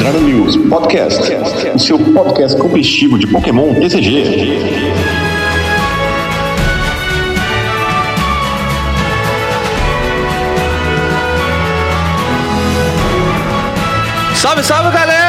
Dragon 0.00 0.20
News 0.20 0.56
Podcast, 0.56 1.30
o 1.74 1.78
seu 1.78 1.98
podcast 1.98 2.56
competitivo 2.58 3.18
de 3.18 3.26
Pokémon 3.26 3.74
TCG. 3.74 4.92
Salve, 14.34 14.64
salve 14.64 14.90
galera! 14.90 15.19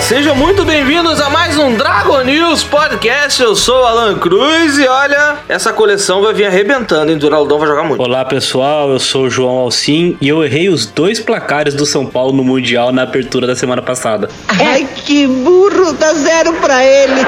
Sejam 0.00 0.34
muito 0.34 0.64
bem-vindos 0.64 1.20
a 1.20 1.30
mais 1.30 1.56
um 1.56 1.76
Dragon 1.76 2.22
News 2.22 2.64
Podcast. 2.64 3.40
Eu 3.40 3.54
sou 3.54 3.82
o 3.82 3.84
Alan 3.84 4.18
Cruz 4.18 4.76
e 4.78 4.88
olha, 4.88 5.36
essa 5.48 5.72
coleção 5.72 6.20
vai 6.22 6.34
vir 6.34 6.46
arrebentando, 6.46 7.12
hein? 7.12 7.16
Duraldão 7.16 7.56
vai 7.56 7.68
jogar 7.68 7.84
muito. 7.84 8.02
Olá 8.02 8.24
pessoal, 8.24 8.90
eu 8.90 8.98
sou 8.98 9.26
o 9.26 9.30
João 9.30 9.58
Alcim 9.58 10.16
e 10.20 10.28
eu 10.28 10.42
errei 10.44 10.68
os 10.68 10.86
dois 10.86 11.20
placares 11.20 11.72
do 11.72 11.86
São 11.86 12.04
Paulo 12.04 12.32
no 12.32 12.42
Mundial 12.42 12.90
na 12.90 13.02
abertura 13.02 13.46
da 13.46 13.54
semana 13.54 13.80
passada. 13.80 14.28
Ai, 14.48 14.88
que 15.04 15.24
burro, 15.28 15.92
dá 15.92 16.14
zero 16.14 16.52
pra 16.54 16.84
ele. 16.84 17.20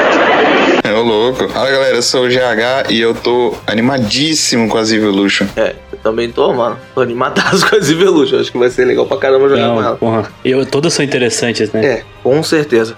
É 0.83 0.93
o 0.93 1.03
louco. 1.03 1.49
Fala 1.49 1.71
galera, 1.71 1.95
eu 1.95 2.03
sou 2.03 2.25
o 2.25 2.29
GH 2.29 2.91
e 2.91 3.01
eu 3.01 3.15
tô 3.15 3.55
animadíssimo 3.69 4.69
com 4.69 4.79
as 4.79 4.91
Evolution. 4.91 5.47
É, 5.57 5.77
eu 5.92 5.92
também 6.03 6.31
tô, 6.31 6.53
mano. 6.53 6.79
Tô 6.95 7.01
animadaço 7.01 7.69
com 7.69 7.77
as 7.77 7.91
Evolution. 7.91 8.41
Acho 8.41 8.51
que 8.53 8.59
vai 8.59 8.71
ser 8.71 8.85
legal 8.85 9.07
pra 9.07 9.17
caramba 9.17 9.49
jogar 9.49 9.69
com 9.69 9.75
Não, 9.75 9.83
ela. 9.83 9.97
porra, 9.97 10.33
eu, 10.45 10.67
todas 10.67 10.93
são 10.93 11.05
interessantes, 11.05 11.71
né? 11.73 11.85
É, 11.85 12.05
com 12.23 12.43
certeza. 12.43 12.97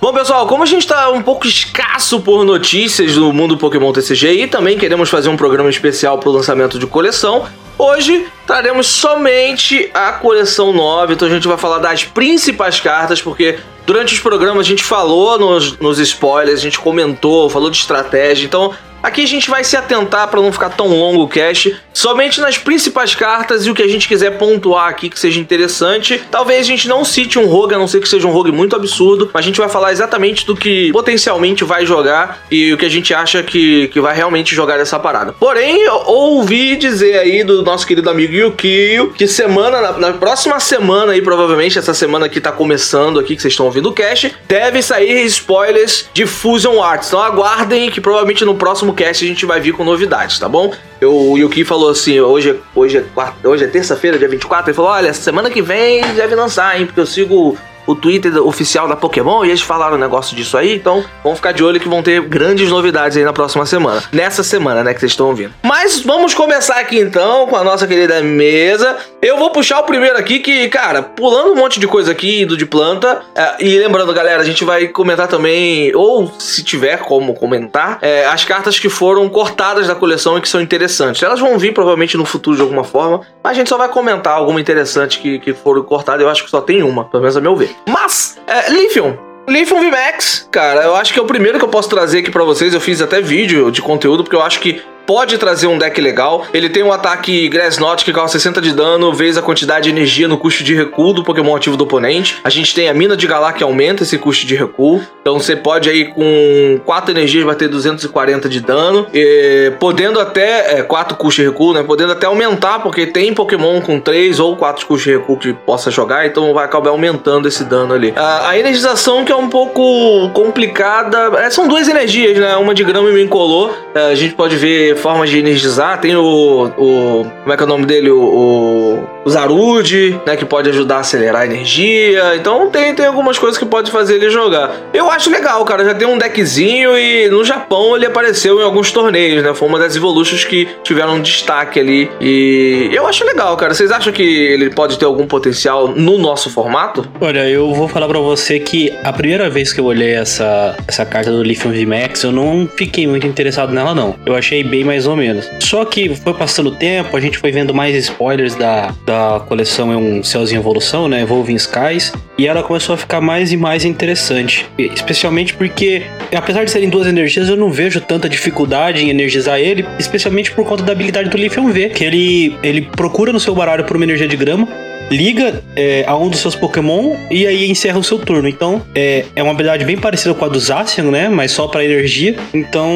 Bom, 0.00 0.12
pessoal, 0.12 0.46
como 0.46 0.62
a 0.62 0.66
gente 0.66 0.86
tá 0.86 1.10
um 1.10 1.22
pouco 1.22 1.46
escasso 1.46 2.20
por 2.20 2.44
notícias 2.44 3.14
do 3.14 3.32
mundo 3.32 3.56
Pokémon 3.56 3.90
TCG 3.90 4.42
e 4.42 4.46
também 4.46 4.76
queremos 4.76 5.08
fazer 5.08 5.30
um 5.30 5.36
programa 5.36 5.70
especial 5.70 6.18
pro 6.18 6.30
lançamento 6.30 6.78
de 6.78 6.86
coleção, 6.86 7.46
hoje 7.78 8.26
traremos 8.46 8.86
somente 8.86 9.90
a 9.94 10.12
coleção 10.12 10.74
9. 10.74 11.14
Então 11.14 11.26
a 11.26 11.30
gente 11.30 11.48
vai 11.48 11.56
falar 11.56 11.78
das 11.78 12.04
principais 12.04 12.78
cartas, 12.80 13.22
porque 13.22 13.58
durante 13.86 14.12
os 14.12 14.20
programas 14.20 14.66
a 14.66 14.68
gente 14.68 14.84
falou 14.84 15.38
nos, 15.38 15.78
nos 15.78 15.98
spoilers, 15.98 16.58
a 16.60 16.62
gente 16.62 16.78
comentou, 16.78 17.48
falou 17.48 17.70
de 17.70 17.78
estratégia. 17.78 18.44
Então 18.44 18.72
aqui 19.04 19.22
a 19.22 19.26
gente 19.26 19.50
vai 19.50 19.62
se 19.62 19.76
atentar 19.76 20.26
para 20.28 20.40
não 20.40 20.50
ficar 20.50 20.70
tão 20.70 20.88
longo 20.88 21.22
o 21.22 21.28
cast, 21.28 21.76
somente 21.92 22.40
nas 22.40 22.56
principais 22.56 23.14
cartas 23.14 23.66
e 23.66 23.70
o 23.70 23.74
que 23.74 23.82
a 23.82 23.86
gente 23.86 24.08
quiser 24.08 24.38
pontuar 24.38 24.88
aqui 24.88 25.10
que 25.10 25.20
seja 25.20 25.38
interessante. 25.38 26.20
Talvez 26.30 26.60
a 26.60 26.64
gente 26.64 26.88
não 26.88 27.04
cite 27.04 27.38
um 27.38 27.46
rogue, 27.46 27.74
a 27.74 27.78
não 27.78 27.86
ser 27.86 28.00
que 28.00 28.08
seja 28.08 28.26
um 28.26 28.30
rogue 28.30 28.50
muito 28.50 28.74
absurdo, 28.74 29.30
mas 29.32 29.44
a 29.44 29.46
gente 29.46 29.60
vai 29.60 29.68
falar 29.68 29.92
exatamente 29.92 30.46
do 30.46 30.56
que 30.56 30.90
potencialmente 30.90 31.64
vai 31.64 31.84
jogar 31.84 32.44
e 32.50 32.72
o 32.72 32.78
que 32.78 32.86
a 32.86 32.88
gente 32.88 33.12
acha 33.12 33.42
que, 33.42 33.88
que 33.88 34.00
vai 34.00 34.16
realmente 34.16 34.54
jogar 34.54 34.80
essa 34.80 34.98
parada. 34.98 35.34
Porém, 35.38 35.82
eu 35.82 36.02
ouvi 36.06 36.76
dizer 36.76 37.18
aí 37.18 37.44
do 37.44 37.62
nosso 37.62 37.86
querido 37.86 38.08
amigo 38.08 38.32
Yukio 38.32 39.12
que 39.12 39.26
semana, 39.26 39.82
na, 39.82 39.92
na 39.92 40.12
próxima 40.14 40.58
semana 40.58 41.12
aí, 41.12 41.20
provavelmente, 41.20 41.78
essa 41.78 41.92
semana 41.92 42.26
que 42.26 42.40
tá 42.40 42.50
começando 42.50 43.20
aqui, 43.20 43.36
que 43.36 43.42
vocês 43.42 43.52
estão 43.52 43.66
ouvindo 43.66 43.90
o 43.90 43.92
cast, 43.92 44.34
deve 44.48 44.80
sair 44.80 45.26
spoilers 45.26 46.08
de 46.14 46.24
Fusion 46.24 46.82
Arts. 46.82 47.08
Então 47.08 47.20
aguardem 47.20 47.90
que 47.90 48.00
provavelmente 48.00 48.44
no 48.46 48.54
próximo 48.54 48.93
cast 48.94 49.24
a 49.24 49.28
gente 49.28 49.44
vai 49.44 49.60
vir 49.60 49.72
com 49.72 49.84
novidades, 49.84 50.38
tá 50.38 50.48
bom? 50.48 50.72
Eu, 51.00 51.14
o 51.14 51.36
Yuki 51.36 51.64
falou 51.64 51.90
assim, 51.90 52.20
hoje, 52.20 52.58
hoje 52.74 52.98
é, 52.98 53.48
hoje 53.48 53.64
é 53.64 53.66
terça-feira, 53.66 54.18
dia 54.18 54.28
24, 54.28 54.70
ele 54.70 54.74
falou, 54.74 54.90
olha, 54.90 55.12
semana 55.12 55.50
que 55.50 55.60
vem 55.60 56.02
deve 56.14 56.34
lançar, 56.34 56.78
hein, 56.78 56.86
porque 56.86 57.00
eu 57.00 57.06
sigo 57.06 57.58
o 57.86 57.94
Twitter 57.94 58.36
oficial 58.46 58.88
da 58.88 58.96
Pokémon 58.96 59.44
e 59.44 59.48
eles 59.48 59.62
falaram 59.62 59.96
um 59.96 60.00
negócio 60.00 60.36
disso 60.36 60.56
aí, 60.56 60.74
então 60.74 61.04
vamos 61.22 61.38
ficar 61.38 61.52
de 61.52 61.62
olho 61.62 61.80
que 61.80 61.88
vão 61.88 62.02
ter 62.02 62.20
grandes 62.22 62.70
novidades 62.70 63.16
aí 63.16 63.24
na 63.24 63.32
próxima 63.32 63.66
semana. 63.66 64.02
Nessa 64.12 64.42
semana, 64.42 64.82
né, 64.82 64.94
que 64.94 65.00
vocês 65.00 65.12
estão 65.12 65.28
ouvindo. 65.28 65.52
Mas 65.62 66.00
vamos 66.00 66.34
começar 66.34 66.76
aqui 66.76 66.98
então 66.98 67.46
com 67.46 67.56
a 67.56 67.64
nossa 67.64 67.86
querida 67.86 68.20
mesa. 68.22 68.96
Eu 69.20 69.38
vou 69.38 69.50
puxar 69.50 69.80
o 69.80 69.84
primeiro 69.84 70.18
aqui 70.18 70.38
que, 70.38 70.68
cara, 70.68 71.02
pulando 71.02 71.52
um 71.52 71.56
monte 71.56 71.80
de 71.80 71.86
coisa 71.86 72.12
aqui 72.12 72.44
do 72.44 72.56
de 72.56 72.66
planta, 72.66 73.22
é, 73.34 73.56
e 73.64 73.78
lembrando, 73.78 74.12
galera, 74.12 74.42
a 74.42 74.44
gente 74.44 74.64
vai 74.64 74.88
comentar 74.88 75.28
também, 75.28 75.94
ou 75.94 76.30
se 76.38 76.62
tiver 76.62 76.98
como 76.98 77.34
comentar, 77.34 77.98
é, 78.02 78.26
as 78.26 78.44
cartas 78.44 78.78
que 78.78 78.88
foram 78.88 79.28
cortadas 79.28 79.86
da 79.86 79.94
coleção 79.94 80.36
e 80.38 80.40
que 80.40 80.48
são 80.48 80.60
interessantes. 80.60 81.22
Elas 81.22 81.40
vão 81.40 81.58
vir 81.58 81.72
provavelmente 81.72 82.16
no 82.16 82.24
futuro 82.24 82.56
de 82.56 82.62
alguma 82.62 82.84
forma, 82.84 83.20
mas 83.42 83.52
a 83.52 83.54
gente 83.54 83.68
só 83.68 83.76
vai 83.76 83.88
comentar 83.88 84.34
alguma 84.34 84.60
interessante 84.60 85.18
que, 85.18 85.38
que 85.38 85.52
foram 85.52 85.82
cortadas. 85.82 86.22
Eu 86.22 86.28
acho 86.28 86.44
que 86.44 86.50
só 86.50 86.60
tem 86.60 86.82
uma, 86.82 87.04
pelo 87.04 87.22
menos 87.22 87.36
a 87.36 87.40
meu 87.40 87.56
ver. 87.56 87.73
Mas, 87.86 88.38
é, 88.46 88.70
Lithium. 88.70 89.16
Lithium 89.48 89.80
VMAX, 89.80 90.48
cara, 90.50 90.82
eu 90.84 90.96
acho 90.96 91.12
que 91.12 91.18
é 91.18 91.22
o 91.22 91.26
primeiro 91.26 91.58
que 91.58 91.64
eu 91.64 91.68
posso 91.68 91.88
trazer 91.88 92.20
aqui 92.20 92.30
pra 92.30 92.44
vocês. 92.44 92.72
Eu 92.72 92.80
fiz 92.80 93.02
até 93.02 93.20
vídeo 93.20 93.70
de 93.70 93.82
conteúdo, 93.82 94.24
porque 94.24 94.36
eu 94.36 94.42
acho 94.42 94.58
que 94.60 94.82
pode 95.06 95.38
trazer 95.38 95.66
um 95.66 95.78
deck 95.78 96.00
legal. 96.00 96.46
Ele 96.52 96.68
tem 96.68 96.82
um 96.82 96.92
ataque 96.92 97.48
Grass 97.48 97.78
Knot 97.78 98.04
que 98.04 98.12
causa 98.12 98.32
60 98.32 98.60
de 98.60 98.72
dano, 98.72 99.12
vezes 99.12 99.36
a 99.36 99.42
quantidade 99.42 99.84
de 99.84 99.90
energia 99.90 100.28
no 100.28 100.38
custo 100.38 100.64
de 100.64 100.74
recuo 100.74 101.12
do 101.12 101.22
Pokémon 101.22 101.54
ativo 101.54 101.76
do 101.76 101.84
oponente. 101.84 102.40
A 102.44 102.50
gente 102.50 102.74
tem 102.74 102.88
a 102.88 102.94
mina 102.94 103.16
de 103.16 103.26
Galar 103.26 103.52
que 103.52 103.62
aumenta 103.62 104.02
esse 104.02 104.18
custo 104.18 104.46
de 104.46 104.54
recuo. 104.54 105.02
Então 105.20 105.38
você 105.38 105.56
pode 105.56 105.88
aí 105.88 106.06
com 106.06 106.80
4 106.84 107.10
energias 107.10 107.44
bater 107.44 107.68
240 107.68 108.48
de 108.48 108.60
dano, 108.60 109.06
e 109.12 109.72
podendo 109.78 110.20
até 110.20 110.78
é, 110.78 110.82
4 110.82 111.16
custos 111.16 111.42
de 111.42 111.50
recuo, 111.50 111.72
né? 111.72 111.82
Podendo 111.82 112.12
até 112.12 112.26
aumentar, 112.26 112.80
porque 112.80 113.06
tem 113.06 113.32
Pokémon 113.34 113.80
com 113.80 113.98
3 114.00 114.38
ou 114.40 114.56
4 114.56 114.86
custos 114.86 115.04
de 115.04 115.18
recuo 115.18 115.38
que 115.38 115.52
possa 115.52 115.90
jogar, 115.90 116.26
então 116.26 116.52
vai 116.52 116.64
acabar 116.64 116.90
aumentando 116.90 117.48
esse 117.48 117.64
dano 117.64 117.94
ali. 117.94 118.12
A, 118.16 118.50
a 118.50 118.58
energização 118.58 119.24
que 119.24 119.32
é 119.32 119.36
um 119.36 119.48
pouco 119.48 120.30
complicada, 120.30 121.32
é, 121.38 121.50
são 121.50 121.66
duas 121.66 121.88
energias, 121.88 122.38
né? 122.38 122.56
Uma 122.56 122.74
de 122.74 122.84
grama 122.84 123.08
e 123.08 123.12
uma 123.12 123.20
incolor. 123.20 123.74
É, 123.94 124.10
a 124.10 124.14
gente 124.14 124.34
pode 124.34 124.56
ver 124.56 124.93
formas 124.96 125.30
de 125.30 125.38
energizar. 125.38 126.00
Tem 126.00 126.16
o, 126.16 126.66
o 126.76 127.24
como 127.42 127.52
é 127.52 127.56
que 127.56 127.62
é 127.62 127.66
o 127.66 127.68
nome 127.68 127.86
dele? 127.86 128.10
O, 128.10 128.93
o, 129.24 129.30
Zarude, 129.30 130.20
né? 130.26 130.36
Que 130.36 130.44
pode 130.44 130.68
ajudar 130.70 130.96
a 130.96 131.00
acelerar 131.00 131.42
a 131.42 131.46
energia. 131.46 132.36
Então 132.36 132.70
tem, 132.70 132.94
tem 132.94 133.06
algumas 133.06 133.38
coisas 133.38 133.58
que 133.58 133.64
pode 133.64 133.90
fazer 133.90 134.16
ele 134.16 134.30
jogar. 134.30 134.74
Eu 134.92 135.10
acho 135.10 135.30
legal, 135.30 135.64
cara. 135.64 135.84
Já 135.84 135.94
tem 135.94 136.06
um 136.06 136.18
deckzinho 136.18 136.96
e 136.96 137.28
no 137.28 137.44
Japão 137.44 137.96
ele 137.96 138.06
apareceu 138.06 138.60
em 138.60 138.62
alguns 138.62 138.92
torneios, 138.92 139.42
né? 139.42 139.54
Foi 139.54 139.68
uma 139.68 139.78
das 139.78 139.96
Evolutions 139.96 140.44
que 140.44 140.68
tiveram 140.82 141.14
um 141.14 141.22
destaque 141.22 141.80
ali. 141.80 142.10
E 142.20 142.90
eu 142.92 143.06
acho 143.06 143.24
legal, 143.24 143.56
cara. 143.56 143.74
Vocês 143.74 143.90
acham 143.90 144.12
que 144.12 144.22
ele 144.22 144.70
pode 144.70 144.98
ter 144.98 145.04
algum 145.04 145.26
potencial 145.26 145.88
no 145.88 146.18
nosso 146.18 146.50
formato? 146.50 147.06
Olha, 147.20 147.48
eu 147.48 147.72
vou 147.72 147.88
falar 147.88 148.08
pra 148.08 148.18
você 148.18 148.58
que 148.58 148.92
a 149.02 149.12
primeira 149.12 149.48
vez 149.50 149.72
que 149.72 149.80
eu 149.80 149.84
olhei 149.84 150.14
essa, 150.14 150.76
essa 150.86 151.04
carta 151.04 151.30
do 151.30 151.42
Lithium 151.42 151.72
VMAX, 151.72 152.22
eu 152.22 152.32
não 152.32 152.68
fiquei 152.76 153.06
muito 153.06 153.26
interessado 153.26 153.72
nela, 153.72 153.94
não. 153.94 154.14
Eu 154.24 154.34
achei 154.34 154.62
bem 154.62 154.84
mais 154.84 155.06
ou 155.06 155.16
menos. 155.16 155.50
Só 155.60 155.84
que 155.84 156.14
foi 156.14 156.34
passando 156.34 156.68
o 156.68 156.74
tempo, 156.74 157.16
a 157.16 157.20
gente 157.20 157.38
foi 157.38 157.50
vendo 157.50 157.74
mais 157.74 157.94
spoilers 157.96 158.54
da, 158.54 158.93
da 159.04 159.40
coleção 159.46 159.92
É 159.92 159.96
um 159.96 160.22
Céus 160.22 160.52
em 160.52 160.56
Evolução, 160.56 161.08
né? 161.08 161.22
Evolving 161.22 161.56
Skies. 161.56 162.12
E 162.36 162.46
ela 162.46 162.62
começou 162.62 162.94
a 162.94 162.98
ficar 162.98 163.20
mais 163.20 163.52
e 163.52 163.56
mais 163.56 163.84
interessante. 163.84 164.66
Especialmente 164.78 165.54
porque, 165.54 166.02
apesar 166.34 166.64
de 166.64 166.70
serem 166.70 166.88
duas 166.88 167.06
energias, 167.06 167.48
eu 167.48 167.56
não 167.56 167.70
vejo 167.70 168.00
tanta 168.00 168.28
dificuldade 168.28 169.02
em 169.02 169.10
energizar 169.10 169.58
ele, 169.58 169.86
especialmente 169.98 170.50
por 170.50 170.64
conta 170.66 170.82
da 170.82 170.92
habilidade 170.92 171.28
do 171.28 171.36
Lithium 171.36 171.70
V, 171.70 171.90
que 171.90 172.04
ele, 172.04 172.56
ele 172.62 172.82
procura 172.82 173.32
no 173.32 173.40
seu 173.40 173.54
baralho 173.54 173.84
por 173.84 173.96
uma 173.96 174.04
energia 174.04 174.26
de 174.26 174.36
grama, 174.36 174.68
liga 175.10 175.62
é, 175.76 176.04
a 176.06 176.16
um 176.16 176.28
dos 176.28 176.40
seus 176.40 176.54
Pokémon 176.54 177.16
e 177.30 177.46
aí 177.46 177.70
encerra 177.70 177.98
o 177.98 178.04
seu 178.04 178.18
turno. 178.18 178.48
Então 178.48 178.82
é, 178.94 179.24
é 179.34 179.42
uma 179.42 179.52
habilidade 179.52 179.84
bem 179.84 179.96
parecida 179.96 180.34
com 180.34 180.44
a 180.44 180.48
do 180.48 180.58
Zacian, 180.58 181.10
né? 181.10 181.28
Mas 181.28 181.52
só 181.52 181.68
para 181.68 181.84
energia. 181.84 182.36
Então 182.52 182.92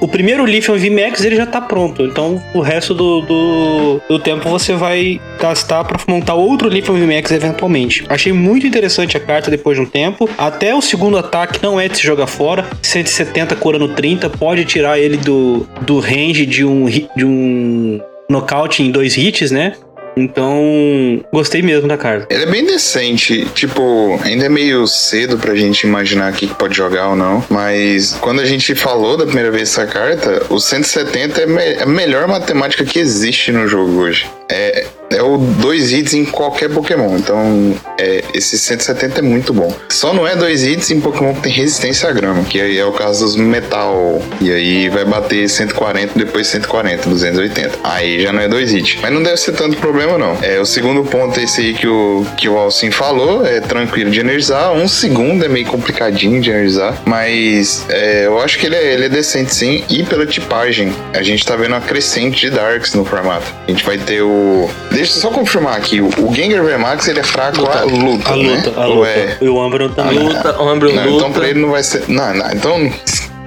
o 0.00 0.08
primeiro 0.08 0.44
Lithium 0.44 0.76
VMAX 0.76 1.24
ele 1.24 1.36
já 1.36 1.46
tá 1.46 1.60
pronto. 1.60 2.02
Então 2.02 2.42
o 2.54 2.60
resto 2.60 2.94
do, 2.94 3.20
do, 3.22 4.00
do 4.08 4.18
tempo 4.18 4.48
você 4.48 4.74
vai 4.74 5.20
gastar 5.40 5.84
para 5.84 5.98
montar 6.08 6.34
outro 6.34 6.68
Lithium 6.68 6.94
VMAX 6.94 7.30
eventualmente. 7.30 8.04
Achei 8.08 8.32
muito 8.32 8.66
interessante 8.66 9.16
a 9.16 9.20
carta 9.20 9.50
depois 9.50 9.76
de 9.76 9.82
um 9.82 9.86
tempo. 9.86 10.28
Até 10.38 10.74
o 10.74 10.80
segundo 10.80 11.18
ataque 11.18 11.62
não 11.62 11.78
é 11.78 11.88
de 11.88 11.98
se 11.98 12.02
jogar 12.02 12.26
fora. 12.26 12.66
170 12.82 13.56
curando 13.56 13.88
30 13.88 14.30
pode 14.30 14.64
tirar 14.64 14.98
ele 14.98 15.16
do, 15.16 15.66
do 15.82 15.98
range 15.98 16.46
de 16.46 16.64
um, 16.64 16.86
de 16.86 17.24
um 17.24 18.00
nocaute 18.28 18.82
em 18.82 18.90
dois 18.90 19.16
hits, 19.16 19.50
né? 19.50 19.74
Então, 20.18 21.22
gostei 21.32 21.60
mesmo 21.62 21.86
da 21.86 21.96
carta. 21.98 22.26
Ele 22.34 22.44
é 22.44 22.46
bem 22.46 22.64
decente, 22.64 23.44
tipo, 23.54 24.18
ainda 24.24 24.46
é 24.46 24.48
meio 24.48 24.86
cedo 24.86 25.36
pra 25.38 25.54
gente 25.54 25.86
imaginar 25.86 26.32
o 26.32 26.34
que 26.34 26.46
pode 26.46 26.74
jogar 26.76 27.10
ou 27.10 27.16
não, 27.16 27.44
mas 27.50 28.14
quando 28.20 28.40
a 28.40 28.46
gente 28.46 28.74
falou 28.74 29.16
da 29.16 29.26
primeira 29.26 29.50
vez 29.50 29.68
essa 29.70 29.86
carta, 29.86 30.42
o 30.48 30.58
170 30.58 31.42
é 31.42 31.46
me- 31.46 31.82
a 31.82 31.86
melhor 31.86 32.26
matemática 32.26 32.84
que 32.84 32.98
existe 32.98 33.52
no 33.52 33.68
jogo 33.68 33.92
hoje. 34.00 34.26
É, 34.50 34.86
é 35.10 35.22
o 35.22 35.38
dois 35.38 35.92
hits 35.92 36.14
em 36.14 36.24
qualquer 36.24 36.70
Pokémon. 36.70 37.16
Então, 37.16 37.74
é, 37.98 38.24
esse 38.34 38.58
170 38.58 39.20
é 39.20 39.22
muito 39.22 39.52
bom. 39.52 39.74
Só 39.88 40.12
não 40.12 40.26
é 40.26 40.36
dois 40.36 40.64
hits 40.64 40.90
em 40.90 41.00
Pokémon 41.00 41.34
que 41.34 41.42
tem 41.42 41.52
resistência 41.52 42.08
à 42.08 42.12
grama, 42.12 42.44
que 42.44 42.60
aí 42.60 42.78
é 42.78 42.84
o 42.84 42.92
caso 42.92 43.24
dos 43.24 43.36
metal. 43.36 44.20
E 44.40 44.52
aí 44.52 44.88
vai 44.88 45.04
bater 45.04 45.48
140, 45.48 46.18
depois 46.18 46.46
140, 46.48 47.08
280. 47.08 47.78
Aí 47.84 48.22
já 48.22 48.32
não 48.32 48.40
é 48.40 48.48
dois 48.48 48.72
hits. 48.72 48.98
Mas 49.00 49.12
não 49.12 49.22
deve 49.22 49.36
ser 49.36 49.52
tanto 49.52 49.76
problema, 49.76 50.18
não. 50.18 50.36
É, 50.42 50.60
o 50.60 50.66
segundo 50.66 51.04
ponto 51.04 51.38
é 51.38 51.44
esse 51.44 51.60
aí 51.60 51.74
que 51.74 51.86
o, 51.86 52.26
que 52.36 52.48
o 52.48 52.56
Alcim 52.56 52.90
falou, 52.90 53.46
é 53.46 53.60
tranquilo 53.60 54.10
de 54.10 54.20
energizar. 54.20 54.72
Um 54.72 54.88
segundo 54.88 55.44
é 55.44 55.48
meio 55.48 55.66
complicadinho 55.66 56.40
de 56.40 56.50
energizar, 56.50 57.00
mas 57.04 57.84
é, 57.88 58.26
eu 58.26 58.40
acho 58.40 58.58
que 58.58 58.66
ele 58.66 58.76
é, 58.76 58.92
ele 58.94 59.04
é 59.06 59.08
decente 59.08 59.54
sim. 59.54 59.84
E 59.88 60.02
pela 60.02 60.26
tipagem, 60.26 60.92
a 61.12 61.22
gente 61.22 61.44
tá 61.44 61.56
vendo 61.56 61.72
uma 61.72 61.80
crescente 61.80 62.40
de 62.40 62.50
Darks 62.50 62.94
no 62.94 63.04
formato. 63.04 63.52
A 63.66 63.70
gente 63.70 63.84
vai 63.84 63.98
ter 63.98 64.22
o. 64.22 64.68
Deixa 64.96 65.16
eu 65.16 65.20
só 65.20 65.30
confirmar 65.30 65.76
aqui: 65.76 66.00
o, 66.00 66.08
o 66.08 66.34
Gengar 66.34 66.64
VMAX 66.64 67.06
ele 67.08 67.20
é 67.20 67.22
fraco 67.22 67.60
Luta. 67.60 67.78
a 67.80 67.84
luta. 67.84 68.32
A 68.32 68.36
né? 68.36 68.42
luta, 68.56 68.80
a 68.80 68.86
Ou 68.86 68.94
luta. 68.96 69.08
é- 69.10 69.38
E 69.42 69.48
o 69.48 69.66
Umbreon 69.66 69.88
também. 69.90 70.18
Luta, 70.18 70.58
o 70.62 70.72
Umbreon 70.72 70.94
Não, 70.94 71.02
luta. 71.04 71.16
então 71.16 71.32
pra 71.32 71.48
ele 71.48 71.60
não 71.60 71.70
vai 71.70 71.82
ser. 71.82 72.04
Não, 72.08 72.32
não, 72.34 72.50
então 72.50 72.92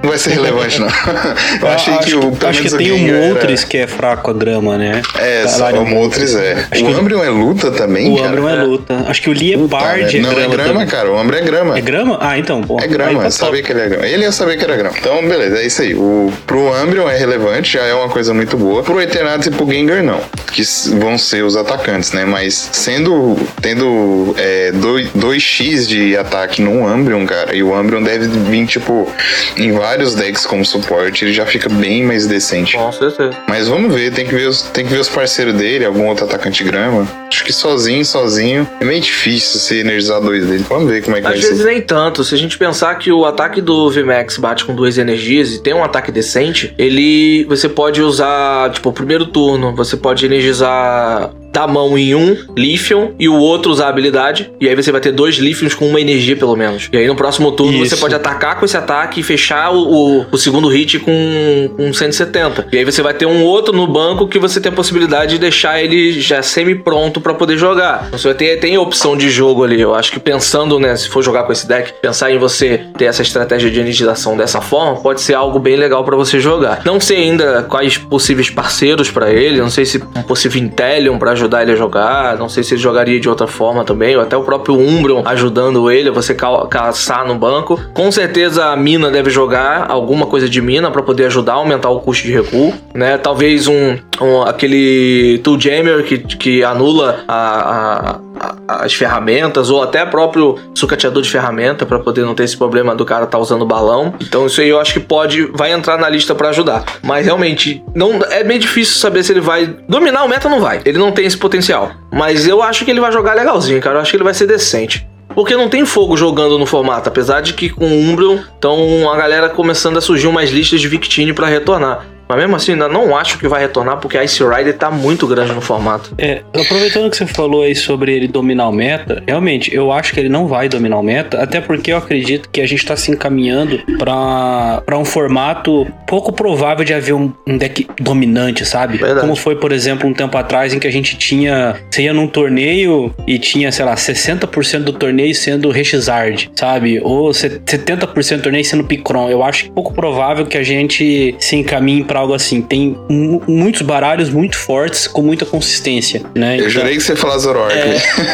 não 0.02 0.10
vai 0.10 0.18
ser 0.18 0.32
relevante, 0.32 0.80
não. 0.80 0.88
Eu 1.62 1.68
achei 1.68 1.94
acho 1.94 2.08
que 2.08 2.16
o. 2.16 2.32
pelo 2.32 2.50
acho 2.50 2.62
que 2.62 2.68
menos 2.72 2.74
tem 2.74 2.92
o 2.92 2.98
Gengar 2.98 3.16
era- 3.16 3.28
Moltres 3.28 3.64
que 3.64 3.78
é 3.78 3.88
fraco 3.88 4.32
a 4.32 4.34
grama, 4.34 4.78
né? 4.78 5.02
É, 5.18 5.46
o 5.78 5.86
Moltres 5.86 6.36
é. 6.36 6.66
Acho 6.72 6.86
o 6.86 6.88
o- 6.90 7.00
Umbreon 7.00 7.24
é 7.24 7.30
luta 7.30 7.72
também, 7.72 8.12
O 8.14 8.16
cara? 8.18 8.30
Umbreon 8.30 8.50
é 8.50 8.64
luta. 8.64 9.06
Acho 9.08 9.22
que 9.22 9.30
o 9.30 9.34
Puta, 9.34 9.44
Liepard 9.44 10.18
é 10.18 10.22
Não, 10.22 10.30
grama. 10.30 10.46
é 10.46 10.48
grama, 10.58 10.74
também. 10.74 10.88
cara. 10.88 11.12
O 11.12 11.20
Umbreon 11.22 11.40
é 11.40 11.42
grama. 11.44 11.78
É 11.78 11.82
grama? 11.82 12.18
Ah, 12.22 12.38
então. 12.38 12.62
Pô. 12.62 12.80
É 12.80 12.88
grama, 12.88 13.24
eu 13.24 13.32
sabia 13.32 13.62
que 13.62 13.72
ele 13.72 13.82
é 13.82 13.88
grama. 13.90 14.08
Ele 14.08 14.24
ia 14.24 14.32
saber 14.32 14.58
que 14.58 14.64
era 14.64 14.76
grama. 14.78 14.96
Então, 14.98 15.22
beleza, 15.28 15.58
é 15.60 15.66
isso 15.68 15.82
aí. 15.82 15.94
O, 15.96 16.32
pro 16.48 16.72
Umbreon 16.82 17.10
é 17.10 17.18
relevante, 17.18 17.74
já 17.74 17.84
é 17.84 17.94
uma 17.94 18.10
coisa 18.10 18.34
muito 18.34 18.58
boa. 18.58 18.82
Pro 18.84 19.02
Eternatus 19.02 19.48
e 19.48 19.52
pro 19.52 19.70
Gengar, 19.70 20.02
não. 20.04 20.22
Que 20.52 20.64
vão 20.98 21.18
ser 21.18 21.44
os 21.44 21.56
atacantes, 21.58 22.14
né? 22.14 22.24
Mas 22.26 22.70
sendo. 22.72 23.38
tendo 23.62 24.34
é, 24.38 24.72
dois- 24.72 25.10
2x 25.16 25.86
de 25.88 26.16
ataque 26.18 26.62
no 26.62 26.86
Umbreon, 26.88 27.26
cara, 27.26 27.56
e 27.56 27.62
o 27.62 27.78
Umbreon 27.78 28.02
deve 28.02 28.28
vir, 28.28 28.66
tipo, 28.66 29.12
em 29.58 29.72
vários 29.72 29.89
decks 29.98 30.46
como 30.46 30.66
suporte, 30.66 31.26
ele 31.26 31.34
já 31.34 31.46
fica 31.46 31.70
bem 31.70 32.04
mais 32.04 32.28
decente. 32.28 32.78
Com 32.78 32.92
certeza. 32.92 33.38
Mas 33.48 33.68
vamos 33.68 33.94
ver, 33.94 34.12
tem 34.14 34.26
que 34.26 34.34
ver 34.36 34.48
os, 34.48 34.62
tem 34.64 34.86
que 34.86 34.92
ver 34.92 35.00
os 35.00 35.10
parceiros 35.10 35.54
dele, 35.54 35.86
algum 35.86 36.08
outro 36.08 36.26
atacante 36.26 36.64
grama. 36.64 37.08
Acho 37.28 37.44
que 37.44 37.54
sozinho, 37.54 38.04
sozinho, 38.04 38.68
é 38.80 38.86
meio 38.86 39.02
difícil 39.02 39.60
você 39.60 39.82
energizar 39.82 40.20
dois 40.22 40.46
dele. 40.46 40.66
Vamos 40.68 40.90
ver 40.90 41.04
como 41.04 41.16
é 41.18 41.22
que 41.22 41.28
Às 41.28 41.34
vai 41.34 41.42
vezes 41.42 41.58
ser. 41.58 41.66
nem 41.66 41.82
tanto. 41.82 42.24
Se 42.24 42.36
a 42.36 42.38
gente 42.38 42.58
pensar 42.58 42.96
que 42.96 43.12
o 43.12 43.26
ataque 43.26 43.62
do 43.62 43.90
VMAX 43.90 44.38
bate 44.38 44.66
com 44.66 44.76
duas 44.76 44.98
energias 44.98 45.54
e 45.54 45.62
tem 45.62 45.74
um 45.74 45.84
ataque 45.84 46.12
decente, 46.12 46.74
ele. 46.78 47.46
Você 47.46 47.70
pode 47.70 48.02
usar, 48.02 48.72
tipo, 48.72 48.90
o 48.90 48.94
primeiro 48.94 49.26
turno, 49.28 49.76
você 49.76 49.96
pode 49.96 50.26
energizar 50.26 51.32
da 51.52 51.68
mão 51.68 51.98
em 51.98 52.16
um 52.16 52.38
Lithium 52.56 53.14
e 53.20 53.28
o 53.28 53.36
outro 53.36 53.72
usar 53.72 53.88
a 53.88 53.90
habilidade. 53.90 54.52
E 54.60 54.68
aí 54.68 54.76
você 54.76 54.92
vai 54.92 55.02
ter 55.02 55.12
dois 55.12 55.36
Lithiums 55.36 55.74
com 55.74 55.88
uma 55.88 56.00
energia, 56.00 56.36
pelo 56.36 56.56
menos. 56.56 56.90
E 56.92 56.98
aí 56.98 57.08
no 57.08 57.16
próximo 57.16 57.52
turno 57.52 57.78
você 57.80 57.94
Isso. 57.94 57.98
pode 57.98 58.16
atacar 58.16 58.60
com 58.60 58.66
esse 58.66 58.78
ataque 58.78 59.20
e 59.20 59.24
fechar 59.24 59.72
o, 59.72 60.20
o, 60.22 60.26
o 60.32 60.38
segundo 60.38 60.68
hit 60.68 61.00
com, 61.00 61.72
com 61.76 61.94
170. 61.94 62.68
E 62.72 62.78
aí 62.78 62.86
você 62.86 63.02
vai 63.02 63.14
ter 63.14 63.26
um 63.26 63.44
outro 63.44 63.74
no 63.76 63.88
banco 63.88 64.28
que 64.28 64.40
você 64.40 64.60
tem 64.60 64.72
a 64.72 64.76
possibilidade 64.76 65.32
de 65.34 65.40
deixar 65.40 65.82
ele 65.82 66.20
já 66.20 66.42
semi-pronto 66.42 67.22
pra 67.22 67.34
poder 67.34 67.58
jogar. 67.58 68.06
Então, 68.08 68.20
Você 68.20 68.28
vai 68.28 68.38
ter 68.38 68.60
tem 68.60 68.78
opção 68.78 69.16
de 69.16 69.30
jogo 69.30 69.64
ali. 69.64 69.80
Eu 69.80 69.96
acho 69.96 70.12
que 70.12 70.20
pensando, 70.20 70.80
né, 70.80 70.96
se 70.96 71.08
for 71.08 71.24
jogar 71.24 71.44
com 71.44 71.52
esse 71.52 71.68
deck, 71.68 71.94
pensar 72.02 72.32
em 72.32 72.38
você 72.38 72.82
ter 72.98 73.06
essa 73.06 73.22
estratégia 73.22 73.70
de 73.70 73.80
energização 73.80 74.36
dessa 74.36 74.62
forma, 74.62 74.98
pode 75.02 75.22
ser 75.22 75.34
algo 75.34 75.60
bem 75.60 75.76
legal 75.76 76.04
pra 76.04 76.16
você 76.16 76.40
jogar. 76.40 76.82
Não 76.86 77.00
sei 77.00 77.18
ainda 77.18 77.64
quais 77.64 77.98
possíveis 77.98 78.50
parceiros 78.50 79.10
pra 79.10 79.32
ele, 79.32 79.60
não 79.60 79.70
sei 79.70 79.86
se 79.86 80.02
um 80.16 80.22
possível 80.22 80.62
Intellium 80.62 81.18
pra 81.18 81.36
ajudar 81.40 81.62
ele 81.64 81.72
a 81.72 81.76
jogar, 81.76 82.38
não 82.38 82.50
sei 82.50 82.64
se 82.64 82.74
ele 82.74 82.82
jogaria 82.82 83.20
de 83.20 83.30
outra 83.30 83.48
forma 83.48 83.84
também, 83.84 84.16
ou 84.16 84.22
até 84.22 84.36
o 84.38 84.44
próprio 84.44 84.76
Umbreon 84.78 85.22
ajudando 85.26 85.90
ele 85.92 86.10
a 86.10 86.12
você 86.12 86.34
ca- 86.34 86.66
caçar 86.68 87.26
no 87.28 87.36
banco. 87.36 87.80
Com 87.94 88.12
certeza 88.12 88.66
a 88.66 88.76
mina 88.76 89.10
deve 89.10 89.30
jogar 89.30 89.86
alguma 89.90 90.26
coisa 90.26 90.48
de 90.50 90.62
mina 90.62 90.92
pra 90.92 91.02
poder 91.02 91.26
ajudar 91.26 91.54
a 91.54 91.56
aumentar 91.56 91.90
o 91.90 92.00
custo 92.00 92.26
de 92.28 92.34
recuo, 92.34 92.74
né? 92.94 93.18
Talvez 93.18 93.68
um, 93.68 93.98
um- 94.22 94.42
aquele 94.44 95.40
Tool 95.44 95.60
Jammer 95.60 96.04
que, 96.04 96.18
que 96.20 96.64
anula 96.64 97.20
a- 97.28 97.36
a- 97.36 98.20
as 98.68 98.94
ferramentas, 98.94 99.70
ou 99.70 99.82
até 99.82 100.06
próprio 100.06 100.58
sucateador 100.74 101.22
de 101.22 101.30
ferramenta 101.30 101.86
pra 101.86 102.00
poder 102.00 102.24
não 102.24 102.36
ter 102.36 102.44
esse 102.44 102.58
problema 102.58 102.96
do 102.96 103.06
cara 103.06 103.26
tá 103.26 103.38
usando 103.38 103.66
balão. 103.66 104.14
Então 104.20 104.46
isso 104.46 104.62
aí 104.62 104.70
eu 104.70 104.80
acho 104.80 104.94
que 104.94 105.00
pode 105.00 105.46
vai 105.54 105.72
entrar 105.72 105.98
na 105.98 106.10
lista 106.10 106.34
pra 106.34 106.50
ajudar. 106.50 106.84
Mas 107.02 107.26
realmente 107.26 107.84
não 107.94 108.20
é 108.30 108.44
meio 108.44 108.60
difícil 108.60 108.96
saber 108.96 109.24
se 109.24 109.32
ele 109.32 109.42
vai 109.42 109.68
dominar 109.88 110.24
o 110.24 110.28
meta 110.28 110.50
não 110.50 110.60
vai. 110.60 110.82
Ele 110.86 110.98
não 110.98 111.12
tem 111.12 111.26
esse 111.26 111.38
potencial. 111.38 111.92
Mas 112.12 112.48
eu 112.48 112.62
acho 112.62 112.86
que 112.86 112.92
ele 112.92 113.00
vai 113.00 113.12
jogar 113.12 113.34
legalzinho, 113.34 113.82
cara. 113.82 113.98
Eu 113.98 114.02
acho 114.02 114.12
que 114.12 114.18
ele 114.18 114.24
vai 114.24 114.34
ser 114.34 114.48
decente. 114.48 115.08
Porque 115.34 115.56
não 115.56 115.70
tem 115.70 115.86
fogo 115.86 116.18
jogando 116.18 116.58
no 116.58 116.66
formato, 116.66 117.08
apesar 117.08 117.42
de 117.42 117.54
que 117.54 117.70
com 117.70 117.86
o 117.86 118.00
Umbreon 118.00 118.40
estão 118.54 119.10
a 119.12 119.16
galera 119.16 119.48
começando 119.48 119.98
a 119.98 120.02
surgir 120.02 120.28
umas 120.28 120.50
listas 120.50 120.82
de 120.82 120.88
Victini 120.88 121.34
pra 121.34 121.48
retornar. 121.48 122.06
Mas 122.30 122.38
mesmo 122.38 122.56
assim, 122.56 122.74
ainda 122.74 122.88
não 122.88 123.18
acho 123.18 123.40
que 123.40 123.48
vai 123.48 123.62
retornar 123.62 123.98
porque 123.98 124.18
a 124.18 124.24
Ice 124.24 124.44
Rider 124.44 124.78
tá 124.78 124.92
muito 124.92 125.26
grande 125.26 125.52
no 125.52 125.62
formato. 125.62 126.14
É, 126.18 126.42
aproveitando 126.56 127.10
que 127.10 127.18
você 127.18 127.26
falou 127.26 127.64
aí 127.64 127.76
sobre 127.76 128.14
ele 128.14 128.28
dominar 128.28 128.70
o 128.70 128.72
meta, 128.72 129.24
realmente, 129.28 129.74
eu 129.74 129.92
acho 129.92 130.14
que 130.14 130.20
ele 130.20 130.30
não 130.30 130.48
vai 130.48 130.70
dominar 130.70 131.00
o 131.00 131.04
meta, 131.04 131.42
até 131.42 131.60
porque 131.60 131.92
eu 131.92 131.98
acredito 131.98 132.50
que 132.52 132.62
a 132.62 132.68
gente 132.68 132.86
tá 132.86 132.96
se 132.96 133.12
encaminhando 133.12 133.80
pra 133.98 134.82
pra 134.86 134.98
um 134.98 135.06
formato 135.06 135.88
pouco 136.08 136.32
provável 136.32 136.86
de 136.86 136.94
haver 136.94 137.14
um, 137.14 137.32
um 137.48 137.58
deck 137.58 137.88
dominante, 138.00 138.66
sabe? 138.66 138.98
Verdade. 138.98 139.22
Como 139.22 139.36
foi, 139.36 139.56
por 139.56 139.72
exemplo, 139.72 140.08
um 140.08 140.14
tempo 140.14 140.38
atrás 140.38 140.74
em 140.74 140.80
que 140.80 140.88
a 140.88 140.92
gente 140.92 141.18
tinha. 141.18 141.76
Você 141.90 142.04
ia 142.04 142.14
num 142.14 142.28
torneio 142.28 143.14
e 143.28 143.40
tinha, 143.40 143.72
sei 143.72 143.86
lá, 143.86 143.96
60% 143.96 144.84
do 144.84 144.94
torneio 144.94 145.34
sendo 145.34 145.70
Rexizard, 145.72 146.52
sabe? 146.56 147.00
Ou 147.04 147.34
se- 147.34 147.60
70% 147.66 148.38
do 148.38 148.44
torneio 148.44 148.66
sendo 148.66 148.84
Picron. 148.84 149.30
Eu 149.30 149.44
acho 149.44 149.72
pouco 149.72 149.94
provável 149.94 150.46
que 150.46 150.58
a 150.58 150.64
gente 150.64 151.36
se 151.40 151.56
encaminhe 151.56 152.04
pra 152.04 152.19
algo 152.20 152.34
assim. 152.34 152.62
Tem 152.62 152.98
mu- 153.10 153.42
muitos 153.48 153.82
baralhos 153.82 154.30
muito 154.30 154.58
fortes 154.58 155.08
com 155.08 155.22
muita 155.22 155.46
consistência, 155.46 156.22
né? 156.36 156.60
Eu 156.60 156.70
jurei 156.70 156.96
que 156.96 157.02
você 157.02 157.14
ia 157.14 157.18
falar 157.18 157.38
Zoroark. 157.38 157.76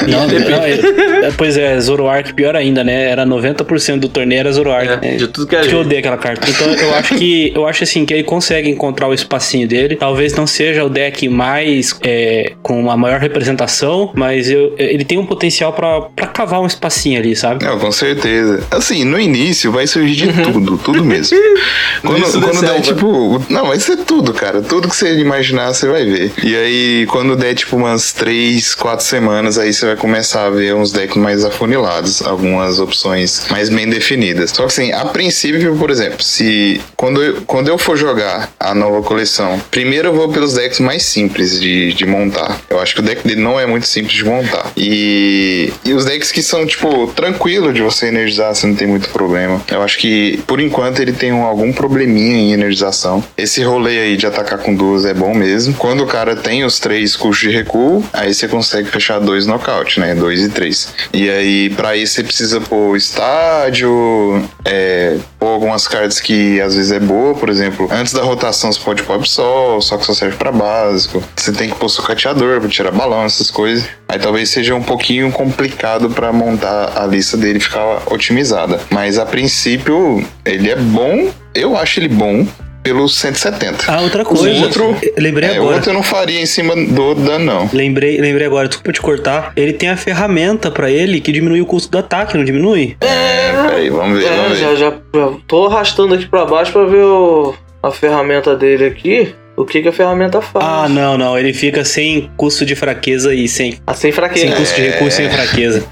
Não, 0.07 0.27
não, 0.27 0.63
é- 0.63 0.71
é, 0.71 1.14
pois 1.37 1.57
é, 1.57 1.79
Zoroark 1.79 2.33
pior 2.33 2.55
ainda, 2.55 2.83
né? 2.83 3.09
Era 3.09 3.25
90% 3.25 3.99
do 3.99 4.09
torneio 4.09 4.39
era 4.39 4.51
Zoroark. 4.51 4.87
É, 4.87 4.95
né? 4.97 5.15
de 5.15 5.27
tudo 5.27 5.47
que 5.47 5.55
que 5.57 5.71
eu 5.73 5.79
odeio 5.81 5.99
aquela 5.99 6.17
carta. 6.17 6.49
Então 6.49 6.67
eu 6.71 6.93
acho 6.95 7.15
que 7.15 7.51
eu 7.55 7.67
acho 7.67 7.83
assim 7.83 8.05
que 8.05 8.13
ele 8.13 8.23
consegue 8.23 8.69
encontrar 8.69 9.07
o 9.07 9.13
espacinho 9.13 9.67
dele. 9.67 9.95
Talvez 9.95 10.33
não 10.35 10.45
seja 10.47 10.83
o 10.83 10.89
deck 10.89 11.27
mais 11.29 11.95
é, 12.03 12.53
com 12.61 12.89
a 12.89 12.97
maior 12.97 13.19
representação, 13.19 14.11
mas 14.15 14.49
eu- 14.49 14.73
ele 14.77 15.03
tem 15.05 15.17
um 15.17 15.25
potencial 15.25 15.73
pra 15.73 16.01
pra 16.01 16.27
cavar 16.27 16.61
um 16.61 16.65
espacinho 16.67 17.19
ali, 17.19 17.35
sabe? 17.35 17.63
Não, 17.65 17.79
com 17.79 17.91
certeza. 17.91 18.63
Assim, 18.71 19.03
no 19.03 19.19
início 19.19 19.71
vai 19.71 19.87
surgir 19.87 20.15
de 20.15 20.25
Uhum. 20.41 20.51
tudo, 20.51 20.77
tudo 20.77 21.03
mesmo. 21.05 21.37
quando 22.01 22.41
quando 22.41 22.61
der, 22.61 22.81
tipo. 22.81 23.41
Não, 23.49 23.67
vai 23.67 23.79
ser 23.79 23.97
tudo, 23.97 24.33
cara. 24.33 24.61
Tudo 24.61 24.87
que 24.89 24.95
você 24.95 25.13
imaginar, 25.19 25.73
você 25.73 25.87
vai 25.87 26.05
ver. 26.05 26.31
E 26.43 26.55
aí, 26.55 27.05
quando 27.07 27.35
der, 27.35 27.53
tipo, 27.55 27.75
umas 27.75 28.11
3, 28.13 28.75
4 28.75 29.05
semanas, 29.05 29.57
aí 29.57 29.73
você 29.73 29.85
vai 29.85 29.95
começar 29.95 30.45
a 30.45 30.49
ver 30.49 30.73
uns 30.75 30.91
decks 30.91 31.14
mais 31.15 31.43
afunilados, 31.45 32.21
algumas 32.21 32.79
opções 32.79 33.45
mais 33.49 33.69
bem 33.69 33.89
definidas. 33.89 34.51
Só 34.51 34.63
que 34.63 34.67
assim, 34.67 34.91
a 34.91 35.05
princípio, 35.05 35.75
por 35.77 35.89
exemplo, 35.89 36.21
se. 36.23 36.81
Quando 36.95 37.21
eu, 37.21 37.41
quando 37.45 37.67
eu 37.67 37.77
for 37.77 37.97
jogar 37.97 38.51
a 38.59 38.73
nova 38.73 39.01
coleção, 39.01 39.61
primeiro 39.71 40.09
eu 40.09 40.13
vou 40.15 40.29
pelos 40.29 40.53
decks 40.53 40.79
mais 40.79 41.03
simples 41.03 41.59
de, 41.59 41.93
de 41.93 42.05
montar. 42.05 42.59
Eu 42.69 42.79
acho 42.79 42.93
que 42.95 42.99
o 43.01 43.03
deck 43.03 43.27
dele 43.27 43.41
não 43.41 43.59
é 43.59 43.65
muito 43.65 43.87
simples 43.87 44.15
de 44.15 44.25
montar. 44.25 44.71
E, 44.75 45.71
e 45.83 45.93
os 45.93 46.05
decks 46.05 46.31
que 46.31 46.41
são, 46.41 46.65
tipo, 46.65 47.07
tranquilo 47.15 47.71
de 47.73 47.81
você 47.81 48.07
energizar, 48.07 48.53
você 48.55 48.65
não 48.67 48.75
tem 48.75 48.87
muito 48.87 49.09
problema. 49.09 49.61
Eu 49.69 49.81
acho 49.81 49.97
que, 49.97 50.37
por 50.47 50.59
enquanto, 50.59 50.99
ele 51.01 51.11
tem 51.13 51.31
um- 51.33 51.43
algum 51.43 51.71
probleminha 51.73 52.35
em 52.35 52.53
energização. 52.53 53.23
Esse 53.37 53.63
rolê 53.63 53.99
aí 53.99 54.17
de 54.17 54.25
atacar 54.25 54.59
com 54.59 54.73
duas 54.73 55.05
é 55.05 55.13
bom 55.13 55.33
mesmo. 55.33 55.73
Quando 55.75 56.01
o 56.03 56.07
cara 56.07 56.35
tem 56.35 56.63
os 56.63 56.79
três 56.79 57.15
custos 57.15 57.49
de 57.49 57.55
recuo, 57.55 58.03
aí 58.13 58.33
você 58.33 58.47
consegue 58.47 58.89
fechar 58.89 59.19
dois 59.19 59.45
nocaute, 59.45 59.99
né? 59.99 60.15
Dois 60.15 60.41
e 60.41 60.49
três. 60.49 60.87
E 61.13 61.29
aí, 61.29 61.69
pra 61.71 61.95
isso, 61.95 62.15
você 62.15 62.23
precisa 62.23 62.61
pôr 62.61 62.95
estádio, 62.95 64.43
é, 64.63 65.17
pôr 65.39 65.47
algumas 65.47 65.87
cartas 65.87 66.19
que 66.19 66.59
às 66.61 66.75
vezes 66.75 66.91
é 66.91 66.99
boa, 66.99 67.33
por 67.35 67.49
exemplo, 67.49 67.87
antes 67.91 68.13
da 68.13 68.21
rotação 68.21 68.71
você 68.71 68.79
pode 68.79 69.03
pôr 69.03 69.15
Absol, 69.15 69.81
só 69.81 69.97
que 69.97 70.05
só 70.05 70.13
serve 70.13 70.37
pra 70.37 70.51
básico. 70.51 71.23
Você 71.35 71.51
tem 71.51 71.69
que 71.69 71.75
pôr 71.75 71.89
sucateador 71.89 72.59
pra 72.59 72.69
tirar 72.69 72.91
balão, 72.91 73.23
essas 73.23 73.49
coisas. 73.49 73.87
Aí 74.07 74.19
talvez 74.19 74.49
seja 74.49 74.75
um 74.75 74.83
pouquinho 74.83 75.31
complicado 75.31 76.09
pra 76.09 76.31
montar 76.31 76.93
a 76.95 77.05
lista 77.05 77.37
dele 77.37 77.59
ficar 77.59 78.03
otimizada. 78.07 78.79
Mas 78.89 79.17
a 79.17 79.25
princípio, 79.25 80.25
ele 80.43 80.69
é 80.69 80.75
bom, 80.75 81.31
eu 81.53 81.77
acho 81.77 81.99
ele 81.99 82.09
bom 82.09 82.45
pelo 82.85 83.09
170. 83.09 83.85
Ah, 83.91 83.99
outra 84.01 84.23
coisa. 84.23 84.63
outro- 84.63 84.95
eu 85.01 85.13
lembrei 85.17 85.49
É, 85.49 85.53
o 85.53 85.55
agora. 85.63 85.75
outro 85.77 85.89
eu 85.89 85.93
não 85.95 86.03
faria 86.03 86.39
em 86.39 86.45
cima 86.45 86.75
do 86.75 87.15
dano, 87.15 87.43
não. 87.43 87.69
Lembrei, 87.73 88.21
lembrei 88.21 88.45
agora, 88.45 88.67
desculpa 88.67 88.93
te 88.93 89.01
cortar. 89.01 89.51
Ele 89.55 89.73
tem 89.73 89.89
a 89.89 89.97
ferramenta 89.97 90.69
pra 90.69 90.91
ele 90.91 91.19
que 91.19 91.31
diminui 91.31 91.61
o 91.61 91.65
custo 91.65 91.89
do 91.91 91.97
ataque, 91.97 92.37
não 92.37 92.45
diminui? 92.45 92.95
É, 93.01 93.51
peraí, 93.63 93.89
vamos 93.89 94.19
ver, 94.19 94.25
É, 94.27 94.35
vamos 94.35 94.59
ver. 94.59 94.63
já, 94.63 94.75
já, 94.75 94.91
já 95.15 95.31
tô 95.47 95.65
arrastando 95.65 96.13
aqui 96.13 96.27
pra 96.27 96.45
baixo 96.45 96.71
pra 96.71 96.85
ver 96.85 97.03
o- 97.03 97.55
a 97.81 97.89
ferramenta 97.91 98.55
dele 98.55 98.85
aqui. 98.85 99.33
o 99.57 99.63
que, 99.63 99.81
que 99.81 99.87
a 99.87 99.93
ferramenta 99.93 100.41
faz. 100.41 100.65
Ah, 100.65 100.89
não, 100.89 101.17
não. 101.17 101.39
Ele 101.39 101.53
fica 101.53 101.85
sem 101.85 102.29
custo 102.35 102.65
de 102.65 102.75
fraqueza 102.75 103.33
e 103.33 103.47
sem, 103.47 103.79
Ah, 103.87 103.93
sem 103.93 104.11
fraqueza. 104.11 104.47
sem 104.47 104.53
custo 104.55 104.75
de 104.75 104.81
recurso 104.89 105.15
sem 105.15 105.29
fraqueza. 105.29 105.85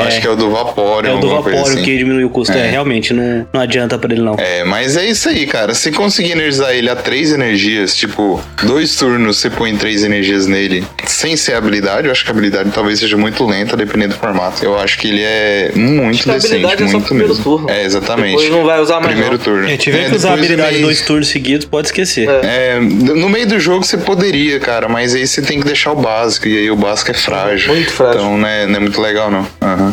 Eu 0.00 0.06
Acho 0.06 0.16
É. 0.18 0.20
que 0.20 0.26
é 0.26 0.30
o 0.30 0.36
do 0.36 0.50
Vaporeon, 0.50 1.10
É 1.10 1.14
o 1.14 1.20
do 1.20 1.28
Vapor 1.28 1.52
assim. 1.54 1.82
que 1.82 1.96
diminui 1.98 2.24
o 2.24 2.30
custo. 2.30 2.56
É, 2.56 2.66
É. 2.66 2.70
realmente, 2.70 3.12
não, 3.12 3.46
não 3.52 3.60
adianta 3.60 3.98
pra 3.98 4.12
ele 4.12 4.22
não. 4.22 4.34
É, 4.38 4.64
mas 4.64 4.96
é 4.96 5.04
isso 5.06 5.28
aí, 5.28 5.46
cara. 5.46 5.74
Se 5.74 5.90
conseguir 5.92 6.32
energizar 6.32 6.72
ele 6.74 6.88
a 6.90 6.96
três 6.96 7.32
energias, 7.32 7.94
tipo, 7.94 8.42
dois 8.62 8.96
turnos 8.96 9.38
você 9.38 9.50
põe 9.50 9.76
três 9.76 10.02
energias 10.04 10.46
nele, 10.46 10.84
sem 11.06 11.36
ser 11.36 11.54
habilidade, 11.54 12.06
eu 12.06 12.12
acho 12.12 12.24
que 12.24 12.30
a 12.30 12.32
habilidade 12.32 12.70
talvez 12.72 12.98
seja 12.98 13.16
muito 13.16 13.44
lenta, 13.46 13.76
dependendo 13.76 14.14
do 14.14 14.20
formato. 14.20 14.64
Eu 14.64 14.78
acho 14.78 14.98
que 14.98 15.08
ele 15.08 15.22
é 15.22 15.72
muito 15.74 16.20
Acho 16.30 16.40
decente, 16.40 16.54
habilidade 16.64 16.82
é 16.82 16.86
só 16.86 16.92
muito 16.94 17.06
primeiro 17.06 17.28
mesmo. 17.34 17.44
turno. 17.44 17.70
É, 17.70 17.84
exatamente. 17.84 18.30
Depois 18.30 18.50
não 18.50 18.64
vai 18.64 18.80
usar 18.80 18.94
mais 19.00 19.06
Primeiro 19.12 19.36
não. 19.36 19.38
turno. 19.44 19.68
É, 19.68 19.76
tiver 19.76 20.06
É, 20.06 20.10
que 20.10 20.16
usar 20.16 20.30
a 20.30 20.34
habilidade 20.34 20.72
meio- 20.72 20.82
dois 20.86 21.00
turnos 21.02 21.28
seguidos, 21.28 21.66
pode 21.66 21.88
esquecer. 21.88 22.28
É. 22.28 22.76
É, 22.76 22.80
no 22.80 23.28
meio 23.28 23.46
do 23.46 23.58
jogo 23.60 23.84
você 23.84 23.96
poderia, 23.96 24.58
cara, 24.60 24.88
mas 24.88 25.14
aí 25.14 25.26
você 25.26 25.42
tem 25.42 25.58
que 25.60 25.66
deixar 25.66 25.92
o 25.92 25.96
básico, 25.96 26.48
e 26.48 26.56
aí 26.58 26.70
o 26.70 26.76
básico 26.76 27.10
é 27.10 27.14
frágil. 27.14 27.72
Muito 27.74 27.90
frágil. 27.92 28.20
Então 28.20 28.38
não 28.38 28.48
é, 28.48 28.66
não 28.66 28.76
é 28.76 28.80
muito 28.80 29.00
legal, 29.00 29.30
não. 29.30 29.46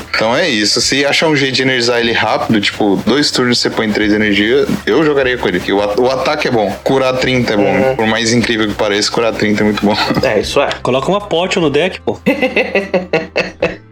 Então 0.10 0.36
é 0.36 0.50
isso. 0.50 0.80
Se 0.82 1.06
achar 1.06 1.28
um 1.28 1.36
jeito 1.36 1.56
de 1.56 1.62
energizar 1.64 2.00
ele 2.00 2.12
rápido, 2.14 2.60
tipo, 2.62 3.02
dois 3.06 3.32
turnos 3.32 3.60
você 3.60 3.70
põe 3.70 3.90
três 3.92 4.14
energias, 4.14 4.68
eu 4.86 5.04
jogaria 5.04 5.38
com 5.38 5.48
ele. 5.48 5.60
porque 5.60 5.74
O, 5.74 5.82
at- 5.82 6.00
o 6.00 6.10
ataque 6.10 6.48
é 6.48 6.52
bom. 6.52 6.72
Curar 6.84 7.14
30 7.18 7.54
é 7.54 7.58
bom. 7.58 7.64
Uhum. 7.64 7.96
Por 7.96 8.08
mais 8.08 8.32
incrível 8.34 8.68
que 8.68 8.74
pareça, 8.74 9.12
curar 9.12 9.34
30 9.34 9.62
é 9.62 9.64
muito 9.64 9.86
bom. 9.86 9.96
É, 10.24 10.40
isso 10.40 10.62
é. 10.62 10.70
Coloca 10.82 11.08
uma 11.10 11.22
potion 11.22 11.62
no 11.62 11.70
deck, 11.70 12.00
pô. 12.02 12.20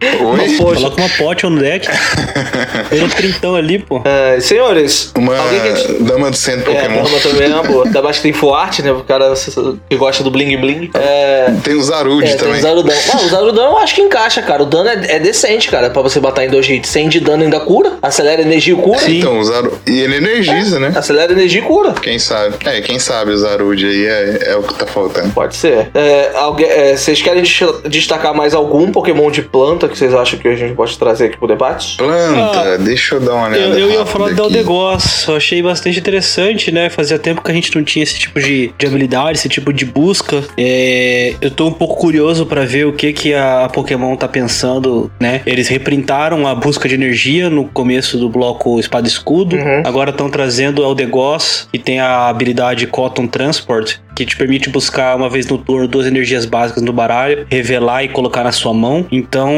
Oi? 0.02 0.56
Poxa. 0.58 0.80
Coloca 0.82 1.00
uma 1.02 1.08
potion 1.10 1.50
no 1.50 1.60
deck. 1.60 1.88
Pelo 2.90 3.08
trintão 3.08 3.54
ali, 3.56 3.78
pô. 3.78 4.02
É, 4.04 4.38
senhores, 4.40 5.12
Uma 5.16 5.36
alguém 5.36 5.74
que... 5.74 6.02
dama 6.04 6.30
do 6.30 6.36
centro 6.36 6.70
É, 6.70 6.74
Pokémon. 6.82 7.02
Dama 7.04 7.20
também 7.20 7.50
é 7.50 7.54
uma 7.54 7.62
boa. 7.62 7.84
Ainda 7.86 8.02
mais 8.02 8.16
que 8.16 8.22
tem 8.24 8.32
full 8.32 8.54
art, 8.54 8.78
né? 8.80 8.92
O 8.92 9.00
cara 9.04 9.32
que 9.88 9.96
gosta 9.96 10.22
do 10.22 10.30
bling 10.30 10.56
bling. 10.58 10.90
É, 10.94 11.46
Tem 11.64 11.74
o 11.74 11.82
Zarude 11.82 12.24
é 12.26 12.28
tem 12.30 12.38
também. 12.38 12.58
o 12.58 12.62
Zarudão. 12.62 12.96
Ah, 13.12 13.16
o 13.16 13.28
Zarudão 13.28 13.64
eu 13.72 13.78
acho 13.78 13.94
que 13.94 14.02
encaixa, 14.02 14.42
cara. 14.42 14.62
O 14.62 14.66
dano 14.66 14.88
é, 14.90 15.16
é 15.16 15.18
decente, 15.18 15.68
cara. 15.68 15.90
Pra 15.90 16.02
você 16.02 16.20
botar 16.20 16.44
em 16.44 16.48
dois 16.50 16.68
hits. 16.68 16.90
100 16.90 17.08
de 17.08 17.20
dano 17.20 17.42
ainda 17.44 17.60
cura. 17.60 17.94
Acelera 18.02 18.42
energia 18.42 18.74
e 18.74 18.76
cura. 18.76 19.00
Então, 19.10 19.38
o 19.38 19.44
Zaru... 19.44 19.78
E 19.86 19.98
ele 19.98 20.16
energiza, 20.16 20.78
né? 20.78 20.92
Acelera 20.94 21.32
energia 21.32 21.60
e 21.60 21.64
cura. 21.64 21.92
Quem 21.92 22.18
sabe? 22.18 22.54
É, 22.64 22.80
quem 22.80 22.98
sabe 22.98 23.32
o 23.32 23.38
Zarude 23.38 23.86
aí 23.86 24.06
é, 24.06 24.38
é 24.52 24.56
o 24.56 24.62
que 24.62 24.74
tá 24.74 24.86
faltando. 24.86 25.30
Pode 25.32 25.56
ser. 25.56 25.88
É, 25.94 26.32
alguém, 26.34 26.66
é, 26.66 26.96
vocês 26.96 27.20
querem 27.22 27.42
des- 27.42 27.60
destacar 27.88 28.34
mais 28.34 28.54
algum 28.54 28.90
Pokémon 28.92 29.30
de 29.30 29.42
planta 29.42 29.85
que 29.88 29.98
vocês 29.98 30.14
acham 30.14 30.38
que 30.38 30.48
a 30.48 30.54
gente 30.54 30.74
pode 30.74 30.98
trazer 30.98 31.26
aqui 31.26 31.36
pro 31.36 31.46
debate? 31.46 31.96
Planta, 31.96 32.78
deixa 32.78 33.16
eu 33.16 33.20
dar 33.20 33.34
uma 33.34 33.48
olhada. 33.48 33.78
Eu, 33.78 33.78
eu 33.78 33.90
ia 33.90 34.06
falar 34.06 34.34
do 34.34 34.44
aqui. 34.44 34.56
Eldegoss, 34.56 35.26
eu 35.28 35.36
achei 35.36 35.62
bastante 35.62 35.98
interessante, 35.98 36.70
né? 36.72 36.88
Fazia 36.90 37.18
tempo 37.18 37.42
que 37.42 37.50
a 37.50 37.54
gente 37.54 37.74
não 37.74 37.84
tinha 37.84 38.02
esse 38.02 38.18
tipo 38.18 38.40
de, 38.40 38.72
de 38.76 38.86
habilidade, 38.86 39.38
esse 39.38 39.48
tipo 39.48 39.72
de 39.72 39.84
busca. 39.84 40.42
É, 40.56 41.34
eu 41.40 41.50
tô 41.50 41.66
um 41.66 41.72
pouco 41.72 41.96
curioso 41.96 42.46
pra 42.46 42.64
ver 42.64 42.86
o 42.86 42.92
que 42.92 43.12
que 43.12 43.34
a 43.34 43.68
Pokémon 43.72 44.16
tá 44.16 44.28
pensando, 44.28 45.10
né? 45.20 45.42
Eles 45.46 45.68
reprintaram 45.68 46.46
a 46.46 46.54
busca 46.54 46.88
de 46.88 46.94
energia 46.94 47.48
no 47.50 47.66
começo 47.66 48.18
do 48.18 48.28
bloco 48.28 48.78
Espada 48.78 49.06
e 49.06 49.10
Escudo. 49.10 49.56
Uhum. 49.56 49.82
Agora 49.84 50.10
estão 50.10 50.30
trazendo 50.30 50.82
o 50.82 50.84
Eldegoss, 50.84 51.68
que 51.72 51.78
tem 51.78 52.00
a 52.00 52.28
habilidade 52.28 52.86
Cotton 52.86 53.26
Transport, 53.26 53.96
que 54.16 54.24
te 54.24 54.36
permite 54.36 54.70
buscar 54.70 55.14
uma 55.14 55.28
vez 55.28 55.46
no 55.46 55.58
turno 55.58 55.86
duas 55.86 56.06
energias 56.06 56.46
básicas 56.46 56.82
no 56.82 56.92
baralho, 56.92 57.46
revelar 57.50 58.02
e 58.02 58.08
colocar 58.08 58.42
na 58.42 58.50
sua 58.50 58.72
mão. 58.72 59.06
Então 59.12 59.50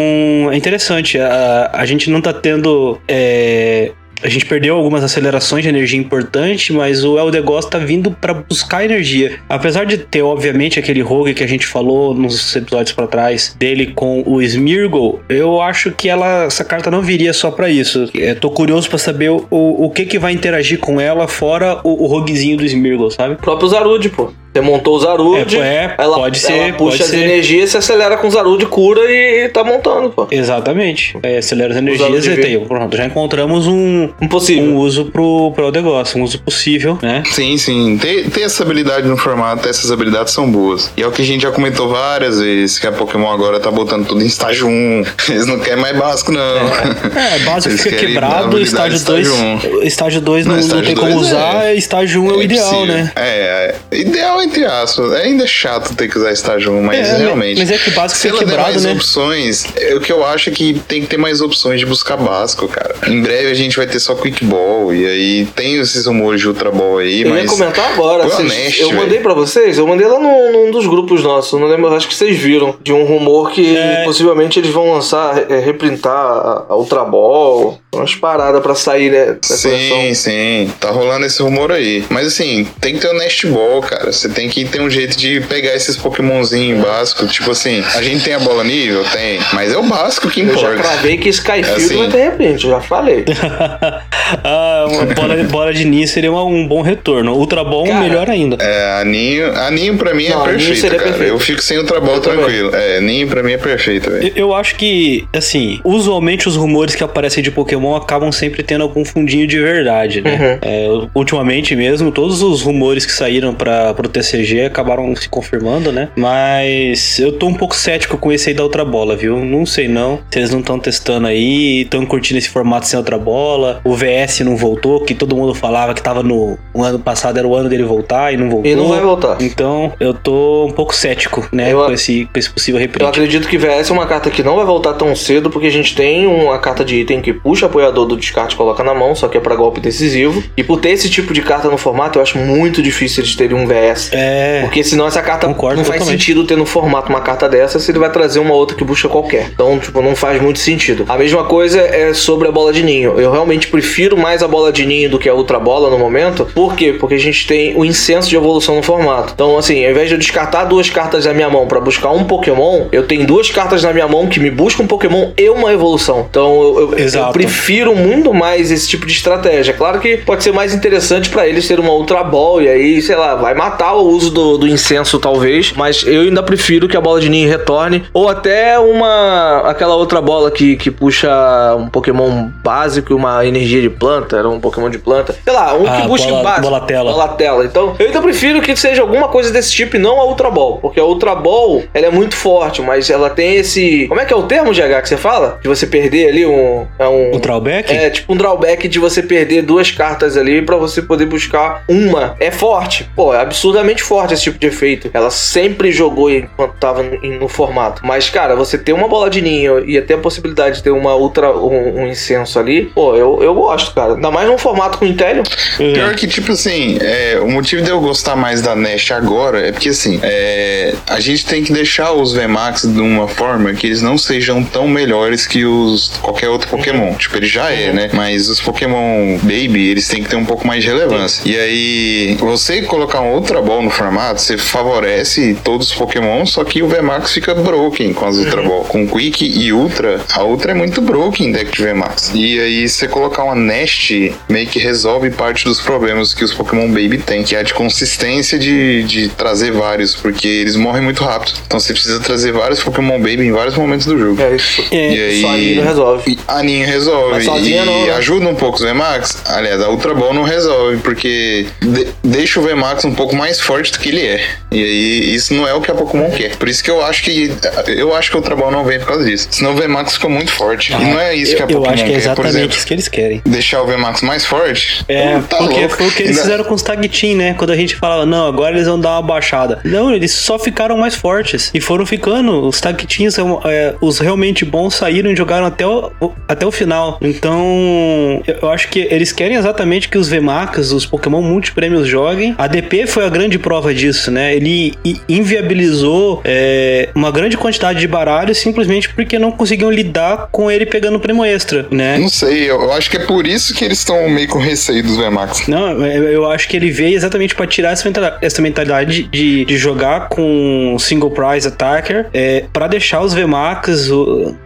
é 0.50 0.56
interessante. 0.56 1.18
A, 1.18 1.70
a 1.72 1.86
gente 1.86 2.10
não 2.10 2.20
tá 2.20 2.32
tendo. 2.32 3.00
é, 3.06 3.92
a 4.22 4.28
gente 4.28 4.46
perdeu 4.46 4.76
algumas 4.76 5.04
acelerações 5.04 5.62
de 5.62 5.68
energia 5.68 5.98
importante, 5.98 6.72
mas 6.72 7.04
o 7.04 7.18
Eldegoss 7.18 7.66
tá 7.66 7.78
vindo 7.78 8.10
pra 8.10 8.34
buscar 8.34 8.84
energia. 8.84 9.38
Apesar 9.48 9.84
de 9.84 9.96
ter, 9.96 10.22
obviamente, 10.22 10.78
aquele 10.78 11.00
rogue 11.00 11.34
que 11.34 11.44
a 11.44 11.46
gente 11.46 11.66
falou 11.66 12.14
nos 12.14 12.54
episódios 12.56 12.92
pra 12.92 13.06
trás 13.06 13.54
dele 13.58 13.92
com 13.94 14.22
o 14.26 14.42
Smeargle, 14.42 15.20
eu 15.28 15.60
acho 15.60 15.92
que 15.92 16.08
ela, 16.08 16.44
essa 16.44 16.64
carta 16.64 16.90
não 16.90 17.00
viria 17.00 17.32
só 17.32 17.50
pra 17.50 17.70
isso. 17.70 18.10
É, 18.16 18.34
tô 18.34 18.50
curioso 18.50 18.88
pra 18.88 18.98
saber 18.98 19.30
o, 19.30 19.46
o 19.50 19.90
que 19.90 20.04
que 20.04 20.18
vai 20.18 20.32
interagir 20.32 20.78
com 20.78 21.00
ela 21.00 21.28
fora 21.28 21.80
o, 21.84 22.04
o 22.04 22.06
roguezinho 22.06 22.56
do 22.56 22.64
Smeargle, 22.64 23.10
sabe? 23.12 23.34
O 23.34 23.38
próprio 23.38 23.68
Zarude, 23.68 24.08
pô. 24.08 24.32
Você 24.58 24.60
montou 24.60 24.96
o 24.96 25.00
Zarude. 25.00 25.56
É, 25.56 25.60
é, 25.60 25.94
ela, 25.98 26.16
pode 26.16 26.38
ser, 26.38 26.52
Ela 26.52 26.72
puxa 26.72 26.98
pode 26.98 27.02
as 27.02 27.08
ser. 27.10 27.16
energias, 27.22 27.70
se 27.70 27.76
acelera 27.76 28.16
com 28.16 28.26
o 28.26 28.30
Zarude, 28.30 28.66
cura 28.66 29.00
e 29.10 29.48
tá 29.48 29.62
montando, 29.62 30.10
pô. 30.10 30.26
Exatamente. 30.30 31.16
É, 31.22 31.38
acelera 31.38 31.72
as 31.72 31.78
energias 31.78 32.26
e 32.26 32.36
tem. 32.36 32.58
Pronto, 32.66 32.96
já 32.96 33.06
encontramos 33.06 33.66
um, 33.66 34.08
Impossível. 34.20 34.64
um 34.64 34.76
uso 34.76 35.06
pro, 35.06 35.52
pro 35.52 35.66
Eldegoss, 35.66 36.14
um 36.16 36.22
uso 36.22 36.40
possível, 36.40 36.98
né? 37.00 37.22
Sim, 37.30 37.56
sim. 37.56 37.98
Ter, 37.98 38.28
ter 38.30 38.42
essa 38.42 38.62
habilidade 38.62 39.06
no 39.06 39.16
formato, 39.16 39.68
essas 39.68 39.90
habilidades 39.92 40.32
são 40.32 40.50
boas. 40.50 40.90
E 40.96 41.02
é 41.02 41.06
o 41.06 41.12
que 41.12 41.22
a 41.22 41.24
gente 41.24 41.42
já 41.42 41.50
comentou 41.52 41.88
várias 41.88 42.40
vezes, 42.40 42.78
que 42.78 42.86
a 42.86 42.92
Pokémon 42.92 43.30
agora 43.30 43.60
tá 43.60 43.70
botando 43.70 44.06
tudo 44.06 44.22
em 44.22 44.26
estágio 44.26 44.66
1. 44.66 45.04
Eles 45.30 45.46
não 45.46 45.58
querem 45.60 45.80
mais 45.80 45.96
básico, 45.96 46.32
não. 46.32 46.40
É, 46.40 47.38
básico 47.44 47.72
Eles 47.74 47.82
fica 47.82 47.96
quebrado, 47.96 48.60
estágio 48.60 48.96
estágio 48.96 49.30
2. 49.70 49.84
Estágio 49.84 50.20
2 50.20 50.46
não, 50.46 50.56
Não, 50.56 50.66
não 50.66 50.82
tem 50.82 50.94
como 50.94 51.12
é- 51.12 51.16
usar, 51.16 51.74
estágio 51.76 52.22
1 52.22 52.30
é 52.30 52.32
o 52.34 52.40
É 52.40 52.44
ideal, 52.44 52.86
né? 52.86 53.12
É, 53.14 53.74
é, 53.92 53.96
ideal 53.96 54.42
entre 54.48 54.64
aspas. 54.64 55.12
É 55.12 55.22
ainda 55.22 55.46
chato 55.46 55.94
ter 55.94 56.08
que 56.08 56.18
usar 56.18 56.32
estágio 56.32 56.72
1, 56.72 56.82
mas 56.82 57.08
É, 57.08 57.16
realmente. 57.18 57.58
mas 57.58 57.70
é 57.70 57.78
que 57.78 57.90
o 57.90 57.92
básico 57.92 58.20
Se 58.20 58.28
ela 58.28 58.38
der 58.38 58.44
quebrado, 58.46 58.70
mais 58.70 58.84
né? 58.84 58.92
opções, 58.92 59.66
é, 59.76 59.94
o 59.94 60.00
que 60.00 60.12
eu 60.12 60.24
acho 60.24 60.48
é 60.50 60.52
que 60.52 60.80
tem 60.88 61.00
que 61.02 61.06
ter 61.06 61.16
mais 61.16 61.40
opções 61.40 61.78
de 61.80 61.86
buscar 61.86 62.16
básico, 62.16 62.66
cara. 62.68 62.94
Em 63.06 63.20
breve 63.20 63.50
a 63.50 63.54
gente 63.54 63.76
vai 63.76 63.86
ter 63.86 64.00
só 64.00 64.14
Quick 64.14 64.44
Ball, 64.44 64.92
e 64.94 65.06
aí 65.06 65.46
tem 65.54 65.76
esses 65.76 66.06
rumores 66.06 66.40
de 66.40 66.48
Ultra 66.48 66.70
Ball 66.70 66.98
aí, 66.98 67.22
Eu 67.22 67.30
mas. 67.30 67.42
ia 67.44 67.48
comentar 67.48 67.92
agora. 67.92 68.24
Vocês- 68.24 68.50
honesto, 68.52 68.80
eu 68.82 68.88
velho. 68.88 69.00
mandei 69.00 69.18
pra 69.20 69.34
vocês, 69.34 69.78
eu 69.78 69.86
mandei 69.86 70.06
lá 70.06 70.18
num, 70.18 70.52
num 70.52 70.70
dos 70.70 70.86
grupos 70.86 71.22
nossos, 71.22 71.58
não 71.60 71.68
lembro, 71.68 71.92
acho 71.94 72.08
que 72.08 72.14
vocês 72.14 72.36
viram, 72.38 72.76
de 72.82 72.92
um 72.92 73.04
rumor 73.04 73.50
que 73.50 73.76
É. 73.76 74.04
possivelmente 74.04 74.58
eles 74.58 74.70
vão 74.70 74.92
lançar, 74.92 75.50
é, 75.50 75.58
reprintar 75.58 76.12
a, 76.14 76.64
a 76.70 76.76
Ultra 76.76 77.04
Ball, 77.04 77.78
umas 77.94 78.14
paradas 78.14 78.62
pra 78.62 78.74
sair, 78.74 79.10
né? 79.10 79.26
da 79.26 79.38
Sim, 79.42 79.68
coleção. 79.70 80.14
sim, 80.14 80.72
tá 80.78 80.90
rolando 80.90 81.24
esse 81.26 81.42
rumor 81.42 81.72
aí. 81.72 82.04
Mas 82.10 82.26
assim, 82.28 82.66
tem 82.80 82.94
que 82.94 83.00
ter 83.00 83.08
o 83.08 83.14
Nest 83.18 83.46
Ball, 83.46 83.80
cara. 83.82 84.12
Você 84.12 84.28
tem 84.28 84.48
que 84.48 84.64
ter 84.64 84.80
um 84.80 84.90
jeito 84.90 85.16
de 85.16 85.40
pegar 85.42 85.74
esses 85.74 85.96
Pokémonzinhos 85.96 86.84
básicos. 86.84 87.32
Tipo 87.32 87.50
assim, 87.52 87.82
a 87.94 88.02
gente 88.02 88.24
tem 88.24 88.34
a 88.34 88.38
bola 88.38 88.62
nível? 88.62 89.04
Tem. 89.12 89.38
Mas 89.52 89.72
é 89.72 89.78
o 89.78 89.82
básico 89.82 90.28
que 90.28 90.40
Eu 90.40 90.46
já 90.48 90.52
importa. 90.74 90.76
cravei 90.82 91.16
que 91.16 91.28
Skyfield 91.30 91.70
Assim. 91.84 91.96
vai 91.96 92.08
ter 92.08 92.22
reprint, 92.30 92.64
eu 92.64 92.70
já 92.70 92.80
falei. 92.80 93.24
ah, 94.44 94.86
uma 94.88 95.06
bola, 95.06 95.36
bola 95.44 95.72
de 95.72 95.84
ninho 95.84 96.06
seria 96.06 96.30
uma- 96.30 96.44
um 96.44 96.66
bom 96.66 96.82
retorno. 96.82 97.34
Ultra 97.34 97.64
bom, 97.64 97.86
Cara, 97.86 98.00
melhor 98.00 98.28
ainda. 98.28 98.56
É, 98.62 99.00
a 99.00 99.04
Ninho, 99.04 99.52
a 99.56 99.70
Ninho 99.70 99.96
pra 99.96 100.14
mim 100.14 100.28
Não, 100.28 100.42
é 100.44 100.46
Ninho 100.48 100.58
perfeito, 100.58 100.80
seria 100.80 100.98
cara. 100.98 101.10
perfeito. 101.10 101.32
Eu 101.32 101.38
fico 101.38 101.62
sem 101.62 101.78
Ultra 101.78 102.00
Ball 102.00 102.16
Eu 102.16 102.20
também. 102.20 102.38
tranquilo. 102.40 102.70
É, 102.74 103.00
Ninho 103.00 103.26
pra 103.28 103.42
mim 103.42 103.52
é 103.52 103.58
perfeito, 103.58 104.10
velho. 104.10 104.32
Eu- 104.36 104.48
Eu 104.48 104.54
acho 104.54 104.76
que, 104.76 105.26
assim, 105.34 105.78
usualmente 105.84 106.48
os 106.48 106.56
rumores 106.56 106.94
que 106.94 107.04
aparecem 107.04 107.42
de 107.42 107.50
Pokémon 107.50 107.77
acabam 107.96 108.30
sempre 108.32 108.62
tendo 108.62 108.82
algum 108.82 109.04
fundinho 109.04 109.46
de 109.46 109.58
verdade, 109.58 110.20
né? 110.20 110.30
Uhum. 110.34 110.58
É, 110.62 111.08
ultimamente 111.14 111.74
mesmo, 111.76 112.10
todos 112.12 112.42
os 112.42 112.62
rumores 112.62 113.04
que 113.04 113.12
saíram 113.12 113.54
para 113.54 113.92
pro 113.94 114.08
TCG 114.08 114.64
acabaram 114.66 115.14
se 115.16 115.28
confirmando, 115.28 115.90
né? 115.92 116.08
Mas 116.16 117.18
eu 117.18 117.32
tô 117.32 117.46
um 117.46 117.54
pouco 117.54 117.74
cético 117.74 118.16
com 118.18 118.32
esse 118.32 118.48
aí 118.50 118.54
da 118.54 118.62
outra 118.62 118.84
bola, 118.84 119.16
viu? 119.16 119.36
Não 119.44 119.64
sei 119.66 119.88
não. 119.88 120.18
Se 120.30 120.38
eles 120.38 120.50
não 120.50 120.60
estão 120.60 120.78
testando 120.78 121.26
aí, 121.26 121.82
estão 121.82 122.04
curtindo 122.06 122.38
esse 122.38 122.48
formato 122.48 122.86
sem 122.86 122.98
outra 122.98 123.18
bola. 123.18 123.80
O 123.84 123.94
VS 123.94 124.40
não 124.40 124.56
voltou, 124.56 125.00
que 125.04 125.14
todo 125.14 125.36
mundo 125.36 125.54
falava 125.54 125.94
que 125.94 126.02
tava 126.02 126.22
no 126.22 126.58
o 126.72 126.82
ano 126.82 126.98
passado 126.98 127.38
era 127.38 127.46
o 127.46 127.54
ano 127.54 127.68
dele 127.68 127.82
voltar 127.84 128.32
e 128.32 128.36
não 128.36 128.48
voltou. 128.50 128.70
E 128.70 128.74
não 128.74 128.88
vai 128.88 129.00
voltar. 129.00 129.36
Então, 129.40 129.92
eu 129.98 130.14
tô 130.14 130.66
um 130.66 130.70
pouco 130.72 130.94
cético, 130.94 131.48
né, 131.52 131.72
Eu- 131.72 131.84
com, 131.86 131.92
esse, 131.92 132.28
com 132.32 132.38
esse 132.38 132.50
possível 132.50 132.78
Eu 132.80 132.82
reprint. 132.86 133.08
acredito 133.08 133.48
que 133.48 133.58
VS 133.58 133.90
é 133.90 133.92
uma 133.92 134.06
carta 134.06 134.30
que 134.30 134.42
não 134.42 134.56
vai 134.56 134.64
voltar 134.64 134.92
tão 134.94 135.14
cedo, 135.16 135.50
porque 135.50 135.66
a 135.66 135.70
gente 135.72 135.94
tem 135.94 136.26
uma 136.26 136.58
carta 136.58 136.84
de 136.84 136.96
item 137.00 137.20
que 137.20 137.32
puxa 137.32 137.67
apoiador 137.68 138.06
do 138.06 138.16
descarte 138.16 138.56
coloca 138.56 138.82
na 138.82 138.94
mão, 138.94 139.14
só 139.14 139.28
que 139.28 139.36
é 139.36 139.40
pra 139.40 139.54
golpe 139.54 139.80
decisivo. 139.80 140.42
E 140.56 140.62
por 140.64 140.80
ter 140.80 140.90
esse 140.90 141.08
tipo 141.08 141.32
de 141.32 141.42
carta 141.42 141.68
no 141.68 141.78
formato, 141.78 142.18
eu 142.18 142.22
acho 142.22 142.38
muito 142.38 142.82
difícil 142.82 143.22
eles 143.22 143.34
terem 143.36 143.56
um 143.56 143.66
VS. 143.66 144.10
É, 144.12 144.62
Porque 144.62 144.82
senão 144.82 145.06
essa 145.06 145.22
carta 145.22 145.46
Concordo 145.46 145.76
não 145.78 145.84
faz 145.84 145.98
totalmente. 146.00 146.20
sentido 146.20 146.44
ter 146.44 146.56
no 146.56 146.66
formato 146.66 147.08
uma 147.08 147.20
carta 147.20 147.48
dessa 147.48 147.78
se 147.78 147.90
ele 147.90 147.98
vai 147.98 148.10
trazer 148.10 148.38
uma 148.38 148.54
outra 148.54 148.76
que 148.76 148.84
busca 148.84 149.08
qualquer. 149.08 149.50
Então, 149.52 149.78
tipo, 149.78 150.00
não 150.02 150.14
faz 150.16 150.40
muito 150.42 150.58
sentido. 150.58 151.04
A 151.08 151.16
mesma 151.16 151.44
coisa 151.44 151.80
é 151.80 152.12
sobre 152.14 152.48
a 152.48 152.52
bola 152.52 152.72
de 152.72 152.82
ninho. 152.82 153.18
Eu 153.20 153.30
realmente 153.30 153.68
prefiro 153.68 154.16
mais 154.16 154.42
a 154.42 154.48
bola 154.48 154.72
de 154.72 154.84
ninho 154.86 155.10
do 155.10 155.18
que 155.18 155.28
a 155.28 155.34
outra 155.34 155.58
bola 155.60 155.90
no 155.90 155.98
momento. 155.98 156.46
Por 156.54 156.74
quê? 156.74 156.92
Porque 156.98 157.14
a 157.14 157.18
gente 157.18 157.46
tem 157.46 157.76
o 157.76 157.84
incenso 157.84 158.28
de 158.28 158.36
evolução 158.36 158.76
no 158.76 158.82
formato. 158.82 159.32
Então, 159.34 159.56
assim, 159.58 159.84
ao 159.84 159.90
invés 159.90 160.08
de 160.08 160.14
eu 160.14 160.18
descartar 160.18 160.64
duas 160.64 160.90
cartas 160.90 161.24
da 161.24 161.34
minha 161.34 161.48
mão 161.48 161.66
pra 161.66 161.80
buscar 161.80 162.10
um 162.10 162.24
Pokémon, 162.24 162.86
eu 162.92 163.04
tenho 163.06 163.26
duas 163.26 163.50
cartas 163.50 163.82
na 163.82 163.92
minha 163.92 164.08
mão 164.08 164.26
que 164.26 164.40
me 164.40 164.50
buscam 164.50 164.82
um 164.84 164.86
Pokémon 164.86 165.30
e 165.36 165.48
uma 165.50 165.72
evolução. 165.72 166.26
Então, 166.30 166.52
eu, 166.62 166.94
eu- 166.98 166.98
eu 166.98 167.32
prefiro 167.32 167.57
prefiro 167.58 167.94
muito 167.94 168.32
mais 168.32 168.70
esse 168.70 168.88
tipo 168.88 169.04
de 169.04 169.12
estratégia. 169.12 169.74
Claro 169.74 169.98
que 169.98 170.18
pode 170.18 170.42
ser 170.44 170.52
mais 170.52 170.72
interessante 170.72 171.28
para 171.28 171.46
eles 171.46 171.66
ter 171.66 171.78
uma 171.80 171.90
Ultra 171.92 172.22
Ball 172.22 172.62
e 172.62 172.68
aí, 172.68 173.02
sei 173.02 173.16
lá, 173.16 173.34
vai 173.34 173.52
matar 173.54 173.94
o 173.94 174.02
uso 174.08 174.30
do, 174.30 174.56
do 174.58 174.66
incenso 174.68 175.18
talvez, 175.18 175.72
mas 175.76 176.04
eu 176.06 176.22
ainda 176.22 176.42
prefiro 176.42 176.88
que 176.88 176.96
a 176.96 177.00
bola 177.00 177.20
de 177.20 177.28
ninho 177.28 177.48
retorne 177.48 178.04
ou 178.14 178.28
até 178.28 178.78
uma 178.78 179.62
aquela 179.66 179.96
outra 179.96 180.20
bola 180.20 180.50
que, 180.50 180.76
que 180.76 180.90
puxa 180.90 181.28
um 181.76 181.88
Pokémon 181.88 182.48
básico 182.62 183.12
e 183.12 183.14
uma 183.14 183.44
energia 183.44 183.82
de 183.82 183.90
planta, 183.90 184.36
era 184.36 184.48
um 184.48 184.60
Pokémon 184.60 184.88
de 184.88 184.98
planta. 184.98 185.34
Sei 185.44 185.52
lá, 185.52 185.74
um 185.76 185.86
Ah, 185.86 186.00
que 186.00 186.08
busque 186.08 186.28
bola- 186.30 186.42
básico. 186.44 186.62
bola 186.62 186.80
tela. 186.80 187.10
Bola 187.12 187.28
tela. 187.28 187.64
Então, 187.64 187.96
eu 187.98 188.06
ainda 188.06 188.22
prefiro 188.22 188.60
que 188.62 188.74
seja 188.76 189.02
alguma 189.02 189.28
coisa 189.28 189.50
desse 189.52 189.72
tipo 189.72 189.96
e 189.96 189.98
não 189.98 190.20
a 190.20 190.24
Ultra 190.24 190.50
Ball, 190.50 190.78
porque 190.78 191.00
a 191.00 191.04
Ultra 191.04 191.34
Ball, 191.34 191.82
ela 191.92 192.06
é 192.06 192.10
muito 192.10 192.36
forte, 192.36 192.80
mas 192.80 193.10
ela 193.10 193.28
tem 193.30 193.56
esse, 193.56 194.06
como 194.08 194.20
é 194.20 194.24
que 194.24 194.32
é 194.32 194.36
o 194.36 194.44
termo 194.44 194.72
GH 194.72 195.02
que 195.02 195.08
você 195.08 195.16
fala? 195.16 195.58
De 195.60 195.68
você 195.68 195.86
perder 195.86 196.28
ali 196.28 196.46
um 196.46 196.86
é 196.98 197.06
um 197.08 197.38
drawback? 197.48 197.90
é 197.90 198.10
tipo 198.10 198.32
um 198.32 198.36
drawback 198.36 198.86
de 198.86 198.98
você 198.98 199.22
perder 199.22 199.62
duas 199.62 199.90
cartas 199.90 200.36
ali 200.36 200.60
pra 200.60 200.76
você 200.76 201.00
poder 201.00 201.26
buscar 201.26 201.82
uma. 201.88 202.36
É 202.38 202.50
forte. 202.50 203.08
Pô, 203.16 203.34
é 203.34 203.40
absurdamente 203.40 204.02
forte 204.02 204.34
esse 204.34 204.42
tipo 204.42 204.58
de 204.58 204.66
efeito. 204.66 205.10
Ela 205.14 205.30
sempre 205.30 205.90
jogou 205.90 206.30
enquanto 206.30 206.74
tava 206.74 207.02
no, 207.02 207.48
formato. 207.48 208.02
Mas, 208.04 208.28
cara, 208.28 208.54
você 208.54 208.76
ter 208.76 208.92
uma 208.92 209.08
bola 209.08 209.30
de 209.30 209.40
ninho 209.40 209.84
e 209.88 209.96
até 209.96 210.14
a 210.14 210.18
possibilidade 210.18 210.76
de 210.76 210.82
ter 210.82 210.90
uma 210.90 211.16
ultra 211.16 211.50
um, 211.56 212.02
um 212.02 212.06
incenso 212.06 212.58
ali, 212.58 212.86
pô, 212.86 213.16
eu, 213.16 213.42
eu 213.42 213.54
gosto, 213.54 213.94
cara. 213.94 214.14
Ainda 214.14 214.30
mais 214.30 214.46
num 214.46 214.58
formato 214.58 214.98
com 214.98 215.06
Intellium. 215.06 215.44
Pior 215.76 216.14
que, 216.14 216.26
tipo 216.26 216.52
assim, 216.52 216.98
é, 217.00 217.38
o 217.40 217.50
motivo 217.50 217.82
de 217.82 217.90
eu 217.90 218.00
gostar 218.00 218.36
mais 218.36 218.60
da 218.60 218.76
Nest 218.76 219.12
agora 219.12 219.66
é 219.66 219.72
porque, 219.72 219.88
assim, 219.88 220.20
é, 220.22 220.94
a 221.06 221.20
gente 221.20 221.46
tem 221.46 221.62
que 221.62 221.72
deixar 221.72 222.12
os 222.12 222.32
VMAX 222.32 222.82
de 222.82 223.00
uma 223.00 223.26
forma 223.26 223.72
que 223.72 223.86
eles 223.86 224.02
não 224.02 224.18
sejam 224.18 224.62
tão 224.62 224.86
melhores 224.86 225.46
que 225.46 225.64
os 225.64 226.08
qualquer 226.20 226.48
outro 226.48 226.68
Pokémon. 226.68 227.14
Tipo, 227.14 227.37
ele 227.38 227.46
já 227.46 227.70
é, 227.70 227.92
né? 227.92 228.10
Mas 228.12 228.48
os 228.48 228.60
Pokémon 228.60 229.38
Baby, 229.42 229.88
eles 229.88 230.06
têm 230.08 230.22
que 230.22 230.28
ter 230.28 230.36
um 230.36 230.44
pouco 230.44 230.66
mais 230.66 230.82
de 230.82 230.88
relevância. 230.90 231.42
E 231.44 231.56
aí, 231.58 232.36
você 232.38 232.82
colocar 232.82 233.20
um 233.20 233.34
Ultra 233.34 233.60
Ball 233.62 233.82
no 233.82 233.90
formato, 233.90 234.40
você 234.40 234.56
favorece 234.58 235.56
todos 235.64 235.88
os 235.90 235.94
Pokémon, 235.94 236.44
só 236.46 236.64
que 236.64 236.82
o 236.82 236.88
VMAX 236.88 237.32
fica 237.32 237.54
broken 237.54 238.12
com 238.12 238.26
as 238.26 238.36
Ultra 238.36 238.62
Ball. 238.62 238.84
Com 238.84 239.06
Quick 239.08 239.44
e 239.44 239.72
Ultra, 239.72 240.20
a 240.32 240.42
Ultra 240.44 240.72
é 240.72 240.74
muito 240.74 241.00
broken 241.00 241.48
em 241.48 241.52
deck 241.52 241.70
de 241.70 241.82
VMAX. 241.82 242.32
E 242.34 242.58
aí, 242.58 242.88
você 242.88 243.06
colocar 243.08 243.44
uma 243.44 243.54
Nest 243.54 244.32
meio 244.48 244.66
que 244.66 244.78
resolve 244.78 245.30
parte 245.30 245.64
dos 245.64 245.80
problemas 245.80 246.32
que 246.34 246.44
os 246.44 246.52
Pokémon 246.52 246.88
Baby 246.88 247.18
têm, 247.18 247.42
que 247.42 247.54
é 247.54 247.60
a 247.60 247.62
de 247.62 247.74
consistência 247.74 248.58
de, 248.58 249.02
de 249.04 249.28
trazer 249.28 249.72
vários, 249.72 250.14
porque 250.14 250.46
eles 250.48 250.76
morrem 250.76 251.02
muito 251.02 251.22
rápido. 251.24 251.54
Então 251.66 251.78
você 251.78 251.92
precisa 251.92 252.20
trazer 252.20 252.52
vários 252.52 252.82
Pokémon 252.82 253.18
Baby 253.18 253.46
em 253.46 253.52
vários 253.52 253.76
momentos 253.76 254.06
do 254.06 254.18
jogo. 254.18 254.40
É 254.40 254.54
isso. 254.56 254.82
É, 254.90 255.14
E 255.14 255.20
aí, 255.20 255.40
Só 255.40 255.48
a 255.50 255.56
Nino 255.56 255.82
resolve. 255.82 256.30
e 256.32 256.38
A 256.48 256.62
Ninho 256.62 256.86
resolve. 256.86 257.27
Mas 257.30 257.44
sozinha 257.44 257.82
e 257.82 257.86
não, 257.86 258.06
né? 258.06 258.12
ajuda 258.14 258.46
um 258.48 258.54
pouco 258.54 258.76
os 258.78 258.82
VMAX. 258.84 259.42
Aliás, 259.46 259.80
a 259.82 259.88
Ultra 259.88 260.14
Ball 260.14 260.32
não 260.34 260.42
resolve, 260.42 260.98
porque 260.98 261.66
de- 261.80 262.08
deixa 262.22 262.60
o 262.60 262.62
VMAX 262.62 263.04
um 263.04 263.14
pouco 263.14 263.34
mais 263.36 263.60
forte 263.60 263.92
do 263.92 263.98
que 263.98 264.08
ele 264.08 264.26
é. 264.26 264.40
E 264.70 264.82
aí, 264.82 265.34
isso 265.34 265.54
não 265.54 265.66
é 265.66 265.72
o 265.74 265.80
que 265.80 265.90
a 265.90 265.94
Pokémon 265.94 266.30
quer. 266.30 266.56
Por 266.56 266.68
isso 266.68 266.82
que 266.82 266.90
eu 266.90 267.02
acho 267.04 267.22
que. 267.22 267.52
Eu 267.88 268.14
acho 268.14 268.30
que 268.30 268.36
a 268.36 268.40
Ultra 268.40 268.56
Ball 268.56 268.70
não 268.70 268.84
vem 268.84 268.98
por 268.98 269.08
causa 269.08 269.24
disso. 269.24 269.48
Senão 269.50 269.72
o 269.72 269.76
VMAX 269.76 270.14
fica 270.14 270.28
muito 270.28 270.52
forte. 270.52 270.92
e 270.92 270.96
não 270.96 271.18
é 271.20 271.34
isso 271.34 271.54
que 271.56 271.62
a 271.62 271.64
Ah, 271.64 271.68
eu 271.70 271.76
Pokémon 271.78 271.94
acho 271.94 272.04
que 272.04 272.10
é 272.10 272.12
quer, 272.14 272.20
por 272.20 272.22
exatamente 272.22 272.56
exemplo. 272.56 272.76
isso 272.76 272.86
que 272.86 272.94
eles 272.94 273.08
querem. 273.08 273.42
Deixar 273.46 273.82
o 273.82 273.86
VMAX 273.86 274.22
mais 274.22 274.44
forte? 274.44 275.04
É, 275.08 275.38
Tá 275.48 275.58
porque 275.58 275.80
louco. 275.80 275.96
foi 275.96 276.06
o 276.06 276.10
que 276.10 276.22
eles 276.22 276.30
Ainda- 276.32 276.42
fizeram 276.42 276.64
com 276.64 276.74
os 276.74 276.82
Tag 276.82 277.08
Team, 277.08 277.36
né? 277.36 277.54
Quando 277.54 277.70
a 277.70 277.76
gente 277.76 277.96
falava, 277.96 278.26
não, 278.26 278.46
agora 278.46 278.74
eles 278.74 278.86
vão 278.86 278.98
dar 279.00 279.12
uma 279.12 279.22
baixada. 279.22 279.80
Não, 279.84 280.14
eles 280.14 280.32
só 280.32 280.58
ficaram 280.58 280.96
mais 280.96 281.14
fortes. 281.14 281.70
E 281.72 281.80
foram 281.80 282.04
ficando. 282.06 282.66
Os 282.66 282.80
Tag 282.80 283.06
Teams, 283.06 283.36
é, 283.38 283.94
os 284.00 284.18
realmente 284.18 284.64
bons 284.64 284.94
saíram 284.94 285.30
e 285.30 285.36
jogaram 285.36 285.66
até 285.66 285.86
o, 285.86 286.10
o- 286.20 286.32
até 286.46 286.66
o 286.66 286.70
final. 286.70 287.17
Então, 287.20 288.42
eu- 288.46 288.70
acho 288.70 288.88
que 288.88 289.00
eles 289.10 289.32
querem 289.32 289.56
exatamente 289.56 290.08
que 290.08 290.18
os 290.18 290.28
VMAX, 290.28 290.92
os 290.92 291.06
Pokémon 291.06 291.42
multiprêmios 291.42 292.06
joguem. 292.06 292.54
A 292.58 292.66
DP 292.66 293.06
foi 293.06 293.24
a 293.24 293.28
grande 293.28 293.58
prova 293.58 293.92
disso, 293.94 294.30
né? 294.30 294.54
Ele 294.54 294.94
inviabilizou 295.28 296.40
é, 296.44 297.08
uma 297.14 297.30
grande 297.30 297.56
quantidade 297.56 297.98
de 298.00 298.06
baralhos 298.06 298.58
simplesmente 298.58 299.08
porque 299.10 299.38
não 299.38 299.50
conseguiam 299.50 299.90
lidar 299.90 300.48
com 300.52 300.70
ele 300.70 300.84
pegando 300.86 301.18
prêmio 301.18 301.44
extra, 301.44 301.86
né? 301.90 302.18
Não 302.18 302.28
sei, 302.28 302.70
eu 302.70 302.92
acho 302.92 303.10
que 303.10 303.16
é 303.16 303.20
por 303.20 303.46
isso 303.46 303.74
que 303.74 303.84
eles 303.84 303.98
estão 303.98 304.28
meio 304.28 304.48
com 304.48 304.58
receio 304.58 305.02
dos 305.02 305.16
VMAX. 305.16 305.66
Não, 305.68 306.04
eu 306.06 306.28
eu 306.38 306.50
acho 306.50 306.68
que 306.68 306.76
ele 306.76 306.90
veio 306.90 307.16
exatamente 307.16 307.54
pra 307.54 307.66
tirar 307.66 307.92
essa 308.40 308.62
mentalidade, 308.62 309.24
de, 309.24 309.64
de 309.64 309.76
jogar 309.76 310.28
com 310.28 310.96
single 310.98 311.30
prize 311.30 311.66
attacker 311.66 312.26
é, 312.32 312.64
para 312.72 312.86
deixar 312.86 313.20
os 313.22 313.34
VMAX 313.34 314.08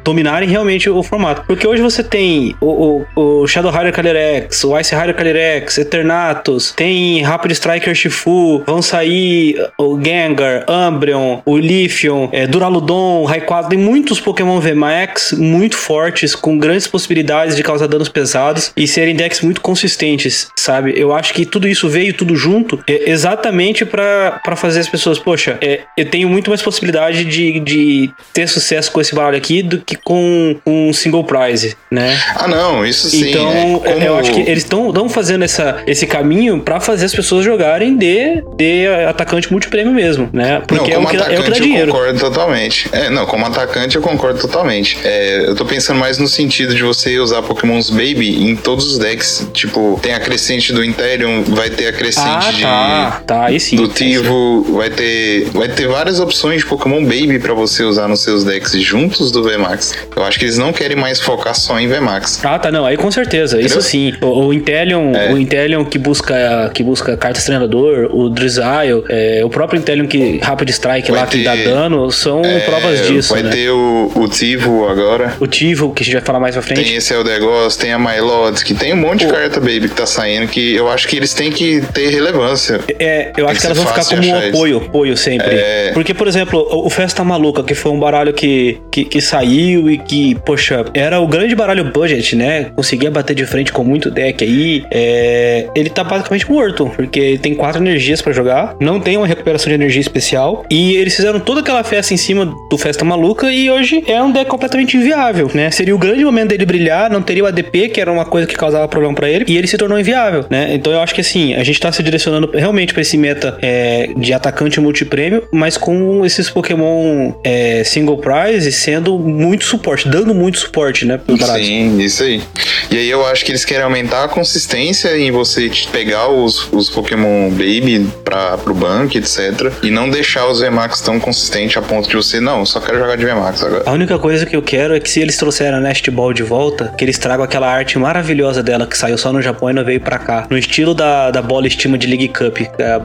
dominarem 0.04 0.48
realmente 0.48 0.88
o 0.90 1.02
formato. 1.02 1.42
Porque 1.46 1.66
hoje 1.66 1.80
você 1.82 2.02
tem 2.02 2.31
o, 2.60 3.04
o, 3.16 3.42
o 3.42 3.46
Shadow 3.46 3.70
Rider 3.70 3.92
Calyrex, 3.92 4.64
o 4.64 4.78
Ice 4.78 4.94
Rider 4.94 5.14
Calyrex, 5.14 5.78
Eternatus, 5.78 6.72
tem 6.72 7.22
Rapid 7.22 7.52
Striker 7.52 7.94
Shifu, 7.94 8.62
vão 8.66 8.82
sair 8.82 9.56
o 9.78 9.98
Gengar, 10.02 10.64
Umbreon, 10.68 11.40
o 11.44 11.56
Lithium, 11.56 12.28
é, 12.32 12.46
Duraludon, 12.46 13.24
Rayquaza, 13.24 13.68
tem 13.68 13.78
muitos 13.78 14.20
Pokémon 14.20 14.60
VMAX 14.60 15.32
muito 15.32 15.76
fortes, 15.76 16.34
com 16.34 16.58
grandes 16.58 16.86
possibilidades 16.86 17.56
de 17.56 17.62
causar 17.62 17.86
danos 17.86 18.08
pesados 18.08 18.72
e 18.76 18.86
serem 18.86 19.14
decks 19.14 19.40
muito 19.40 19.60
consistentes, 19.60 20.48
sabe? 20.56 20.94
Eu 20.96 21.14
acho 21.14 21.32
que 21.34 21.44
tudo 21.44 21.68
isso 21.68 21.88
veio 21.88 22.14
tudo 22.14 22.36
junto 22.36 22.82
é, 22.88 23.10
exatamente 23.10 23.84
pra 23.84 24.40
fazer 24.56 24.80
as 24.80 24.88
pessoas, 24.88 25.18
poxa, 25.18 25.58
é, 25.60 25.80
eu 25.96 26.08
tenho 26.08 26.28
muito 26.28 26.50
mais 26.50 26.62
possibilidade 26.62 27.24
de, 27.24 27.60
de 27.60 28.10
ter 28.32 28.48
sucesso 28.48 28.90
com 28.90 29.00
esse 29.00 29.14
baralho 29.14 29.36
aqui 29.36 29.62
do 29.62 29.78
que 29.78 29.96
com 29.96 30.56
um 30.66 30.92
single 30.92 31.24
prize, 31.24 31.76
né? 31.90 32.18
Ah, 32.34 32.48
não, 32.48 32.84
isso 32.84 33.08
sim. 33.08 33.30
Então, 33.30 33.50
é, 33.84 33.92
como- 33.92 34.04
eu 34.04 34.16
acho 34.16 34.32
que 34.32 34.40
eles 34.40 34.64
estão 34.64 35.08
fazendo 35.08 35.44
essa, 35.44 35.82
esse 35.86 36.06
caminho 36.06 36.60
pra 36.60 36.80
fazer 36.80 37.04
as 37.06 37.14
pessoas 37.14 37.44
jogarem 37.44 37.96
de, 37.96 38.42
de 38.56 38.86
atacante 39.08 39.50
multiprêmio 39.50 39.92
mesmo, 39.92 40.28
né? 40.32 40.62
Porque 40.66 40.90
é, 40.90 40.94
não, 40.94 41.02
o 41.02 41.06
como 41.06 41.08
que, 41.08 41.16
é 41.16 41.20
o 41.20 41.22
que 41.22 41.32
dá 41.32 41.34
atacante 41.38 41.58
eu 41.60 41.64
dinheiro. 41.66 41.92
concordo 41.92 42.18
totalmente. 42.20 42.88
É, 42.92 43.10
não, 43.10 43.26
como 43.26 43.46
atacante 43.46 43.96
eu 43.96 44.02
concordo 44.02 44.40
totalmente. 44.40 44.98
É, 45.04 45.44
eu 45.46 45.54
tô 45.54 45.64
pensando 45.64 45.98
mais 45.98 46.18
no 46.18 46.28
sentido 46.28 46.74
de 46.74 46.82
você 46.82 47.18
usar 47.18 47.42
Pokémons 47.42 47.90
Baby 47.90 48.42
em 48.50 48.56
todos 48.56 48.86
os 48.92 48.98
decks. 48.98 49.46
Tipo, 49.52 49.98
tem 50.02 50.14
a 50.14 50.20
crescente 50.20 50.72
do 50.72 50.84
Interium, 50.84 51.42
vai 51.44 51.70
ter 51.70 51.88
a 51.88 51.92
crescente 51.92 52.26
Ah, 52.26 52.50
de. 52.52 52.62
tá. 52.62 53.22
Tá, 53.26 53.44
aí 53.46 53.60
sim. 53.60 53.76
do. 53.76 53.88
Tivo, 53.88 54.64
vai 54.74 54.90
ter, 54.90 55.44
vai 55.52 55.68
ter 55.68 55.86
várias 55.86 56.18
opções 56.18 56.60
de 56.62 56.66
Pokémon 56.66 57.02
Baby 57.04 57.38
pra 57.38 57.54
você 57.54 57.82
usar 57.84 58.08
nos 58.08 58.20
seus 58.22 58.42
decks 58.44 58.72
juntos 58.80 59.30
do 59.30 59.42
VMAX. 59.42 59.94
Eu 60.16 60.24
acho 60.24 60.38
que 60.38 60.44
eles 60.44 60.58
não 60.58 60.72
querem 60.72 60.96
mais 60.96 61.20
focar 61.20 61.54
só 61.54 61.78
em 61.78 61.86
VMAX. 61.88 62.11
Ah, 62.44 62.58
tá, 62.58 62.70
não, 62.70 62.84
aí 62.86 62.96
com 62.96 63.10
certeza, 63.10 63.60
isso 63.60 63.78
Entendeu? 63.78 63.82
sim. 63.82 64.14
O, 64.20 64.46
o 64.46 64.54
Intellion, 64.54 65.14
É. 65.14 65.32
o 65.32 65.38
Intellion 65.38 65.84
que 65.84 65.98
busca 65.98 66.70
que 66.74 66.82
busca 66.82 67.16
cartas 67.16 67.44
treinador, 67.44 68.08
o 68.12 68.28
Drizzile, 68.28 69.04
é, 69.08 69.42
o 69.44 69.48
próprio 69.50 69.78
Intellion 69.78 70.06
que 70.06 70.38
Rapid 70.42 70.68
Strike 70.70 71.10
Vai 71.10 71.20
lá 71.20 71.26
que 71.26 71.38
ter- 71.38 71.44
dá 71.44 71.54
dano, 71.56 72.10
são 72.10 72.44
É, 72.44 72.60
provas 72.60 73.06
disso, 73.06 73.32
vai 73.34 73.42
né? 73.42 73.50
ter 73.50 73.70
o, 73.70 74.10
o 74.14 74.28
Tivo 74.28 74.88
agora. 74.88 75.34
O 75.40 75.46
Tivo, 75.46 75.92
que 75.92 76.02
a 76.02 76.04
gente 76.04 76.14
vai 76.14 76.22
falar 76.22 76.40
mais 76.40 76.54
pra 76.54 76.62
frente. 76.62 76.82
Tem 76.84 76.96
esse 76.96 77.12
Eldegoss, 77.14 77.76
tem 77.76 77.92
a 77.92 77.98
Mylod, 77.98 78.64
que 78.64 78.74
tem 78.74 78.92
um 78.92 78.96
monte 78.96 79.26
de 79.26 79.32
carta 79.32 79.60
Baby 79.60 79.88
que 79.88 79.94
tá 79.94 80.06
saindo 80.06 80.46
que 80.48 80.74
eu 80.74 80.88
acho 80.90 81.06
que 81.08 81.16
eles 81.16 81.32
têm 81.34 81.50
que 81.50 81.80
ter 81.92 82.08
relevância. 82.10 82.80
É, 82.98 83.32
eu 83.36 83.46
acho 83.46 83.56
que 83.56 83.60
ser 83.62 83.66
elas 83.68 83.78
vão 83.78 83.86
ficar 83.86 84.04
como 84.04 84.26
um 84.26 84.48
apoio, 84.48 84.76
apoio 84.78 85.16
sempre. 85.16 85.48
É. 85.54 85.90
Porque, 85.94 86.12
por 86.14 86.26
exemplo, 86.28 86.60
o 86.70 86.82
o 86.86 86.90
Festa 86.90 87.22
Maluca, 87.24 87.62
que 87.62 87.74
foi 87.74 87.90
um 87.92 87.98
baralho 87.98 88.32
que, 88.32 88.78
que, 88.90 89.04
que 89.04 89.20
saiu 89.20 89.88
e 89.88 89.96
que, 89.96 90.34
poxa, 90.44 90.84
era 90.92 91.20
o 91.20 91.26
grande 91.28 91.54
baralho 91.54 91.84
budget, 92.02 92.34
né? 92.34 92.70
Conseguia 92.74 93.10
bater 93.10 93.34
de 93.34 93.46
frente 93.46 93.72
com 93.72 93.84
muito 93.84 94.10
deck 94.10 94.42
aí. 94.42 94.84
É, 94.90 95.68
ele 95.74 95.88
tá 95.88 96.02
basicamente 96.02 96.50
morto, 96.50 96.90
porque 96.96 97.20
ele 97.20 97.38
tem 97.38 97.54
quatro 97.54 97.80
energias 97.80 98.20
pra 98.20 98.32
jogar, 98.32 98.74
não 98.80 99.00
tem 99.00 99.16
uma 99.16 99.26
recuperação 99.26 99.68
de 99.68 99.74
energia 99.74 100.00
especial. 100.00 100.64
E 100.68 100.96
eles 100.96 101.14
fizeram 101.14 101.38
toda 101.38 101.60
aquela 101.60 101.84
festa 101.84 102.12
em 102.12 102.16
cima 102.16 102.52
do 102.68 102.78
Festa 102.78 103.04
Maluca 103.04 103.52
e 103.52 103.70
hoje 103.70 104.02
é 104.06 104.20
um 104.22 104.32
deck 104.32 104.50
completamente 104.50 104.96
inviável, 104.96 105.50
né? 105.54 105.70
Seria 105.70 105.94
o 105.94 105.98
grande 105.98 106.24
momento 106.24 106.50
dele 106.50 106.66
brilhar, 106.66 107.10
não 107.10 107.22
teria 107.22 107.44
o 107.44 107.46
ADP, 107.46 107.88
que 107.88 108.00
era 108.00 108.10
uma 108.10 108.24
coisa 108.24 108.46
que 108.46 108.54
causava 108.54 108.88
problema 108.88 109.14
pra 109.14 109.28
ele, 109.28 109.44
e 109.48 109.56
ele 109.56 109.66
se 109.66 109.76
tornou 109.76 109.98
inviável, 109.98 110.44
né? 110.50 110.74
Então 110.74 110.92
eu 110.92 111.00
acho 111.00 111.14
que 111.14 111.20
assim, 111.20 111.54
a 111.54 111.62
gente 111.62 111.78
tá 111.78 111.92
se 111.92 112.02
direcionando 112.02 112.50
realmente 112.52 112.92
pra 112.92 113.02
esse 113.02 113.16
meta 113.16 113.58
é, 113.62 114.10
de 114.16 114.32
atacante 114.32 114.80
multiprêmio, 114.80 115.44
mas 115.52 115.76
com 115.76 116.24
esses 116.24 116.50
Pokémon 116.50 117.32
é, 117.44 117.84
single 117.84 118.18
prize 118.18 118.70
sendo 118.72 119.18
muito 119.18 119.64
suporte, 119.64 120.08
dando 120.08 120.34
muito 120.34 120.58
suporte, 120.58 121.04
né? 121.04 121.18
Sim, 121.64 121.91
isso 122.00 122.22
aí. 122.22 122.42
E 122.90 122.96
aí 122.96 123.08
eu 123.08 123.26
acho 123.26 123.44
que 123.44 123.52
eles 123.52 123.64
querem 123.64 123.84
aumentar 123.84 124.24
a 124.24 124.28
consistência 124.28 125.16
em 125.16 125.30
você 125.30 125.70
pegar 125.90 126.28
os, 126.28 126.70
os 126.72 126.90
Pokémon 126.90 127.50
Baby 127.50 128.06
pra, 128.24 128.58
pro 128.58 128.74
banco, 128.74 129.16
etc. 129.16 129.72
E 129.82 129.90
não 129.90 130.08
deixar 130.08 130.46
os 130.46 130.60
VMAX 130.60 131.00
tão 131.00 131.18
consistentes 131.18 131.76
a 131.76 131.82
ponto 131.82 132.08
de 132.08 132.16
você, 132.16 132.40
não, 132.40 132.60
eu 132.60 132.66
só 132.66 132.80
quero 132.80 132.98
jogar 132.98 133.16
de 133.16 133.24
VMAX 133.24 133.62
agora. 133.62 133.82
A 133.86 133.92
única 133.92 134.18
coisa 134.18 134.46
que 134.46 134.56
eu 134.56 134.62
quero 134.62 134.94
é 134.94 135.00
que 135.00 135.10
se 135.10 135.20
eles 135.20 135.36
trouxeram 135.36 135.78
a 135.78 135.80
Nest 135.80 136.10
Ball 136.10 136.32
de 136.32 136.42
volta, 136.42 136.94
que 136.96 137.04
eles 137.04 137.18
tragam 137.18 137.44
aquela 137.44 137.68
arte 137.68 137.98
maravilhosa 137.98 138.62
dela 138.62 138.86
que 138.86 138.96
saiu 138.96 139.16
só 139.16 139.32
no 139.32 139.40
Japão 139.40 139.70
e 139.70 139.72
não 139.72 139.84
veio 139.84 140.00
pra 140.00 140.18
cá. 140.18 140.46
No 140.50 140.58
estilo 140.58 140.94
da, 140.94 141.30
da 141.30 141.42
bola 141.42 141.66
estima 141.66 141.96
de 141.96 142.06
League 142.06 142.28
Cup, 142.28 142.58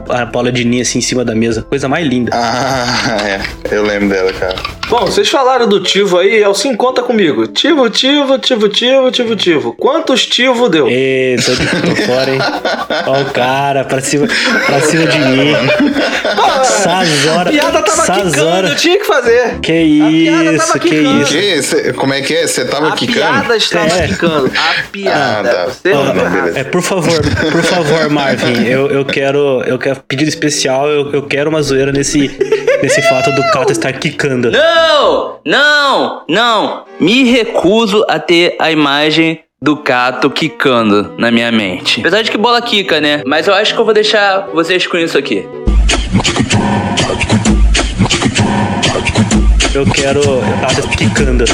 a, 0.08 0.22
a 0.22 0.26
bola 0.26 0.50
de 0.52 0.64
ninho 0.64 0.82
assim 0.82 0.98
em 0.98 1.02
cima 1.02 1.24
da 1.24 1.34
mesa. 1.34 1.62
Coisa 1.62 1.88
mais 1.88 2.06
linda. 2.06 2.30
Ah, 2.34 3.18
é. 3.26 3.74
Eu 3.74 3.82
lembro 3.82 4.08
dela, 4.08 4.32
cara. 4.32 4.56
Bom, 4.88 5.00
vocês 5.00 5.28
falaram 5.28 5.68
do 5.68 5.82
Tivo 5.82 6.18
aí, 6.18 6.42
Elcio, 6.42 6.74
conta 6.76 7.02
comigo. 7.02 7.46
Tivo, 7.46 7.88
Tivo, 7.90 8.38
Tivo, 8.38 8.68
tivo, 8.68 9.10
tivo, 9.10 9.36
tivo. 9.36 9.67
Quantos 9.74 10.26
tivo 10.26 10.68
deu? 10.68 10.86
Ê, 10.88 11.36
tô, 11.44 11.52
de- 11.54 11.66
tô 11.96 12.02
fora, 12.02 12.30
hein? 12.30 12.38
Ó 13.06 13.20
o 13.22 13.24
cara, 13.26 13.84
pra 13.84 14.00
cima, 14.00 14.26
pra 14.66 14.80
cima 14.80 15.06
de 15.06 15.18
mim. 15.18 15.52
Essas 16.60 17.26
A 17.28 17.44
piada 17.44 17.82
tava 17.82 18.02
essas 18.02 18.32
quicando, 18.34 18.68
eu 18.68 18.76
tinha 18.76 18.98
que 18.98 19.04
fazer. 19.04 19.58
Que 19.60 19.72
piada 20.24 20.52
isso, 20.52 20.66
tava 20.66 20.78
que 20.78 20.94
isso. 20.94 21.62
Cê- 21.68 21.92
como 21.92 22.12
é 22.14 22.20
que 22.20 22.34
é? 22.34 22.46
Você 22.46 22.64
tava 22.64 22.88
A 22.88 22.92
quicando? 22.92 23.18
piada 23.18 23.56
estava 23.56 23.86
É. 23.98 24.06
quicando. 24.08 24.46
A 24.54 24.82
piada. 24.90 25.50
Ah, 25.50 25.54
tá. 25.54 25.64
Você 25.72 25.92
não 25.94 26.12
beleza. 26.12 26.58
É, 26.60 26.64
por 26.64 26.82
favor, 26.82 27.20
por 27.52 27.62
favor, 27.62 28.08
Marvin, 28.10 28.64
eu, 28.66 28.90
eu 28.90 29.04
quero, 29.04 29.62
eu 29.66 29.78
quero 29.78 30.00
pedido 30.06 30.28
especial, 30.28 30.88
eu, 30.88 31.12
eu 31.12 31.22
quero 31.22 31.48
uma 31.50 31.62
zoeira 31.62 31.92
nesse, 31.92 32.28
nesse 32.82 33.02
fato 33.02 33.30
do 33.32 33.42
Cato 33.50 33.72
estar 33.72 33.92
quicando. 33.94 34.50
Não! 34.50 35.38
Não! 35.44 36.22
Não! 36.28 36.84
Me 37.00 37.24
recuso 37.30 38.04
a 38.08 38.18
ter 38.18 38.56
a 38.58 38.70
imagem 38.70 39.40
do 39.60 39.76
Cato 39.76 40.30
quicando 40.30 41.14
na 41.18 41.30
minha 41.30 41.50
mente. 41.50 42.00
Apesar 42.00 42.22
de 42.22 42.30
que 42.30 42.38
bola 42.38 42.62
quica, 42.62 43.00
né? 43.00 43.22
Mas 43.26 43.48
eu 43.48 43.54
acho 43.54 43.74
que 43.74 43.80
eu 43.80 43.84
vou 43.84 43.94
deixar 43.94 44.46
vocês 44.52 44.86
com 44.86 44.96
isso 44.96 45.18
aqui. 45.18 45.46
Eu 49.74 49.84
quero. 49.86 50.20
Eu 50.20 50.42
tava 50.60 50.88
quicando, 50.96 51.44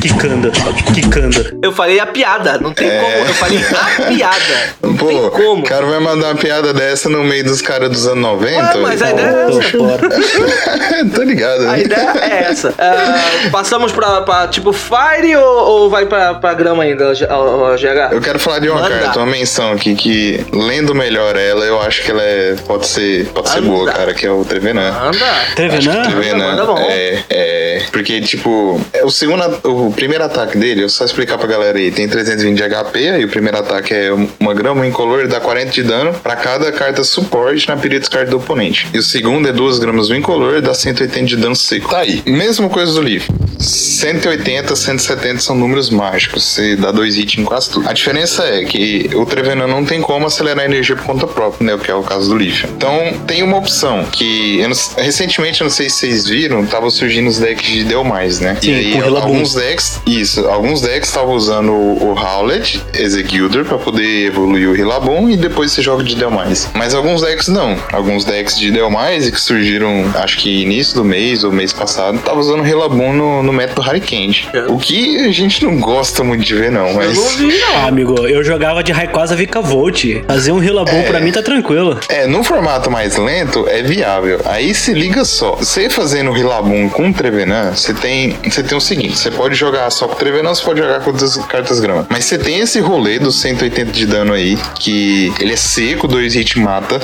quicando, 0.00 0.50
quicando. 0.94 1.58
Eu 1.62 1.70
falei 1.72 2.00
a 2.00 2.06
piada, 2.06 2.58
não 2.58 2.72
tem 2.72 2.88
como. 2.88 3.02
Eu 3.26 3.34
falei 3.34 3.58
a 3.58 4.02
piada. 4.08 4.74
Não 4.82 4.96
Pô, 4.96 5.06
tem 5.06 5.30
como. 5.30 5.60
o 5.60 5.62
cara 5.62 5.84
vai 5.86 6.00
mandar 6.00 6.28
uma 6.28 6.34
piada 6.34 6.72
dessa 6.72 7.08
no 7.08 7.22
meio 7.22 7.44
dos 7.44 7.60
caras 7.60 7.90
dos 7.90 8.06
anos 8.06 8.22
90? 8.22 8.56
Ué, 8.56 8.74
mas 8.82 9.02
a 9.02 9.10
ideia 9.10 9.26
é 9.26 9.48
essa. 9.50 11.08
Tô 11.14 11.22
ligado, 11.22 11.68
A 11.68 11.78
ideia 11.78 12.12
é 12.22 12.50
essa. 12.50 12.74
Ah, 12.78 13.48
passamos 13.50 13.92
pra, 13.92 14.22
pra, 14.22 14.48
tipo 14.48 14.72
Fire 14.72 15.36
ou, 15.36 15.68
ou 15.68 15.90
vai 15.90 16.06
pra, 16.06 16.34
pra 16.34 16.54
grama 16.54 16.82
ainda, 16.82 17.12
GH? 17.12 18.12
Eu 18.12 18.20
quero 18.20 18.38
falar 18.38 18.60
de 18.60 18.68
uma 18.70 18.80
Manda. 18.80 18.98
carta, 18.98 19.18
uma 19.18 19.26
menção 19.26 19.72
aqui 19.72 19.94
que, 19.94 20.44
lendo 20.52 20.94
melhor 20.94 21.36
ela, 21.36 21.64
eu 21.64 21.80
acho 21.82 22.02
que 22.02 22.10
ela 22.10 22.22
é, 22.22 22.56
pode 22.66 22.86
ser, 22.86 23.26
pode 23.28 23.50
ser 23.50 23.58
Anda. 23.58 23.68
boa, 23.68 23.92
cara, 23.92 24.14
que 24.14 24.26
é 24.26 24.30
o 24.30 24.44
Trevenant. 24.44 24.94
Anda. 24.94 25.26
Trevenant? 25.54 26.10
Trevenant, 26.10 26.50
manda 26.56 26.64
bom. 26.66 26.78
é, 26.78 27.24
é, 27.28 27.57
porque, 27.92 28.20
tipo, 28.20 28.80
é 28.92 29.04
o 29.04 29.10
segundo, 29.10 29.42
o 29.64 29.92
primeiro 29.92 30.24
ataque 30.24 30.56
dele, 30.58 30.82
eu 30.82 30.88
só 30.88 31.04
explicar 31.04 31.38
pra 31.38 31.46
galera 31.46 31.78
aí, 31.78 31.90
tem 31.90 32.08
320 32.08 32.56
de 32.56 32.62
HP, 32.62 33.08
aí 33.10 33.24
o 33.24 33.28
primeiro 33.28 33.58
ataque 33.58 33.94
é 33.94 34.12
um- 34.12 34.28
uma 34.40 34.54
grama 34.54 34.86
incolor, 34.86 35.26
dá 35.28 35.40
40 35.40 35.70
de 35.70 35.82
dano 35.82 36.12
pra 36.14 36.36
cada 36.36 36.70
carta 36.72 37.02
suporte 37.04 37.68
na 37.68 37.76
período 37.76 38.00
descarte 38.02 38.30
do 38.30 38.36
oponente. 38.38 38.86
E 38.92 38.98
o 38.98 39.02
segundo 39.02 39.48
é 39.48 39.52
duas 39.52 39.78
gramas 39.78 40.08
incolor, 40.10 40.60
dá 40.60 40.74
180 40.74 41.26
de 41.26 41.36
dano 41.36 41.54
seco. 41.56 41.88
Tá 41.90 41.98
aí, 41.98 42.22
mesma 42.26 42.68
coisa 42.68 42.92
do 42.92 43.02
livro. 43.02 43.26
180, 43.58 44.74
170 44.76 45.40
são 45.40 45.56
números 45.56 45.90
mágicos, 45.90 46.44
você 46.44 46.76
dá 46.76 46.90
dois 46.92 47.16
hits 47.16 47.38
em 47.38 47.44
quase 47.44 47.70
tudo. 47.70 47.88
A 47.88 47.92
diferença 47.92 48.44
é 48.44 48.64
que 48.64 49.10
o 49.14 49.24
Trevenant 49.26 49.68
não 49.68 49.84
tem 49.84 50.00
como 50.00 50.26
acelerar 50.26 50.60
a 50.62 50.64
energia 50.64 50.94
por 50.96 51.04
conta 51.04 51.26
própria, 51.26 51.66
né, 51.66 51.74
o 51.74 51.78
que 51.78 51.90
é 51.90 51.94
o 51.94 52.02
caso 52.02 52.28
do 52.30 52.36
Lífio. 52.36 52.68
Então, 52.76 53.14
tem 53.26 53.42
uma 53.42 53.56
opção 53.56 54.04
que, 54.04 54.60
eu 54.60 54.68
não- 54.68 54.76
recentemente, 54.98 55.60
eu 55.60 55.64
não 55.64 55.70
sei 55.70 55.88
se 55.88 55.96
vocês 55.96 56.26
viram, 56.28 56.64
tava 56.66 56.88
surgindo 56.90 57.28
os 57.28 57.38
decks 57.48 57.66
de 57.66 57.84
Deumais, 57.84 58.40
né? 58.40 58.56
Sim, 58.60 58.70
e 58.70 58.74
aí, 58.74 58.92
com 58.92 58.98
Rillaboom. 59.00 59.22
alguns 59.22 59.54
decks, 59.54 60.00
isso, 60.06 60.46
alguns 60.48 60.80
decks 60.80 61.08
estavam 61.08 61.34
usando 61.34 61.72
o, 61.72 62.14
Howlet, 62.18 62.82
Executor, 62.94 63.64
pra 63.64 63.78
poder 63.78 64.26
evoluir 64.26 64.68
o 64.68 64.72
Rillaboom 64.72 65.30
e 65.30 65.36
depois 65.36 65.72
você 65.72 65.82
joga 65.82 66.02
de 66.02 66.14
Deumais. 66.16 66.68
Mas 66.74 66.94
alguns 66.94 67.22
decks 67.22 67.48
não. 67.48 67.76
Alguns 67.92 68.24
decks 68.24 68.58
de 68.58 68.70
Deumais 68.70 69.28
que 69.30 69.40
surgiram, 69.40 70.04
acho 70.14 70.38
que 70.38 70.62
início 70.62 70.94
do 70.94 71.04
mês 71.04 71.44
ou 71.44 71.52
mês 71.52 71.72
passado, 71.72 72.18
estavam 72.18 72.40
usando 72.40 72.60
o 72.60 72.62
Rillaboom 72.62 73.12
no, 73.12 73.42
no 73.42 73.52
método 73.52 73.80
Hurricane. 73.82 74.48
O 74.68 74.78
que 74.78 75.20
a 75.20 75.32
gente 75.32 75.64
não 75.64 75.78
gosta 75.78 76.22
muito 76.24 76.44
de 76.44 76.54
ver, 76.54 76.70
não, 76.70 76.88
Eu 76.88 76.94
mas... 76.94 77.16
não 77.16 77.28
vi, 77.36 77.58
não. 77.58 77.76
Ah, 77.76 77.86
amigo, 77.86 78.26
eu 78.26 78.42
jogava 78.42 78.82
de 78.82 78.92
Rayquaza 78.92 79.36
Vika 79.36 79.60
Volt. 79.60 80.04
Fazer 80.26 80.52
um 80.52 80.62
Hillabum 80.62 81.02
pra 81.04 81.20
mim 81.20 81.32
tá 81.32 81.42
tranquilo. 81.42 81.98
É, 82.08 82.26
num 82.26 82.42
formato 82.42 82.90
mais 82.90 83.16
lento 83.16 83.66
é 83.68 83.82
viável. 83.82 84.40
Aí 84.44 84.74
se 84.74 84.92
liga 84.92 85.24
só, 85.24 85.52
você 85.56 85.88
fazendo 85.88 86.32
Rillaboom 86.32 86.88
com 86.88 87.12
Trevenant, 87.12 87.37
você 87.74 87.94
tem, 87.94 88.36
você 88.44 88.62
tem 88.62 88.76
o 88.76 88.80
seguinte, 88.80 89.18
você 89.18 89.30
pode 89.30 89.54
jogar 89.54 89.90
só 89.90 90.06
com 90.08 90.14
Trevenant, 90.14 90.54
você 90.54 90.64
pode 90.64 90.80
jogar 90.80 91.00
com 91.00 91.10
outras 91.10 91.36
cartas 91.46 91.80
grama. 91.80 92.06
Mas 92.08 92.24
você 92.24 92.38
tem 92.38 92.58
esse 92.60 92.80
rolê 92.80 93.18
dos 93.18 93.40
180 93.40 93.92
de 93.92 94.06
dano 94.06 94.32
aí, 94.32 94.56
que 94.78 95.32
ele 95.40 95.52
é 95.52 95.56
seco, 95.56 96.06
dois 96.08 96.34
hit 96.34 96.58
mata. 96.58 97.00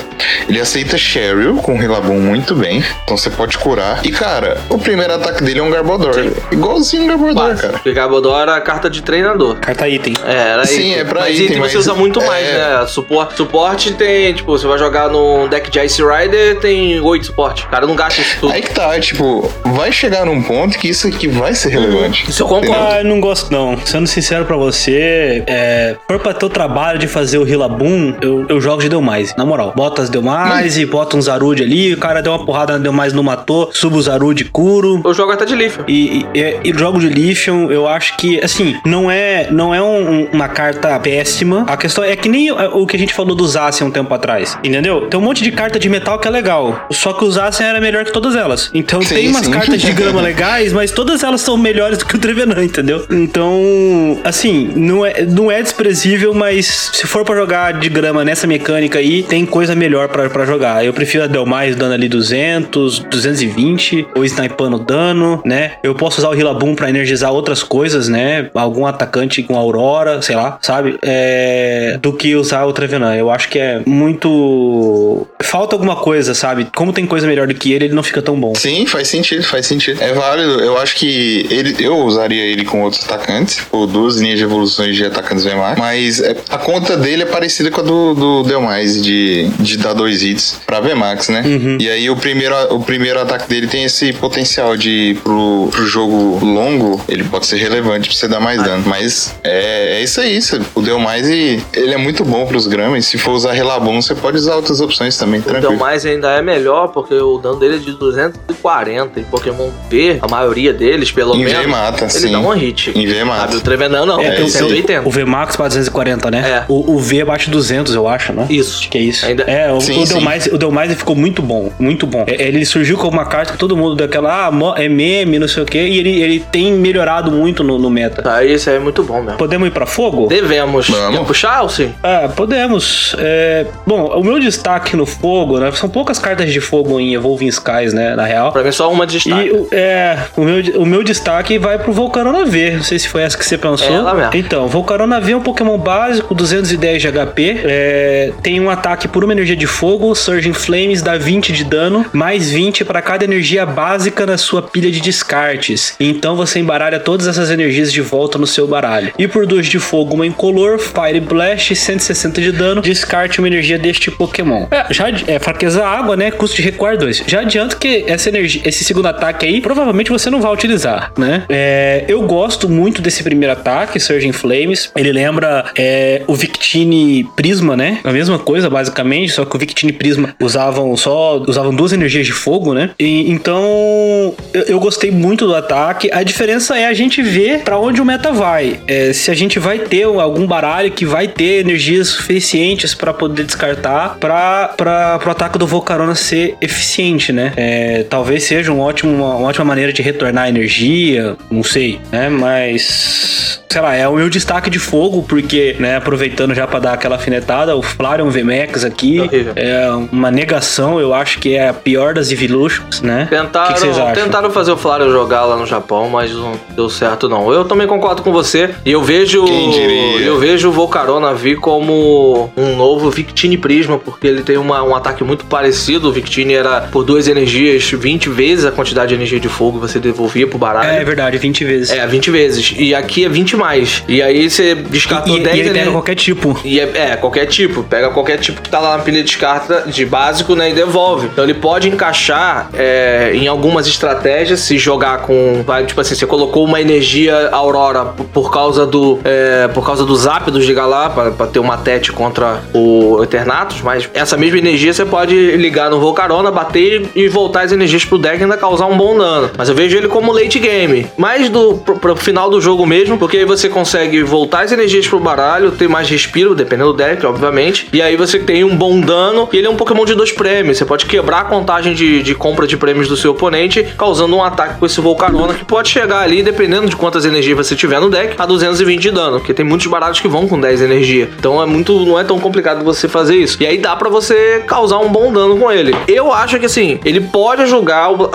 Ele 0.47 0.59
aceita 0.59 0.97
Cheryl 0.97 1.57
com 1.57 1.77
Rillaboom 1.77 2.19
muito 2.19 2.55
bem, 2.55 2.83
então 3.03 3.17
você 3.17 3.29
pode 3.29 3.57
curar. 3.57 4.05
E 4.05 4.11
cara, 4.11 4.57
o 4.69 4.77
primeiro 4.77 5.13
ataque 5.13 5.43
dele 5.43 5.59
é 5.59 5.63
um 5.63 5.69
Garbodor, 5.69 6.13
igualzinho 6.51 7.03
um 7.03 7.07
Garbodor, 7.07 7.33
Quase. 7.35 7.61
cara. 7.61 7.73
Porque 7.73 7.93
Gabodor 7.93 8.39
era 8.41 8.55
a 8.55 8.61
carta 8.61 8.89
de 8.89 9.01
treinador. 9.01 9.55
Carta 9.57 9.87
item. 9.87 10.13
É, 10.25 10.49
era 10.53 10.65
Sim, 10.65 10.75
item. 10.91 10.93
é 10.99 11.03
pra 11.03 11.21
mas 11.21 11.35
item, 11.39 11.47
você 11.57 11.59
mas- 11.59 11.75
usa 11.75 11.93
muito 11.93 12.21
mais, 12.23 12.45
é. 12.47 12.53
né? 12.79 12.85
Suporte, 12.87 13.35
suporte 13.35 13.93
tem, 13.93 14.33
tipo, 14.33 14.51
você 14.57 14.67
vai 14.67 14.77
jogar 14.77 15.09
num 15.09 15.47
deck 15.47 15.69
de 15.69 15.79
Ice 15.79 16.01
Rider, 16.01 16.59
tem 16.59 16.99
8 16.99 17.25
suporte. 17.25 17.63
O 17.65 17.67
cara 17.69 17.85
não 17.87 17.95
gasta 17.95 18.21
isso 18.21 18.37
tudo. 18.39 18.53
Aí 18.53 18.61
que 18.61 18.71
tá, 18.73 18.99
tipo, 18.99 19.51
vai 19.65 19.91
chegar 19.91 20.24
num 20.25 20.41
ponto 20.41 20.77
que 20.77 20.89
isso 20.89 21.07
aqui 21.07 21.27
vai 21.27 21.53
ser 21.53 21.69
relevante. 21.69 22.29
Isso 22.29 22.43
eu 22.43 22.47
concordo. 22.47 22.73
Ah, 22.75 22.99
eu 22.99 23.05
não 23.05 23.19
gosto 23.19 23.51
não. 23.51 23.77
Sendo 23.85 24.07
sincero 24.07 24.45
pra 24.45 24.55
você, 24.55 25.43
é, 25.47 25.95
for 26.07 26.19
pra 26.19 26.33
ter 26.33 26.45
o 26.45 26.49
trabalho 26.49 26.99
de 26.99 27.07
fazer 27.07 27.37
o 27.37 27.43
Rillaboom, 27.43 28.15
eu, 28.21 28.45
eu 28.49 28.61
jogo 28.61 28.81
de 28.81 28.89
Delmais, 28.89 29.35
na 29.35 29.45
moral. 29.45 29.73
Bota 29.75 30.01
as 30.01 30.09
Delmais 30.09 30.77
e 30.77 30.85
bota 30.85 31.17
um 31.17 31.21
Zarude 31.21 31.63
ali, 31.63 31.93
o 31.93 31.97
cara 31.97 32.21
deu 32.21 32.31
uma 32.33 32.45
porrada 32.45 32.73
na 32.73 32.79
Delmais 32.79 33.13
não 33.13 33.23
matou, 33.23 33.69
subo 33.73 33.97
o 33.97 34.01
Zarude, 34.01 34.45
curo. 34.45 35.01
Eu 35.03 35.13
jogo 35.13 35.31
até 35.31 35.45
de 35.45 35.55
Leaf. 35.55 35.79
E, 35.87 36.25
e, 36.33 36.57
e 36.69 36.73
jogo 36.77 36.99
de 36.99 37.07
Lithium, 37.09 37.71
eu 37.71 37.87
acho 37.87 38.15
que, 38.17 38.39
assim, 38.43 38.75
não 38.85 39.09
é, 39.09 39.47
não 39.51 39.73
é 39.73 39.81
um- 39.81 39.85
um- 40.23 40.27
uma 40.33 40.47
carta 40.47 40.99
péssima. 40.99 41.65
A 41.67 41.77
questão 41.77 42.03
é 42.03 42.15
que 42.15 42.27
nem 42.29 42.51
o, 42.51 42.81
o 42.81 42.87
que 42.87 42.95
a 42.95 42.99
gente 42.99 43.13
falou 43.13 43.35
do 43.35 43.47
Zacian 43.47 43.87
um 43.87 43.91
tempo 43.91 44.13
atrás, 44.13 44.57
entendeu? 44.63 45.07
Tem 45.07 45.19
um 45.19 45.23
monte 45.23 45.43
de 45.43 45.51
carta 45.51 45.79
de 45.79 45.89
metal 45.89 46.19
que 46.19 46.27
é 46.27 46.31
legal, 46.31 46.85
só 46.91 47.13
que 47.13 47.23
o 47.23 47.31
Zacian 47.31 47.65
era 47.67 47.81
melhor 47.81 48.03
que 48.05 48.11
todas 48.11 48.35
elas. 48.35 48.69
Então 48.73 49.01
Sim, 49.01 49.15
tem 49.15 49.27
umas 49.29 49.45
sim. 49.45 49.51
cartas 49.51 49.81
de 49.81 49.91
grama 49.93 50.14
legais, 50.21 50.73
mas 50.73 50.91
todas 50.91 51.23
elas 51.23 51.41
são 51.41 51.57
melhores 51.57 51.97
do 51.97 52.05
que 52.05 52.15
o 52.15 52.19
Trevenant, 52.19 52.63
entendeu? 52.63 53.05
Então, 53.09 54.19
assim, 54.23 54.71
não 54.75 55.05
é, 55.05 55.23
não 55.23 55.51
é 55.51 55.61
desprezível, 55.61 56.33
mas 56.33 56.91
se 56.93 57.07
for 57.07 57.23
pra 57.23 57.35
jogar 57.35 57.73
de 57.73 57.89
grama 57.89 58.23
nessa 58.23 58.47
mecânica 58.47 58.99
aí, 58.99 59.23
tem 59.23 59.45
coisa 59.45 59.75
melhor 59.75 60.09
pra, 60.09 60.29
pra 60.29 60.45
jogar. 60.45 60.85
Eu 60.85 60.93
prefiro 60.93 61.23
a 61.23 61.27
Delmais 61.27 61.75
dando 61.75 61.93
ali 61.93 62.07
200, 62.07 62.99
220, 62.99 64.07
ou 64.15 64.25
snipando 64.25 64.79
dano, 64.79 65.41
né? 65.45 65.73
Eu 65.83 65.95
posso 65.95 66.19
usar 66.19 66.29
o 66.29 66.33
Rillaboom 66.33 66.75
pra 66.75 66.89
energizar 66.89 67.31
outras 67.31 67.63
coisas, 67.63 68.07
né? 68.07 68.49
Algum 68.53 68.85
atacante 68.85 69.43
com 69.43 69.57
Aurora, 69.57 70.21
sei 70.21 70.35
lá, 70.35 70.57
sabe? 70.61 70.97
É... 71.01 71.97
Do 72.01 72.13
que 72.13 72.35
usar 72.35 72.65
o 72.65 72.73
Trevenant. 72.73 73.17
Eu 73.17 73.29
acho 73.29 73.49
que 73.49 73.59
é 73.59 73.81
muito. 73.85 75.27
Falta 75.41 75.75
alguma 75.75 75.95
coisa, 75.95 76.33
sabe? 76.33 76.67
Como 76.75 76.93
tem 76.93 77.05
coisa 77.05 77.27
melhor 77.27 77.47
do 77.47 77.53
que 77.53 77.73
ele, 77.73 77.85
ele 77.85 77.93
não 77.93 78.03
fica 78.03 78.21
tão 78.21 78.39
bom. 78.39 78.53
Sim, 78.55 78.85
faz 78.85 79.07
sentido, 79.07 79.43
faz 79.43 79.65
sentido. 79.65 80.01
É 80.09 80.13
válido. 80.13 80.59
Eu 80.61 80.77
acho 80.77 80.95
que 80.95 81.45
ele, 81.49 81.75
eu 81.79 81.97
usaria 81.99 82.43
ele 82.43 82.63
com 82.65 82.83
outros 82.83 83.03
atacantes, 83.05 83.61
ou 83.71 83.85
duas 83.87 84.17
linhas 84.17 84.37
de 84.37 84.43
evoluções 84.45 84.95
de 84.95 85.05
atacantes 85.05 85.43
VMAX, 85.43 85.79
mas 85.79 86.19
é- 86.21 86.35
a 86.49 86.57
conta 86.57 86.95
dele 86.97 87.23
é 87.23 87.25
parecida 87.25 87.69
com 87.71 87.81
a 87.81 87.83
do, 87.83 88.13
do 88.13 88.43
Delmais, 88.43 89.01
de, 89.01 89.47
de 89.59 89.77
dar 89.77 89.93
dois 89.93 90.21
hits 90.23 90.59
pra 90.65 90.79
VMAX, 90.79 91.29
né? 91.29 91.43
E 91.79 91.89
aí 91.89 92.09
o 92.09 92.15
primeiro, 92.15 92.55
o 92.73 92.79
primeiro 92.81 93.19
ataque 93.19 93.47
dele 93.49 93.67
tem 93.67 93.83
esse 93.83 94.13
potencial 94.13 94.75
de 94.77 95.17
pro, 95.23 95.69
pro 95.71 95.85
jogo 95.85 96.43
longo, 96.45 97.01
ele 97.07 97.23
pode 97.23 97.45
ser 97.47 97.57
relevante 97.57 98.07
pra 98.09 98.17
você 98.17 98.27
dar 98.27 98.39
mais 98.39 98.61
dano. 98.63 98.83
Mas 98.85 99.35
é, 99.43 99.97
é 99.99 100.03
isso 100.03 100.19
aí, 100.21 100.41
você- 100.41 100.61
o 100.75 100.81
Delmais 100.81 101.27
e 101.29 101.61
ele 101.73 101.93
é 101.93 101.97
muito 101.97 102.23
bom 102.23 102.45
pros 102.45 102.67
gramas. 102.67 103.05
Se 103.05 103.17
for 103.17 103.31
usar 103.31 103.53
Relabon, 103.53 104.01
você 104.01 104.13
pode 104.15 104.37
usar 104.37 104.55
outras 104.55 104.79
opções 104.81 105.17
também, 105.17 105.39
O 105.39 105.43
tranquilo. 105.43 105.71
Delmais 105.71 106.05
ainda 106.05 106.29
é 106.31 106.41
melhor, 106.41 106.89
porque 106.89 107.13
o 107.15 107.37
dano 107.37 107.55
dele 107.59 107.75
é 107.75 107.79
de 107.79 107.91
240. 107.93 109.19
E 109.19 109.23
Pokémon 109.23 109.69
V, 109.95 110.17
a 110.21 110.27
maioria 110.27 110.73
deles, 110.73 111.11
pelo 111.11 111.35
Em 111.35 111.43
V 111.45 111.51
menos, 111.53 111.65
mata, 111.67 112.03
ele 112.03 112.09
sim. 112.11 112.31
dá 112.31 112.39
um 112.39 112.49
hit. 112.49 112.91
Em 112.95 113.05
V 113.07 113.23
mata. 113.23 113.41
Sabe, 113.45 113.55
o 113.57 113.61
Trevenant 113.61 114.05
não, 114.05 114.19
É, 114.21 114.27
é, 114.27 114.31
tem- 114.31 114.49
180. 114.49 115.07
O 115.07 115.11
VMAX 115.11 115.55
pra 115.55 115.67
240, 115.67 116.29
né? 116.31 116.39
É. 116.45 116.63
O, 116.67 116.93
o 116.95 116.99
V 116.99 117.21
abaixo 117.21 117.45
de 117.45 117.51
200, 117.51 117.93
eu 117.95 118.07
acho, 118.07 118.33
né? 118.33 118.45
Isso. 118.49 118.79
Acho 118.79 118.89
que 118.89 118.97
é 118.97 119.01
isso. 119.01 119.25
Ainda- 119.25 119.43
É, 119.43 119.71
o, 119.71 119.79
Sim, 119.81 120.01
o, 120.01 120.05
sim. 120.05 120.13
Delmais, 120.15 120.47
o 120.47 120.57
Delmais 120.57 120.93
ficou 120.93 121.15
muito 121.15 121.41
bom, 121.41 121.71
muito 121.79 122.05
bom. 122.05 122.25
É, 122.27 122.47
Ele 122.47 122.65
surgiu 122.65 122.97
com 122.97 123.07
uma 123.07 123.25
carta 123.25 123.53
que 123.53 123.57
todo 123.57 123.75
mundo 123.77 123.95
daquela, 123.95 124.47
ah, 124.49 124.73
é 124.77 124.87
meme, 124.89 125.39
não 125.39 125.47
sei 125.47 125.63
o 125.63 125.65
quê, 125.65 125.79
e 125.87 125.99
ele, 125.99 126.21
ele 126.21 126.39
tem 126.51 126.73
melhorado 126.73 127.31
muito 127.31 127.63
no, 127.63 127.77
no 127.77 127.89
meta. 127.89 128.21
Tá, 128.21 128.43
isso 128.43 128.69
aí 128.69 128.75
é 128.75 128.79
muito 128.79 129.03
bom 129.03 129.21
mesmo. 129.21 129.37
Podemos 129.37 129.67
ir 129.67 129.71
pra 129.71 129.85
fogo? 129.85 130.27
Devemos. 130.27 130.89
Vamos. 130.89 131.19
Quer 131.19 131.25
puxar, 131.25 131.57
Alcim? 131.57 131.93
Ah, 132.03 132.29
podemos. 132.35 133.15
É, 133.19 133.65
bom, 133.85 134.05
o 134.19 134.23
meu 134.23 134.39
destaque 134.39 134.95
no 134.95 135.05
fogo, 135.05 135.59
né? 135.59 135.71
São 135.73 135.89
poucas 135.89 136.19
cartas 136.19 136.51
de 136.51 136.59
fogo 136.61 136.99
em 136.99 137.13
Evolving 137.13 137.47
Skies, 137.47 137.93
né? 137.93 138.15
Na 138.15 138.25
real. 138.25 138.51
Pra 138.51 138.63
mim, 138.63 138.71
só 138.71 138.91
uma 138.91 139.05
de 139.05 139.17
destaque. 139.19 139.49
E 139.49 139.67
é, 139.75 139.84
É, 139.85 140.17
o 140.35 140.41
meu, 140.41 140.81
o 140.81 140.85
meu 140.85 141.03
destaque 141.03 141.59
vai 141.59 141.77
pro 141.77 141.93
Volcarona 141.93 142.43
V. 142.43 142.71
Não 142.71 142.83
sei 142.83 142.97
se 142.97 143.07
foi 143.07 143.21
essa 143.21 143.37
que 143.37 143.45
você 143.45 143.57
pensou. 143.57 143.95
Ela 143.95 144.13
mesmo. 144.15 144.31
Então, 144.33 144.67
Volcarona 144.67 145.21
V 145.21 145.33
é 145.33 145.37
um 145.37 145.41
Pokémon 145.41 145.77
básico, 145.77 146.33
210 146.33 147.01
de 147.01 147.11
HP. 147.11 147.61
é, 147.65 148.31
tem 148.41 148.59
um 148.59 148.69
ataque 148.69 149.07
por 149.07 149.23
uma 149.23 149.33
energia 149.33 149.55
de 149.55 149.67
fogo, 149.67 150.15
Surging 150.15 150.53
Flames 150.53 151.01
dá 151.01 151.17
20 151.17 151.53
de 151.53 151.63
dano, 151.63 152.05
mais 152.11 152.49
20 152.49 152.83
para 152.83 153.01
cada 153.01 153.23
energia 153.23 153.65
básica 153.65 154.25
na 154.25 154.37
sua 154.37 154.61
pilha 154.61 154.89
de 154.89 154.99
descartes. 154.99 155.95
Então 155.99 156.35
você 156.35 156.59
embaralha 156.59 156.99
todas 156.99 157.27
essas 157.27 157.51
energias 157.51 157.93
de 157.93 158.01
volta 158.01 158.37
no 158.37 158.47
seu 158.47 158.67
baralho. 158.67 159.11
E 159.19 159.27
por 159.27 159.45
2 159.45 159.67
de 159.67 159.77
fogo, 159.77 160.15
uma 160.15 160.25
incolor, 160.25 160.79
Fire 160.79 161.19
Blast, 161.19 161.75
160 161.75 162.41
de 162.41 162.51
dano, 162.51 162.81
descarte 162.81 163.39
uma 163.39 163.47
energia 163.47 163.77
deste 163.77 164.09
Pokémon. 164.09 164.65
É, 164.71 164.91
já 164.91 165.05
é 165.27 165.37
fraqueza 165.37 165.85
água, 165.85 166.15
né? 166.15 166.31
Custo 166.31 166.55
de 166.55 166.63
recuar 166.63 166.97
2. 166.97 167.23
Já 167.27 167.41
adianto 167.41 167.77
que 167.77 168.03
essa 168.07 168.29
energia, 168.29 168.61
esse 168.65 168.83
segundo 168.83 169.07
ataque 169.07 169.45
aí, 169.45 169.61
provavelmente 169.65 170.11
você 170.11 170.29
não 170.29 170.39
vai 170.39 170.53
utilizar, 170.53 171.11
né? 171.17 171.43
É, 171.49 172.05
eu 172.07 172.21
gosto 172.21 172.69
muito 172.69 173.01
desse 173.01 173.23
primeiro 173.23 173.51
ataque, 173.51 173.99
Surging 173.99 174.31
Flames. 174.31 174.91
Ele 174.95 175.11
lembra 175.11 175.65
é, 175.75 176.21
o 176.27 176.35
Victini 176.35 177.23
Prisma, 177.35 177.75
né? 177.75 177.99
A 178.03 178.11
mesma 178.11 178.37
coisa, 178.37 178.69
basicamente, 178.69 179.31
só 179.31 179.43
que 179.43 179.55
o 179.55 179.57
Victini 179.59 179.91
Prisma 179.91 180.35
usavam 180.39 180.95
só 180.95 181.37
usavam 181.37 181.73
duas 181.73 181.93
energias 181.93 182.27
de 182.27 182.31
fogo, 182.31 182.75
né? 182.75 182.91
E, 182.99 183.31
então 183.31 184.35
eu, 184.53 184.61
eu 184.67 184.79
gostei 184.79 185.09
muito 185.09 185.47
do 185.47 185.55
ataque. 185.55 186.11
A 186.13 186.21
diferença 186.21 186.77
é 186.77 186.85
a 186.85 186.93
gente 186.93 187.23
ver 187.23 187.63
pra 187.63 187.79
onde 187.79 187.99
o 187.99 188.05
meta 188.05 188.31
vai. 188.31 188.79
É, 188.87 189.13
se 189.13 189.31
a 189.31 189.33
gente 189.33 189.57
vai 189.57 189.79
ter 189.79 190.03
algum 190.03 190.45
baralho 190.45 190.91
que 190.91 191.07
vai 191.07 191.27
ter 191.27 191.61
energias 191.61 192.09
suficientes 192.09 192.93
pra 192.93 193.11
poder 193.11 193.43
descartar 193.43 194.17
para 194.19 194.75
para 194.77 195.17
pro 195.17 195.31
ataque 195.31 195.57
do 195.57 195.65
Volcarona 195.65 196.13
ser 196.13 196.55
eficiente, 196.61 197.33
né? 197.33 197.51
É, 197.57 198.03
talvez 198.07 198.43
seja 198.43 198.71
um 198.71 198.79
ótimo, 198.79 199.11
uma, 199.11 199.35
uma 199.37 199.54
ótima 199.55 199.65
maneira 199.65 199.93
de 199.93 200.01
retornar 200.01 200.49
energia, 200.49 201.37
não 201.49 201.63
sei, 201.63 201.99
né? 202.11 202.27
Mas 202.29 203.61
sei 203.69 203.81
lá, 203.81 203.93
é 203.93 204.07
o 204.07 204.15
meu 204.15 204.29
destaque 204.29 204.69
de 204.69 204.79
fogo, 204.79 205.23
porque, 205.27 205.75
né, 205.79 205.97
aproveitando 205.97 206.53
já 206.55 206.65
pra 206.65 206.79
dar 206.79 206.93
aquela 206.93 207.17
afinetada, 207.17 207.75
o 207.75 207.81
Flareon 207.81 208.29
VMAX 208.29 208.85
aqui 208.85 209.19
Horrível. 209.19 209.51
é 209.57 209.89
uma 210.13 210.31
negação, 210.31 210.97
eu 210.97 211.13
acho 211.13 211.39
que 211.39 211.55
é 211.55 211.67
a 211.67 211.73
pior 211.73 212.13
das 212.13 212.31
Evolutions, 212.31 213.01
né? 213.01 213.27
Tentaram, 213.29 213.65
O 213.65 213.67
que 213.67 213.73
que 213.73 213.79
vocês 213.81 213.97
acham? 213.97 214.13
tentaram 214.23 214.49
fazer 214.49 214.71
o 214.71 214.77
Flareon 214.77 215.11
jogar 215.11 215.43
lá 215.43 215.57
no 215.57 215.65
Japão, 215.65 216.07
mas 216.09 216.31
não 216.31 216.53
deu 216.73 216.89
certo 216.89 217.27
não. 217.27 217.51
Eu 217.51 217.65
também 217.65 217.85
concordo 217.85 218.21
com 218.21 218.31
você. 218.31 218.69
E 218.85 218.91
eu 218.93 219.03
vejo 219.03 219.43
Quem 219.43 219.69
diria? 219.71 220.21
eu 220.25 220.39
vejo 220.39 220.69
o 220.69 220.71
Volcarona 220.71 221.33
vir 221.33 221.57
como 221.59 222.49
um 222.55 222.77
novo 222.77 223.09
Victini 223.11 223.57
Prisma, 223.57 223.99
porque 223.99 224.25
ele 224.25 224.41
tem 224.41 224.55
uma- 224.57 224.83
um 224.83 224.95
ataque 224.95 225.21
muito 225.23 225.43
parecido. 225.45 226.07
O 226.07 226.11
Victini 226.13 226.53
era 226.53 226.81
por 226.93 227.03
duas 227.03 227.27
energias, 227.27 227.91
20 227.91 228.29
vezes 228.29 228.63
a 228.63 228.71
quantidade 228.71 229.09
de 229.09 229.15
energia 229.15 229.39
de 229.39 229.44
fogo 229.49 229.79
que 229.79 229.87
você 229.87 229.99
devolvia 229.99 230.47
pro 230.47 230.57
baralho. 230.57 230.89
É, 230.89 231.03
verdade, 231.03 231.37
20 231.37 231.63
vezes. 231.63 231.91
É, 231.91 232.05
20 232.05 232.31
vezes. 232.31 232.73
E 232.77 232.95
aqui 232.95 233.25
é 233.25 233.29
20 233.29 233.55
mais. 233.55 234.03
E 234.07 234.21
aí 234.21 234.49
você 234.49 234.75
descartou 234.75 235.37
e, 235.37 235.43
10 235.43 235.55
e 235.55 235.59
ele 235.59 235.69
pega 235.71 235.91
qualquer 235.91 236.15
tipo. 236.15 236.59
e 236.63 236.79
é, 236.79 236.91
é, 236.95 237.15
qualquer 237.15 237.45
tipo. 237.45 237.83
Pega 237.83 238.09
qualquer 238.09 238.37
tipo 238.37 238.61
que 238.61 238.69
tá 238.69 238.79
lá 238.79 238.97
na 238.97 239.03
pilha 239.03 239.23
de 239.23 239.35
descarta 239.35 239.83
de 239.87 240.05
básico, 240.05 240.55
né? 240.55 240.69
E 240.69 240.73
devolve. 240.73 241.27
Então 241.27 241.43
ele 241.43 241.53
pode 241.53 241.89
encaixar 241.89 242.69
é, 242.73 243.31
em 243.33 243.47
algumas 243.47 243.87
estratégias, 243.87 244.61
se 244.61 244.77
jogar 244.77 245.19
com. 245.19 245.63
Vai, 245.65 245.85
tipo 245.85 245.99
assim, 245.99 246.15
você 246.15 246.25
colocou 246.25 246.63
uma 246.63 246.79
energia 246.79 247.49
Aurora 247.51 248.05
por 248.33 248.51
causa 248.51 248.85
do. 248.85 249.19
é, 249.23 249.67
por 249.67 249.85
causa 249.85 250.05
do 250.05 250.15
zap 250.15 250.49
do 250.49 250.61
Gigalá, 250.61 251.09
pra, 251.09 251.31
pra 251.31 251.47
ter 251.47 251.59
uma 251.59 251.77
tete 251.77 252.11
contra 252.11 252.61
o 252.73 253.21
Eternatus, 253.23 253.81
mas 253.81 254.09
essa 254.13 254.37
mesma 254.37 254.57
energia 254.57 254.93
você 254.93 255.05
pode 255.05 255.35
ligar 255.57 255.89
no 255.89 255.99
Volcarona, 255.99 256.51
bater 256.51 257.09
e 257.15 257.27
voltar 257.27 257.61
as 257.61 257.71
energias 257.71 258.05
pro 258.05 258.17
deck 258.17 258.39
e 258.39 258.43
ainda 258.43 258.57
causar 258.57 258.85
um 258.85 258.97
bom 258.97 259.17
dano. 259.17 259.34
Mas 259.57 259.69
eu 259.69 259.75
vejo 259.75 259.97
ele 259.97 260.07
como 260.07 260.31
late 260.31 260.59
game. 260.59 261.07
Mais 261.17 261.49
do 261.49 261.75
pro, 261.75 261.97
pro 261.97 262.15
final 262.15 262.49
do 262.49 262.59
jogo 262.61 262.85
mesmo, 262.85 263.17
porque 263.17 263.37
aí 263.37 263.45
você 263.45 263.69
consegue 263.69 264.23
voltar 264.23 264.63
as 264.63 264.71
energias 264.71 265.07
pro 265.07 265.19
baralho, 265.19 265.71
ter 265.71 265.87
mais 265.87 266.09
respiro, 266.09 266.55
dependendo 266.55 266.91
do 266.91 266.97
deck, 266.97 267.25
obviamente. 267.25 267.87
E 267.91 268.01
aí 268.01 268.15
você 268.15 268.39
tem 268.39 268.63
um 268.63 268.75
bom 268.75 268.99
dano. 268.99 269.49
E 269.51 269.57
ele 269.57 269.67
é 269.67 269.69
um 269.69 269.75
Pokémon 269.75 270.05
de 270.05 270.15
dois 270.15 270.31
prêmios. 270.31 270.77
Você 270.77 270.85
pode 270.85 271.05
quebrar 271.05 271.41
a 271.41 271.43
contagem 271.45 271.93
de, 271.93 272.23
de 272.23 272.35
compra 272.35 272.67
de 272.67 272.77
prêmios 272.77 273.07
do 273.07 273.17
seu 273.17 273.31
oponente, 273.31 273.83
causando 273.97 274.35
um 274.35 274.43
ataque 274.43 274.79
com 274.79 274.85
esse 274.85 274.99
Volcarona, 275.01 275.53
que 275.53 275.65
pode 275.65 275.89
chegar 275.89 276.21
ali, 276.21 276.41
dependendo 276.41 276.87
de 276.87 276.95
quantas 276.95 277.25
energias 277.25 277.55
você 277.55 277.75
tiver 277.75 277.99
no 277.99 278.09
deck, 278.09 278.35
a 278.37 278.45
220 278.45 279.01
de 279.01 279.11
dano. 279.11 279.39
Porque 279.39 279.53
tem 279.53 279.65
muitos 279.65 279.87
baralhos 279.87 280.19
que 280.19 280.27
vão 280.27 280.47
com 280.47 280.59
10 280.59 280.81
energia. 280.81 281.29
Então 281.37 281.61
é 281.61 281.65
muito. 281.65 282.05
não 282.05 282.19
é 282.19 282.23
tão 282.23 282.39
complicado 282.39 282.83
você 282.83 283.07
fazer 283.07 283.35
isso. 283.35 283.57
E 283.61 283.65
aí 283.65 283.77
dá 283.77 283.95
pra 283.95 284.09
você 284.09 284.63
causar 284.65 284.99
um 284.99 285.09
bom 285.09 285.31
dano 285.31 285.57
com 285.57 285.71
ele. 285.71 285.95
Eu 286.07 286.31
acho 286.31 286.59
que 286.59 286.65
assim, 286.65 286.99
ele 287.03 287.21
pode 287.21 287.61
ajudar 287.61 288.09
o, 288.09 288.29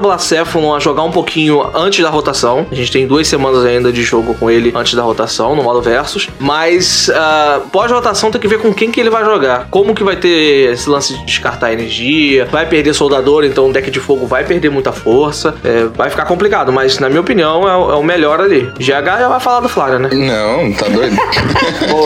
o 0.00 0.02
Blacephalon 0.02 0.74
a 0.74 0.80
jogar 0.80 1.02
um 1.02 1.10
pouquinho 1.10 1.62
antes 1.74 2.02
da 2.02 2.08
rotação. 2.10 2.66
A 2.70 2.74
gente 2.74 2.90
tem 2.90 3.06
duas 3.06 3.28
semanas 3.28 3.64
ainda 3.64 3.92
de 3.92 4.02
jogo 4.02 4.34
com 4.34 4.50
ele 4.50 4.72
antes 4.74 4.94
da 4.94 5.02
rotação, 5.02 5.54
no 5.54 5.62
modo 5.62 5.80
versus. 5.82 6.28
Mas 6.38 7.10
ah, 7.14 7.60
pós-rotação 7.70 8.30
tem 8.30 8.40
que 8.40 8.48
ver 8.48 8.58
com 8.60 8.72
quem 8.72 8.90
que 8.90 8.98
ele 8.98 9.10
vai 9.10 9.24
jogar. 9.24 9.68
Como 9.70 9.94
que 9.94 10.02
vai 10.02 10.16
ter 10.16 10.72
esse 10.72 10.88
lance 10.88 11.16
de 11.18 11.24
descartar 11.26 11.72
energia. 11.72 12.46
Vai 12.46 12.66
perder 12.66 12.94
soldador, 12.94 13.44
então 13.44 13.68
o 13.68 13.72
deck 13.72 13.90
de 13.90 14.00
fogo 14.00 14.26
vai 14.26 14.42
perder 14.44 14.70
muita 14.70 14.90
força. 14.92 15.54
É, 15.62 15.84
vai 15.94 16.08
ficar 16.08 16.24
complicado, 16.24 16.72
mas 16.72 16.98
na 16.98 17.08
minha 17.08 17.20
opinião 17.20 17.68
é, 17.68 17.76
o- 17.76 17.92
é 17.92 17.96
o 17.96 18.02
melhor 18.02 18.40
ali. 18.40 18.62
GH 18.78 19.18
já 19.20 19.28
vai 19.28 19.40
falar 19.40 19.60
do 19.60 19.68
Flávio, 19.68 19.98
né? 19.98 20.08
Não, 20.12 20.72
tá 20.72 20.88
doido? 20.88 21.16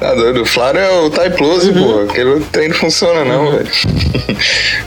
tá 0.00 0.14
doido. 0.14 0.42
O 0.42 0.46
Flávio 0.46 0.80
é 0.80 0.90
o 1.00 1.10
Typlose, 1.10 1.72
pô. 1.72 2.00
Aquele 2.08 2.40
trem 2.52 2.68
não 2.68 2.76
funciona, 2.76 3.24
não, 3.24 3.50
velho. 3.52 3.68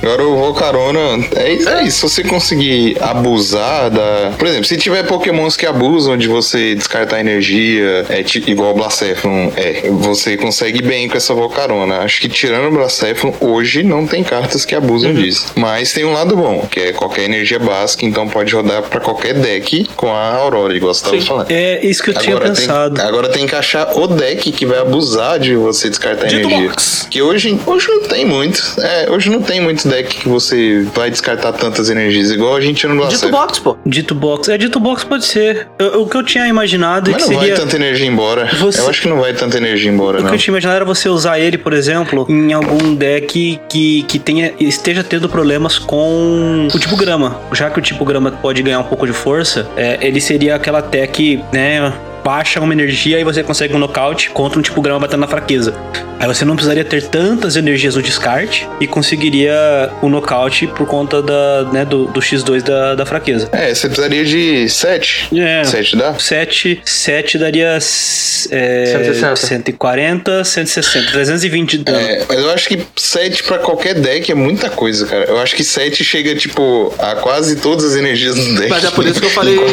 Agora 0.02 0.23
o 0.23 0.36
Volcarona. 0.38 1.26
É, 1.36 1.54
isso- 1.54 1.69
é 1.69 1.77
isso. 1.84 2.08
Se 2.08 2.16
você 2.16 2.24
conseguir 2.24 2.98
abusar 3.02 3.90
da. 3.90 4.34
Por 4.38 4.48
exemplo, 4.48 4.66
se 4.66 4.78
tiver 4.78 5.04
pokémons 5.04 5.56
que 5.56 5.66
abusam 5.66 6.18
de 6.18 6.28
você 6.28 6.76
descartar 6.76 7.20
energia, 7.20 8.06
é 8.10 8.24
ti- 8.24 8.44
igual 8.48 8.72
o 8.72 8.74
Blacephalon, 8.76 9.52
é. 9.56 9.90
Você 9.90 10.38
consegue 10.38 10.82
bem 10.82 11.08
com 11.08 11.18
essa 11.18 11.34
Volcarona. 11.34 11.98
Acho 12.00 12.22
que 12.22 12.30
tirando 12.30 12.68
o 12.68 12.72
Blacephalon, 12.72 13.34
hoje 13.40 13.84
não 13.84 14.06
tem 14.08 14.24
cartas 14.24 14.66
que 14.66 14.76
abusam 14.76 15.13
disso. 15.13 15.48
Mas 15.56 15.94
tem 15.94 16.06
um 16.06 16.13
lado 16.13 16.36
bom, 16.36 16.68
que 16.70 16.80
é 16.80 16.92
qualquer 16.94 17.24
energia 17.24 17.60
básica, 17.60 18.06
então 18.06 18.28
pode 18.28 18.54
rodar 18.54 18.84
pra 18.84 19.00
qualquer 19.00 19.34
deck 19.34 19.90
com 19.96 20.12
a 20.13 20.36
Aurora, 20.36 20.76
igual 20.76 20.94
você 20.94 21.04
tava 21.04 21.20
Sim. 21.20 21.26
falando. 21.26 21.52
É 21.52 21.86
isso 21.86 22.04
que 22.04 22.10
eu 22.12 22.13
tinha 22.16 22.36
Agora 22.36 22.52
pensado. 22.54 22.96
Tem, 22.96 23.06
agora 23.06 23.30
tem 23.30 23.46
que 23.48 23.56
achar 23.56 23.92
o 23.98 24.08
deck 24.08 24.52
que 24.52 24.66
vai 24.66 24.80
abusar 24.80 25.40
de 25.40 25.56
você 25.56 25.90
descartar 25.90 26.28
Dito 26.28 26.48
energia. 26.48 26.70
box. 26.70 27.08
Que 27.10 27.22
hoje, 27.22 27.60
hoje 27.66 27.88
não 27.88 28.02
tem 28.04 28.26
muito. 28.26 28.62
É, 28.80 29.10
hoje 29.10 29.30
não 29.30 29.42
tem 29.42 29.60
muito 29.62 29.88
deck 29.88 30.18
que 30.18 30.28
você 30.30 30.86
vai 30.94 31.10
descartar 31.10 31.54
tantas 31.69 31.89
energias, 31.89 32.32
igual 32.32 32.56
a 32.56 32.62
gente 32.62 32.86
no 32.88 32.93
Dito 32.95 33.08
Blacephalon. 33.08 33.32
box, 33.32 33.60
pô. 33.60 33.77
Dito 33.86 34.15
box. 34.15 34.49
É, 34.49 34.58
dito 34.58 34.80
box 34.80 35.03
pode 35.03 35.25
ser. 35.25 35.67
Eu- 35.80 36.01
o 36.03 36.08
que 36.10 36.15
eu 36.17 36.23
tinha 36.23 36.47
imaginado 36.47 37.10
é 37.10 37.13
Mas 37.13 37.23
que 37.25 37.30
não 37.34 37.39
seria. 37.39 37.56
vai 37.56 37.63
tanta 37.65 37.75
energia 37.75 38.08
embora. 38.08 38.49
Você- 38.60 38.82
Eu 38.82 38.89
acho 38.89 39.01
que 39.01 39.08
não 39.08 39.19
vai 39.19 39.34
tanta 39.34 39.58
energia 39.58 39.91
embora, 39.91 40.19
O 40.19 40.21
não. 40.21 40.30
que 40.30 40.36
eu 40.36 40.39
tinha 40.39 40.53
imaginado 40.53 40.75
era 40.77 40.86
você 40.86 41.10
usar 41.10 41.39
ele, 41.39 41.58
por 41.58 41.73
exemplo, 41.73 42.25
em 42.30 42.53
algum 42.53 42.93
deck 42.95 43.60
que, 43.69 44.03
que 44.03 44.19
tenha, 44.19 44.53
esteja 44.60 45.03
tendo 45.03 45.27
problemas 45.30 45.77
com 45.80 46.67
o 46.73 46.80
tipo 46.80 46.95
grama. 46.95 47.39
Já 47.53 47.69
que 47.69 47.80
o 47.80 47.82
tipo 47.82 48.03
grama 48.06 48.32
pode 48.32 48.62
ganhar 48.62 48.80
um 48.80 48.84
pouco 48.84 49.06
de 49.06 49.13
força, 49.13 49.67
é, 49.75 49.97
ele 50.01 50.19
seria 50.21 50.56
aquela 50.56 50.82
tech, 50.82 51.43
né? 51.51 51.91
Baixa 52.28 52.60
uma 52.60 52.74
energia 52.74 53.22
e 53.22 53.24
você 53.24 53.42
consegue 53.42 53.74
um 53.74 53.80
nocaute 53.80 54.32
contra 54.32 54.60
um 54.60 54.62
tipo 54.62 54.82
grama 54.82 55.00
batendo 55.00 55.22
na 55.22 55.30
fraqueza. 55.30 55.74
Aí 56.20 56.28
você 56.28 56.44
não 56.44 56.56
precisaria 56.56 56.84
ter 56.84 57.04
tantas 57.04 57.56
energias 57.56 57.96
no 57.96 58.02
descarte 58.02 58.68
e 58.82 58.88
conseguiria 58.88 59.56
o 60.02 60.10
nocaute 60.10 60.66
por 60.68 60.88
conta 60.88 61.22
da, 61.22 61.70
né, 61.72 61.86
do, 61.86 62.06
do 62.06 62.20
X2 62.20 62.63
da, 62.63 62.96
da 62.96 63.06
fraqueza. 63.06 63.48
É, 63.52 63.74
você 63.74 63.88
precisaria 63.88 64.26
de 64.26 64.68
7. 64.68 65.30
É. 65.40 65.63
7 65.63 65.96
dá? 65.96 66.16
7, 66.16 66.82
7 66.84 67.38
daria 67.38 67.78
é, 67.78 67.78
160. 67.78 69.36
140, 69.36 70.44
160, 70.44 71.12
320 71.12 71.78
de 71.78 71.84
dano. 71.84 72.00
É, 72.00 72.26
mas 72.28 72.40
eu 72.40 72.50
acho 72.52 72.68
que 72.68 72.80
7 72.96 73.44
pra 73.44 73.60
qualquer 73.60 73.94
deck 73.94 74.32
é 74.32 74.36
muita 74.36 74.70
coisa, 74.70 75.06
cara. 75.06 75.26
Eu 75.26 75.40
acho 75.40 75.56
que 75.56 75.63
7 75.63 76.04
chega, 76.04 76.36
tipo, 76.36 76.94
a 76.98 77.16
quase 77.16 77.58
todas 77.58 77.86
as 77.86 77.96
energias 77.96 78.36
do 78.36 78.56
deck. 78.56 78.70
Mas 78.70 78.84
é 78.84 78.90
por 78.90 79.06
isso 79.06 79.20
que 79.20 79.26
eu 79.28 79.32
falei 79.38 79.56
pra 79.56 79.66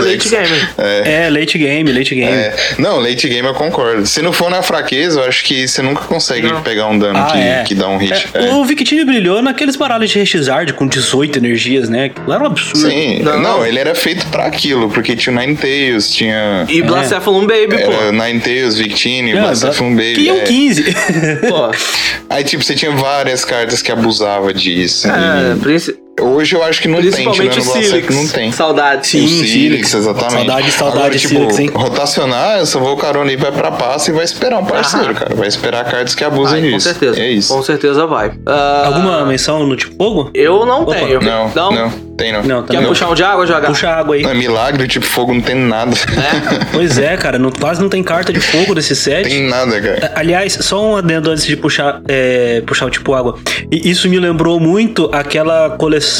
late 0.00 0.28
game. 0.28 0.68
É. 0.78 1.26
É, 1.26 1.30
late 1.30 1.58
game, 1.58 1.91
late 1.92 2.14
game. 2.14 2.30
É. 2.32 2.54
Não, 2.78 2.98
late 2.98 3.28
game 3.28 3.46
eu 3.46 3.54
concordo. 3.54 4.06
Se 4.06 4.20
não 4.22 4.32
for 4.32 4.50
na 4.50 4.62
fraqueza, 4.62 5.20
eu 5.20 5.24
acho 5.28 5.44
que 5.44 5.66
você 5.66 5.82
nunca 5.82 6.02
consegue 6.04 6.46
Não. 6.48 6.62
pegar 6.62 6.86
um 6.88 6.98
dano 6.98 7.18
Ah, 7.18 7.26
que, 7.32 7.38
é. 7.38 7.64
que 7.64 7.74
dá 7.74 7.88
um 7.88 7.96
hit. 7.98 8.28
É, 8.34 8.46
É. 8.46 8.52
O 8.54 8.64
Victini 8.64 9.04
brilhou 9.04 9.40
naqueles 9.42 9.76
baralhos 9.76 10.10
de 10.10 10.18
Rexizard 10.18 10.72
com 10.74 10.86
18 10.86 11.38
energias, 11.38 11.88
né? 11.88 12.04
Aquilo 12.06 12.32
era 12.32 12.42
um 12.42 12.46
absurdo. 12.46 12.88
Sim, 12.90 13.20
Não. 13.22 13.38
não. 13.40 13.66
ele 13.66 13.78
era 13.78 13.94
feito 13.94 14.26
pra 14.26 14.46
aquilo, 14.46 14.88
porque 14.90 15.14
tinha 15.16 15.34
o 15.34 15.38
Ninetales, 15.38 16.12
tinha. 16.14 16.64
E 16.68 16.82
Blacephalon 16.82 17.46
Baby, 17.46 17.78
pô. 17.84 17.92
Era 17.92 18.12
Ninetales, 18.12 18.76
Victine, 18.76 19.34
Não, 19.34 19.42
Blacephalon 19.42 19.90
Baby. 19.94 20.14
Que 20.14 20.20
iam 20.22 20.36
é. 20.36 20.40
15. 20.40 20.82
Pô, 21.48 21.70
Aí, 22.30 22.44
tipo, 22.44 22.62
você 22.64 22.74
tinha 22.74 22.90
várias 22.92 23.44
cartas 23.44 23.82
que 23.82 23.92
abusava 23.92 24.52
disso. 24.54 25.06
é, 25.08 25.54
E 25.54 26.01
hoje 26.22 26.54
eu 26.56 26.62
acho 26.62 26.80
que 26.80 26.88
não 26.88 27.00
tem, 27.00 27.10
principalmente 27.10 27.58
o 27.58 27.62
o 27.62 27.64
Silix. 27.64 28.14
não 28.16 28.28
tem. 28.28 28.52
Saudade. 28.52 29.00
o 29.02 29.04
Sim, 29.04 29.26
Silix, 29.28 29.50
Silix. 29.50 29.94
exatamente. 29.94 30.32
Saudade, 30.32 30.70
saudade 30.72 30.98
Agora, 30.98 31.10
de 31.14 31.18
tipo, 31.20 31.34
Silix, 31.34 31.58
hein? 31.58 31.70
rotacionar, 31.74 32.58
essa 32.60 32.78
Volcarona 32.78 33.30
aí 33.30 33.36
vai 33.36 33.52
pra 33.52 33.70
passe 33.72 34.10
e 34.10 34.14
vai 34.14 34.24
esperar 34.24 34.58
um 34.60 34.64
parceiro, 34.64 35.10
Ah. 35.10 35.14
cara. 35.14 35.34
Vai 35.34 35.48
esperar 35.48 35.84
cartas 35.84 36.14
que 36.14 36.24
abusem 36.24 36.60
Vai, 36.60 36.70
com 36.70 36.76
disso. 36.76 36.88
certeza. 36.88 37.20
É 37.20 37.30
isso. 37.30 37.54
Com 37.54 37.62
certeza 37.62 38.06
vai. 38.06 38.32
Ah, 38.46 38.82
Alguma 38.86 39.24
menção 39.26 39.66
no 39.66 39.76
tipo 39.76 39.94
fogo? 39.96 40.30
Eu 40.34 40.64
não 40.66 40.82
Opa. 40.82 40.94
tenho. 40.94 41.20
Não, 41.20 41.50
não. 41.54 41.90
Tem, 42.16 42.30
não. 42.30 42.42
Não, 42.42 42.62
Quer 42.62 42.80
não. 42.80 42.88
puxar 42.88 43.08
um 43.10 43.14
de 43.14 43.22
água, 43.24 43.46
jogar? 43.46 43.66
Puxa 43.66 43.88
água 43.88 44.14
aí. 44.14 44.22
Não, 44.22 44.30
é 44.30 44.34
milagre, 44.34 44.86
tipo, 44.86 45.04
fogo 45.04 45.32
não 45.34 45.40
tem 45.40 45.54
nada. 45.56 45.92
Pois 46.72 46.98
é, 46.98 47.16
cara, 47.16 47.38
não- 47.38 47.50
quase 47.50 47.80
não 47.80 47.88
tem 47.88 48.02
carta 48.02 48.32
de 48.32 48.40
fogo 48.40 48.74
desse 48.74 48.94
set. 48.94 49.28
tem 49.28 49.48
nada, 49.48 49.80
cara. 49.80 50.12
Aliás, 50.14 50.58
só 50.60 50.84
um 50.84 50.96
adendo 50.96 51.30
antes 51.30 51.44
de 51.46 51.56
puxar, 51.56 52.00
é, 52.08 52.62
puxar 52.66 52.86
o 52.86 52.90
tipo 52.90 53.14
água. 53.14 53.38
E 53.70 53.90
isso 53.90 54.08
me 54.08 54.18
lembrou 54.18 54.60
muito 54.60 55.08
aquela 55.12 55.70
coleção, 55.70 56.11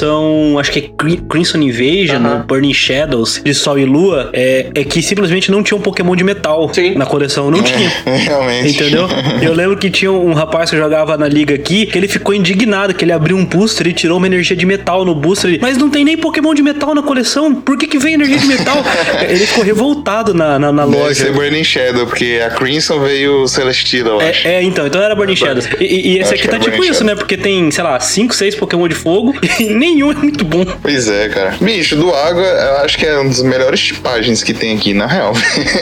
acho 0.59 0.71
que 0.73 0.79
é 0.79 0.83
Cri- 0.97 1.21
Crimson 1.29 1.59
Invasion, 1.59 2.17
Aham. 2.25 2.39
ou 2.39 2.45
Burning 2.45 2.73
Shadows, 2.75 3.41
de 3.45 3.55
Sol 3.55 3.79
e 3.79 3.85
Lua, 3.85 4.31
é, 4.33 4.67
é 4.75 4.85
que 4.85 5.03
simplesmente 5.03 5.51
não 5.51 5.63
tinha 5.63 5.77
um 5.77 5.81
Pokémon 5.81 6.15
de 6.17 6.25
metal 6.25 6.71
Sim. 6.73 6.95
na 6.95 7.07
coleção. 7.07 7.51
Não 7.51 7.63
tinha. 7.63 7.91
Realmente. 8.07 8.75
Entendeu? 8.75 9.09
Eu 9.41 9.53
lembro 9.55 9.77
que 9.77 9.91
tinha 9.91 10.11
um 10.13 10.33
rapaz 10.33 10.71
que 10.71 10.77
jogava 10.77 11.17
na 11.17 11.29
liga 11.29 11.55
aqui 11.55 11.87
que 11.87 11.99
ele 11.99 12.09
ficou 12.09 12.35
indignado, 12.35 12.95
que 12.95 13.05
ele 13.05 13.13
abriu 13.13 13.37
um 13.37 13.45
booster 13.45 13.87
e 13.87 13.93
tirou 13.93 14.19
uma 14.19 14.27
energia 14.27 14.57
de 14.57 14.65
metal 14.67 15.05
no 15.05 15.15
booster. 15.15 15.59
Mas 15.61 15.77
não 15.77 15.91
tem 15.91 16.05
nem 16.05 16.17
Pokémon 16.17 16.55
de 16.55 16.63
metal 16.63 16.95
na 16.95 17.03
coleção. 17.03 17.55
Por 17.55 17.77
que, 17.77 17.87
que 17.87 17.99
vem 17.99 18.15
energia 18.15 18.39
de 18.39 18.47
metal? 18.47 18.77
ele 19.29 19.47
ficou 19.47 19.65
revoltado 19.65 20.33
na, 20.35 20.59
na, 20.59 20.73
na 20.73 20.87
Deve 20.87 20.97
loja. 20.99 21.15
ser 21.27 21.33
Burning 21.33 21.65
Shadow, 21.65 22.07
porque 22.07 22.41
a 22.45 22.51
Crimson 22.51 23.01
veio 23.01 23.47
Celestila, 23.49 24.11
eu 24.11 24.21
acho. 24.21 24.47
É, 24.47 24.53
é, 24.55 24.63
então, 24.63 24.87
então 24.87 25.03
era 25.03 25.15
Burning 25.15 25.37
Shadows. 25.37 25.69
E, 25.81 25.85
e- 26.15 26.19
esse 26.19 26.35
aqui 26.35 26.47
tá 26.49 26.59
tipo 26.59 26.77
Burning 26.77 26.91
isso, 26.91 26.99
Shadows. 27.01 27.07
né? 27.07 27.15
Porque 27.17 27.37
tem, 27.37 27.71
sei 27.71 27.85
lá, 27.85 27.99
5, 27.99 28.35
6 28.35 28.55
Pokémon 28.57 28.87
de 28.89 28.95
fogo 28.95 29.35
e 29.59 29.75
nenhum 29.83 30.11
é 30.13 30.15
muito 30.15 30.45
bom. 30.45 30.65
Pois 30.81 31.09
é, 31.09 31.29
cara. 31.29 31.55
Bicho, 31.61 31.97
do 31.97 32.15
água, 32.15 32.43
eu 32.43 32.77
acho 32.85 32.97
que 32.99 33.05
é 33.07 33.15
uma 33.17 33.29
das 33.29 33.43
melhores 33.43 33.81
tipagens 33.81 34.43
que 34.43 34.55
tem 34.55 34.77
aqui, 34.77 34.95
na 34.95 35.07
real. 35.07 35.33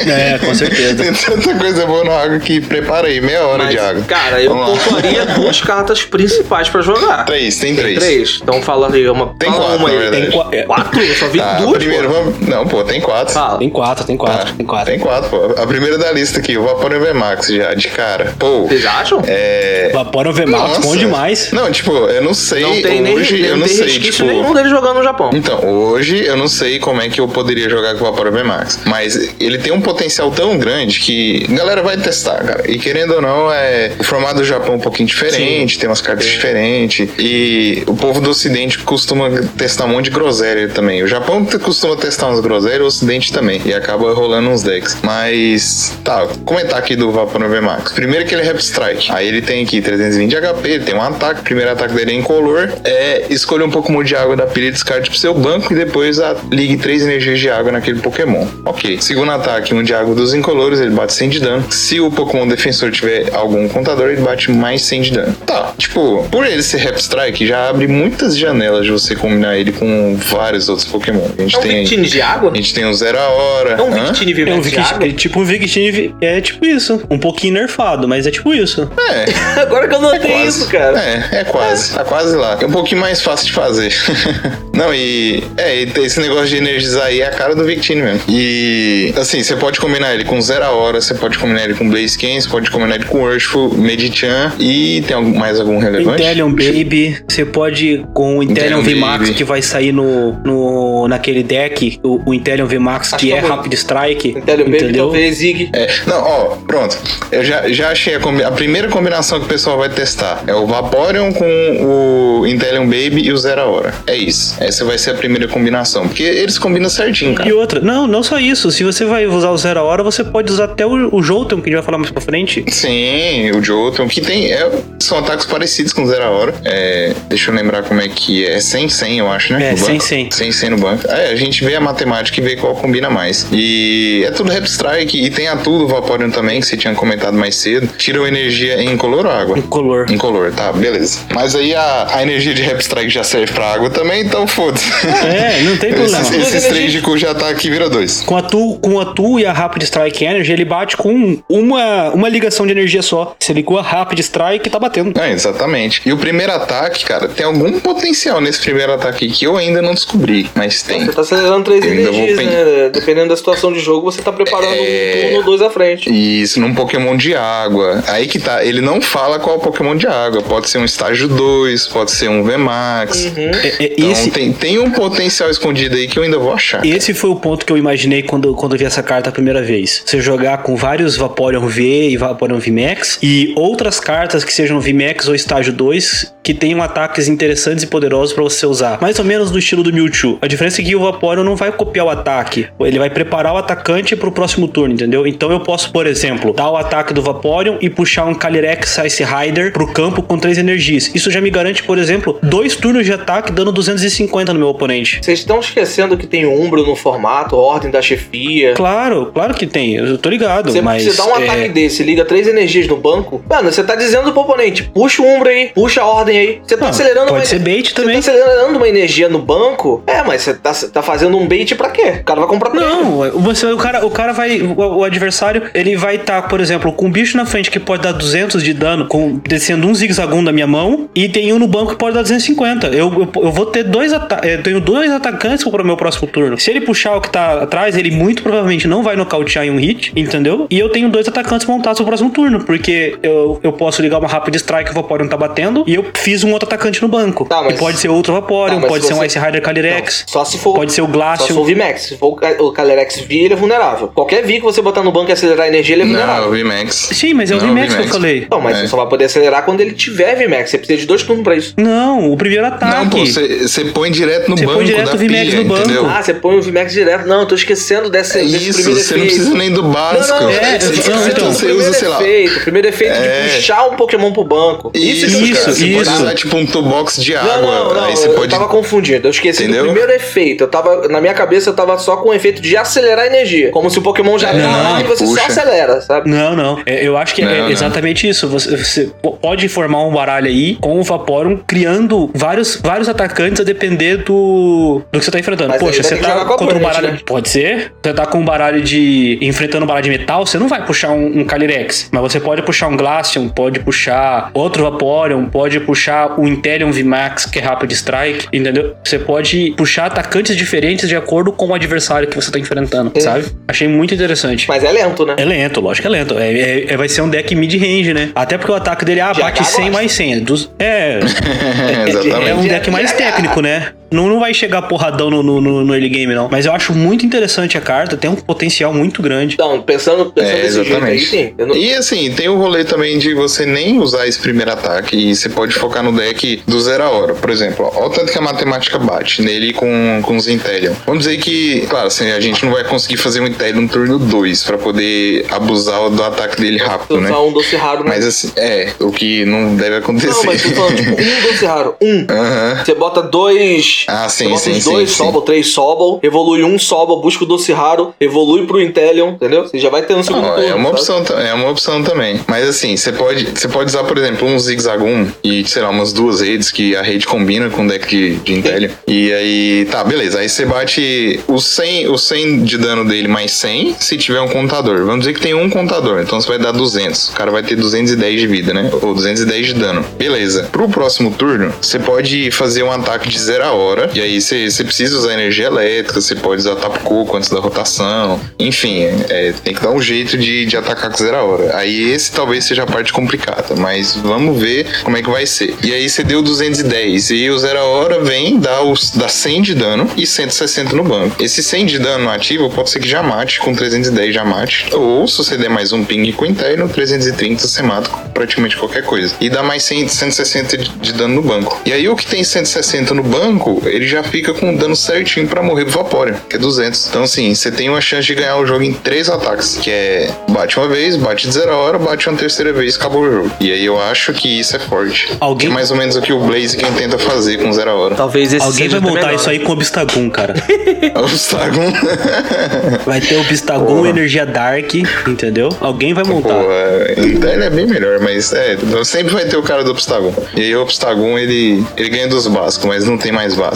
É, 0.07 0.39
com 0.39 0.55
certeza. 0.55 0.95
tem 1.03 1.13
tanta 1.13 1.55
coisa 1.57 1.87
boa 1.87 2.05
no 2.05 2.13
água 2.13 2.39
que 2.39 2.61
preparei 2.61 3.21
meia 3.21 3.43
hora 3.45 3.65
Mas, 3.65 3.71
de 3.73 3.79
água. 3.79 4.03
cara, 4.05 4.43
eu 4.43 4.55
pontuaria 4.55 5.27
duas 5.37 5.61
cartas 5.61 6.03
principais 6.05 6.69
pra 6.69 6.81
jogar. 6.83 7.25
Três, 7.27 7.59
tem 7.59 7.75
Tem 7.75 7.85
três. 7.85 7.99
três. 7.99 8.39
Então 8.43 8.63
fala 8.63 8.93
aí 8.93 9.09
uma. 9.09 9.35
Tem 9.39 9.51
fala 9.51 9.65
quatro, 9.79 9.79
uma 9.79 9.89
aí. 9.91 10.11
Tem 10.11 10.31
qua- 10.31 10.49
é, 10.53 10.63
Quatro? 10.63 11.01
Eu 11.03 11.15
só 11.17 11.27
vi 11.29 11.39
Tá, 11.39 11.55
duas. 11.59 11.79
primeiro, 11.79 12.09
pô. 12.09 12.15
vamos... 12.15 12.41
Não, 12.49 12.67
pô, 12.67 12.83
tem 12.85 13.01
quatro. 13.01 13.35
Fala. 13.35 13.59
Tem 13.59 13.71
quatro, 13.71 14.05
tem 14.05 14.17
quatro, 14.17 14.47
Tá, 14.47 14.53
tem 14.57 14.67
quatro. 14.67 14.87
Tem 14.87 14.99
quatro, 14.99 15.31
pô. 15.31 15.61
A 15.61 15.67
primeira 15.67 15.99
da 15.99 16.11
lista 16.13 16.39
aqui, 16.39 16.57
o 16.57 16.65
Vaporeon 16.65 17.01
VMAX 17.01 17.49
já, 17.49 17.75
de 17.75 17.89
cara. 17.89 18.35
Pô, 18.39 18.63
Vocês 18.67 18.85
acham? 18.87 19.23
é... 19.27 19.91
VMAX, 19.93 20.51
Nossa. 20.51 20.81
bom 20.81 20.97
demais. 20.97 21.51
Não, 21.53 21.71
tipo, 21.71 21.93
eu 21.93 22.23
não 22.23 22.35
sei 22.35 22.63
Não 22.63 22.81
tem 22.83 23.01
nem, 23.01 23.15
hoje, 23.15 23.41
eu 23.43 23.51
não 23.53 23.59
não 23.59 23.67
tem 23.67 23.77
sei, 23.85 23.95
resquício 23.95 24.25
tipo... 24.25 24.29
nenhum 24.29 24.55
dele 24.55 24.69
jogando 24.69 24.97
no 24.97 25.03
Japão. 25.03 25.31
Então, 25.33 25.59
hoje 25.65 26.25
eu 26.25 26.37
não 26.37 26.49
sei 26.49 26.79
como 26.79 27.01
é 27.01 27.09
que 27.09 27.21
eu 27.21 27.29
poderia 27.29 27.69
jogar 27.69 27.95
com 27.95 28.05
o 28.05 28.11
Vaporeon 28.11 28.33
VMAX, 28.33 28.81
mas 28.85 29.35
ele 29.39 29.59
tem 29.59 29.73
um 29.73 29.81
potencial 29.81 30.31
tão 30.31 30.59
grande 30.59 31.01
que 31.01 31.47
a 31.49 31.55
galera 31.55 31.83
vai 31.83 31.97
testar, 31.97 32.45
cara. 32.45 32.71
E 32.71 32.79
querendo 32.79 33.15
ou 33.15 33.23
não, 33.23 33.53
é 33.53 33.93
o 33.99 34.05
formato 34.05 34.37
do 34.37 34.45
Japão 34.45 34.75
é 34.75 34.77
um 34.77 34.81
pouquinho 34.81 35.09
diferente, 35.09 35.79
tem 35.79 35.89
umas 35.89 36.01
cartas 36.01 36.27
diferentes 36.27 37.09
e 37.19 37.83
o 37.87 37.95
povo 37.95 38.21
do 38.21 38.31
ocidente 38.31 38.79
costuma 38.79 39.31
testar 39.57 39.85
um 39.85 39.89
monte 39.89 40.07
de 40.07 40.11
groselha 40.11 40.69
também. 40.69 41.03
O 41.03 41.07
Japão 41.07 41.45
costuma 41.63 41.97
testar 41.97 42.29
umas 42.29 42.41
groselhas, 42.41 42.81
o 42.81 42.87
ocidente 42.87 43.33
também, 43.33 43.61
e 43.65 43.75
acaba 43.75 44.13
rolando 44.13 44.49
uns 44.49 44.63
decks. 44.63 44.99
Mas, 45.03 45.97
tá, 46.05 46.25
vou 46.25 46.39
comentar 46.45 46.79
aqui 46.79 46.97
do 46.97 47.11
Vaporeon 47.11 47.49
VMAX. 47.49 47.93
Primeiro 47.93 48.27
que 48.27 48.35
ele 48.35 48.43
é 48.43 48.45
Rap 48.45 48.59
Strike. 48.59 49.11
Aí 49.11 49.27
ele 49.29 49.43
tem 49.43 49.65
aqui 49.65 49.81
320 49.81 50.31
de 50.31 50.37
HP, 50.37 50.69
ele 50.69 50.85
tem 50.85 50.95
um 50.95 51.03
ataque, 51.03 51.41
o 51.41 51.45
primeiro 51.45 51.71
ataque 51.71 51.95
dele 51.95 52.13
é 52.13 52.15
incolor, 52.15 52.73
é 52.85 53.27
escolha 53.31 53.65
um 53.65 53.70
Pokémon 53.71 54.03
de 54.03 54.15
água 54.17 54.37
da 54.37 54.47
pilha 54.47 54.67
e 54.67 54.71
descarte 54.71 55.11
pro 55.11 55.19
seu 55.19 55.35
banco 55.35 55.73
e 55.73 55.77
depois 55.77 56.19
a, 56.21 56.37
ligue 56.51 56.77
três 56.77 57.03
energias 57.03 57.39
de 57.39 57.49
água 57.49 57.73
naquele 57.73 58.01
Pokémon. 58.01 58.47
Ok. 58.65 58.99
Segundo 59.01 59.31
ataque, 59.33 59.75
um 59.75 59.83
de 59.83 59.95
água 59.95 60.15
dos 60.15 60.35
incolores, 60.35 60.81
ele 60.81 60.91
bate 60.91 61.13
100 61.13 61.29
de 61.31 61.41
dano. 61.41 61.65
Se 61.73 62.01
o 62.01 62.11
Pokémon 62.11 62.47
defensor 62.47 62.91
tiver 62.91 63.31
algum 63.35 63.69
contador, 63.69 64.09
ele 64.11 64.21
bate 64.21 64.51
mais 64.51 64.83
100 64.83 65.03
de 65.03 65.13
dano. 65.13 65.33
Tá, 65.47 65.73
tipo, 65.79 66.27
por 66.31 66.47
ele 66.47 66.63
ser 66.63 66.79
Rap 66.79 66.97
Strike, 66.99 67.47
já 67.47 67.69
abre 67.69 67.87
muitas 67.87 68.37
janelas 68.37 68.85
de 68.85 68.91
você 68.91 69.15
combinar 69.15 69.57
ele 69.57 69.73
com 69.73 70.17
vários 70.17 70.69
outros 70.69 70.87
Pokémon. 70.89 71.25
A 71.39 71.43
gente 71.43 71.55
É 71.57 71.59
um 71.59 71.63
tem. 71.63 71.81
Victini 71.81 72.07
de 72.09 72.21
água? 72.23 72.51
A 72.51 72.57
gente 72.57 72.75
tem 72.75 72.85
o 72.85 72.93
Zero 72.95 73.19
a 73.19 73.29
Hora. 73.29 73.71
É 73.73 73.83
um? 73.83 73.91
Victini 73.93 74.33
É 74.33 74.35
um 74.55 74.61
vivente 74.61 74.71
de 74.71 74.79
água? 74.79 74.89
Victini, 74.99 75.11
é 75.11 75.17
tipo 75.17 75.41
um 75.41 75.45
Victini, 75.45 76.15
é 76.21 76.41
tipo 76.41 76.65
isso. 76.67 77.03
Um 77.11 77.19
pouquinho 77.19 77.55
nerfado, 77.55 78.09
mas 78.09 78.27
é 78.27 78.31
tipo 78.31 78.53
isso. 78.55 78.91
É, 79.09 79.25
Agora 79.61 79.89
que 79.89 79.95
eu 79.95 80.01
notei 80.01 80.31
quase. 80.31 80.47
isso, 80.47 80.69
cara. 80.69 80.99
É, 81.01 81.41
é 81.41 81.45
quase. 81.45 81.95
Tá 81.95 82.05
quase 82.05 82.37
lá. 82.37 82.59
É 82.61 82.67
um 82.67 82.71
pouquinho 82.71 83.01
mais 83.01 83.21
fácil 83.23 83.47
de 83.47 83.53
fazer. 83.61 83.93
Não, 84.73 84.95
e. 84.95 85.43
É, 85.57 85.83
e 85.83 85.93
esse 86.05 86.21
negócio 86.21 86.47
de 86.49 86.57
energizar 86.57 87.07
aí 87.07 87.21
é 87.21 87.27
a 87.27 87.31
cara 87.31 87.55
do 87.55 87.65
Victini 87.65 88.03
mesmo. 88.03 88.21
E. 88.29 89.13
Assim, 89.17 89.43
você 89.43 89.57
pode 89.57 89.79
combinar 89.81 90.15
ele 90.15 90.25
com 90.25 90.41
Zero 90.41 90.65
a 90.65 90.71
Hora, 90.71 91.01
você 91.01 91.15
pode 91.15 91.39
combinar 91.39 91.65
ele 91.65 91.75
com 91.75 91.89
Blaze 91.89 92.17
Ken, 92.17 92.41
você 92.41 92.49
pode 92.49 92.71
combinar 92.71 92.95
ele 92.97 93.05
com 93.05 93.23
Urshful, 93.23 93.75
Medichan 93.75 94.53
e 94.59 95.03
tem 95.07 95.17
algum- 95.17 95.37
mais 95.39 95.61
algum 95.61 95.79
relevante? 95.79 96.23
Intellion 96.23 96.51
Baby, 96.53 97.19
você 97.29 97.45
pode 97.45 98.05
com 98.15 98.39
o 98.39 98.43
Intellion 98.43 98.81
Intellion 98.81 99.01
VMAX 99.01 99.21
Baby. 99.25 99.35
que 99.35 99.45
vai 99.45 99.61
sair 99.63 99.93
no, 99.93 100.33
no 100.45 101.09
naquele 101.09 101.43
deck, 101.43 101.99
o, 102.03 102.31
o 102.31 102.35
Intellion 102.35 102.67
VMAX 102.67 103.13
Acho 103.15 103.25
que 103.25 103.33
é 103.33 103.41
vou- 103.41 103.51
Rapid 103.51 103.73
Strike, 103.75 104.29
Intellion 104.31 104.71
Baby, 104.71 104.93
talvez 104.97 105.37
Zig. 105.37 105.71
É, 105.75 105.89
não, 106.07 106.23
ó, 106.23 106.57
pronto. 106.67 106.97
Eu 107.33 107.45
já, 107.45 107.69
já 107.71 107.91
achei 107.91 108.15
a, 108.15 108.21
combi- 108.21 108.43
a 108.45 108.51
primeira 108.51 108.89
combinação 108.89 109.39
que 109.41 109.47
o 109.47 109.49
pessoal 109.49 109.77
vai 109.79 109.89
testar. 109.89 110.43
É 110.47 110.55
o 110.55 110.67
Vaporeon 110.67 111.33
com 111.33 112.41
o 112.41 112.47
Intellion 112.47 112.85
Baby 112.85 113.23
e 113.25 113.33
o 113.33 113.37
Zero 113.39 113.50
a 113.59 113.65
Hora. 113.67 113.95
É 114.07 114.17
isso. 114.17 114.57
Essa 114.61 114.85
vai 114.85 114.99
ser 114.99 115.11
a 115.11 115.15
primeira 115.15 115.49
combinação. 115.49 116.07
Porque 116.07 116.23
eles 116.23 116.59
combinam 116.59 116.89
certinho, 116.91 117.35
cara. 117.35 117.49
E 117.49 117.53
outra, 117.53 117.81
não, 117.81 118.07
não 118.07 118.23
só 118.23 118.39
isso. 118.39 118.71
Se 118.71 118.85
você 118.85 119.05
vai 119.05 119.27
usar 119.27 119.51
o 119.51 119.59
Zero 119.59 119.81
a 119.81 119.83
Hora, 119.83 120.03
você 120.03 120.23
pode 120.23 120.51
usar 120.53 120.65
até 120.65 120.85
o, 120.87 121.15
o 121.15 121.23
Jolteon, 121.23 121.61
que 121.61 121.69
a 121.69 121.71
gente 121.71 121.77
vai 121.77 121.83
falar 121.85 121.99
mais 121.99 122.11
pra 122.11 122.21
frente. 122.21 122.65
Sim, 122.69 123.51
o 123.53 123.63
Jotun, 123.63 124.09
que 124.09 124.21
tem. 124.21 124.53
é, 124.53 124.71
são 124.99 125.19
ataques 125.19 125.47
parecidos 125.47 125.93
com 125.93 126.07
Zero 126.07 126.25
a 126.25 126.31
Hora. 126.31 126.55
É, 126.65 127.15
deixa 127.29 127.51
eu 127.51 127.55
lembrar 127.55 127.83
como 127.83 128.01
é 128.01 128.09
que 128.09 128.45
é. 128.45 128.51
É 128.55 128.61
100 128.61 128.89
100, 128.89 129.19
eu 129.19 129.31
acho, 129.31 129.53
né? 129.53 129.69
É, 129.69 129.71
No 129.73 129.79
100 129.79 129.87
banco. 129.95 130.05
100. 130.05 130.31
100 130.31 130.53
100 130.53 130.71
no 130.71 130.77
banco. 130.79 131.07
É, 131.09 131.31
a 131.31 131.37
gente 131.37 131.65
vê 131.65 131.75
a 131.77 131.81
matemática 131.81 132.41
e 132.41 132.43
vê 132.45 132.57
qual 132.57 132.75
combina 132.75 133.09
mais. 133.09 133.47
E 133.53 134.23
é 134.27 134.31
tudo 134.33 134.51
Rap 134.51 134.65
Strike. 134.67 135.21
E 135.25 135.31
tem 135.31 135.49
a 135.49 135.57
tudo 135.57 135.87
Vaporeon 135.87 136.31
também, 136.31 136.61
que 136.61 136.67
você 136.67 136.77
tinha 136.77 136.95
comentado 136.95 137.35
mais 137.37 137.55
cedo. 137.57 137.89
Tira 137.97 138.23
a 138.23 138.29
energia 138.29 138.83
em 138.83 138.97
color 138.97 139.25
ou 139.27 139.33
água? 139.33 139.59
Incolor. 139.59 140.07
Incolor, 140.11 140.53
tá, 140.53 140.73
beleza. 140.73 141.21
Mas 141.35 141.55
aí 141.55 141.75
a, 141.75 142.09
a 142.17 142.23
energia 142.23 142.53
de 142.53 142.63
Rap 142.63 142.81
Strike 142.81 143.09
já 143.11 143.23
serve 143.25 143.40
pra 143.47 143.73
água 143.75 143.91
também, 143.91 144.23
então 144.23 144.47
foda-se. 144.47 144.91
É, 145.07 145.63
não 145.63 145.77
tem 145.77 145.93
problema. 145.95 146.21
Esses, 146.21 146.55
esses 146.55 146.67
três 146.69 146.93
de 146.93 147.01
cu 147.01 147.17
já 147.19 147.35
tá 147.35 147.49
aqui, 147.49 147.71
vira 147.71 147.89
dois. 147.89 148.23
Com 148.23 148.37
a 148.37 148.43
Tu, 148.43 148.79
com 148.83 148.99
a 149.01 149.07
Tu 149.07 149.41
e 149.41 149.47
a 149.47 149.53
Rapid 149.53 149.83
Strike 149.83 150.25
Energy, 150.25 150.53
ele 150.53 150.65
bate 150.65 150.97
com 150.97 151.39
uma, 151.49 152.11
uma 152.11 152.29
ligação 152.29 152.67
de 152.67 152.73
energia 152.73 153.03
só. 153.03 153.35
Você 153.39 153.53
ligou 153.53 153.79
a 153.79 153.83
Rapid 153.83 154.19
Strike 154.21 154.67
e 154.69 154.71
tá 154.71 154.79
batendo. 154.79 155.19
É, 155.21 155.31
exatamente. 155.31 156.03
E 156.05 156.13
o 156.13 156.17
primeiro 156.17 156.53
ataque, 156.53 157.05
cara, 157.05 157.29
tem 157.29 157.47
algum 157.47 157.79
potencial 157.81 158.41
nesse 158.41 158.61
primeiro 158.61 158.93
ataque 158.93 159.29
que 159.29 159.45
eu 159.45 159.57
ainda 159.57 159.81
não 159.83 159.95
descobri, 159.95 160.49
mas 160.55 160.83
tem. 160.83 161.05
Você 161.07 161.13
tá 161.13 161.21
acelerando 161.23 161.65
três 161.65 161.85
Eu 161.85 161.91
vou 161.91 162.01
energias, 162.15 162.37
pen- 162.39 162.47
né? 162.47 162.91
Dependendo 162.93 163.29
da 163.29 163.37
situação 163.37 163.73
de 163.73 163.81
jogo, 163.81 164.11
você 164.11 164.21
tá 164.23 164.33
preparando 164.33 164.73
É. 164.75 165.17
um 165.19 165.23
turno 165.23 165.37
ou 165.39 165.43
dois 165.45 165.63
à 165.63 165.71
frente. 165.71 166.11
Isso, 166.11 166.61
num 166.61 166.75
Pokémon 166.75 167.17
de 167.17 167.35
água. 167.35 168.03
Aí 168.09 168.27
que 168.27 168.39
tá, 168.39 168.65
ele 168.65 168.81
não 168.81 169.01
fala 169.01 169.39
qual 169.39 169.59
Pokémon 169.59 169.97
de 169.97 170.07
água. 170.07 170.43
Pode 170.43 170.69
ser 170.69 170.79
um 170.79 170.85
estágio 170.85 171.29
2, 171.29 171.89
pode 171.89 172.11
ser 172.11 172.29
um 172.29 172.43
VMAX. 172.43 173.30
É, 173.37 173.85
é, 173.85 173.93
Então 173.97 174.11
esse, 174.11 174.31
tem, 174.31 174.53
tem 174.53 174.79
um 174.79 174.91
potencial 174.91 175.51
escondido 175.51 175.97
aí 175.97 176.07
que 176.07 176.19
eu 176.19 176.23
ainda 176.23 176.39
vou 176.39 176.53
achar. 176.53 176.85
esse 176.85 177.15
foi 177.15 177.31
o 177.31 177.37
ponto 177.37 177.65
que 177.65 177.73
eu 177.73 177.77
imaginei 177.77 178.23
quando, 178.23 178.55
quando 178.55 178.75
eu 178.75 178.79
vi 178.79 178.85
essa 178.85 179.03
carta 179.03 179.31
a 179.31 179.33
primeira 179.33 179.63
vez. 179.63 180.03
Você 180.05 180.21
jogar 180.21 180.59
com 180.59 180.77
vários 180.77 181.17
Vaporeon 181.17 181.67
V 181.67 182.11
e 182.11 182.17
Vaporeon 182.17 182.59
VMAX 182.59 183.19
e 183.23 183.53
outras 183.57 184.01
cartas 184.01 184.45
que 184.45 184.53
sejam 184.53 184.81
VMAX 184.81 185.29
ou 185.29 185.35
estágio 185.35 185.73
2 185.73 186.35
que 186.43 186.55
tenham 186.55 186.83
ataques 186.83 187.29
interessantes 187.29 187.85
e 187.85 187.87
poderosos 187.87 188.33
pra 188.33 188.43
você 188.43 188.67
usar. 188.67 188.99
Mais 189.01 189.19
ou 189.19 189.25
menos 189.25 189.51
no 189.51 189.59
estilo 189.59 189.83
do 189.83 189.93
Mewtwo. 189.93 190.39
A 190.41 190.47
diferença 190.47 190.81
é 190.81 190.85
que 190.85 190.97
o 190.97 191.01
Vaporeon 191.01 191.45
não 191.45 191.57
vai 191.57 191.71
copiar 191.71 192.07
o 192.07 192.11
ataque. 192.11 192.67
Ele 192.81 192.99
vai 192.99 193.11
preparar 193.11 193.55
o 193.55 193.57
atacante 193.57 194.17
pro 194.17 194.33
próximo 194.33 194.67
turno, 194.67 194.95
entendeu? 194.95 195.27
Então 195.27 195.51
eu 195.51 195.61
posso, 195.61 195.93
por 195.93 196.07
exemplo, 196.07 196.53
dar 196.53 196.71
o 196.71 196.77
ataque 196.77 197.13
do 197.13 197.23
Vaporeon 197.23 197.77
e 197.81 197.91
puxar 197.91 198.25
um 198.25 198.35
Calyrex 198.35 198.99
Ice 199.05 199.23
Rider 199.25 199.73
pro 199.73 199.87
campo 199.87 200.23
com 200.23 200.39
três 200.39 200.59
energias. 200.59 201.11
Isso 201.15 201.31
já 201.31 201.41
me 201.41 201.51
garante, 201.51 201.83
por 201.83 201.99
exemplo, 201.99 202.39
dois 202.43 202.75
turnos 202.77 203.05
de 203.05 203.13
ataque 203.21 203.53
dando 203.53 203.73
250 203.73 204.53
no 204.53 204.59
meu 204.59 204.69
oponente. 204.69 205.21
Vocês 205.23 205.41
estão 205.41 205.61
esquecendo 205.61 206.17
que 206.17 206.27
tem 206.27 206.47
Umbro 206.47 206.85
no 206.85 206.97
formato, 206.97 207.57
Ordem 207.57 207.91
da 207.91 208.03
Chefia. 208.03 208.75
Claro, 208.75 209.31
claro 209.33 209.55
que 209.55 209.67
tem. 209.67 209.95
Eu 209.95 210.19
tô 210.19 210.29
ligado, 210.29 210.71
Você, 210.71 210.81
mas 210.81 211.05
você 211.05 211.17
dá 211.17 211.27
um 211.27 211.41
é, 211.41 211.45
ataque 211.45 211.69
desse, 211.69 212.03
liga 212.03 212.25
três 212.25 212.49
energias 212.49 212.87
no 212.87 212.97
banco. 212.97 213.43
Mano, 213.49 213.71
você 213.71 213.83
tá 213.83 213.95
dizendo 213.95 214.33
pro 214.33 214.43
oponente, 214.43 214.85
puxa 214.85 215.23
o 215.23 215.27
Umbro 215.27 215.49
aí, 215.49 215.71
puxa 215.75 216.03
a 216.03 216.07
ordem 216.07 216.39
aí. 216.39 216.61
Você 216.65 216.77
tá 216.77 216.85
Não, 216.85 216.91
acelerando 216.91 217.27
pode 217.29 217.41
uma 217.41 217.47
ser 217.47 217.59
bait 217.59 217.89
você 217.89 217.95
também. 217.95 218.15
tá 218.15 218.19
acelerando 218.19 218.77
uma 218.77 218.89
energia 218.89 219.29
no 219.29 219.39
banco. 219.39 220.03
É, 220.07 220.23
mas 220.23 220.43
você 220.43 220.55
tá, 220.55 220.73
tá 220.73 221.03
fazendo 221.03 221.37
um 221.37 221.47
bait 221.47 221.75
pra 221.75 221.91
quê? 221.91 222.19
O 222.21 222.25
cara 222.25 222.41
vai 222.41 222.49
comprar. 222.49 222.75
Não, 222.75 223.31
você, 223.41 223.67
o 223.67 223.77
cara, 223.77 224.05
o 224.05 224.11
cara 224.11 224.33
vai, 224.33 224.61
o, 224.61 224.99
o 224.99 225.05
adversário, 225.05 225.71
ele 225.75 225.97
vai 225.97 226.17
estar, 226.17 226.43
por 226.49 226.61
exemplo, 226.61 226.93
com 226.93 227.07
um 227.07 227.11
bicho 227.11 227.37
na 227.37 227.47
frente 227.47 227.71
que 227.71 227.79
pode 227.79 228.03
dar 228.03 228.13
200 228.13 228.63
de 228.63 228.73
dano, 228.73 229.07
com 229.07 229.41
descendo 229.47 229.87
um 229.87 229.95
zigzagum 229.95 230.43
da 230.43 230.53
minha 230.53 230.67
mão, 230.67 231.09
e 231.15 231.29
tem 231.29 231.53
um 231.53 231.59
no 231.59 231.67
banco 231.67 231.93
que 231.93 231.99
pode 231.99 232.15
dar 232.15 232.23
250. 232.23 232.89
Eu, 232.89 233.10
eu, 233.13 233.43
eu 233.45 233.53
vou 233.53 233.67
ter 233.67 233.85
dois 233.85 234.13
eu 234.13 234.63
tenho 234.63 234.81
dois 234.81 235.11
atacantes 235.11 235.65
para 235.69 235.83
o 235.83 235.87
meu 235.87 235.97
próximo 235.97 236.27
turno. 236.29 236.59
Se 236.59 236.71
ele 236.71 236.81
puxar 236.81 237.17
o 237.17 237.21
que 237.21 237.31
tá 237.31 237.63
atrás, 237.63 237.97
ele 237.97 238.11
muito 238.11 238.43
provavelmente 238.43 238.87
não 238.89 239.03
vai 239.03 239.17
nocautear 239.17 239.65
em 239.65 239.71
um 239.71 239.77
hit, 239.77 240.13
entendeu? 240.17 240.67
E 240.71 240.79
eu 240.79 240.89
tenho 240.89 241.09
dois 241.09 241.27
atacantes 241.29 241.67
montados 241.67 241.99
pro 241.99 242.07
próximo 242.07 242.31
turno, 242.31 242.65
porque 242.65 243.17
eu, 243.23 243.59
eu 243.63 243.73
posso 243.73 244.01
ligar 244.03 244.19
uma 244.19 244.29
Rapid 244.29 244.55
Strike, 244.57 244.91
o 244.91 244.95
Vaporeon 244.95 245.29
tá 245.29 245.37
batendo, 245.37 245.85
e 245.87 245.95
eu 245.95 246.05
fiz 246.17 246.45
um 246.45 246.53
outro 246.53 246.67
atacante 246.67 247.01
no 247.03 247.09
banco. 247.09 247.45
Tá, 247.47 247.63
mas- 247.63 247.75
E 247.75 247.79
pode 247.79 247.99
ser 247.99 248.09
outro 248.09 248.33
Vaporeon, 248.33 248.75
Tá, 248.77 248.81
pode 248.81 248.89
pode 249.01 249.07
ser 249.07 249.15
um 249.15 249.17
você- 249.19 249.27
Ice 249.27 249.39
Rider 249.39 249.63
Calyrex. 249.63 250.25
Só 250.27 250.45
se 250.45 250.59
for. 250.59 250.75
Pode 250.75 250.93
ser 250.93 251.03
o 251.03 251.07
Só 251.07 251.13
Glaceon. 251.13 251.47
se 251.47 251.53
for 251.53 251.61
o 251.61 251.65
VMAX. 251.65 252.03
Se 252.03 252.17
for 252.17 252.27
o 252.29 252.35
Ca- 252.37 252.57
o 252.63 252.73
Calyrex 252.73 253.21
V, 253.21 253.35
ele 253.35 253.55
é 253.55 253.57
vulnerável. 253.57 254.09
Qualquer 254.09 254.45
V 254.45 254.55
que 254.55 254.61
você 254.63 254.83
botar 254.83 255.03
no 255.03 255.13
banco 255.13 255.31
e 255.31 255.33
acelerar 255.33 255.67
a 255.67 255.69
energia, 255.69 255.95
ele 255.95 256.03
é 256.03 256.05
Não, 256.07 256.13
vulnerável. 256.13 256.49
o 256.49 256.53
VMAX. 256.53 256.95
Sim, 257.13 257.35
mas 257.35 257.51
é 257.51 257.55
o 257.55 257.61
Não, 257.61 257.69
VMAX 257.69 257.87
que 257.95 258.01
eu 258.01 258.05
VMAX. 258.05 258.13
falei. 258.13 258.47
Não, 258.51 258.61
mas 258.61 258.77
É. 258.77 258.81
você 258.83 258.89
só 258.89 258.97
vai 258.97 259.07
poder 259.09 259.25
acelerar 259.27 259.65
quando 259.65 259.81
ele 259.81 259.93
tiver 259.93 260.35
VMAX. 260.37 260.71
Você 260.71 260.79
precisa 260.79 260.99
de 261.01 261.07
dois 261.07 261.23
turnos 261.23 261.45
pra 261.45 261.55
isso. 261.57 261.75
Não, 261.77 262.33
o 262.33 262.37
primeiro 262.37 262.67
ataque. 262.67 262.95
Não, 262.97 263.00
pô, 263.09 263.19
você 263.25 263.85
põe 263.87 264.11
direto 264.11 264.49
no 264.51 264.57
Você 264.57 264.65
põe 264.65 264.75
banco 264.75 264.85
direto 264.87 265.07
da 265.07 265.15
o 265.15 265.19
VMAX 265.19 265.55
no 265.55 265.65
banco. 265.65 265.81
entendeu? 265.83 266.07
Ah, 266.07 266.23
você 266.23 266.35
põe 266.35 266.59
o 266.59 266.63
VMAX 266.63 266.93
direto. 266.93 267.27
Não, 267.27 267.41
eu 267.41 267.47
tô 267.47 267.55
esquecendo 267.55 268.11
desse, 268.11 268.39
É 268.39 268.45
desse 268.45 268.69
isso, 268.71 268.83
você 268.93 269.17
não 269.17 269.27
precisa 269.27 269.55
nem 269.55 269.71
do 269.73 269.83
básico. 269.85 270.35
Não, 270.35 270.43
não, 270.43 270.51
É, 270.51 270.79
você 270.79 271.11
não, 271.11 271.29
então. 271.29 271.53
você 271.53 271.67
primeiro 271.67 271.79
usa, 271.79 271.93
sei 271.93 272.09
lá. 272.09 272.23
efeito. 272.23 272.57
O 272.59 272.63
primeiro 272.63 272.89
efeito 272.89 273.13
É. 273.15 273.47
de 273.49 273.55
puxar 273.57 273.87
um 273.89 273.97
Pokémon 273.97 274.33
pro 274.33 274.45
banco. 274.45 274.91
Isso, 274.95 275.27
Isso, 275.27 275.61
cara, 275.61 275.73
você 275.73 275.87
pode 275.87 276.03
isso. 276.03 276.13
usar 276.23 276.35
tipo 276.35 276.57
um 276.57 276.67
toolbox 276.67 277.17
de 277.23 277.35
água. 277.37 277.57
Não, 277.57 277.63
não, 277.63 277.95
não, 277.95 278.05
aí 278.05 278.17
você 278.17 278.29
eu 278.29 278.33
pode. 278.35 278.49
tava 278.51 278.69
confundindo. 278.69 279.27
Eu 279.27 279.31
esqueci 279.31 279.63
Entendeu? 279.65 279.83
do 279.85 279.91
primeiro 279.93 280.13
efeito. 280.13 280.65
Eu 280.65 280.69
tava, 280.69 281.09
na 281.09 281.21
minha 281.21 281.35
cabeça, 281.35 281.71
eu 281.71 281.75
tava 281.75 281.97
só 281.99 282.17
com 282.19 282.31
o 282.31 282.35
efeito 282.35 282.61
de 282.61 282.77
acelerar 282.77 283.25
a 283.25 283.27
energia. 283.27 283.71
Como 283.71 283.91
se 283.91 283.99
o 283.99 284.03
Pokémon 284.03 284.39
já 284.39 284.51
É, 284.51 284.61
tá 284.61 284.67
lá 284.67 284.93
não, 284.95 285.01
e 285.01 285.05
você 285.05 285.25
puxa. 285.25 285.41
só 285.43 285.47
acelera, 285.47 286.01
sabe? 286.01 286.29
Não, 286.31 286.55
não. 286.57 286.81
É, 286.87 287.01
Eu 287.07 287.17
acho 287.17 287.35
que 287.35 287.43
Não, 287.43 287.51
é 287.51 287.59
não. 287.63 287.71
exatamente 287.71 288.29
isso. 288.29 288.47
Você, 288.49 288.77
você 288.77 289.11
po- 289.23 289.33
pode 289.37 289.69
formar 289.69 290.05
um 290.05 290.13
baralho 290.13 290.47
aí 290.49 290.77
com 290.81 290.99
o 291.01 291.03
Vaporeon, 291.03 291.57
criando 291.67 292.31
vários, 292.35 292.80
vários 292.83 293.09
atacantes 293.09 293.61
a 293.61 293.65
depender 293.65 294.19
do, 294.19 295.03
do 295.13 295.19
que 295.19 295.25
você 295.25 295.31
tá 295.31 295.39
enfrentando. 295.39 295.71
Mas 295.71 295.81
Poxa, 295.81 296.03
você 296.03 296.17
tá 296.17 296.45
contra 296.45 296.77
um 296.77 296.81
baralho. 296.81 297.13
né? 297.13 297.19
Pode 297.25 297.49
ser. 297.49 297.93
Você 298.03 298.13
tá 298.13 298.27
com 298.27 298.39
um 298.39 298.45
baralho 298.45 298.81
de. 298.83 299.39
enfrentando 299.41 299.85
um 299.85 299.87
baralho 299.87 300.05
de 300.05 300.11
metal, 300.11 300.47
você 300.47 300.59
não 300.59 300.69
vai 300.69 300.85
puxar 300.85 301.11
um, 301.11 301.41
um 301.41 301.45
Calyrex. 301.45 302.09
Mas 302.13 302.23
você 302.23 302.41
pode 302.41 302.63
puxar 302.63 302.89
um 302.89 302.97
Glaceon, 302.97 303.49
pode 303.49 303.81
puxar 303.81 304.51
outro 304.55 304.83
Vaporeon, 304.85 305.47
pode 305.47 305.81
puxar 305.81 306.39
o 306.41 306.47
Inteleon 306.47 306.91
VMAX, 306.91 307.47
que 307.47 307.59
é 307.59 307.63
Rapid 307.63 307.91
Strike, 307.93 308.49
entendeu? 308.53 308.95
Você 309.05 309.19
pode 309.19 309.75
puxar 309.77 310.07
atacantes 310.07 310.57
diferentes 310.57 311.09
de 311.09 311.17
acordo 311.17 311.53
com 311.53 311.67
o 311.69 311.75
adversário 311.75 312.29
que 312.29 312.37
você 312.37 312.51
tá 312.51 312.59
enfrentando, 312.59 313.13
É. 313.15 313.21
sabe? 313.21 313.47
Achei 313.69 313.89
muito 313.89 314.15
interessante. 314.15 314.67
Mas 314.69 314.83
é 314.85 314.91
lento, 314.91 315.25
né? 315.27 315.35
É 315.37 315.45
lento, 315.45 315.81
lógico 315.81 316.03
que 316.03 316.15
é 316.15 316.19
lento. 316.19 316.39
É, 316.39 316.53
é- 316.53 316.93
é- 316.93 316.97
vai 316.97 317.09
ser 317.09 317.21
um 317.23 317.29
deck 317.29 317.55
mid-range, 317.55 318.13
né? 318.15 318.31
Até 318.35 318.57
porque 318.59 318.73
o 318.73 318.75
ataque 318.75 319.05
dele, 319.05 319.21
ah, 319.21 319.33
bate 319.33 319.65
100 319.65 319.77
gosta. 319.87 319.91
mais 319.93 320.13
100. 320.13 320.31
É, 320.35 320.41
dos- 320.41 320.71
é, 320.79 321.21
é, 321.21 322.09
Exatamente. 322.09 322.49
é 322.51 322.55
um 322.55 322.67
deck 322.71 322.91
mais 322.91 323.13
técnico, 323.13 323.61
né? 323.61 323.93
Não, 324.11 324.29
não 324.29 324.41
vai 324.41 324.53
chegar 324.55 324.83
porradão 324.83 325.31
no, 325.31 325.43
no, 325.43 325.61
no- 325.61 325.85
no 325.85 325.95
early 325.95 326.09
game, 326.09 326.35
não. 326.35 326.49
Mas 326.51 326.67
eu 326.67 326.73
acho 326.73 326.93
muito 326.93 327.25
interessante 327.25 327.77
a 327.79 327.81
carta, 327.81 328.17
tem 328.17 328.31
um 328.31 328.35
potencial 328.35 328.93
muito 328.93 329.23
grande. 329.23 329.55
Então, 329.55 329.81
pensando, 329.83 330.27
pensando 330.33 330.57
É, 330.59 330.63
desse 330.63 330.75
jeito 330.85 331.05
aí, 331.05 331.17
exatamente. 331.17 331.27
sim. 331.27 331.55
Não- 331.59 331.75
E 331.77 331.95
assim, 331.95 332.33
tem 332.33 332.49
o 332.49 332.57
rolê 332.57 332.85
também 332.85 333.19
de 333.19 333.35
você 333.35 333.65
nem 333.67 333.99
usar 334.01 334.27
esse 334.27 334.39
primeiro 334.39 334.73
ataque 334.73 335.17
e 335.17 335.35
você 335.35 335.49
pode 335.49 335.75
focar 335.75 336.03
no 336.03 336.13
deck 336.13 336.63
do 336.67 336.81
zero 336.81 337.05
a 337.05 337.11
hora. 337.11 337.35
Por 337.35 337.51
exemplo, 337.51 337.91
ó, 337.95 337.99
olha 338.01 338.07
o 338.09 338.11
tanto 338.11 338.33
que 338.33 338.39
a 338.39 338.43
matemática 338.43 338.99
bate 338.99 339.43
nele 339.43 339.73
com, 339.73 340.21
com 340.23 340.37
os 340.37 340.49
Intelion. 340.49 340.93
Vamos 341.07 341.25
dizer 341.25 341.39
que, 341.39 341.87
claro, 341.89 342.07
assim, 342.09 342.31
a 342.31 342.41
gente 342.41 342.65
não 342.65 342.73
vai 342.73 342.85
conseguir 342.85 343.17
fazer 343.17 343.41
um 343.41 343.47
Intelion 343.47 343.83
no 343.83 343.89
turno 343.89 344.19
2 344.19 344.65
pra 344.65 344.77
poder 344.79 345.47
abusar 345.51 346.11
do 346.11 346.23
ataque 346.23 346.61
dele 346.61 346.79
rápido, 346.79 347.21
né? 347.21 347.29
usar 347.31 347.41
um 347.41 347.53
doce 347.53 347.77
raro, 347.77 348.05
né? 348.05 348.11
Mas 348.11 348.27
assim, 348.27 348.51
é, 348.57 348.93
o 348.99 349.11
que 349.13 349.45
não 349.45 349.75
deve 349.77 349.97
acontecer. 349.97 350.29
Não, 350.29 350.45
mas 350.45 350.63
tô 350.63 350.71
falando, 350.71 350.97
tipo, 350.97 351.11
um 351.13 351.43
doce 351.43 351.65
raro. 351.65 351.95
Um. 352.01 352.27
Aham. 352.31 352.85
Você 352.85 352.95
bota 352.95 353.23
dois. 353.23 354.00
Ah, 354.09 354.29
sim, 354.29 354.57
sim, 354.57 354.81
sim, 354.81 354.91
dois 354.91 355.11
sim. 355.11 355.17
Sobol, 355.17 355.43
três 355.43 355.69
Sobol, 355.73 356.21
evolui 356.23 356.63
um 356.65 356.79
Sobol, 356.79 357.21
busca 357.21 357.45
o 357.45 357.47
doce 357.47 357.73
raro, 357.73 358.15
evolui 358.21 358.67
pro 358.67 358.81
Inteleon, 358.81 359.31
entendeu? 359.31 359.67
Você 359.67 359.79
já 359.79 359.89
vai 359.91 360.03
ter 360.03 360.15
um 360.15 360.23
segundo 360.23 360.43
Não, 360.43 360.55
turno. 360.55 360.69
é 360.69 360.75
uma 360.75 360.97
sabe? 360.99 361.21
opção, 361.21 361.39
é 361.39 361.55
uma 361.55 361.71
opção 361.71 362.03
também. 362.03 362.41
Mas 362.47 362.69
assim, 362.69 362.97
você 362.97 363.13
pode, 363.13 363.45
você 363.45 363.69
pode 363.69 363.91
usar, 363.91 364.05
por 364.05 364.17
exemplo, 364.19 364.47
um 364.49 364.59
zigzagum 364.59 365.27
e, 365.43 365.65
sei 365.67 365.83
lá, 365.83 365.91
umas 365.91 366.13
duas 366.13 366.41
redes 366.41 366.71
que 366.71 366.95
a 366.97 367.03
rede 367.03 367.27
combina 367.27 367.69
com 367.71 367.85
o 367.85 367.89
deck 367.89 368.09
de, 368.09 368.37
de 368.37 368.53
Intelion. 368.55 368.91
E 369.07 369.33
aí, 369.33 369.89
tá, 369.91 370.03
beleza. 370.05 370.39
Aí 370.41 370.49
você 370.49 370.65
bate 370.65 371.41
o 371.47 371.61
100, 371.61 372.09
o 372.09 372.19
100 372.19 372.65
de 372.65 372.79
dano 372.79 373.05
dele 373.05 373.29
mais 373.29 373.53
100 373.53 373.97
se 374.01 374.17
tiver 374.17 374.41
um 374.41 374.49
contador. 374.49 375.05
Vamos 375.05 375.21
dizer 375.21 375.35
que 375.35 375.41
tem 375.41 375.55
um 375.55 375.69
contador, 375.69 376.21
então 376.21 376.41
você 376.41 376.49
vai 376.49 376.59
dar 376.59 376.73
200. 376.73 377.29
O 377.31 377.33
cara 377.33 377.51
vai 377.51 377.63
ter 377.63 377.77
210 377.77 378.41
de 378.41 378.47
vida, 378.47 378.73
né? 378.75 378.91
Ou 379.03 379.15
210 379.15 379.67
de 379.67 379.75
dano. 379.75 380.05
Beleza. 380.17 380.69
Pro 380.73 380.89
próximo 380.89 381.31
turno, 381.33 381.73
você 381.81 381.99
pode 381.99 382.51
fazer 382.51 382.83
um 382.83 382.91
ataque 382.91 383.29
de 383.29 383.39
zero 383.39 383.65
a 383.65 383.73
hora. 383.73 383.90
E 384.15 384.21
aí 384.21 384.41
você, 384.41 384.85
precisa 384.85 385.17
usar 385.17 385.33
energia 385.33 385.67
elétrica, 385.67 386.21
você 386.21 386.35
pode 386.35 386.61
usar 386.61 386.77
Tapu 386.77 387.01
Koko 387.01 387.37
antes 387.37 387.49
da 387.49 387.59
rotação. 387.59 388.41
Enfim, 388.59 389.07
é, 389.29 389.53
tem 389.65 389.75
que 389.75 389.83
dar 389.83 389.91
um 389.91 390.01
jeito 390.01 390.37
de, 390.37 390.67
de 390.67 390.77
atacar 390.77 391.11
com 391.11 391.17
zero 391.17 391.37
hora. 391.37 391.77
Aí 391.77 392.11
esse 392.11 392.33
talvez 392.33 392.65
seja 392.65 392.83
a 392.83 392.87
parte 392.87 393.13
complicada, 393.13 393.75
mas 393.77 394.15
vamos 394.15 394.61
ver 394.61 394.87
como 395.03 395.17
é 395.17 395.23
que 395.23 395.31
vai 395.31 395.47
ser. 395.47 395.75
E 395.83 395.93
aí 395.93 396.09
você 396.09 396.23
deu 396.23 396.43
210 396.43 397.31
e 397.31 397.51
o 397.51 397.59
zero 397.59 397.79
a 397.79 397.85
hora 397.85 398.23
vem, 398.23 398.59
dá, 398.59 398.83
os, 398.83 399.11
dá 399.13 399.29
100 399.29 399.63
de 399.63 399.75
dano 399.75 400.11
e 400.17 400.27
160 400.27 400.95
no 400.95 401.05
banco. 401.05 401.43
Esse 401.43 401.63
100 401.63 401.87
de 401.87 401.99
dano 401.99 402.31
ativo 402.31 402.71
pode 402.71 402.91
ser 402.91 403.01
que 403.01 403.09
já 403.09 403.23
mate, 403.23 403.61
com 403.61 403.75
310 403.75 404.35
já 404.35 404.45
mate. 404.45 404.89
Ou 404.95 405.27
se 405.27 405.39
você 405.39 405.57
der 405.57 405.71
mais 405.71 405.93
um 405.93 406.05
ping 406.05 406.31
com 406.33 406.45
interno, 406.45 406.89
330 406.89 407.67
você 407.67 407.83
mata 407.83 408.11
praticamente 408.35 408.77
qualquer 408.77 409.03
coisa. 409.03 409.35
E 409.41 409.49
dá 409.49 409.63
mais 409.63 409.83
100, 409.85 410.09
160 410.09 410.77
de, 410.77 410.91
de 410.91 411.13
dano 411.13 411.35
no 411.35 411.43
banco. 411.43 411.81
E 411.85 411.93
aí 411.93 412.09
o 412.09 412.17
que 412.17 412.27
tem 412.27 412.43
160 412.43 413.15
no 413.15 413.23
banco, 413.23 413.80
ele 413.85 414.07
já 414.07 414.23
fica 414.23 414.53
com 414.55 414.75
o 414.75 414.79
dano 414.79 414.95
certinho 414.97 415.47
pra 415.47 415.63
morrer 415.63 415.85
do 415.85 415.91
Vaporeon, 415.91 416.35
que 416.49 416.57
é 416.57 416.59
200. 416.59 417.09
Então 417.09 417.23
assim, 417.23 417.55
você 417.55 417.71
tem 417.71 417.89
uma 417.89 418.01
chance 418.01 418.27
de 418.27 418.35
ganhar 418.35 418.57
o 418.57 418.67
jogo 418.67 418.83
em 418.83 418.93
três 418.93 419.29
ataques, 419.29 419.77
que 419.77 419.91
é 419.91 420.31
bate 420.51 420.79
uma 420.79 420.89
vez, 420.89 421.17
bate 421.17 421.47
de 421.47 421.55
zero 421.55 421.73
a 421.73 421.77
hora, 421.77 421.99
bate 421.99 422.29
uma 422.29 422.37
terceira 422.39 422.73
vez, 422.73 422.97
acabou 422.97 423.23
o 423.23 423.31
jogo. 423.33 423.51
E 423.61 423.73
aí 423.73 423.85
eu 423.85 424.01
acho 424.01 424.33
que 424.33 424.61
isso 424.61 424.77
é 424.77 424.79
forte. 424.79 425.29
Alguém- 425.41 425.69
Que 425.69 425.73
é 425.73 425.75
mais 425.75 425.91
ou 425.91 425.97
menos 425.97 426.17
o 426.17 426.23
que 426.23 426.33
o 426.33 426.41
Blaziken 426.41 426.93
tenta 426.95 427.19
fazer 427.19 427.59
com 427.59 427.73
zero 427.73 427.91
a 427.91 427.95
hora. 427.95 428.15
Talvez 428.15 428.53
esse 428.53 428.65
Alguém 428.65 428.89
seja 428.89 429.01
vai 429.01 429.11
montar 429.11 429.35
isso 429.35 429.49
aí 429.51 429.59
com 429.61 429.71
o 429.71 429.73
Obstagoon, 429.75 430.31
cara. 430.31 430.55
O 431.21 431.27
Stagun. 431.37 431.93
Vai 433.05 433.21
ter 433.21 433.37
o 433.37 433.41
Obstagoon, 433.41 433.87
Porra. 433.97 434.09
energia 434.11 434.45
Dark, 434.47 434.95
entendeu? 435.27 435.69
Alguém 435.81 436.13
vai 436.15 436.25
montar. 436.25 436.55
É, 436.55 437.15
então 437.19 437.51
ele 437.51 437.65
é 437.65 437.71
bem 437.71 437.87
melhor, 437.87 438.21
mas 438.21 438.53
é, 438.53 438.77
sempre 439.05 439.33
vai 439.33 439.45
ter 439.47 439.57
o 439.57 439.63
cara 439.63 439.83
do 439.85 439.91
Obstagoon. 439.91 440.33
E 440.55 440.61
aí 440.63 440.77
o 440.77 440.83
Obstagoon, 440.83 441.39
ele, 441.39 441.85
ele 441.97 442.09
ganha 442.09 442.29
dos 442.29 442.47
básicos, 442.47 442.87
mas 442.87 443.05
não 443.05 443.17
tem 443.19 443.33
mais 443.33 443.55
básico. 443.55 443.70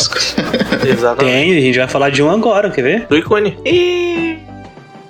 Exatamente. 0.87 1.35
Tem, 1.35 1.57
a 1.57 1.61
gente 1.61 1.79
vai 1.79 1.89
falar 1.89 2.11
de 2.11 2.23
um 2.23 2.31
agora, 2.31 2.71
quer 2.71 2.83
ver? 2.83 3.07
Suicune. 3.09 3.59
Ih. 3.65 4.14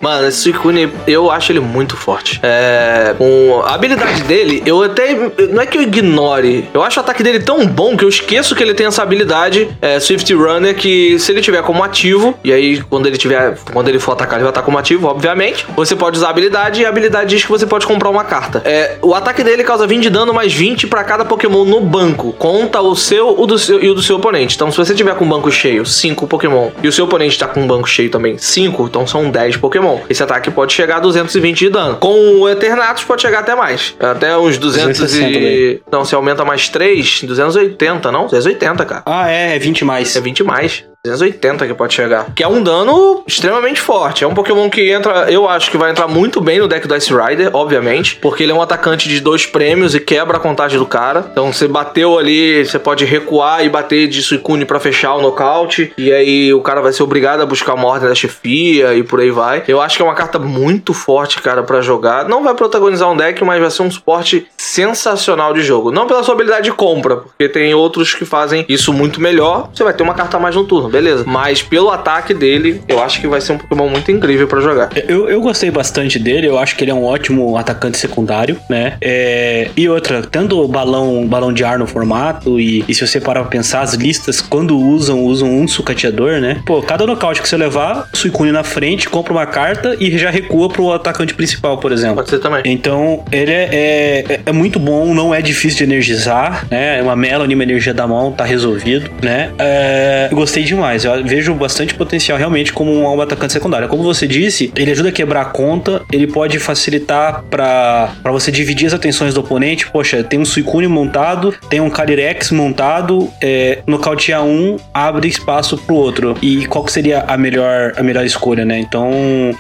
Mano, 0.05 0.29
esse 0.29 0.37
Suicune, 0.37 0.93
eu 1.07 1.31
acho 1.31 1.51
ele 1.51 1.61
muito 1.61 1.97
forte. 1.97 2.39
É. 2.43 3.15
Com 3.17 3.63
a 3.65 3.75
habilidade 3.75 4.23
dele, 4.25 4.63
eu 4.67 4.83
até. 4.83 5.15
Não 5.51 5.63
é 5.63 5.65
que 5.65 5.79
eu 5.79 5.83
ignore. 5.83 6.69
Eu 6.75 6.83
acho 6.83 7.01
o 7.01 7.03
ataque 7.03 7.23
dele 7.23 7.41
tão 7.41 7.67
bom 7.67 7.97
que 7.97 8.05
eu 8.05 8.09
esqueço 8.11 8.55
que 8.55 8.63
ele 8.63 8.75
tem 8.75 8.85
essa 8.85 9.03
habilidade, 9.03 9.67
é, 9.81 9.99
Swift 9.99 10.31
Runner, 10.35 10.75
que 10.77 11.19
se 11.19 11.33
ele 11.33 11.41
tiver 11.41 11.63
como 11.63 11.83
ativo, 11.83 12.39
e 12.45 12.53
aí 12.53 12.83
quando 12.83 13.07
ele 13.07 13.17
tiver. 13.17 13.57
Quando 13.73 13.89
ele 13.89 13.99
for 13.99 14.13
atacar, 14.13 14.35
ele 14.35 14.43
vai 14.43 14.51
estar 14.51 14.61
como 14.61 14.77
ativo, 14.77 15.07
obviamente. 15.07 15.65
Você 15.75 15.97
pode 15.97 16.19
usar 16.19 16.27
a 16.27 16.31
habilidade 16.31 16.83
e 16.83 16.85
a 16.85 16.91
habilidade 16.91 17.31
diz 17.31 17.43
que 17.43 17.51
você 17.51 17.67
pode 17.67 17.87
comprar 17.87 18.11
uma 18.11 18.25
carta. 18.25 18.61
É, 18.67 18.99
o 19.01 19.15
ataque 19.15 19.43
dele 19.43 19.65
causa 19.65 19.87
20 19.87 20.03
de 20.03 20.11
dano 20.11 20.35
mais 20.35 20.53
20 20.53 20.87
pra 20.87 21.03
cada 21.03 21.25
Pokémon 21.25 21.65
no 21.65 21.81
banco. 21.81 22.35
Conta 22.35 22.79
o 22.83 22.95
seu, 22.95 23.41
o 23.41 23.47
do 23.47 23.59
seu 23.59 23.83
e 23.83 23.89
o 23.89 23.95
do 23.95 24.03
seu 24.03 24.17
oponente. 24.17 24.55
Então, 24.55 24.71
se 24.71 24.77
você 24.77 24.95
tiver 24.95 25.15
com 25.15 25.25
o 25.25 25.29
banco 25.29 25.51
cheio, 25.51 25.87
5 25.87 26.27
Pokémon, 26.27 26.69
e 26.83 26.89
o 26.89 26.93
seu 26.93 27.07
oponente 27.07 27.39
tá 27.39 27.47
com 27.47 27.63
um 27.63 27.67
banco 27.67 27.89
cheio 27.89 28.11
também, 28.11 28.37
5, 28.37 28.85
então 28.85 29.07
são 29.07 29.31
10 29.31 29.57
Pokémon. 29.57 29.94
Esse 30.09 30.23
ataque 30.23 30.51
pode 30.51 30.73
chegar 30.73 30.97
a 30.97 31.01
220 31.01 31.59
de 31.59 31.69
dano. 31.69 31.97
Com 31.97 32.41
o 32.41 32.49
Eternatus 32.49 33.05
pode 33.05 33.23
chegar 33.23 33.41
até 33.41 33.55
mais. 33.55 33.95
Até 33.99 34.37
uns 34.37 34.59
200 34.59 34.99
260 34.99 35.39
e... 35.39 35.81
Não, 35.91 36.05
se 36.05 36.15
aumenta 36.15 36.45
mais 36.45 36.69
3, 36.69 37.23
280, 37.25 38.13
não? 38.13 38.25
280, 38.25 38.85
cara. 38.85 39.03
Ah, 39.07 39.31
é, 39.31 39.57
é 39.57 39.59
20 39.59 39.85
mais. 39.85 40.17
É 40.17 40.21
20 40.21 40.43
mais. 40.45 40.85
280 41.05 41.67
que 41.67 41.75
pode 41.75 41.93
chegar. 41.93 42.33
Que 42.35 42.43
é 42.43 42.49
um 42.49 42.63
dano 42.63 43.23
extremamente 43.27 43.79
forte. 43.79 44.25
É 44.25 44.27
um 44.27 44.33
Pokémon 44.33 44.71
que 44.71 44.91
entra, 44.91 45.31
eu 45.31 45.47
acho 45.47 45.71
que 45.71 45.77
vai 45.77 45.91
entrar 45.91 46.09
muito 46.09 46.41
bem 46.41 46.59
no 46.59 46.67
deck 46.67 46.89
do 46.89 46.97
Ice 46.97 47.13
Rider, 47.13 47.51
obviamente. 47.53 48.17
Porque 48.17 48.43
ele 48.43 48.53
é 48.53 48.55
um 48.55 48.63
atacante 48.63 49.07
de 49.07 49.21
dois 49.21 49.45
prêmios 49.45 49.95
e 49.95 50.01
quebra 50.01 50.39
a 50.39 50.41
contagem 50.41 50.79
do 50.79 50.87
cara. 50.87 51.27
Então 51.31 51.53
você 51.53 51.69
bateu 51.69 52.19
ali, 52.19 52.65
você 52.65 52.79
pode 52.79 53.05
recuar 53.05 53.65
e 53.65 53.69
bater 53.69 54.09
de 54.09 54.23
Suicune 54.23 54.65
pra 54.65 54.81
fechar 54.81 55.15
o 55.15 55.21
nocaute. 55.21 55.93
E 55.99 56.11
aí 56.11 56.55
o 56.55 56.63
cara 56.63 56.81
vai 56.81 56.93
ser 56.93 57.03
obrigado 57.03 57.43
a 57.43 57.47
buscar 57.47 57.75
uma 57.75 57.87
ordem 57.87 58.09
da 58.09 58.15
chefia 58.15 58.95
e 58.95 59.03
por 59.03 59.21
aí 59.21 59.31
vai. 59.31 59.63
Eu 59.69 59.83
acho 59.83 59.97
que 59.97 60.03
é 60.03 60.07
uma 60.07 60.15
carta 60.15 60.39
muito 60.39 60.95
forte, 60.95 61.43
cara, 61.43 61.63
pra 61.63 61.83
jogar. 61.83 62.27
Não 62.27 62.43
vai 62.43 62.55
protagonizar 62.55 63.11
um 63.11 63.17
deck, 63.17 63.45
mas 63.45 63.61
vai 63.61 63.71
ser 63.71 63.83
um 63.83 63.91
suporte 63.91 64.47
sensacional 64.57 65.53
de 65.53 65.61
jogo. 65.61 65.91
Não 65.91 66.07
pela 66.07 66.23
sua 66.23 66.35
habilidade 66.35 66.65
de 66.65 66.73
compra, 66.73 67.17
porque 67.17 67.47
tem 67.47 67.75
outros 67.75 68.15
que 68.15 68.25
fazem 68.25 68.65
isso 68.71 68.91
muito 68.91 69.21
melhor. 69.21 69.69
Você 69.75 69.85
vai 69.85 69.93
ter 69.93 70.03
uma 70.03 70.15
carta 70.15 70.39
a 70.39 70.41
mais 70.41 70.57
no 70.57 70.65
turno. 70.65 70.94
Beleza. 70.95 71.25
Mas 71.27 71.63
pelo 71.63 71.91
ataque 71.91 72.33
dele, 72.33 72.81
eu 72.89 73.03
acho 73.03 73.21
que 73.21 73.27
vai 73.27 73.41
ser 73.41 73.53
um 73.53 73.59
Pokémon 73.59 73.89
muito 73.89 74.11
incrível 74.11 74.47
pra 74.47 74.61
jogar. 74.61 74.91
Eu, 75.09 75.29
eu 75.29 75.41
gostei 75.41 75.71
bastante 75.71 76.19
dele, 76.19 76.47
eu 76.47 76.59
acho 76.59 76.77
que 76.77 76.85
ele 76.85 76.91
é 76.91 76.95
um 76.95 77.05
ótimo 77.05 77.57
atacante 77.57 77.99
secundário, 77.99 78.57
né? 78.69 78.97
É, 79.01 79.71
e 79.77 79.89
outra, 79.89 80.23
tendo 80.23 80.61
o 80.61 80.69
balão, 80.69 81.27
balão 81.27 81.53
de 81.53 81.65
ar 81.65 81.79
no 81.79 81.87
formato, 81.87 82.61
e, 82.61 82.85
e 82.87 82.95
se 82.95 83.07
você 83.07 83.21
parar 83.21 83.41
pra 83.41 83.51
pensar, 83.51 83.81
as 83.81 83.95
listas, 83.95 84.41
quando 84.41 84.79
usam, 84.79 85.25
usam 85.25 85.51
um 85.51 85.67
sucateador, 85.67 86.41
né? 86.41 86.63
Pô, 86.65 86.81
cada 86.83 87.07
nocaute 87.07 87.43
que 87.43 87.49
você 87.49 87.57
levar, 87.57 88.09
Suicune 88.13 88.53
na 88.53 88.63
frente, 88.63 89.09
compra 89.09 89.33
uma 89.33 89.47
carta 89.47 89.97
e 89.99 90.17
já 90.17 90.31
recua 90.31 90.69
pro 90.69 90.93
atacante 90.93 91.35
principal, 91.35 91.79
por 91.79 91.93
exemplo. 91.93 92.17
Pode 92.17 92.31
ser 92.31 92.39
também. 92.39 92.63
Então, 92.65 93.25
ele 93.33 93.51
é, 93.51 93.69
é, 93.73 94.41
é 94.47 94.53
muito 94.53 94.79
bom, 94.79 95.13
não 95.15 95.35
é 95.35 95.43
difícil 95.43 95.79
de 95.79 95.85
energizar, 95.85 96.67
né? 96.71 96.99
É 96.99 97.03
uma 97.03 97.17
Melody, 97.17 97.55
uma 97.55 97.65
energia 97.65 97.95
da 97.95 98.07
mão, 98.07 98.31
tá 98.33 98.45
resolvido, 98.45 99.11
né? 99.23 99.51
É, 99.59 100.29
eu 100.31 100.37
gostei 100.37 100.63
demais, 100.63 100.84
eu 101.05 101.25
vejo 101.25 101.55
bastante 101.55 101.95
potencial 101.95 102.37
realmente 102.37 102.73
como 102.73 102.93
um 102.93 103.21
atacante 103.21 103.53
secundário. 103.53 103.89
Como 103.89 104.03
você 104.03 104.27
disse, 104.27 104.73
ele 104.77 104.91
ajuda 104.91 105.09
a 105.09 105.13
quebrar 105.13 105.43
a 105.43 105.45
conta, 105.47 106.03
ele 106.13 106.27
pode 106.27 106.59
facilitar 106.59 107.43
para 107.51 108.13
você 108.25 108.51
dividir 108.51 108.87
as 108.87 108.95
atenções 108.95 109.35
do 109.35 109.41
oponente. 109.41 109.91
Poxa, 109.91 110.23
tem 110.23 110.39
um 110.39 110.45
Suicune 110.45 110.87
montado, 110.87 111.55
tem 111.69 111.81
um 111.81 111.91
Calyrex 111.91 112.51
montado, 112.51 113.31
é, 113.41 113.79
nocautear 113.87 114.45
um, 114.45 114.77
abre 114.93 115.29
espaço 115.29 115.79
pro 115.79 115.95
outro. 115.95 116.37
E 116.43 116.67
qual 116.67 116.85
que 116.85 116.93
seria 116.93 117.25
a 117.27 117.37
melhor, 117.37 117.93
a 117.97 118.03
melhor 118.03 118.25
escolha, 118.25 118.65
né? 118.65 118.79
Então, 118.79 119.11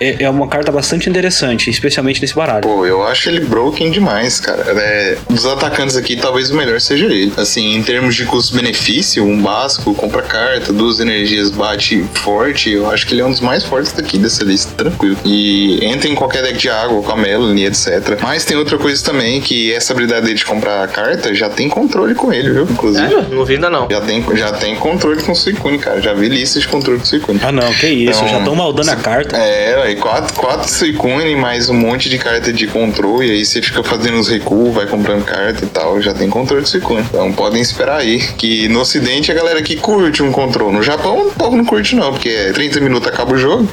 é, 0.00 0.24
é 0.24 0.30
uma 0.30 0.48
carta 0.48 0.70
bastante 0.70 1.08
interessante, 1.08 1.70
especialmente 1.70 2.20
nesse 2.20 2.34
baralho. 2.34 2.62
Pô, 2.62 2.84
eu 2.86 3.06
acho 3.06 3.28
ele 3.28 3.40
broken 3.40 3.90
demais, 3.90 4.40
cara. 4.40 4.64
É, 4.66 5.16
dos 5.28 5.46
atacantes 5.46 5.96
aqui, 5.96 6.16
talvez 6.16 6.50
o 6.50 6.56
melhor 6.56 6.80
seja 6.80 7.06
ele. 7.06 7.32
Assim, 7.36 7.74
em 7.74 7.82
termos 7.82 8.14
de 8.14 8.24
custo-benefício, 8.24 9.24
um 9.24 9.40
básico, 9.40 9.94
compra 9.94 10.22
carta, 10.22 10.72
duas 10.72 11.00
energias, 11.00 11.13
bate 11.56 12.04
forte, 12.14 12.70
eu 12.70 12.90
acho 12.90 13.06
que 13.06 13.14
ele 13.14 13.20
é 13.20 13.24
um 13.24 13.30
dos 13.30 13.40
mais 13.40 13.64
fortes 13.64 13.92
daqui 13.92 14.18
dessa 14.18 14.44
lista, 14.44 14.72
tranquilo. 14.76 15.16
E 15.24 15.84
entra 15.84 16.08
em 16.08 16.14
qualquer 16.14 16.42
deck 16.42 16.58
de 16.58 16.68
água, 16.68 17.02
com 17.02 17.12
a 17.12 17.16
Melanie, 17.16 17.66
etc. 17.66 18.18
Mas 18.22 18.44
tem 18.44 18.56
outra 18.56 18.78
coisa 18.78 19.02
também, 19.02 19.40
que 19.40 19.72
essa 19.72 19.92
habilidade 19.92 20.26
dele 20.26 20.38
de 20.38 20.44
comprar 20.44 20.86
carta 20.88 21.34
já 21.34 21.48
tem 21.48 21.68
controle 21.68 22.14
com 22.14 22.32
ele, 22.32 22.50
viu? 22.50 22.64
Inclusive. 22.64 23.14
É, 23.14 23.34
não 23.34 23.44
vi 23.44 23.54
ainda 23.54 23.70
não. 23.70 23.88
Já 23.90 24.00
tem, 24.00 24.24
já 24.34 24.52
tem 24.52 24.76
controle 24.76 25.22
com 25.22 25.32
o 25.32 25.36
Suicune, 25.36 25.78
cara. 25.78 26.00
Já 26.00 26.14
vi 26.14 26.28
listas 26.28 26.62
de 26.62 26.68
controle 26.68 26.98
com 26.98 27.04
o 27.04 27.08
Suicune. 27.08 27.40
Ah, 27.42 27.52
não, 27.52 27.72
que 27.74 27.86
isso, 27.86 28.20
Então, 28.20 28.28
já 28.28 28.38
estão 28.38 28.54
maldando 28.54 28.90
a 28.90 28.96
carta. 28.96 29.36
É, 29.36 29.82
aí 29.82 29.96
quatro, 29.96 30.34
quatro 30.34 30.68
Suicune, 30.68 31.34
mais 31.36 31.68
um 31.68 31.74
monte 31.74 32.08
de 32.08 32.18
carta 32.18 32.52
de 32.52 32.66
controle, 32.66 33.28
e 33.28 33.30
aí 33.32 33.44
você 33.44 33.60
fica 33.60 33.82
fazendo 33.82 34.18
os 34.18 34.28
recuos, 34.28 34.74
vai 34.74 34.86
comprando 34.86 35.24
carta 35.24 35.64
e 35.64 35.68
tal, 35.68 36.00
já 36.00 36.14
tem 36.14 36.28
controle 36.28 36.62
de 36.62 36.68
Suicune. 36.68 37.04
Então 37.08 37.32
podem 37.32 37.60
esperar 37.60 37.98
aí, 37.98 38.20
que 38.36 38.68
no 38.68 38.80
ocidente 38.80 39.30
a 39.30 39.34
galera 39.34 39.58
aqui 39.58 39.76
curte 39.76 40.22
um 40.22 40.32
controle. 40.32 40.74
No 40.74 40.82
Japão 40.82 40.93
o 40.94 41.32
povo 41.32 41.56
não 41.56 41.64
curte 41.64 41.94
não, 41.94 42.12
porque 42.12 42.28
é 42.28 42.52
30 42.52 42.80
minutos 42.80 43.08
acaba 43.08 43.34
o 43.34 43.38
jogo, 43.38 43.68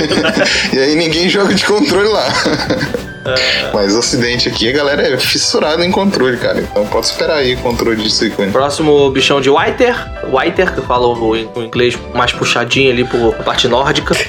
e 0.72 0.78
aí 0.78 0.94
ninguém 0.94 1.28
joga 1.28 1.54
de 1.54 1.64
controle 1.64 2.08
lá. 2.08 2.26
Mas 3.72 3.94
o 3.94 3.98
ocidente 3.98 4.48
aqui 4.48 4.68
a 4.68 4.72
galera 4.72 5.02
é 5.14 5.16
fissurada 5.18 5.84
em 5.84 5.90
controle, 5.90 6.36
cara. 6.36 6.60
Então 6.60 6.86
pode 6.86 7.06
esperar 7.06 7.36
aí 7.36 7.54
o 7.54 7.58
controle 7.58 8.02
de 8.02 8.10
Suicune. 8.10 8.50
Próximo 8.50 9.10
bichão 9.10 9.40
de 9.40 9.48
Whiter. 9.50 9.94
Whiter, 10.32 10.72
que 10.72 10.78
eu 10.80 10.84
falo 10.84 11.14
o 11.14 11.36
in- 11.36 11.48
o 11.54 11.62
inglês 11.62 11.98
mais 12.14 12.32
puxadinho 12.32 12.90
ali 12.90 13.04
por 13.04 13.34
parte 13.36 13.68
nórdica. 13.68 14.14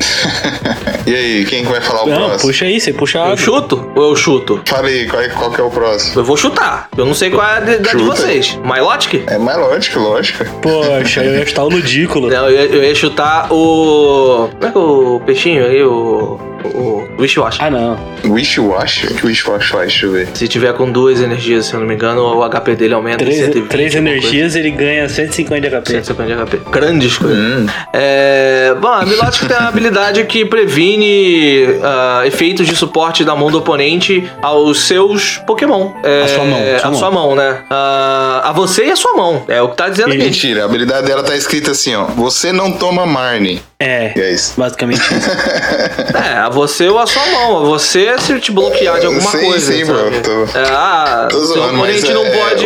E 1.06 1.14
aí, 1.14 1.46
quem 1.46 1.66
que 1.66 1.70
vai 1.70 1.82
falar 1.82 2.04
o 2.04 2.08
Não, 2.10 2.16
próximo? 2.16 2.39
puxa 2.50 2.64
aí, 2.64 2.80
você 2.80 2.94
puxa 2.94 3.22
a 3.22 3.30
Eu 3.32 3.36
chuto 3.38 3.91
ou 3.94 4.12
eu 4.12 4.16
chuto? 4.16 4.62
Fala 4.66 4.88
aí, 4.88 5.06
qual, 5.06 5.22
é- 5.22 5.28
qual 5.28 5.52
que 5.52 5.60
é 5.60 5.64
o 5.64 5.70
próximo? 5.70 6.18
Eu 6.22 6.24
vou 6.24 6.38
chutar. 6.38 6.88
Eu 6.98 7.06
não 7.06 7.14
sei 7.14 7.30
qual 7.30 7.46
é 7.46 7.58
a 7.58 7.60
de, 7.60 7.78
da 7.80 7.91
de 7.91 8.04
vocês. 8.04 8.58
Milotic? 8.64 9.22
É 9.28 9.38
lógico, 9.38 10.00
lógico. 10.00 10.46
Poxa, 10.62 11.22
eu 11.26 11.36
ia 11.39 11.46
chutar 11.46 11.66
o 11.66 11.70
Ludículo. 11.70 12.30
Não, 12.30 12.50
eu 12.50 12.52
ia, 12.52 12.66
eu 12.78 12.84
ia 12.86 12.96
chutar 12.96 13.52
o. 13.52 14.48
Como 14.54 14.66
é 14.66 14.72
que 14.72 14.78
é 14.78 14.82
o 14.82 15.22
peixinho 15.26 15.66
aí? 15.66 15.84
O. 15.84 16.39
O 16.66 17.07
Wishwash. 17.20 17.57
Ah, 17.59 17.70
não. 17.70 17.97
Wish 18.26 18.59
Wash? 18.59 19.03
O 19.05 19.16
que 19.16 19.26
Wish 19.28 19.47
Wash 19.49 19.70
faz? 19.70 19.88
Deixa 19.91 20.05
eu 20.05 20.11
ver. 20.11 20.28
Se 20.34 20.47
tiver 20.47 20.74
com 20.74 20.91
duas 20.91 21.22
energias, 21.22 21.66
se 21.66 21.74
eu 21.74 21.80
não 21.80 21.88
me 21.88 21.93
engano, 21.95 22.22
o 22.38 22.49
HP 22.49 22.76
dele 22.76 22.93
aumenta 22.93 23.24
em 23.24 23.28
Três, 23.28 23.39
120. 23.45 23.70
três 23.70 23.95
energias, 23.95 24.55
ele 24.55 24.72
ganha 24.72 25.07
150 25.09 25.61
de 25.70 25.76
HP. 25.76 25.91
150 25.91 26.36
de 26.36 26.41
HP. 26.41 26.70
Grandes 26.72 27.18
coisas. 27.18 27.38
Hum, 27.38 27.66
É, 27.91 28.74
bom, 28.80 28.88
a 28.88 29.05
Milotic 29.05 29.47
tem 29.47 29.57
uma 29.57 29.68
habilidade 29.68 30.24
que 30.26 30.45
previne 30.45 31.66
ah, 31.84 32.22
efeitos 32.26 32.68
de 32.68 32.76
suporte 32.76 33.24
da 33.24 33.36
mão 33.36 33.51
do 33.51 33.57
oponente 33.59 34.24
aos 34.41 34.82
seus 34.86 35.38
Pokémon. 35.45 35.91
É, 36.03 36.24
A 36.24 36.28
sua 36.28 36.45
mão, 36.45 36.59
sua 36.59 36.88
A 36.88 36.91
mão. 36.91 36.99
sua 36.99 37.11
mão, 37.11 37.36
né? 37.36 37.57
Ah, 37.70 38.41
a 38.45 38.51
você 38.51 38.86
e 38.86 38.91
a 38.91 38.95
sua 38.95 39.14
mão. 39.16 39.43
É 39.47 39.61
o 39.61 39.70
que 39.70 39.78
tá 39.78 39.89
dizendo 39.89 40.09
aqui. 40.09 40.18
mentira, 40.24 40.61
a 40.64 40.66
habilidade 40.66 41.05
dela 41.07 41.24
tá 41.24 41.36
escrita 41.36 41.72
assim, 41.72 41.95
ó. 41.95 42.05
Você 42.05 42.51
não 42.51 42.72
toma 42.72 43.05
Marne. 43.05 43.61
É, 43.84 44.14
E 44.16 44.22
é 44.22 44.32
isso. 44.32 44.54
basicamente 44.58 45.02
isso. 45.02 45.30
É, 46.14 46.38
a 46.38 46.50
você 46.50 46.88
ou 46.88 47.00
a 47.00 47.08
sua 47.08 47.26
mão. 47.28 47.58
A 47.58 47.60
você 47.62 48.18
se 48.20 48.40
te 48.40 48.52
bloquear 48.52 49.00
de 49.00 49.06
alguma 49.08 49.30
Sim, 49.32 49.46
coisa. 49.46 49.74
sim, 49.74 49.84
sabe? 49.86 50.00
bro, 50.00 50.22
tô- 50.22 50.58
É, 50.58 50.64
ah, 50.70 51.28
tô 51.30 51.38
seu 51.40 51.48
zoando, 51.56 51.74
oponente 51.78 52.02
mas 52.02 52.14
não 52.14 52.26
é- 52.26 52.30
pode. 52.30 52.66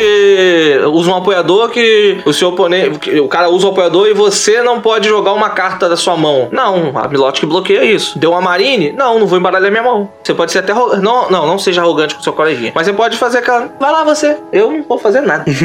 Usa 0.93 1.11
um 1.11 1.15
apoiador 1.15 1.70
que 1.70 2.18
o 2.26 2.34
seu 2.34 2.49
oponente. 2.49 3.20
O 3.20 3.28
cara 3.28 3.49
usa 3.49 3.68
o 3.68 3.70
apoiador 3.70 4.07
e 4.07 4.13
você 4.13 4.61
não 4.61 4.82
pode 4.82 5.07
jogar 5.07 5.34
uma 5.34 5.49
carta 5.49 5.88
da 5.89 5.95
sua 5.97 6.15
mão. 6.18 6.49
Não, 6.51 6.91
a 6.97 7.07
Milotic 7.07 7.45
bloqueia 7.45 7.84
isso. 7.84 8.18
Deu 8.20 8.32
uma 8.32 8.41
Marine? 8.41 8.91
Não, 8.91 9.20
não 9.20 9.28
vou 9.28 9.38
embaralhar 9.39 9.72
minha 9.72 9.84
mão. 9.84 10.09
Você 10.24 10.34
pode 10.34 10.51
ser 10.51 10.59
até. 10.59 10.74
Não, 10.74 11.30
não, 11.30 11.47
não 11.47 11.57
seja 11.57 11.82
arrogante 11.82 12.15
com 12.15 12.22
seu 12.22 12.34
coleguinha. 12.34 12.72
Mas 12.76 12.86
você 12.86 12.93
pode 12.93 13.18
fazer 13.18 13.39
aquela. 13.39 13.70
Vai 13.80 13.91
lá 13.91 14.03
você. 14.03 14.38
Eu 14.51 14.72
não 14.72 14.84
vou 14.84 14.97
fazer 14.99 15.22
nada. 15.22 15.45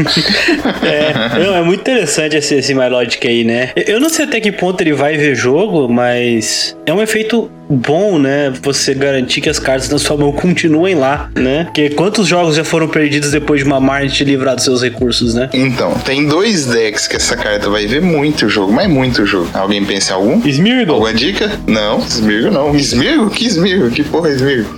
É, 0.82 1.38
não, 1.38 1.54
é 1.56 1.62
muito 1.62 1.80
interessante 1.80 2.36
esse, 2.36 2.54
esse 2.56 2.74
Milotic 2.74 3.24
aí, 3.26 3.44
né? 3.44 3.70
Eu 3.76 4.00
não 4.00 4.08
sei 4.08 4.24
até 4.24 4.40
que 4.40 4.50
ponto 4.52 4.80
ele 4.80 4.92
vai 4.92 5.16
ver 5.16 5.34
jogo, 5.42 5.88
mas 5.88 6.76
é 6.86 6.94
um 6.94 7.02
efeito 7.02 7.50
bom, 7.72 8.18
né? 8.18 8.52
Você 8.62 8.94
garantir 8.94 9.40
que 9.40 9.48
as 9.48 9.58
cartas 9.58 9.88
na 9.88 9.98
sua 9.98 10.16
mão 10.16 10.32
continuem 10.32 10.94
lá, 10.94 11.30
né? 11.34 11.64
Porque 11.64 11.90
quantos 11.90 12.26
jogos 12.26 12.56
já 12.56 12.64
foram 12.64 12.88
perdidos 12.88 13.30
depois 13.30 13.60
de 13.60 13.66
uma 13.66 13.80
Marne 13.80 14.10
te 14.10 14.24
livrar 14.24 14.54
dos 14.54 14.64
seus 14.64 14.82
recursos, 14.82 15.34
né? 15.34 15.48
Então, 15.52 15.92
tem 16.04 16.26
dois 16.26 16.66
decks 16.66 17.06
que 17.08 17.16
essa 17.16 17.36
carta 17.36 17.68
vai 17.70 17.86
ver 17.86 18.00
muito 18.02 18.48
jogo, 18.48 18.72
mas 18.72 18.88
muito 18.88 19.24
jogo. 19.26 19.48
Alguém 19.54 19.84
pensa 19.84 20.12
em 20.12 20.14
algum? 20.14 20.40
Smirgle? 20.46 20.94
Alguma 20.94 21.14
dica? 21.14 21.50
Não, 21.66 21.98
Smirgo 22.00 22.50
não. 22.50 22.74
Smirgo? 22.76 23.30
Que 23.30 23.46
Smirgo? 23.46 23.90
Que 23.90 24.02
porra 24.04 24.28
é 24.30 24.32
Smirgo? 24.34 24.74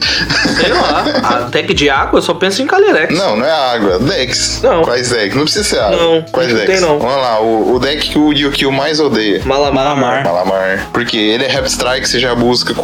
Sei 0.60 0.72
lá. 0.72 1.04
A 1.24 1.40
deck 1.50 1.74
de 1.74 1.90
água 1.90 2.18
eu 2.18 2.22
só 2.22 2.34
penso 2.34 2.62
em 2.62 2.66
Calyrex. 2.66 3.16
Não, 3.16 3.36
não 3.36 3.44
é 3.44 3.50
água. 3.50 3.98
Decks. 3.98 4.60
Não. 4.62 4.82
Quais 4.82 5.10
decks? 5.10 5.34
Não 5.36 5.44
precisa 5.44 5.64
ser 5.64 5.78
água. 5.80 5.96
Não, 5.96 6.22
Quais 6.30 6.48
não 6.48 6.56
decks? 6.58 6.80
tem, 6.80 6.88
não. 6.88 6.98
Vamos 6.98 7.16
lá, 7.16 7.40
o, 7.40 7.74
o 7.74 7.78
deck 7.78 8.10
que 8.10 8.18
o 8.18 8.32
Yukio 8.32 8.70
mais 8.72 9.00
odeia. 9.00 9.40
Malamar. 9.44 9.84
Malamar. 9.84 10.24
Malamar. 10.24 10.88
Porque 10.92 11.16
ele 11.16 11.44
é 11.44 11.48
Rap 11.48 11.66
Strike, 11.66 12.08
você 12.08 12.18
já 12.18 12.34
busca 12.34 12.74
com, 12.74 12.83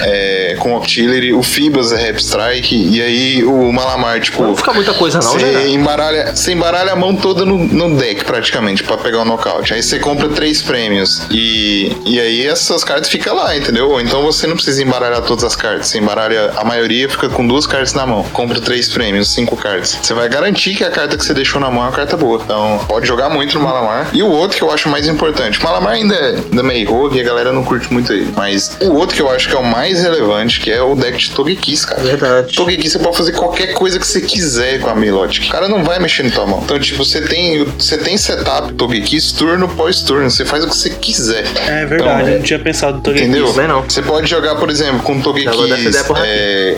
é, 0.00 0.56
com 0.58 0.74
Octillery. 0.74 1.32
O 1.32 1.42
Fibas 1.42 1.92
é 1.92 1.96
Rap 1.96 2.18
Strike. 2.18 2.74
E 2.74 3.02
aí 3.02 3.44
o 3.44 3.72
Malamar, 3.72 4.20
tipo. 4.20 4.42
Não 4.42 4.56
fica 4.56 4.72
muita 4.72 4.94
coisa, 4.94 5.18
não, 5.18 5.32
Você 5.32 5.46
né? 5.46 5.68
embaralha, 5.68 6.34
você 6.34 6.52
embaralha 6.52 6.92
a 6.92 6.96
mão 6.96 7.14
toda 7.14 7.44
no, 7.44 7.58
no 7.58 7.96
deck, 7.96 8.24
praticamente, 8.24 8.82
pra 8.82 8.96
pegar 8.96 9.20
o 9.20 9.24
nocaute. 9.24 9.74
Aí 9.74 9.82
você 9.82 9.98
compra 9.98 10.28
três 10.28 10.62
prêmios. 10.62 11.22
E, 11.30 11.96
e 12.04 12.20
aí 12.20 12.46
essas 12.46 12.84
cartas 12.84 13.08
ficam 13.08 13.34
lá, 13.34 13.56
entendeu? 13.56 13.90
Ou 13.90 14.00
Então 14.00 14.22
você 14.22 14.46
não 14.46 14.54
precisa 14.54 14.82
embaralhar 14.82 15.22
todas 15.22 15.44
as 15.44 15.56
cartas. 15.56 15.88
Você 15.88 15.98
embaralha 15.98 16.52
a 16.56 16.64
maioria, 16.64 17.08
fica 17.08 17.28
com 17.28 17.46
duas 17.46 17.66
cartas 17.66 17.94
na 17.94 18.06
mão. 18.06 18.22
Compra 18.32 18.60
três 18.60 18.88
prêmios, 18.88 19.32
cinco 19.32 19.56
cartas. 19.56 19.98
Você 20.02 20.14
vai 20.14 20.28
garantir 20.28 20.74
que 20.74 20.84
a 20.84 20.90
carta 20.90 21.16
que 21.16 21.24
você 21.24 21.34
deixou 21.34 21.60
na 21.60 21.70
mão 21.70 21.82
é 21.82 21.86
uma 21.86 21.92
carta 21.92 22.16
boa. 22.16 22.40
Então 22.44 22.80
pode 22.88 23.06
jogar 23.06 23.28
muito 23.28 23.58
no 23.58 23.64
Malamar. 23.64 24.08
E 24.12 24.22
o 24.22 24.28
outro 24.28 24.56
que 24.56 24.62
eu 24.62 24.70
acho 24.70 24.88
mais 24.88 25.06
importante. 25.06 25.58
O 25.58 25.62
Malamar 25.62 25.94
ainda 25.94 26.14
é, 26.14 26.28
ainda 26.36 26.60
é 26.60 26.62
meio 26.62 26.90
rogue 26.90 27.18
e 27.18 27.20
a 27.20 27.24
galera 27.24 27.52
não 27.52 27.64
curte 27.64 27.92
muito 27.92 28.12
ele. 28.12 28.32
Mas 28.36 28.76
o 28.80 28.94
outro 28.94 29.14
que 29.14 29.22
eu 29.22 29.27
acho 29.30 29.48
que 29.48 29.54
é 29.54 29.58
o 29.58 29.64
mais 29.64 30.00
relevante, 30.00 30.60
que 30.60 30.70
é 30.70 30.82
o 30.82 30.94
deck 30.94 31.18
de 31.18 31.30
Togekiss, 31.30 31.84
cara. 31.84 32.02
Verdade. 32.02 32.54
Togekiss 32.54 32.92
você 32.92 32.98
pode 32.98 33.16
fazer 33.16 33.32
qualquer 33.32 33.72
coisa 33.74 33.98
que 33.98 34.06
você 34.06 34.20
quiser 34.20 34.80
com 34.80 34.90
a 34.90 34.94
Milotic. 34.94 35.46
O 35.46 35.50
cara 35.50 35.68
não 35.68 35.84
vai 35.84 35.98
mexer 35.98 36.22
na 36.22 36.30
tua 36.30 36.46
mão. 36.46 36.60
Então, 36.64 36.78
tipo, 36.78 37.04
você 37.04 37.20
tem, 37.20 37.64
você 37.64 37.96
tem 37.96 38.16
setup 38.16 38.72
Togekiss 38.74 39.32
turno 39.32 39.66
após 39.66 40.00
turno. 40.02 40.30
Você 40.30 40.44
faz 40.44 40.64
o 40.64 40.68
que 40.68 40.76
você 40.76 40.90
quiser. 40.90 41.44
É 41.66 41.86
verdade, 41.86 42.22
Então, 42.22 42.28
eu 42.28 42.38
não 42.38 42.42
tinha 42.42 42.58
pensado 42.58 42.96
no 42.96 43.02
Togekiss. 43.02 43.28
Entendeu? 43.28 43.52
Também 43.52 43.68
não. 43.68 43.82
Você 43.82 44.02
pode 44.02 44.28
jogar, 44.28 44.56
por 44.56 44.70
exemplo, 44.70 45.00
com 45.02 45.20
Togekiss. 45.20 46.04
É... 46.24 46.76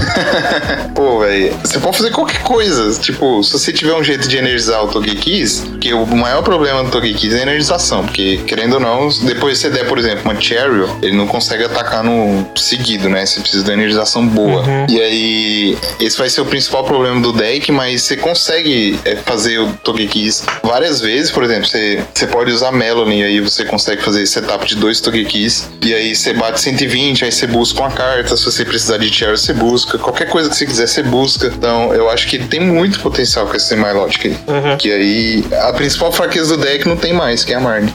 Pô, 0.94 1.20
velho. 1.20 1.56
Você 1.64 1.78
pode 1.78 1.96
fazer 1.96 2.10
qualquer 2.10 2.42
coisa. 2.42 2.98
Tipo, 3.00 3.42
se 3.42 3.52
você 3.52 3.72
tiver 3.72 3.94
um 3.94 4.02
jeito 4.02 4.28
de 4.28 4.36
energizar 4.36 4.84
o 4.84 4.88
Togekiss, 4.88 5.64
que 5.80 5.92
o 5.92 6.06
maior 6.06 6.42
problema 6.42 6.84
do 6.84 6.90
Togekiss 6.90 7.34
é 7.34 7.40
a 7.40 7.42
energização. 7.42 8.04
Porque, 8.04 8.38
querendo 8.46 8.74
ou 8.74 8.80
não, 8.80 9.08
depois 9.22 9.58
você 9.58 9.70
der, 9.70 9.86
por 9.86 9.98
exemplo, 9.98 10.22
uma 10.24 10.40
Cheryl, 10.40 10.88
ele 11.02 11.16
não 11.16 11.26
consegue 11.26 11.64
atacar 11.70 12.02
no 12.02 12.46
seguido, 12.56 13.08
né? 13.08 13.24
Você 13.24 13.40
precisa 13.40 13.64
da 13.64 13.72
energização 13.72 14.26
boa. 14.26 14.64
E 14.88 15.00
aí, 15.00 15.78
esse 15.98 16.16
vai 16.18 16.28
ser 16.28 16.40
o 16.40 16.46
principal 16.46 16.84
problema 16.84 17.20
do 17.20 17.32
deck, 17.32 17.70
mas 17.72 18.02
você 18.02 18.16
consegue 18.16 18.98
é, 19.04 19.16
fazer 19.16 19.58
o 19.58 19.72
Togekiss 19.84 20.44
várias 20.62 21.00
vezes. 21.00 21.30
Por 21.30 21.42
exemplo, 21.44 21.66
você, 21.66 22.04
você 22.12 22.26
pode 22.26 22.50
usar 22.50 22.72
Melanie, 22.72 23.22
aí 23.22 23.40
você 23.40 23.64
consegue 23.64 24.02
fazer 24.02 24.26
setup 24.26 24.66
de 24.66 24.76
dois 24.76 25.00
Togekiss. 25.00 25.68
E 25.82 25.94
aí 25.94 26.14
você 26.14 26.32
bate 26.32 26.60
120, 26.60 27.24
aí 27.24 27.32
você 27.32 27.46
busca 27.46 27.80
uma 27.80 27.90
carta. 27.90 28.36
Se 28.36 28.44
você 28.44 28.64
precisar 28.64 28.98
de 28.98 29.12
Cheryl, 29.12 29.36
você 29.36 29.52
busca. 29.52 29.98
Qualquer 29.98 30.28
coisa 30.28 30.48
que 30.48 30.56
você 30.56 30.66
quiser, 30.66 30.86
você 30.86 31.02
busca. 31.02 31.46
Então, 31.46 31.94
eu 31.94 32.10
acho 32.10 32.26
que 32.26 32.38
tem 32.38 32.60
muito 32.60 33.00
potencial 33.00 33.46
com 33.46 33.56
esse 33.56 33.74
Milotic 33.76 34.26
aí. 34.26 34.36
Que 34.78 34.92
aí, 34.92 35.44
a 35.68 35.72
principal 35.72 36.12
fraqueza 36.12 36.56
do 36.56 36.62
deck 36.62 36.86
não 36.88 36.96
tem 36.96 37.12
mais, 37.12 37.44
que 37.44 37.52
é 37.52 37.56
a 37.56 37.60
Marne. 37.60 37.92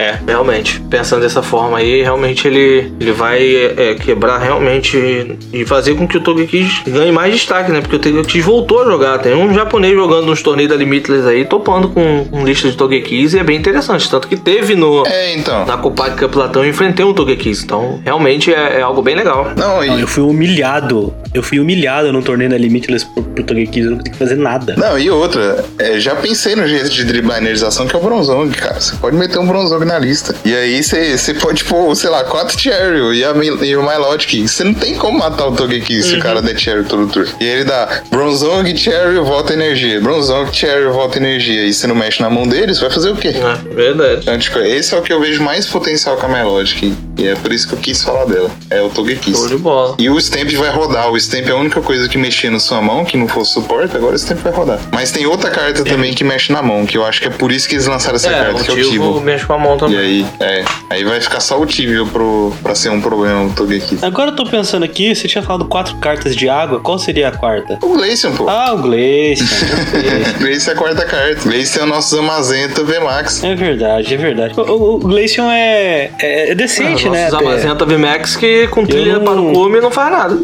É, 0.00 0.18
realmente. 0.26 0.80
Pensando 0.88 1.22
dessa 1.22 1.42
forma 1.42 1.78
aí, 1.78 2.02
realmente 2.02 2.46
ele, 2.46 2.92
ele 3.00 3.12
vai 3.12 3.42
é, 3.54 3.94
quebrar 3.94 4.38
realmente 4.38 5.36
e 5.52 5.64
fazer 5.66 5.94
com 5.94 6.06
que 6.08 6.16
o 6.16 6.20
Togekiss 6.20 6.82
ganhe 6.86 7.12
mais 7.12 7.34
destaque, 7.34 7.70
né? 7.70 7.80
Porque 7.80 7.96
o 7.96 7.98
Togekiss 7.98 8.44
voltou 8.44 8.82
a 8.82 8.84
jogar. 8.84 9.18
Tem 9.18 9.34
um 9.34 9.52
japonês 9.52 9.94
jogando 9.94 10.26
nos 10.26 10.42
torneios 10.42 10.70
da 10.70 10.76
Limitless 10.76 11.28
aí, 11.28 11.44
topando 11.44 11.88
com, 11.88 12.24
com 12.30 12.44
lista 12.44 12.70
de 12.70 12.76
Togekiss 12.76 13.34
e 13.34 13.38
é 13.38 13.44
bem 13.44 13.58
interessante. 13.58 14.08
Tanto 14.10 14.28
que 14.28 14.36
teve 14.36 14.74
no, 14.74 15.06
É, 15.06 15.34
então. 15.34 15.66
na 15.66 15.76
Copa 15.76 16.10
Cup 16.10 16.30
Platão 16.30 16.64
eu 16.64 16.70
enfrentei 16.70 17.04
um 17.04 17.12
Togekiss. 17.12 17.62
Então, 17.62 18.00
realmente 18.04 18.52
é, 18.52 18.78
é 18.78 18.82
algo 18.82 19.02
bem 19.02 19.14
legal. 19.14 19.52
Não, 19.56 19.70
Não, 19.70 19.84
e, 19.84 20.00
eu 20.00 20.08
fui 20.08 20.22
humilhado. 20.22 21.14
Eu 21.32 21.42
fui 21.42 21.60
humilhado 21.60 22.12
no 22.12 22.22
torneio 22.22 22.50
da 22.50 22.58
Limitless 22.58 23.06
pro, 23.06 23.22
pro 23.22 23.44
Togekiss. 23.44 23.84
Eu 23.84 23.90
não 23.92 23.98
consegui 23.98 24.16
fazer 24.16 24.36
nada. 24.36 24.74
não, 24.76 24.98
e 24.98 25.10
outra, 25.10 25.64
é, 25.78 26.00
já 26.00 26.14
pensei 26.16 26.56
no 26.56 26.66
jeito 26.66 26.90
de 26.90 27.04
driblar 27.04 27.38
a 27.38 27.40
energização 27.40 27.86
que 27.86 27.94
é 27.94 27.98
o 27.98 28.02
Bronzong, 28.02 28.50
cara. 28.54 28.80
Você 28.80 28.96
pode 28.96 29.16
meter 29.16 29.38
um 29.38 29.46
Bronzong 29.46 29.84
na 29.84 29.98
lista. 29.98 30.34
E 30.44 30.54
aí 30.54 30.82
você 30.82 31.16
você 31.16 31.34
pode 31.34 31.64
pôr, 31.64 31.94
sei 31.94 32.10
lá, 32.10 32.24
quatro 32.24 32.58
Cheryl 32.58 33.14
e, 33.14 33.24
a, 33.24 33.32
e 33.64 33.76
o 33.76 33.82
Milotic. 33.82 34.46
Você 34.48 34.64
não 34.64 34.74
tem 34.74 34.94
como 34.96 35.18
matar 35.18 35.46
o 35.46 35.52
Togekiss 35.52 36.06
se 36.06 36.14
o 36.16 36.20
cara 36.20 36.42
der 36.42 36.58
Cheryl 36.58 36.84
todo 36.84 37.06
turno. 37.06 37.30
E 37.40 37.44
aí 37.44 37.50
ele 37.50 37.64
dá 37.64 38.02
Bronzong, 38.10 38.76
Cheryl, 38.76 39.24
volta 39.24 39.52
energia. 39.52 40.00
Bronzong, 40.00 40.52
Cheryl, 40.52 40.92
volta 40.92 41.18
energia. 41.18 41.64
E 41.66 41.72
você 41.72 41.86
não 41.86 41.94
mexe 41.94 42.20
na 42.22 42.28
mão 42.30 42.46
deles, 42.46 42.78
vai 42.80 42.90
fazer 42.90 43.10
o 43.10 43.16
quê? 43.16 43.28
É, 43.28 43.74
verdade. 43.74 44.22
Então, 44.22 44.38
tipo, 44.38 44.58
esse 44.58 44.94
é 44.94 44.98
o 44.98 45.02
que 45.02 45.12
eu 45.12 45.20
vejo 45.20 45.42
mais 45.42 45.66
potencial 45.66 46.16
com 46.16 46.26
a 46.26 46.28
Milotic. 46.28 46.92
E 47.20 47.28
é 47.28 47.34
por 47.34 47.52
isso 47.52 47.68
que 47.68 47.74
eu 47.74 47.78
quis 47.78 48.02
falar 48.02 48.24
dela. 48.24 48.50
É 48.70 48.78
o 48.80 48.84
Show 48.84 48.90
Togekiss. 49.04 49.48
de 49.48 49.56
bola. 49.58 49.94
E 49.98 50.08
o 50.08 50.18
Stamp 50.18 50.50
vai 50.52 50.70
rodar. 50.70 51.10
O 51.10 51.16
Stamp 51.18 51.46
é 51.46 51.50
a 51.50 51.56
única 51.56 51.80
coisa 51.82 52.08
que 52.08 52.16
mexia 52.16 52.50
na 52.50 52.58
sua 52.58 52.80
mão, 52.80 53.04
que 53.04 53.16
não 53.16 53.28
fosse 53.28 53.52
suporte, 53.52 53.96
agora 53.96 54.14
o 54.14 54.18
Stamp 54.18 54.38
vai 54.40 54.52
rodar. 54.52 54.80
Mas 54.92 55.10
tem 55.12 55.26
outra 55.26 55.50
carta 55.50 55.84
também 55.84 56.14
que 56.14 56.24
mexe 56.24 56.52
na 56.52 56.62
mão, 56.62 56.86
que 56.86 56.96
eu 56.96 57.04
acho 57.04 57.20
que 57.20 57.28
é 57.28 57.30
por 57.30 57.52
isso 57.52 57.68
que 57.68 57.74
eles 57.74 57.86
lançaram 57.86 58.16
essa 58.16 58.28
É, 58.30 58.32
carta, 58.44 58.60
o 58.60 58.64
que 58.64 58.70
é 58.70 58.74
o 58.74 58.76
Tivo 58.76 58.90
Tivo. 58.90 59.20
mexe 59.20 59.44
com 59.44 59.52
a 59.52 59.58
mão 59.58 59.76
E 59.76 59.78
também. 59.78 59.98
aí, 59.98 60.26
é. 60.40 60.64
Aí 60.88 61.04
vai 61.04 61.20
ficar 61.20 61.40
só 61.40 61.60
o 61.60 61.66
Tibio 61.66 62.06
pro, 62.06 62.52
pra 62.62 62.74
ser 62.74 62.88
um 62.90 63.00
problema 63.00 63.44
no 63.44 63.52
Togekiss. 63.52 64.02
Agora 64.02 64.30
eu 64.30 64.36
tô 64.36 64.44
pensando 64.46 64.84
aqui, 64.84 65.14
você 65.14 65.28
tinha 65.28 65.42
falado 65.42 65.66
quatro 65.66 65.96
cartas 65.96 66.34
de 66.34 66.48
água, 66.48 66.80
qual 66.80 66.98
seria 66.98 67.28
a 67.28 67.32
quarta? 67.32 67.78
O 67.82 67.88
Glaceon, 67.96 68.32
pô. 68.32 68.48
Ah, 68.48 68.72
o 68.72 68.78
Gleison. 68.78 69.44
Glaceon 70.40 70.70
é 70.70 70.74
a 70.74 70.76
quarta 70.78 71.04
carta. 71.04 71.40
Glaceon 71.48 71.80
é 71.82 71.84
o 71.84 71.86
nosso 71.88 72.16
Zamazenta 72.16 72.82
VMAX. 72.82 73.44
é 73.44 73.54
verdade, 73.54 74.14
é 74.14 74.16
verdade. 74.16 74.54
O, 74.58 74.62
o, 74.62 75.06
o 75.06 75.18
é, 75.18 76.10
é, 76.20 76.50
é 76.50 76.54
decente, 76.54 77.06
Ah, 77.08 77.09
né? 77.09 77.09
Nossos 77.10 77.34
até. 77.34 77.44
Amazenta 77.46 77.84
VMAX 77.84 78.36
que 78.36 78.66
com 78.68 78.84
trilha 78.86 79.14
não- 79.18 79.24
para 79.24 79.40
o 79.40 79.52
cume 79.52 79.80
não 79.80 79.90
faz 79.90 80.10
nada. 80.10 80.38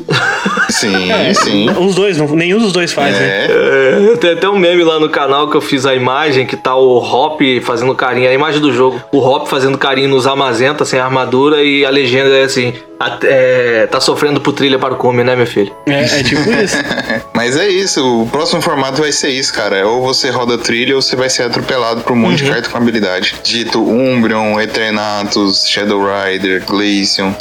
Sim, 0.68 1.10
É, 1.12 1.32
sim. 1.32 1.68
Os 1.70 1.94
dois, 1.94 2.18
não- 2.18 2.26
nenhum 2.34 2.58
dos 2.58 2.72
dois 2.72 2.92
faz, 2.92 3.14
né? 3.18 3.24
É. 3.46 4.10
É, 4.12 4.16
tem 4.16 4.32
até 4.32 4.48
um 4.48 4.58
meme 4.58 4.82
lá 4.82 4.98
no 4.98 5.08
canal 5.08 5.48
que 5.48 5.56
eu 5.56 5.60
fiz 5.60 5.86
a 5.86 5.94
imagem 5.94 6.44
que 6.46 6.56
tá 6.56 6.74
o 6.76 6.98
Hop 6.98 7.40
fazendo 7.62 7.94
carinho, 7.94 8.28
a 8.28 8.32
imagem 8.32 8.60
do 8.60 8.72
jogo. 8.72 9.00
O 9.12 9.18
Hop 9.18 9.46
fazendo 9.48 9.78
carinho 9.78 10.08
nos 10.08 10.26
Amazenta 10.26 10.84
sem 10.84 10.98
armadura 10.98 11.62
e 11.62 11.84
a 11.84 11.90
legenda 11.90 12.30
é 12.30 12.44
assim: 12.44 12.72
at- 12.98 13.24
é, 13.24 13.86
tá 13.86 14.00
sofrendo 14.00 14.40
por 14.40 14.52
trilha 14.52 14.78
para 14.78 14.94
o 14.94 14.96
cume, 14.96 15.22
né, 15.24 15.34
meu 15.36 15.46
filho? 15.46 15.74
É, 15.86 16.20
é 16.20 16.22
tipo 16.22 16.50
isso. 16.50 16.76
Mas 17.34 17.56
é 17.56 17.68
isso, 17.68 18.22
o 18.22 18.26
próximo 18.28 18.60
formato 18.62 19.00
vai 19.00 19.12
ser 19.12 19.28
isso, 19.30 19.52
cara. 19.52 19.76
É 19.76 19.84
Ou 19.84 20.00
você 20.02 20.30
roda 20.30 20.56
trilha 20.58 20.94
ou 20.96 21.02
você 21.02 21.14
vai 21.16 21.28
ser 21.28 21.42
atropelado 21.44 22.00
por 22.02 22.12
um 22.12 22.16
monte 22.16 22.42
de 22.44 22.50
carta 22.50 22.68
com 22.68 22.78
habilidade. 22.78 23.34
Dito 23.44 23.82
Umbreon, 23.82 24.58
Eternatus, 24.60 25.68
Shadow 25.68 26.02
Rider, 26.04 26.64
Glaceon. 26.66 27.32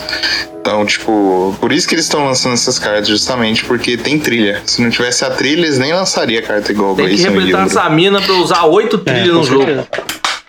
Então, 0.59 0.83
tipo, 0.85 1.55
por 1.61 1.71
isso 1.71 1.87
que 1.87 1.93
eles 1.93 2.05
estão 2.05 2.25
lançando 2.25 2.53
essas 2.53 2.79
cartas, 2.79 3.07
justamente 3.07 3.63
porque 3.65 3.97
tem 3.97 4.17
trilha. 4.19 4.61
Se 4.65 4.81
não 4.81 4.89
tivesse 4.89 5.23
a 5.23 5.29
trilha, 5.29 5.61
eles 5.61 5.77
nem 5.77 5.93
lançaria 5.93 6.41
carta 6.41 6.71
igual 6.71 6.93
o 6.93 6.95
Tem 6.95 7.05
que 7.05 7.11
Glaceon 7.11 7.27
e 7.31 7.33
representar 7.45 7.65
essa 7.67 7.89
mina 7.89 8.19
pra 8.19 8.33
usar 8.33 8.65
oito 8.65 8.95
É, 9.05 9.11
trilhas 9.11 9.29
com 9.29 9.33
no 9.37 9.43
jogo. 9.43 9.65
certeza. 9.65 9.87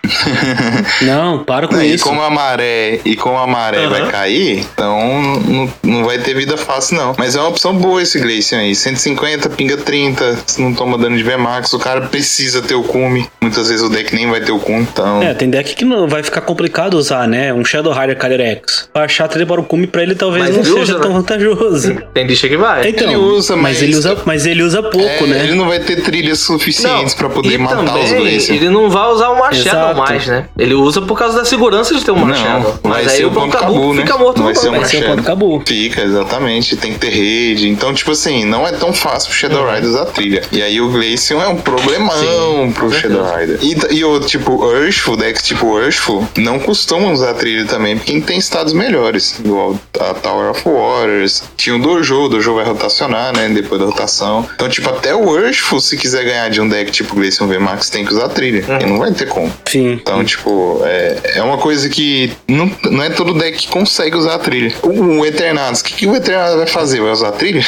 Não, 1.03 1.43
para 1.43 1.67
com 1.67 1.75
Não, 1.75 1.83
e 1.83 1.95
isso. 1.95 2.03
como 2.03 2.21
a 2.21 2.29
maré 2.29 2.99
e 3.05 3.15
como 3.15 3.37
a 3.37 3.47
maré 3.47 3.79
Aham. 3.79 3.89
vai 3.89 4.11
cair, 4.11 4.59
então 4.59 4.97
não, 5.45 5.73
não 5.83 6.05
vai 6.05 6.17
ter 6.19 6.33
vida 6.35 6.57
fácil 6.57 6.97
não. 6.97 7.15
Mas 7.17 7.35
é 7.35 7.39
uma 7.39 7.49
opção 7.49 7.75
boa 7.75 8.01
esse 8.01 8.19
Glaceon 8.19 8.59
aí. 8.59 8.75
150, 8.75 9.49
pinga 9.49 9.77
30, 9.77 10.37
se 10.45 10.61
não 10.61 10.73
toma 10.73 10.97
dano 10.97 11.15
de 11.17 11.23
VMAX, 11.23 11.73
o 11.73 11.79
cara 11.79 12.01
precisa 12.01 12.61
ter 12.61 12.75
o 12.75 12.83
cume. 12.83 13.27
Muitas 13.41 13.67
vezes 13.69 13.83
o 13.83 13.89
deck 13.89 14.13
nem 14.15 14.29
vai 14.29 14.41
ter 14.41 14.51
o 14.51 14.59
cume, 14.59 14.81
então... 14.91 15.21
É, 15.21 15.33
tem 15.33 15.49
deck 15.49 15.75
que 15.75 15.85
não 15.85 16.07
vai 16.07 16.23
ficar 16.23 16.41
complicado 16.41 16.95
usar, 16.95 17.27
né? 17.27 17.53
Um 17.53 17.63
Shadow 17.63 17.93
Rider 17.93 18.17
Calyrex. 18.17 18.89
Pra 18.91 19.03
achar 19.03 19.27
trilha 19.27 19.45
para 19.45 19.61
o 19.61 19.63
cume 19.63 19.87
pra 19.87 20.03
ele 20.03 20.15
talvez 20.15 20.43
Mas 20.45 20.55
não 20.55 20.61
ele 20.63 20.69
seja 20.73 20.93
usa, 20.93 20.99
tão 21.01 21.09
né? 21.11 21.15
vantajoso. 21.17 21.95
Tem 22.13 22.25
lista 22.27 22.47
que 22.47 22.57
vai. 22.57 22.87
Então, 22.89 23.07
Ele 23.07 23.17
usa, 23.17 23.55
mas- 23.55 23.81
ele 23.81 23.95
usa, 23.95 24.17
mas 24.25 24.45
ele 24.45 24.63
usa 24.63 24.81
pouco, 24.83 24.97
É, 25.23 25.27
né? 25.27 25.43
Ele 25.43 25.55
não 25.55 25.67
vai 25.67 25.79
ter 25.79 26.01
trilhas 26.01 26.39
suficientes 26.39 27.13
pra 27.13 27.29
poder 27.29 27.53
e 27.53 27.57
matar 27.57 27.77
também, 27.85 28.03
os 28.03 28.11
Glaceon. 28.11 28.55
Ele 28.55 28.69
não 28.69 28.89
vai 28.89 29.07
usar 29.09 29.29
o 29.29 29.39
Machado. 29.39 29.96
Mais, 29.97 30.27
né? 30.27 30.45
Ele 30.57 30.73
usa 30.73 31.01
por 31.01 31.17
causa 31.17 31.37
da 31.39 31.45
segurança 31.45 31.93
de 31.95 32.03
ter 32.03 32.11
um 32.11 32.19
Não, 32.19 32.27
Machado. 32.27 32.79
vai 32.83 33.03
Mas 33.03 33.13
aí 33.13 33.25
o 33.25 33.31
ponto 33.31 33.51
Cabu 33.57 33.73
Cabu, 33.73 33.93
né? 33.93 34.01
fica 34.03 34.17
morto 34.17 34.43
Vai 34.43 34.53
no 34.53 34.59
ser 34.59 34.67
banco. 34.69 34.81
Vai 34.81 34.89
ser 34.89 34.97
o 34.97 35.07
ponto 35.07 35.23
Cabu. 35.23 35.63
Fica, 35.65 36.01
exatamente. 36.01 36.75
Tem 36.77 36.93
que 36.93 36.99
ter 36.99 37.09
rede. 37.09 37.67
Então, 37.69 37.93
tipo 37.93 38.11
assim, 38.11 38.45
não 38.45 38.67
é 38.67 38.71
tão 38.71 38.93
fácil 38.93 39.29
pro 39.29 39.37
Shadow 39.37 39.65
Rider 39.69 39.89
usar 39.89 40.05
trilha. 40.05 40.41
E 40.51 40.61
aí 40.61 40.79
o 40.79 40.89
Glaceon 40.89 41.41
é 41.41 41.47
um 41.47 41.57
problemão 41.57 42.71
pro 42.73 42.91
Shadow 42.91 43.23
Rider. 43.35 43.59
E, 43.61 43.95
e 43.97 44.05
o 44.05 44.19
tipo 44.19 44.53
Urshful, 44.63 45.17
decks 45.17 45.43
tipo 45.43 45.65
Urshful, 45.67 46.27
não 46.37 46.59
costumam 46.59 47.11
usar 47.13 47.33
trilha 47.33 47.65
também, 47.65 47.97
porque 47.97 48.19
tem 48.21 48.37
estados 48.37 48.73
melhores. 48.73 49.39
Igual 49.39 49.79
a 49.99 50.13
Tower 50.13 50.51
of 50.51 50.63
Waters. 50.65 51.43
Tinha 51.55 51.75
o 51.75 51.79
Dojo, 51.79 52.15
o 52.25 52.29
Dojo 52.29 52.55
vai 52.55 52.65
rotacionar, 52.65 53.35
né? 53.35 53.49
Depois 53.49 53.79
da 53.79 53.87
rotação. 53.87 54.47
Então, 54.55 54.69
tipo, 54.69 54.89
até 54.89 55.13
o 55.13 55.27
Urshful, 55.29 55.79
se 55.79 55.97
quiser 55.97 56.23
ganhar 56.23 56.49
de 56.49 56.61
um 56.61 56.67
deck 56.67 56.91
tipo 56.91 57.15
Glaceon 57.15 57.47
VMAX, 57.47 57.89
tem 57.89 58.05
que 58.05 58.13
usar 58.13 58.29
trilha. 58.29 58.63
E 58.81 58.85
não 58.85 58.97
vai 58.97 59.11
ter 59.11 59.27
como. 59.27 59.51
Sim. 59.65 59.86
Então, 59.93 60.23
tipo, 60.23 60.81
é, 60.85 61.17
é 61.35 61.41
uma 61.41 61.57
coisa 61.57 61.89
que 61.89 62.31
não, 62.47 62.71
não 62.89 63.03
é 63.03 63.09
todo 63.09 63.33
deck 63.33 63.57
que 63.57 63.67
consegue 63.67 64.15
usar 64.15 64.35
a 64.35 64.39
trilha. 64.39 64.73
O, 64.83 65.19
o 65.19 65.25
Eternatus, 65.25 65.81
o 65.81 65.83
que, 65.83 65.93
que 65.93 66.07
o 66.07 66.15
Eternatus 66.15 66.55
vai 66.55 66.67
fazer? 66.67 67.01
Vai 67.01 67.11
usar 67.11 67.29
a 67.29 67.31
trilha? 67.31 67.65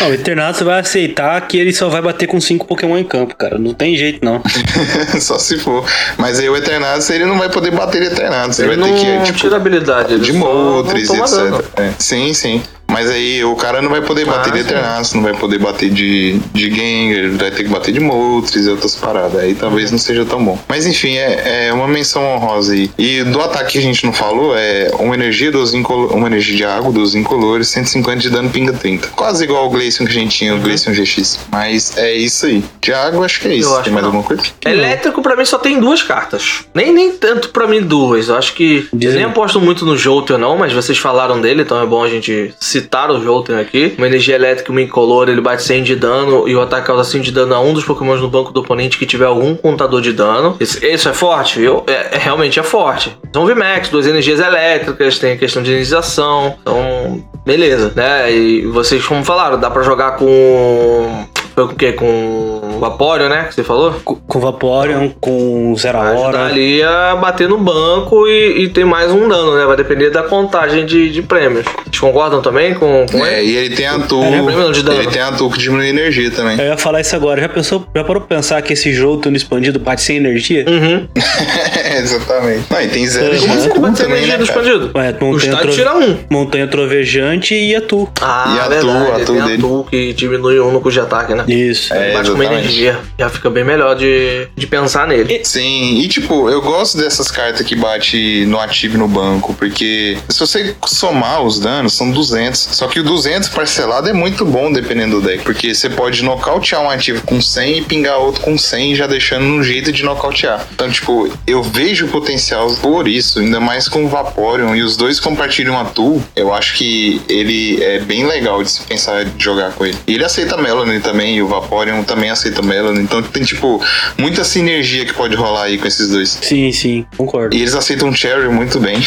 Não, 0.00 0.10
o 0.10 0.14
Eternatus 0.14 0.62
vai 0.62 0.80
aceitar 0.80 1.40
que 1.46 1.56
ele 1.58 1.72
só 1.72 1.88
vai 1.88 2.02
bater 2.02 2.26
com 2.26 2.40
cinco 2.40 2.66
Pokémon 2.66 2.98
em 2.98 3.04
campo, 3.04 3.34
cara. 3.36 3.58
Não 3.58 3.72
tem 3.72 3.96
jeito, 3.96 4.24
não. 4.24 4.42
Só 5.20 5.38
se 5.38 5.58
for. 5.58 5.84
Mas 6.18 6.38
aí 6.38 6.48
o 6.48 6.56
Eternatus, 6.56 7.08
ele 7.10 7.24
não 7.24 7.38
vai 7.38 7.48
poder 7.48 7.70
bater 7.70 8.00
de 8.02 8.08
Eternatus. 8.08 8.58
Ele, 8.58 8.72
Ele 8.72 8.80
vai 8.80 8.90
não 8.90 8.98
ter 8.98 9.18
que, 9.18 9.24
tipo, 9.24 9.38
tira 9.38 9.56
habilidade. 9.56 10.18
De 10.18 10.32
Moltres, 10.32 11.10
etc. 11.10 11.64
É, 11.76 11.92
sim, 11.98 12.32
sim. 12.34 12.62
Mas 12.88 13.10
aí 13.10 13.44
o 13.44 13.56
cara 13.56 13.82
não 13.82 13.90
vai 13.90 14.00
poder 14.02 14.24
bater 14.24 14.50
Ah, 14.50 14.54
de. 14.54 14.60
Eternatus, 14.60 15.14
não 15.14 15.22
vai 15.22 15.34
poder 15.34 15.58
bater 15.58 15.90
de, 15.90 16.38
de 16.52 16.70
Gengar, 16.70 17.30
vai 17.38 17.50
ter 17.50 17.64
que 17.64 17.68
bater 17.68 17.92
de 17.92 17.98
Moltres 18.00 18.66
e 18.66 18.70
outras 18.70 18.94
paradas. 18.94 19.40
Aí 19.40 19.54
talvez 19.54 19.90
não 19.90 19.98
seja 19.98 20.24
tão 20.24 20.42
bom. 20.44 20.58
Mas 20.68 20.86
enfim, 20.86 21.16
é, 21.16 21.66
é 21.68 21.72
uma 21.72 21.88
menção 21.88 22.22
honrosa 22.24 22.72
aí. 22.72 22.90
E 22.96 23.24
do 23.24 23.40
ataque 23.40 23.72
que 23.72 23.78
a 23.78 23.82
gente 23.82 24.04
não 24.04 24.12
falou, 24.12 24.54
é 24.56 24.90
uma 24.98 25.14
energia 25.14 25.50
dos 25.50 25.74
incolo- 25.74 26.08
uma 26.14 26.28
energia 26.28 26.56
de 26.56 26.64
água 26.64 26.92
dos 26.92 27.14
incolores, 27.16 27.68
150 27.68 28.20
de 28.20 28.30
dano 28.30 28.48
pinga 28.50 28.72
30. 28.72 29.08
Quase 29.08 29.42
igual 29.44 29.66
o 29.66 29.70
Glaceon 29.70 30.04
que 30.06 30.12
a 30.12 30.14
gente 30.14 30.36
tinha, 30.38 30.54
o 30.54 30.60
Glaceon 30.60 30.92
GX. 30.92 31.40
Mas 31.50 31.96
é 31.96 32.14
isso 32.14 32.46
aí. 32.46 32.62
De 32.80 32.92
água, 32.92 33.24
acho 33.24 33.40
que 33.40 33.48
é 33.48 33.54
isso. 33.56 33.68
Eu 33.70 33.74
acho 33.74 33.84
Tem 33.84 33.92
mais 33.92 34.02
não. 34.04 34.10
alguma 34.12 34.22
coisa? 34.24 34.42
Elétrico 34.64 35.20
pra 35.22 35.34
mim 35.36 35.44
só 35.44 35.58
tem 35.58 35.80
duas 35.80 36.02
cartas. 36.02 36.60
Nem, 36.74 36.92
nem 36.92 37.12
tanto 37.12 37.48
pra 37.48 37.66
mim 37.66 37.80
duas. 37.82 38.28
Eu 38.28 38.36
acho 38.36 38.54
que. 38.54 38.88
Eu 38.92 38.98
Dizem- 38.98 39.16
nem 39.16 39.24
aposto 39.24 39.60
muito 39.60 39.84
no 39.84 39.96
Jolteon, 39.96 40.38
não, 40.38 40.56
mas 40.56 40.72
vocês 40.72 40.96
falaram 40.98 41.40
dele, 41.40 41.62
então 41.62 41.82
é 41.82 41.86
bom 41.86 42.02
a 42.04 42.08
gente 42.08 42.54
citar 42.74 43.10
o 43.10 43.20
Jolteon 43.22 43.58
aqui. 43.58 43.94
Uma 43.96 44.06
energia 44.06 44.34
elétrica, 44.34 44.70
uma 44.72 44.82
incolor, 44.82 45.28
ele 45.28 45.40
bate 45.40 45.62
100 45.62 45.82
de 45.84 45.96
dano 45.96 46.48
e 46.48 46.54
o 46.56 46.60
ataque 46.60 46.86
causa 46.86 47.04
100 47.04 47.20
de 47.22 47.30
dano 47.32 47.54
a 47.54 47.60
um 47.60 47.72
dos 47.72 47.84
Pokémons 47.84 48.20
no 48.20 48.28
banco 48.28 48.52
do 48.52 48.60
oponente 48.60 48.98
que 48.98 49.06
tiver 49.06 49.26
algum 49.26 49.54
contador 49.54 50.00
de 50.00 50.12
dano. 50.12 50.56
Esse- 50.58 50.84
Isso 50.86 51.08
é 51.08 51.12
forte? 51.14 51.60
Eu, 51.60 51.84
é, 51.86 52.16
é- 52.16 52.18
realmente 52.18 52.58
é 52.58 52.62
forte. 52.62 53.16
São 53.32 53.46
VMAX, 53.46 53.88
duas 53.88 54.06
energias 54.06 54.40
elétricas, 54.40 55.18
tem 55.18 55.32
a 55.32 55.36
questão 55.36 55.62
de 55.62 55.70
energização. 55.70 56.54
Então, 56.60 57.24
beleza, 57.44 57.92
né? 57.94 58.32
E 58.32 58.66
vocês, 58.66 59.04
como 59.06 59.24
falaram, 59.24 59.58
dá 59.58 59.70
pra 59.70 59.82
jogar 59.82 60.16
com. 60.16 61.24
Foi 61.54 61.66
com 61.68 61.72
o 61.72 61.76
quê? 61.76 61.92
Com 61.92 62.60
Vaporeon, 62.78 63.28
né? 63.28 63.44
Que 63.44 63.54
você 63.54 63.64
falou? 63.64 63.92
Com, 64.04 64.16
com 64.16 64.40
Vaporeon, 64.40 65.10
com 65.20 65.74
Zero 65.76 65.98
Vai 65.98 66.14
Hora. 66.16 66.46
ali 66.46 66.82
a 66.82 67.14
bater 67.16 67.48
no 67.48 67.58
banco 67.58 68.26
e, 68.26 68.64
e 68.64 68.68
ter 68.68 68.84
mais 68.84 69.10
um 69.10 69.28
dano, 69.28 69.56
né? 69.56 69.64
Vai 69.64 69.76
depender 69.76 70.10
da 70.10 70.22
contagem 70.22 70.84
de, 70.86 71.10
de 71.10 71.22
prêmios. 71.22 71.64
Vocês 71.84 71.98
concordam 72.00 72.40
também 72.42 72.74
com, 72.74 73.06
com 73.10 73.24
É, 73.24 73.40
ele? 73.42 73.52
e 73.52 73.56
ele 73.56 73.76
tem 73.76 73.86
a 73.86 73.98
tool. 74.00 74.24
É, 74.24 74.30
né? 74.30 74.42
Prêmio 74.44 74.72
de 74.72 74.82
dano. 74.82 75.00
ele 75.00 75.10
tem 75.10 75.22
a 75.22 75.32
tool 75.32 75.50
que 75.50 75.58
diminui 75.58 75.86
a 75.86 75.90
energia 75.90 76.30
também. 76.30 76.58
Eu 76.58 76.64
ia 76.66 76.76
falar 76.76 77.00
isso 77.00 77.14
agora. 77.16 77.40
Já 77.40 77.48
pensou, 77.48 77.86
já 77.94 78.02
parou 78.04 78.22
pra 78.22 78.36
pensar 78.36 78.60
que 78.62 78.72
esse 78.72 78.92
jogo 78.92 79.22
tendo 79.22 79.36
expandido 79.36 79.78
bate 79.78 80.02
sem 80.02 80.16
energia? 80.16 80.64
Uhum. 80.68 81.06
Exatamente. 82.02 82.64
Não, 82.70 82.80
e 82.80 82.88
tem 82.88 83.06
zero 83.06 83.38
Como 83.38 83.52
assim 83.54 83.80
vai 83.80 83.92
ter 83.92 84.04
energia 84.04 84.38
do 84.38 84.46
cara? 84.46 84.60
expandido? 84.60 84.90
Ué, 84.94 85.16
O 85.20 85.24
Montanha, 85.24 85.56
Tro- 85.56 85.72
tira 85.72 85.96
um. 85.96 86.18
Montanha 86.30 86.66
Trovejante 86.68 87.54
e 87.54 87.74
Atu. 87.74 88.08
Ah, 88.20 88.54
E 88.56 88.60
a 88.60 88.68
verdade. 88.68 88.80
tool, 88.86 89.12
a 89.12 89.16
tem 89.16 89.24
tool 89.24 89.40
a 89.42 89.46
dele. 89.46 89.62
que 89.90 90.12
diminui 90.12 90.60
um 90.60 90.72
no 90.72 90.80
custo 90.80 91.00
de 91.00 91.06
ataque, 91.06 91.34
né? 91.34 91.44
Isso. 91.48 91.92
É, 91.92 92.12
Bate 92.12 92.30
com 92.30 92.42
energia. 92.42 92.98
Já 93.18 93.28
fica 93.28 93.50
bem 93.50 93.64
melhor 93.64 93.94
de, 93.96 94.46
de 94.56 94.66
pensar 94.66 95.06
nele. 95.06 95.40
Sim, 95.44 95.98
e 95.98 96.08
tipo, 96.08 96.48
eu 96.50 96.60
gosto 96.60 96.96
dessas 96.98 97.30
cartas 97.30 97.66
que 97.66 97.74
bate 97.76 98.44
no 98.46 98.58
ativo 98.58 98.94
e 98.96 98.98
no 98.98 99.08
banco, 99.08 99.54
porque 99.54 100.16
se 100.28 100.40
você 100.40 100.74
somar 100.86 101.42
os 101.42 101.58
danos, 101.58 101.92
são 101.94 102.10
200. 102.10 102.58
Só 102.60 102.86
que 102.86 103.00
o 103.00 103.04
200 103.04 103.48
parcelado 103.48 104.08
é 104.08 104.12
muito 104.12 104.44
bom 104.44 104.72
dependendo 104.72 105.20
do 105.20 105.26
deck, 105.26 105.42
porque 105.44 105.74
você 105.74 105.88
pode 105.88 106.22
nocautear 106.24 106.82
um 106.82 106.90
ativo 106.90 107.22
com 107.24 107.40
100 107.40 107.78
e 107.78 107.82
pingar 107.82 108.18
outro 108.18 108.40
com 108.42 108.56
100, 108.56 108.94
já 108.96 109.06
deixando 109.06 109.44
no 109.44 109.62
jeito 109.62 109.92
de 109.92 110.02
nocautear. 110.02 110.66
Então, 110.74 110.90
tipo, 110.90 111.28
eu 111.46 111.62
vejo 111.62 111.83
vejo 111.84 112.08
potencial 112.08 112.70
por 112.80 113.06
isso, 113.06 113.40
ainda 113.40 113.60
mais 113.60 113.88
com 113.88 114.04
o 114.06 114.08
Vaporeon 114.08 114.74
e 114.74 114.82
os 114.82 114.96
dois 114.96 115.20
compartilham 115.20 115.78
a 115.78 115.84
tool. 115.84 116.22
Eu 116.34 116.52
acho 116.54 116.74
que 116.78 117.20
ele 117.28 117.82
é 117.84 117.98
bem 117.98 118.26
legal 118.26 118.62
de 118.62 118.70
se 118.70 118.80
pensar 118.82 119.24
de 119.26 119.44
jogar 119.44 119.72
com 119.72 119.84
ele. 119.84 119.96
E 120.06 120.14
ele 120.14 120.24
aceita 120.24 120.56
Melanie 120.56 121.00
também, 121.00 121.36
e 121.36 121.42
o 121.42 121.46
Vaporeon 121.48 122.02
também 122.02 122.30
aceita 122.30 122.62
Melanie. 122.62 123.02
Então 123.02 123.22
tem, 123.22 123.42
tipo, 123.42 123.82
muita 124.16 124.44
sinergia 124.44 125.04
que 125.04 125.12
pode 125.12 125.36
rolar 125.36 125.64
aí 125.64 125.76
com 125.76 125.86
esses 125.86 126.08
dois. 126.08 126.38
Sim, 126.40 126.72
sim, 126.72 127.04
concordo. 127.18 127.54
E 127.54 127.60
eles 127.60 127.74
aceitam 127.74 128.14
Cherry 128.14 128.48
muito 128.48 128.80
bem. 128.80 128.96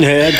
É, 0.00 0.30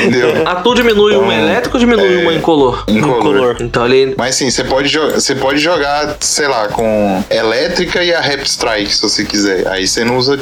Entendeu? 0.00 0.48
A 0.48 0.56
tu 0.56 0.74
diminui 0.74 1.12
Então, 1.12 1.24
uma 1.24 1.34
elétrica 1.34 1.76
ou 1.76 1.80
diminui 1.80 2.20
é, 2.20 2.22
uma 2.22 2.32
incolor? 2.34 2.84
Incolor. 2.88 3.18
color. 3.22 3.56
Então 3.60 3.86
ele. 3.86 4.14
Mas 4.16 4.34
sim, 4.34 4.50
você 4.50 4.64
pode, 4.64 4.88
jo- 4.88 5.10
você 5.12 5.34
pode 5.34 5.58
jogar, 5.58 6.16
sei 6.20 6.48
lá, 6.48 6.68
com 6.68 7.22
elétrica 7.30 8.02
e 8.02 8.12
a 8.14 8.20
Rap 8.20 8.44
Strike, 8.46 8.94
se 8.94 9.02
você 9.02 9.24
quiser. 9.24 9.68
Aí 9.68 9.86
você 9.86 10.04
não 10.04 10.16
usa 10.16 10.38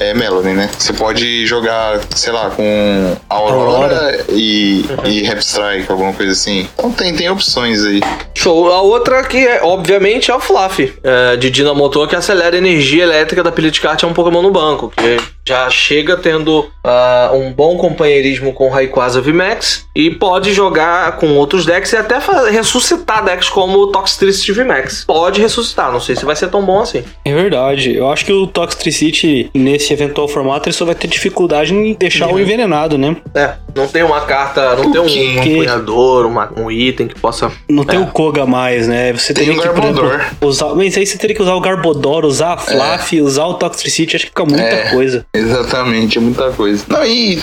é 0.00 0.14
Melanie, 0.14 0.54
né? 0.54 0.70
Você 0.78 0.92
pode 0.92 1.46
jogar, 1.46 2.00
sei 2.14 2.32
lá, 2.32 2.50
com 2.50 3.16
Aurora, 3.28 4.24
e, 4.30 4.84
e 5.04 5.22
Rap 5.22 5.40
Strike, 5.40 5.90
alguma 5.90 6.12
coisa 6.12 6.32
assim. 6.32 6.68
Então 6.74 6.90
tem, 6.90 7.14
tem 7.14 7.28
opções 7.28 7.84
aí. 7.84 8.00
Show. 8.34 8.72
A 8.72 8.80
outra 8.82 9.22
que 9.24 9.46
é, 9.46 9.62
obviamente, 9.62 10.30
é 10.30 10.34
o 10.34 10.40
Fluff, 10.40 10.92
é, 11.02 11.36
de 11.36 11.50
Dinamotor, 11.50 12.08
que 12.08 12.16
acelera 12.16 12.56
a 12.56 12.58
energia 12.58 13.02
elétrica 13.02 13.42
da 13.42 13.52
Pilitcart, 13.52 14.02
é 14.02 14.06
um 14.06 14.12
Pokémon 14.12 14.42
no 14.42 14.50
banco, 14.50 14.92
que 14.96 15.18
já 15.48 15.68
chega 15.70 16.16
tendo 16.16 16.66
ah, 16.84 17.30
um 17.32 17.50
bom 17.52 17.76
companheirismo 17.78 18.52
com 18.52 18.66
o 18.66 18.70
Rayquaza 18.70 19.20
VMAX 19.20 19.86
e 19.96 20.10
pode 20.10 20.52
jogar 20.52 21.12
com 21.16 21.28
outros 21.36 21.64
decks 21.64 21.92
e 21.92 21.96
até 21.96 22.18
ressuscitar 22.50 23.24
decks 23.24 23.48
como 23.48 23.78
o 23.78 23.86
Toxtricity 23.88 24.52
VMAX. 24.52 25.04
Pode 25.06 25.40
ressuscitar, 25.40 25.90
não 25.92 26.00
sei 26.00 26.14
se 26.16 26.24
vai 26.24 26.36
ser 26.36 26.48
tão 26.48 26.62
bom 26.64 26.80
assim. 26.80 27.02
É 27.24 27.34
verdade. 27.34 27.96
Eu 27.96 28.10
acho 28.10 28.24
que 28.26 28.32
o 28.32 28.46
Toxtricity, 28.46 29.50
nesse 29.54 29.92
eventual 29.92 30.28
formato, 30.28 30.68
ele 30.68 30.76
só 30.76 30.84
vai 30.84 30.94
ter 30.94 31.08
dificuldade 31.08 31.72
em 31.74 31.94
deixar 31.94 32.28
o 32.28 32.38
envenenado, 32.38 32.98
né? 32.98 33.16
É, 33.34 33.54
não 33.74 33.88
tem 33.88 34.02
uma 34.02 34.20
carta, 34.22 34.76
não 34.76 34.92
tem 34.92 35.00
um, 35.00 35.36
um 35.38 35.40
apoiador, 35.40 36.26
uma- 36.26 36.52
um 36.56 36.70
item 36.70 37.08
que 37.08 37.18
possa. 37.18 37.50
Não 37.68 37.84
tem 37.84 37.98
É. 37.98 38.02
o 38.02 38.06
Koga 38.08 38.44
mais, 38.46 38.86
né? 38.86 39.12
Você 39.14 39.32
Tem 39.32 39.46
teria 39.46 39.58
o 39.58 39.62
que, 39.62 39.68
por 39.68 39.84
exemplo, 39.84 40.08
Garbodor. 40.08 40.26
usar. 40.48 40.74
Mas 40.74 40.96
aí 40.96 41.06
você 41.06 41.16
teria 41.16 41.34
que 41.34 41.42
usar 41.42 41.54
o 41.54 41.60
Garbodor, 41.60 42.24
usar 42.24 42.52
a 42.54 42.56
Fluff, 42.58 43.20
usar 43.22 43.46
o 43.46 43.54
Toxtricity. 43.54 44.16
Acho 44.16 44.24
que 44.26 44.30
fica 44.30 44.44
muita 44.44 44.62
É. 44.62 44.90
coisa. 44.90 45.24
Exatamente, 45.38 46.18
é 46.18 46.20
muita 46.20 46.50
coisa. 46.52 46.84
Não, 46.88 47.04
e 47.04 47.40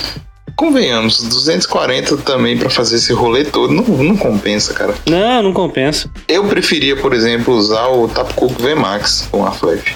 convenhamos, 0.54 1.22
240 1.22 2.16
também 2.18 2.56
pra 2.56 2.70
fazer 2.70 2.96
esse 2.96 3.12
rolê 3.12 3.44
todo 3.44 3.72
não, 3.72 3.84
não 3.84 4.16
compensa, 4.16 4.74
cara. 4.74 4.94
Não, 5.06 5.42
não 5.42 5.52
compensa. 5.52 6.10
Eu 6.28 6.44
preferia, 6.44 6.96
por 6.96 7.12
exemplo, 7.12 7.54
usar 7.54 7.88
o 7.88 8.08
Tapu 8.08 8.34
Koko 8.34 8.62
VMAX 8.62 9.28
com 9.30 9.46
a 9.46 9.50
Flash. 9.50 9.94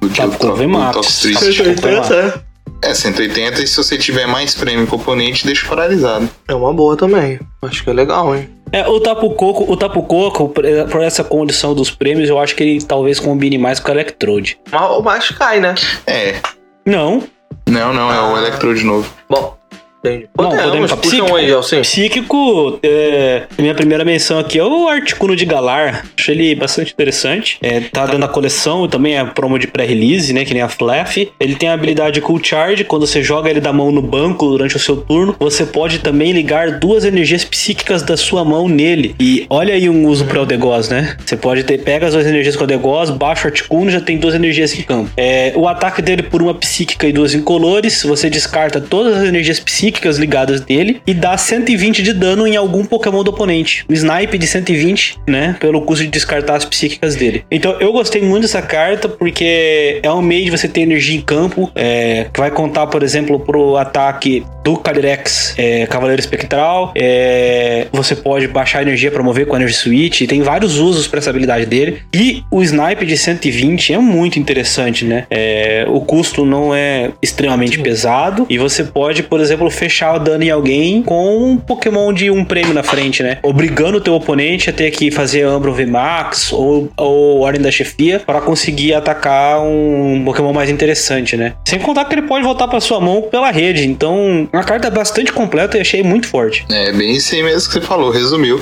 Do 0.00 0.08
o 0.08 0.54
VMAX. 0.54 0.94
Toxtricity. 0.94 1.74
Tapu 1.74 1.74
Koko 1.74 1.88
VMAX. 1.88 2.42
É, 2.84 2.94
180 2.94 3.62
e 3.62 3.66
se 3.66 3.76
você 3.76 3.96
tiver 3.96 4.26
mais 4.26 4.56
prêmio 4.56 4.86
componente, 4.88 5.46
deixa 5.46 5.68
paralisado. 5.68 6.28
É 6.48 6.54
uma 6.54 6.72
boa 6.74 6.96
também. 6.96 7.38
Acho 7.62 7.84
que 7.84 7.90
é 7.90 7.92
legal, 7.92 8.34
hein? 8.34 8.50
É, 8.72 8.88
o 8.88 8.98
Tapu 8.98 9.30
Coco, 9.34 9.70
o 9.70 9.76
Tapu 9.76 10.02
Coco, 10.02 10.48
por 10.48 10.64
por 10.90 11.02
essa 11.02 11.22
condição 11.22 11.74
dos 11.74 11.90
prêmios, 11.90 12.28
eu 12.28 12.40
acho 12.40 12.56
que 12.56 12.62
ele 12.62 12.82
talvez 12.82 13.20
combine 13.20 13.56
mais 13.56 13.78
com 13.78 13.90
o 13.90 13.94
Electrode. 13.94 14.58
Mas, 14.70 15.02
mas 15.04 15.30
cai, 15.30 15.60
né? 15.60 15.74
É. 16.06 16.36
Não. 16.84 17.22
Não, 17.68 17.92
não, 17.92 18.12
é 18.12 18.20
o 18.20 18.36
Ah. 18.36 18.38
Electrode 18.38 18.84
novo. 18.84 19.12
Bom, 19.28 19.56
entendi. 20.04 20.28
Não, 20.36 20.50
Podemos, 20.50 20.64
podemos 20.64 20.92
pra 20.92 21.00
psíquico? 21.00 21.36
aí. 21.36 21.82
Psíquico, 21.82 22.80
é, 22.82 23.42
minha 23.58 23.74
primeira 23.74 24.04
menção 24.04 24.38
aqui 24.38 24.58
é 24.58 24.64
o 24.64 24.88
Articuno 24.88 25.36
de 25.36 25.44
Galar. 25.44 26.04
Acho 26.18 26.30
ele 26.30 26.54
bastante 26.54 26.92
interessante. 26.92 27.58
É, 27.62 27.80
tá 27.80 28.06
dando 28.06 28.24
a 28.24 28.28
coleção, 28.28 28.88
também 28.88 29.16
é 29.16 29.24
promo 29.24 29.58
de 29.58 29.66
pré-release, 29.66 30.32
né? 30.32 30.44
Que 30.44 30.52
nem 30.52 30.62
a 30.62 30.68
Flaff. 30.68 31.30
Ele 31.38 31.54
tem 31.54 31.68
a 31.68 31.74
habilidade 31.74 32.20
Cool 32.20 32.42
Charge. 32.42 32.84
Quando 32.84 33.06
você 33.06 33.22
joga 33.22 33.48
ele 33.48 33.60
da 33.60 33.72
mão 33.72 33.90
no 33.92 34.02
banco 34.02 34.48
durante 34.48 34.76
o 34.76 34.78
seu 34.78 34.96
turno, 34.96 35.36
você 35.38 35.64
pode 35.64 36.00
também 36.00 36.32
ligar 36.32 36.78
duas 36.78 37.04
energias 37.04 37.44
psíquicas 37.44 38.02
da 38.02 38.16
sua 38.16 38.44
mão 38.44 38.68
nele. 38.68 39.14
E 39.20 39.46
olha 39.48 39.74
aí 39.74 39.88
um 39.88 40.06
uso 40.06 40.24
para 40.24 40.42
o 40.42 40.46
Degos, 40.46 40.88
né? 40.88 41.16
Você 41.24 41.36
pode 41.36 41.64
ter, 41.64 41.78
pega 41.78 42.06
as 42.06 42.14
duas 42.14 42.26
energias 42.26 42.56
com 42.56 42.64
o 42.64 42.66
Degos, 42.66 43.10
baixa 43.10 43.44
o 43.44 43.46
Articuno, 43.48 43.90
já 43.90 44.00
tem 44.00 44.18
duas 44.18 44.34
energias 44.34 44.76
em 44.76 44.82
campo. 44.82 45.10
É, 45.16 45.52
o 45.54 45.68
ataque 45.68 46.02
dele 46.02 46.22
por 46.22 46.42
uma 46.42 46.54
psíquica 46.54 47.06
e 47.06 47.12
duas 47.12 47.34
incolores, 47.34 48.02
você 48.02 48.28
descarta 48.28 48.80
todas 48.80 49.16
as 49.16 49.24
energias 49.24 49.60
psíquicas 49.60 49.91
ligadas 50.18 50.60
dele 50.60 51.00
e 51.06 51.14
dá 51.14 51.36
120 51.36 52.02
de 52.02 52.12
dano 52.12 52.46
em 52.46 52.56
algum 52.56 52.84
Pokémon 52.84 53.22
do 53.22 53.30
oponente. 53.30 53.84
Um 53.88 53.92
snipe 53.92 54.38
de 54.38 54.46
120, 54.46 55.18
né? 55.28 55.56
Pelo 55.60 55.82
custo 55.82 56.04
de 56.04 56.10
descartar 56.10 56.56
as 56.56 56.64
psíquicas 56.64 57.16
dele. 57.16 57.44
Então 57.50 57.76
eu 57.80 57.92
gostei 57.92 58.22
muito 58.22 58.42
dessa 58.42 58.62
carta 58.62 59.08
porque 59.08 60.00
é 60.02 60.12
um 60.12 60.22
meio 60.22 60.44
de 60.44 60.50
você 60.50 60.68
ter 60.68 60.80
energia 60.80 61.16
em 61.16 61.20
campo, 61.20 61.70
é, 61.74 62.26
que 62.32 62.40
vai 62.40 62.50
contar, 62.50 62.86
por 62.86 63.02
exemplo, 63.02 63.38
pro 63.40 63.76
ataque 63.76 64.44
do 64.62 64.76
Calyrex 64.76 65.54
é, 65.58 65.86
Cavaleiro 65.86 66.20
Espectral. 66.20 66.92
É, 66.96 67.86
você 67.92 68.14
pode 68.14 68.46
baixar 68.48 68.82
energia 68.82 69.10
para 69.10 69.22
mover 69.22 69.46
com 69.46 69.54
a 69.54 69.58
Energy 69.58 69.74
Switch. 69.74 70.22
Tem 70.26 70.42
vários 70.42 70.78
usos 70.78 71.06
para 71.06 71.18
essa 71.18 71.30
habilidade 71.30 71.66
dele. 71.66 72.02
E 72.14 72.44
o 72.50 72.62
snipe 72.62 73.04
de 73.04 73.16
120 73.16 73.92
é 73.92 73.98
muito 73.98 74.38
interessante, 74.38 75.04
né? 75.04 75.26
É, 75.30 75.84
o 75.88 76.00
custo 76.00 76.44
não 76.44 76.74
é 76.74 77.10
extremamente 77.20 77.78
pesado 77.78 78.46
e 78.48 78.58
você 78.58 78.84
pode, 78.84 79.22
por 79.22 79.40
exemplo, 79.40 79.70
fechar 79.82 80.14
o 80.14 80.20
dano 80.20 80.44
em 80.44 80.50
alguém 80.50 81.02
com 81.02 81.44
um 81.44 81.56
Pokémon 81.56 82.12
de 82.12 82.30
um 82.30 82.44
prêmio 82.44 82.72
na 82.72 82.84
frente, 82.84 83.20
né? 83.20 83.38
Obrigando 83.42 83.98
o 83.98 84.00
teu 84.00 84.14
oponente 84.14 84.70
a 84.70 84.72
ter 84.72 84.92
que 84.92 85.10
fazer 85.10 85.42
Ambro 85.42 85.74
VMAX 85.74 86.52
ou, 86.52 86.88
ou 86.96 87.40
Ordem 87.40 87.60
da 87.60 87.70
Chefia 87.70 88.22
para 88.24 88.40
conseguir 88.40 88.94
atacar 88.94 89.60
um 89.60 90.22
Pokémon 90.24 90.52
mais 90.52 90.70
interessante, 90.70 91.36
né? 91.36 91.54
Sem 91.66 91.80
contar 91.80 92.04
que 92.04 92.14
ele 92.14 92.22
pode 92.22 92.44
voltar 92.44 92.68
para 92.68 92.80
sua 92.80 93.00
mão 93.00 93.22
pela 93.22 93.50
rede. 93.50 93.84
Então, 93.84 94.48
uma 94.52 94.62
carta 94.62 94.88
bastante 94.88 95.32
completa 95.32 95.76
e 95.76 95.80
achei 95.80 96.00
muito 96.00 96.28
forte. 96.28 96.64
É 96.70 96.92
bem 96.92 97.16
isso 97.16 97.34
aí 97.34 97.42
mesmo 97.42 97.68
que 97.68 97.74
você 97.74 97.80
falou, 97.80 98.12
resumiu. 98.12 98.60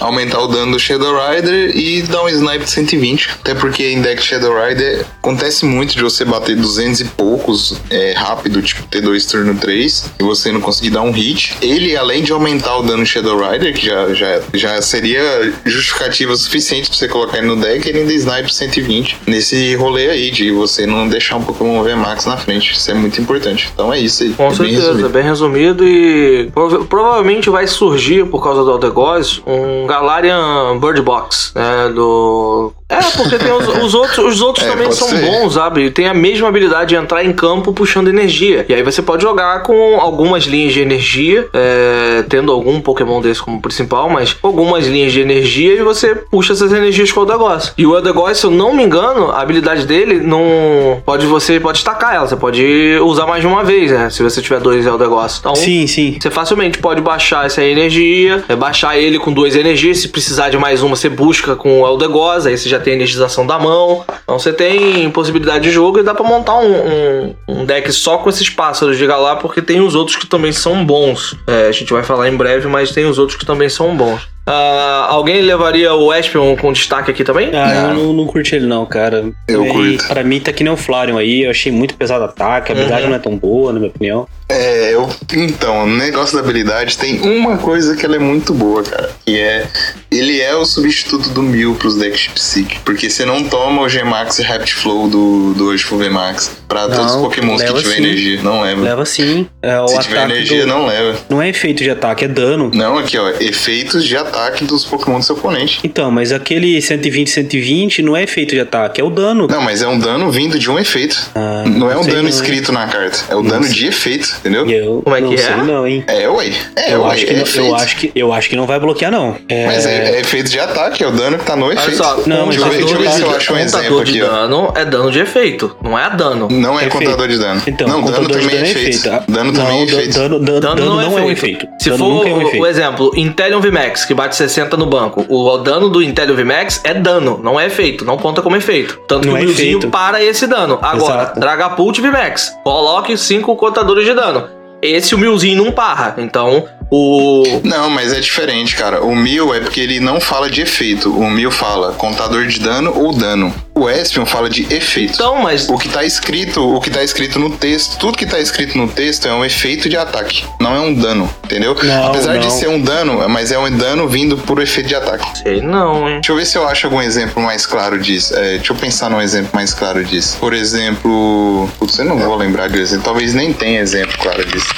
Aumentar 0.00 0.40
o 0.40 0.46
dano 0.46 0.72
do 0.72 0.78
Shadow 0.78 1.14
Rider 1.28 1.76
e 1.76 2.02
dar 2.02 2.22
um 2.24 2.28
snipe 2.30 2.64
de 2.64 2.70
120. 2.70 3.30
Até 3.40 3.54
porque 3.54 3.88
em 3.88 4.00
deck 4.00 4.22
Shadow 4.22 4.54
Rider 4.58 5.04
acontece 5.18 5.66
muito 5.66 5.94
de 5.94 6.02
você 6.02 6.24
bater 6.24 6.56
200 6.56 7.00
e 7.00 7.04
poucos 7.04 7.78
é, 7.90 8.14
rápido, 8.16 8.62
tipo 8.62 8.82
T2 8.88 9.30
turno 9.30 9.54
3, 9.54 10.12
e 10.18 10.22
você 10.22 10.50
não 10.50 10.61
conseguir 10.62 10.90
dar 10.90 11.02
um 11.02 11.10
hit. 11.10 11.54
Ele, 11.60 11.96
além 11.96 12.22
de 12.22 12.32
aumentar 12.32 12.76
o 12.78 12.82
dano 12.82 13.04
Shadow 13.04 13.38
Rider, 13.38 13.74
que 13.74 13.86
já, 13.86 14.12
já, 14.14 14.40
já 14.54 14.82
seria 14.82 15.52
justificativa 15.64 16.34
suficiente 16.36 16.88
pra 16.88 16.96
você 16.98 17.08
colocar 17.08 17.38
ele 17.38 17.46
no 17.46 17.56
deck, 17.56 17.88
ele 17.88 18.00
ainda 18.00 18.12
snipe 18.12 18.52
120 18.54 19.18
nesse 19.26 19.74
rolê 19.76 20.10
aí 20.10 20.30
de 20.30 20.50
você 20.50 20.86
não 20.86 21.08
deixar 21.08 21.36
um 21.36 21.42
Pokémon 21.42 21.82
VMAX 21.82 22.26
na 22.26 22.36
frente. 22.36 22.72
Isso 22.72 22.90
é 22.90 22.94
muito 22.94 23.20
importante. 23.20 23.70
Então 23.74 23.92
é 23.92 23.98
isso 23.98 24.22
aí. 24.22 24.30
Com 24.30 24.44
é 24.44 24.48
bem 24.48 24.56
certeza, 24.56 24.82
resumido. 24.86 25.08
bem 25.10 25.22
resumido 25.24 25.84
e 25.88 26.50
prova- 26.52 26.84
provavelmente 26.84 27.50
vai 27.50 27.66
surgir 27.66 28.26
por 28.26 28.42
causa 28.42 28.62
do 28.64 28.70
Aldegoz 28.70 29.42
um 29.46 29.86
Galarian 29.86 30.78
Bird 30.78 31.00
Box, 31.02 31.52
né, 31.54 31.90
do... 31.94 32.72
É, 32.92 33.16
porque 33.16 33.38
tem 33.38 33.52
os, 33.52 33.66
os 33.68 33.94
outros, 33.94 34.18
os 34.18 34.40
outros 34.42 34.66
É, 34.66 34.70
também 34.70 34.92
são 34.92 35.08
ser. 35.08 35.20
bons, 35.20 35.54
sabe? 35.54 35.90
Tem 35.90 36.06
a 36.06 36.14
mesma 36.14 36.48
habilidade 36.48 36.90
de 36.90 36.96
entrar 36.96 37.24
em 37.24 37.32
campo 37.32 37.72
puxando 37.72 38.08
energia. 38.08 38.64
E 38.68 38.74
aí 38.74 38.82
você 38.82 39.00
pode 39.02 39.22
jogar 39.22 39.62
com 39.62 39.98
algumas 40.00 40.44
linhas 40.44 40.72
de 40.72 40.80
energia, 40.80 41.48
é, 41.52 42.24
tendo 42.28 42.52
algum 42.52 42.80
Pokémon 42.80 43.20
desse 43.20 43.40
como 43.42 43.60
principal, 43.60 44.08
mas 44.10 44.36
algumas 44.42 44.86
linhas 44.86 45.12
de 45.12 45.20
energia 45.20 45.74
e 45.74 45.82
você 45.82 46.14
puxa 46.14 46.52
essas 46.52 46.72
energias 46.72 47.10
com 47.10 47.20
o 47.20 47.22
Aldegoz. 47.22 47.72
E 47.78 47.86
o 47.86 47.94
Aldegoz, 47.94 48.38
se 48.38 48.44
eu 48.46 48.50
não 48.50 48.74
me 48.74 48.82
engano, 48.82 49.30
a 49.30 49.40
habilidade 49.40 49.86
dele 49.86 50.18
não... 50.20 51.00
Pode, 51.04 51.26
você 51.26 51.58
pode 51.58 51.78
estacar 51.78 52.14
ela, 52.14 52.26
você 52.26 52.36
pode 52.36 52.98
usar 53.02 53.26
mais 53.26 53.40
de 53.40 53.46
uma 53.46 53.64
vez, 53.64 53.90
né? 53.90 54.10
Se 54.10 54.22
você 54.22 54.40
tiver 54.42 54.60
dois 54.60 54.86
Eldegoss. 54.86 55.38
Então, 55.40 55.54
Sim, 55.54 55.86
sim. 55.86 56.18
você 56.20 56.30
facilmente 56.30 56.78
pode 56.78 57.00
baixar 57.00 57.46
essa 57.46 57.62
energia, 57.62 58.44
é, 58.48 58.56
baixar 58.56 58.98
ele 58.98 59.18
com 59.18 59.32
duas 59.32 59.56
energias. 59.56 59.98
Se 59.98 60.08
precisar 60.08 60.50
de 60.50 60.58
mais 60.58 60.82
uma, 60.82 60.96
você 60.96 61.08
busca 61.08 61.56
com 61.56 61.82
o 61.82 61.86
Eldegoss, 61.86 62.46
aí 62.46 62.56
você 62.56 62.68
já 62.68 62.78
tem 62.82 62.94
energização 62.94 63.46
da 63.46 63.58
mão. 63.58 64.04
Então 64.22 64.38
você 64.38 64.52
tem 64.52 65.10
possibilidade 65.10 65.64
de 65.64 65.70
jogo 65.70 65.98
e 65.98 66.02
dá 66.02 66.14
pra 66.14 66.24
montar 66.24 66.58
um, 66.58 66.72
um- 66.72 67.34
um 67.48 67.64
deck 67.64 67.90
só 67.92 68.18
com 68.18 68.28
esses 68.28 68.48
pássaros 68.50 68.98
de 68.98 69.06
Galar, 69.06 69.36
porque 69.36 69.62
tem 69.62 69.80
os 69.80 69.94
outros 69.94 70.16
que 70.16 70.26
também 70.26 70.52
são 70.52 70.84
bons. 70.84 71.34
É, 71.46 71.68
a 71.68 71.72
gente 71.72 71.92
vai 71.92 72.02
falar 72.02 72.28
em 72.28 72.36
breve, 72.36 72.68
mas 72.68 72.90
tem 72.92 73.04
os 73.06 73.18
outros 73.18 73.38
que 73.38 73.46
também 73.46 73.68
são 73.68 73.96
bons. 73.96 74.28
Ah, 74.46 75.06
alguém 75.08 75.40
levaria 75.40 75.94
o 75.94 76.12
Espion 76.12 76.56
com 76.56 76.72
destaque 76.72 77.10
aqui 77.10 77.22
também? 77.22 77.50
Ah, 77.54 77.88
eu 77.90 77.94
não, 77.94 78.12
não 78.12 78.26
curti 78.26 78.56
ele 78.56 78.66
não, 78.66 78.84
cara. 78.84 79.24
Eu 79.46 79.64
E 79.64 79.68
curto. 79.70 80.08
Pra 80.08 80.24
mim 80.24 80.40
tá 80.40 80.52
que 80.52 80.64
nem 80.64 80.72
o 80.72 80.76
Flareon 80.76 81.16
aí, 81.18 81.44
eu 81.44 81.50
achei 81.50 81.70
muito 81.70 81.94
pesado 81.94 82.22
o 82.22 82.26
ataque, 82.28 82.72
a 82.72 82.74
habilidade 82.74 83.02
Uhum. 83.04 83.08
não 83.10 83.16
é 83.16 83.20
tão 83.20 83.36
boa, 83.36 83.72
na 83.72 83.78
minha 83.78 83.90
opinião. 83.90 84.26
É, 84.48 84.92
eu. 84.94 85.08
Então, 85.34 85.84
o 85.84 85.86
negócio 85.86 86.34
da 86.36 86.42
habilidade 86.42 86.98
tem 86.98 87.20
uma 87.22 87.56
coisa 87.56 87.96
que 87.96 88.04
ela 88.04 88.16
é 88.16 88.18
muito 88.18 88.52
boa, 88.52 88.82
cara. 88.82 89.10
Que 89.24 89.38
é. 89.40 89.66
Ele 90.10 90.40
é 90.42 90.54
o 90.54 90.66
substituto 90.66 91.30
do 91.30 91.42
Mil 91.42 91.74
pros 91.76 91.96
decks 91.96 92.26
Psyche. 92.34 92.78
Porque 92.84 93.08
você 93.08 93.24
não 93.24 93.44
toma 93.44 93.80
o 93.80 93.88
G-Max 93.88 94.38
e 94.40 94.42
Rapt 94.42 94.74
Flow 94.74 95.08
do, 95.08 95.54
do 95.54 95.66
Urshifu 95.68 95.96
V-Max 95.96 96.54
pra 96.68 96.86
Não, 96.86 96.96
todos 96.96 97.14
os 97.14 97.22
Pokémons 97.22 97.62
que 97.62 97.72
tiver 97.72 97.94
sim. 97.96 98.02
energia. 98.04 98.42
Não 98.42 98.60
leva. 98.60 98.82
Leva 98.82 99.04
sim. 99.06 99.46
É, 99.62 99.80
o 99.80 99.88
Se 99.88 99.98
tiver 100.00 100.24
energia, 100.24 100.62
do- 100.62 100.66
não 100.68 100.84
leva. 100.86 101.16
Não 101.30 101.40
é 101.40 101.48
efeito 101.48 101.82
de 101.82 101.88
ataque, 101.90 102.26
é 102.26 102.28
dano. 102.28 102.70
Não, 102.74 102.98
aqui, 102.98 103.16
ó. 103.16 103.30
Efeitos 103.40 104.04
de 104.04 104.14
ataque. 104.16 104.31
Ataque 104.32 104.64
dos 104.64 104.84
Pokémon 104.84 105.18
do 105.18 105.24
seu 105.24 105.36
oponente. 105.36 105.80
Então, 105.84 106.10
mas 106.10 106.32
aquele 106.32 106.80
120, 106.80 107.28
120 107.30 108.02
não 108.02 108.16
é 108.16 108.22
efeito 108.22 108.54
de 108.54 108.60
ataque, 108.60 109.00
é 109.00 109.04
o 109.04 109.10
dano. 109.10 109.46
Não, 109.48 109.60
mas 109.60 109.82
é 109.82 109.86
um 109.88 109.98
dano 109.98 110.30
vindo 110.30 110.58
de 110.58 110.70
um 110.70 110.78
efeito. 110.78 111.18
Ah, 111.34 111.64
não 111.66 111.90
é 111.90 111.96
um 111.96 112.04
dano 112.04 112.22
não, 112.22 112.28
escrito 112.28 112.72
na 112.72 112.86
carta, 112.86 113.18
é 113.28 113.34
o 113.36 113.42
Não 113.42 113.50
dano 113.50 113.64
sei. 113.64 113.74
de 113.74 113.86
efeito, 113.86 114.34
entendeu? 114.40 114.68
Eu 114.68 115.02
Como 115.02 115.14
é 115.16 115.20
não 115.20 115.30
que 115.30 115.38
sei 115.38 115.52
é? 115.52 115.56
não, 115.56 115.86
hein? 115.86 116.04
É, 116.06 116.28
ué. 116.28 116.52
É, 116.76 116.94
eu, 116.94 117.02
ué, 117.02 117.12
acho 117.12 117.24
que 117.26 117.30
é 117.30 117.34
não, 117.34 117.40
eu, 117.40 117.46
efeito. 117.46 117.74
acho 117.74 117.96
que, 117.96 118.12
eu 118.14 118.32
acho 118.32 118.48
que 118.48 118.56
não 118.56 118.66
vai 118.66 118.80
bloquear, 118.80 119.12
não. 119.12 119.36
É, 119.48 119.66
Mas 119.66 119.86
é, 119.86 120.16
é 120.16 120.20
efeito 120.20 120.50
de 120.50 120.58
ataque, 120.58 121.04
é 121.04 121.08
o 121.08 121.12
dano 121.12 121.38
que 121.38 121.44
tá 121.44 121.54
no 121.56 121.66
Olha 121.66 121.74
efeito. 121.74 121.96
só, 121.96 122.16
Não, 122.26 122.48
deixa, 122.48 122.60
eu 122.60 122.66
mas 122.66 122.76
ver, 122.76 122.84
deixa 122.84 122.94
eu 122.94 123.00
ver 123.00 123.10
se 123.10 123.22
eu 123.22 123.30
acho 123.36 123.52
um 123.52 123.58
exemplo 123.58 123.82
contador 123.82 124.04
de 124.04 124.10
aqui, 124.10 124.22
ó. 124.22 124.28
dano 124.28 124.72
é 124.74 124.84
dano 124.84 125.10
de 125.10 125.20
efeito, 125.20 125.76
não 125.82 125.98
é 125.98 126.10
dano. 126.16 126.48
Não 126.50 126.80
é 126.80 126.86
contador 126.86 127.28
de 127.28 127.38
dano. 127.38 127.62
Então, 127.66 127.88
não, 127.88 128.02
dano 128.02 128.28
também 128.28 128.48
dano 128.48 128.64
é 128.66 128.70
efeito. 128.70 129.02
Dano 129.28 129.52
não, 129.52 129.64
também 129.64 129.80
é 129.80 129.84
efeito. 129.84 130.18
Dano, 130.18 130.60
dano 130.60 130.84
não, 130.84 131.00
é, 131.00 131.06
efeito. 131.06 131.30
efeito. 131.30 131.68
Se 131.78 131.90
for 131.90 132.26
é 132.26 132.32
um 132.32 132.60
o 132.60 132.66
exemplo, 132.66 133.12
Intellion 133.16 133.60
VMAX, 133.60 134.04
que 134.04 134.14
bate 134.22 134.36
60 134.36 134.76
no 134.76 134.86
banco, 134.86 135.26
o 135.28 135.58
dano 135.58 135.88
do 135.88 136.00
Intellion 136.00 136.36
VMAX 136.36 136.80
é 136.84 136.94
dano, 136.94 137.40
não 137.42 137.58
é 137.58 137.66
efeito, 137.66 138.04
não 138.04 138.16
conta 138.16 138.40
como 138.40 138.54
efeito. 138.54 139.00
Tanto 139.08 139.26
Não 139.26 139.34
que 139.34 139.40
é 139.40 139.42
o 139.42 139.46
Milzinho 139.46 139.78
efeito. 139.78 139.90
para 139.90 140.22
esse 140.22 140.46
dano. 140.46 140.78
Agora, 140.80 141.22
Exato. 141.22 141.40
Dragapult 141.40 142.00
VMAX, 142.00 142.56
coloque 142.62 143.16
5 143.16 143.56
contadores 143.56 144.04
de 144.04 144.14
dano. 144.14 144.48
Esse 144.80 145.14
o 145.14 145.18
Milzinho 145.18 145.64
não 145.64 145.72
parra, 145.72 146.14
então 146.18 146.64
o... 146.94 147.62
Não, 147.64 147.88
mas 147.88 148.12
é 148.12 148.20
diferente, 148.20 148.76
cara. 148.76 149.02
O 149.02 149.16
Mil 149.16 149.54
é 149.54 149.60
porque 149.60 149.80
ele 149.80 149.98
não 149.98 150.20
fala 150.20 150.50
de 150.50 150.60
efeito. 150.60 151.10
O 151.10 151.30
Mil 151.30 151.50
fala 151.50 151.92
contador 151.94 152.46
de 152.46 152.60
dano 152.60 152.92
ou 152.94 153.14
dano. 153.14 153.52
O 153.74 153.88
Espion 153.88 154.26
fala 154.26 154.50
de 154.50 154.66
efeito. 154.72 155.14
Então, 155.14 155.40
mas... 155.40 155.66
O 155.70 155.78
que 155.78 155.88
tá 155.88 156.04
escrito, 156.04 156.62
o 156.62 156.78
que 156.82 156.90
tá 156.90 157.02
escrito 157.02 157.38
no 157.38 157.48
texto, 157.48 157.98
tudo 157.98 158.18
que 158.18 158.26
tá 158.26 158.38
escrito 158.38 158.76
no 158.76 158.86
texto 158.86 159.26
é 159.26 159.32
um 159.32 159.42
efeito 159.42 159.88
de 159.88 159.96
ataque, 159.96 160.44
não 160.60 160.76
é 160.76 160.80
um 160.80 160.92
dano, 160.92 161.28
entendeu? 161.44 161.74
Não, 161.82 162.08
Apesar 162.08 162.36
de 162.36 162.44
não. 162.44 162.50
ser 162.50 162.68
um 162.68 162.78
dano, 162.78 163.26
mas 163.26 163.50
é 163.50 163.58
um 163.58 163.74
dano 163.74 164.06
vindo 164.06 164.36
por 164.36 164.60
efeito 164.60 164.88
de 164.88 164.94
ataque. 164.94 165.38
Sei 165.38 165.62
não, 165.62 166.06
hein. 166.06 166.16
Deixa 166.16 166.32
eu 166.32 166.36
ver 166.36 166.44
se 166.44 166.58
eu 166.58 166.68
acho 166.68 166.86
algum 166.86 167.00
exemplo 167.00 167.42
mais 167.42 167.64
claro 167.64 167.98
disso. 167.98 168.36
É, 168.36 168.58
deixa 168.58 168.72
eu 168.72 168.76
pensar 168.76 169.08
num 169.08 169.20
exemplo 169.20 169.50
mais 169.54 169.72
claro 169.72 170.04
disso. 170.04 170.36
Por 170.38 170.52
exemplo. 170.52 171.68
Putz, 171.78 171.98
eu 171.98 172.04
não 172.04 172.18
vou 172.18 172.36
lembrar 172.36 172.68
de 172.68 172.78
exemplo. 172.78 173.04
Talvez 173.04 173.32
nem 173.32 173.52
tenha 173.52 173.80
exemplo 173.80 174.14
claro 174.18 174.44
disso. 174.44 174.68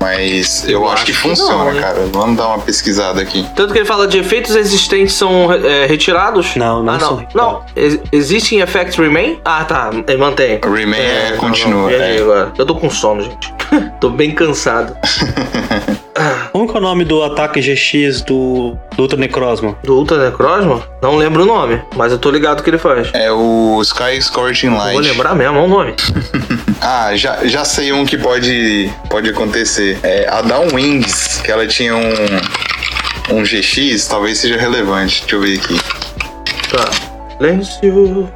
Mas 0.00 0.64
eu, 0.64 0.80
Eu 0.80 0.84
acho, 0.86 0.94
acho 0.94 1.04
que 1.06 1.12
que 1.12 1.18
funciona, 1.18 1.72
não, 1.72 1.80
cara. 1.80 2.06
Vamos 2.10 2.36
dar 2.36 2.48
uma 2.48 2.58
pesquisada 2.58 3.20
aqui. 3.20 3.46
Tanto 3.54 3.72
que 3.72 3.80
ele 3.80 3.86
fala 3.86 4.08
de 4.08 4.18
efeitos 4.18 4.56
existentes 4.56 5.14
são 5.14 5.52
é, 5.52 5.86
retirados? 5.86 6.56
Não, 6.56 6.82
não 6.82 6.94
ah, 6.94 7.00
são 7.00 7.16
não. 7.16 7.26
Não, 7.34 7.64
Ex- 7.76 8.00
existem 8.10 8.60
effects 8.60 8.96
remain? 8.96 9.38
Ah, 9.44 9.64
tá, 9.64 9.90
ele 9.92 10.16
mantém. 10.16 10.58
Remain 10.62 10.98
é, 10.98 11.30
não, 11.32 11.38
continua. 11.38 11.82
não, 11.82 11.88
viajei 11.88 12.18
é. 12.18 12.22
agora. 12.22 12.52
Eu 12.56 12.64
tô 12.64 12.74
com 12.74 12.88
sono, 12.88 13.22
gente. 13.22 13.52
tô 14.00 14.08
bem 14.08 14.30
cansado. 14.32 14.96
Como 16.52 16.68
que 16.68 16.76
é 16.76 16.78
o 16.78 16.82
nome 16.82 17.04
do 17.04 17.22
ataque 17.22 17.60
GX 17.60 18.22
do, 18.22 18.76
do 18.96 19.02
Ultra 19.02 19.18
Necrozma? 19.18 19.76
Do 19.84 19.96
Ultra 19.96 20.30
Necrosma? 20.30 20.82
Não 21.00 21.16
lembro 21.16 21.44
o 21.44 21.46
nome, 21.46 21.80
mas 21.96 22.12
eu 22.12 22.18
tô 22.18 22.30
ligado 22.30 22.60
o 22.60 22.62
que 22.62 22.70
ele 22.70 22.78
faz. 22.78 23.10
É 23.14 23.32
o 23.32 23.80
Sky 23.82 24.20
Scorching 24.20 24.68
Não 24.68 24.78
Light. 24.78 24.92
Vou 24.92 25.02
lembrar 25.02 25.34
mesmo, 25.34 25.58
é 25.58 25.62
o 25.62 25.68
nome. 25.68 25.94
Ah, 26.80 27.14
já, 27.14 27.46
já 27.46 27.64
sei 27.64 27.92
um 27.92 28.06
que 28.06 28.16
pode, 28.16 28.90
pode 29.08 29.28
acontecer. 29.28 29.98
É 30.02 30.28
a 30.28 30.40
Down 30.40 30.68
Wings, 30.74 31.40
que 31.44 31.50
ela 31.50 31.66
tinha 31.66 31.94
um, 31.94 32.14
um 33.32 33.42
GX, 33.42 34.06
talvez 34.08 34.38
seja 34.38 34.56
relevante. 34.56 35.20
Deixa 35.20 35.36
eu 35.36 35.40
ver 35.40 35.58
aqui. 35.58 35.80
Tá. 36.70 37.10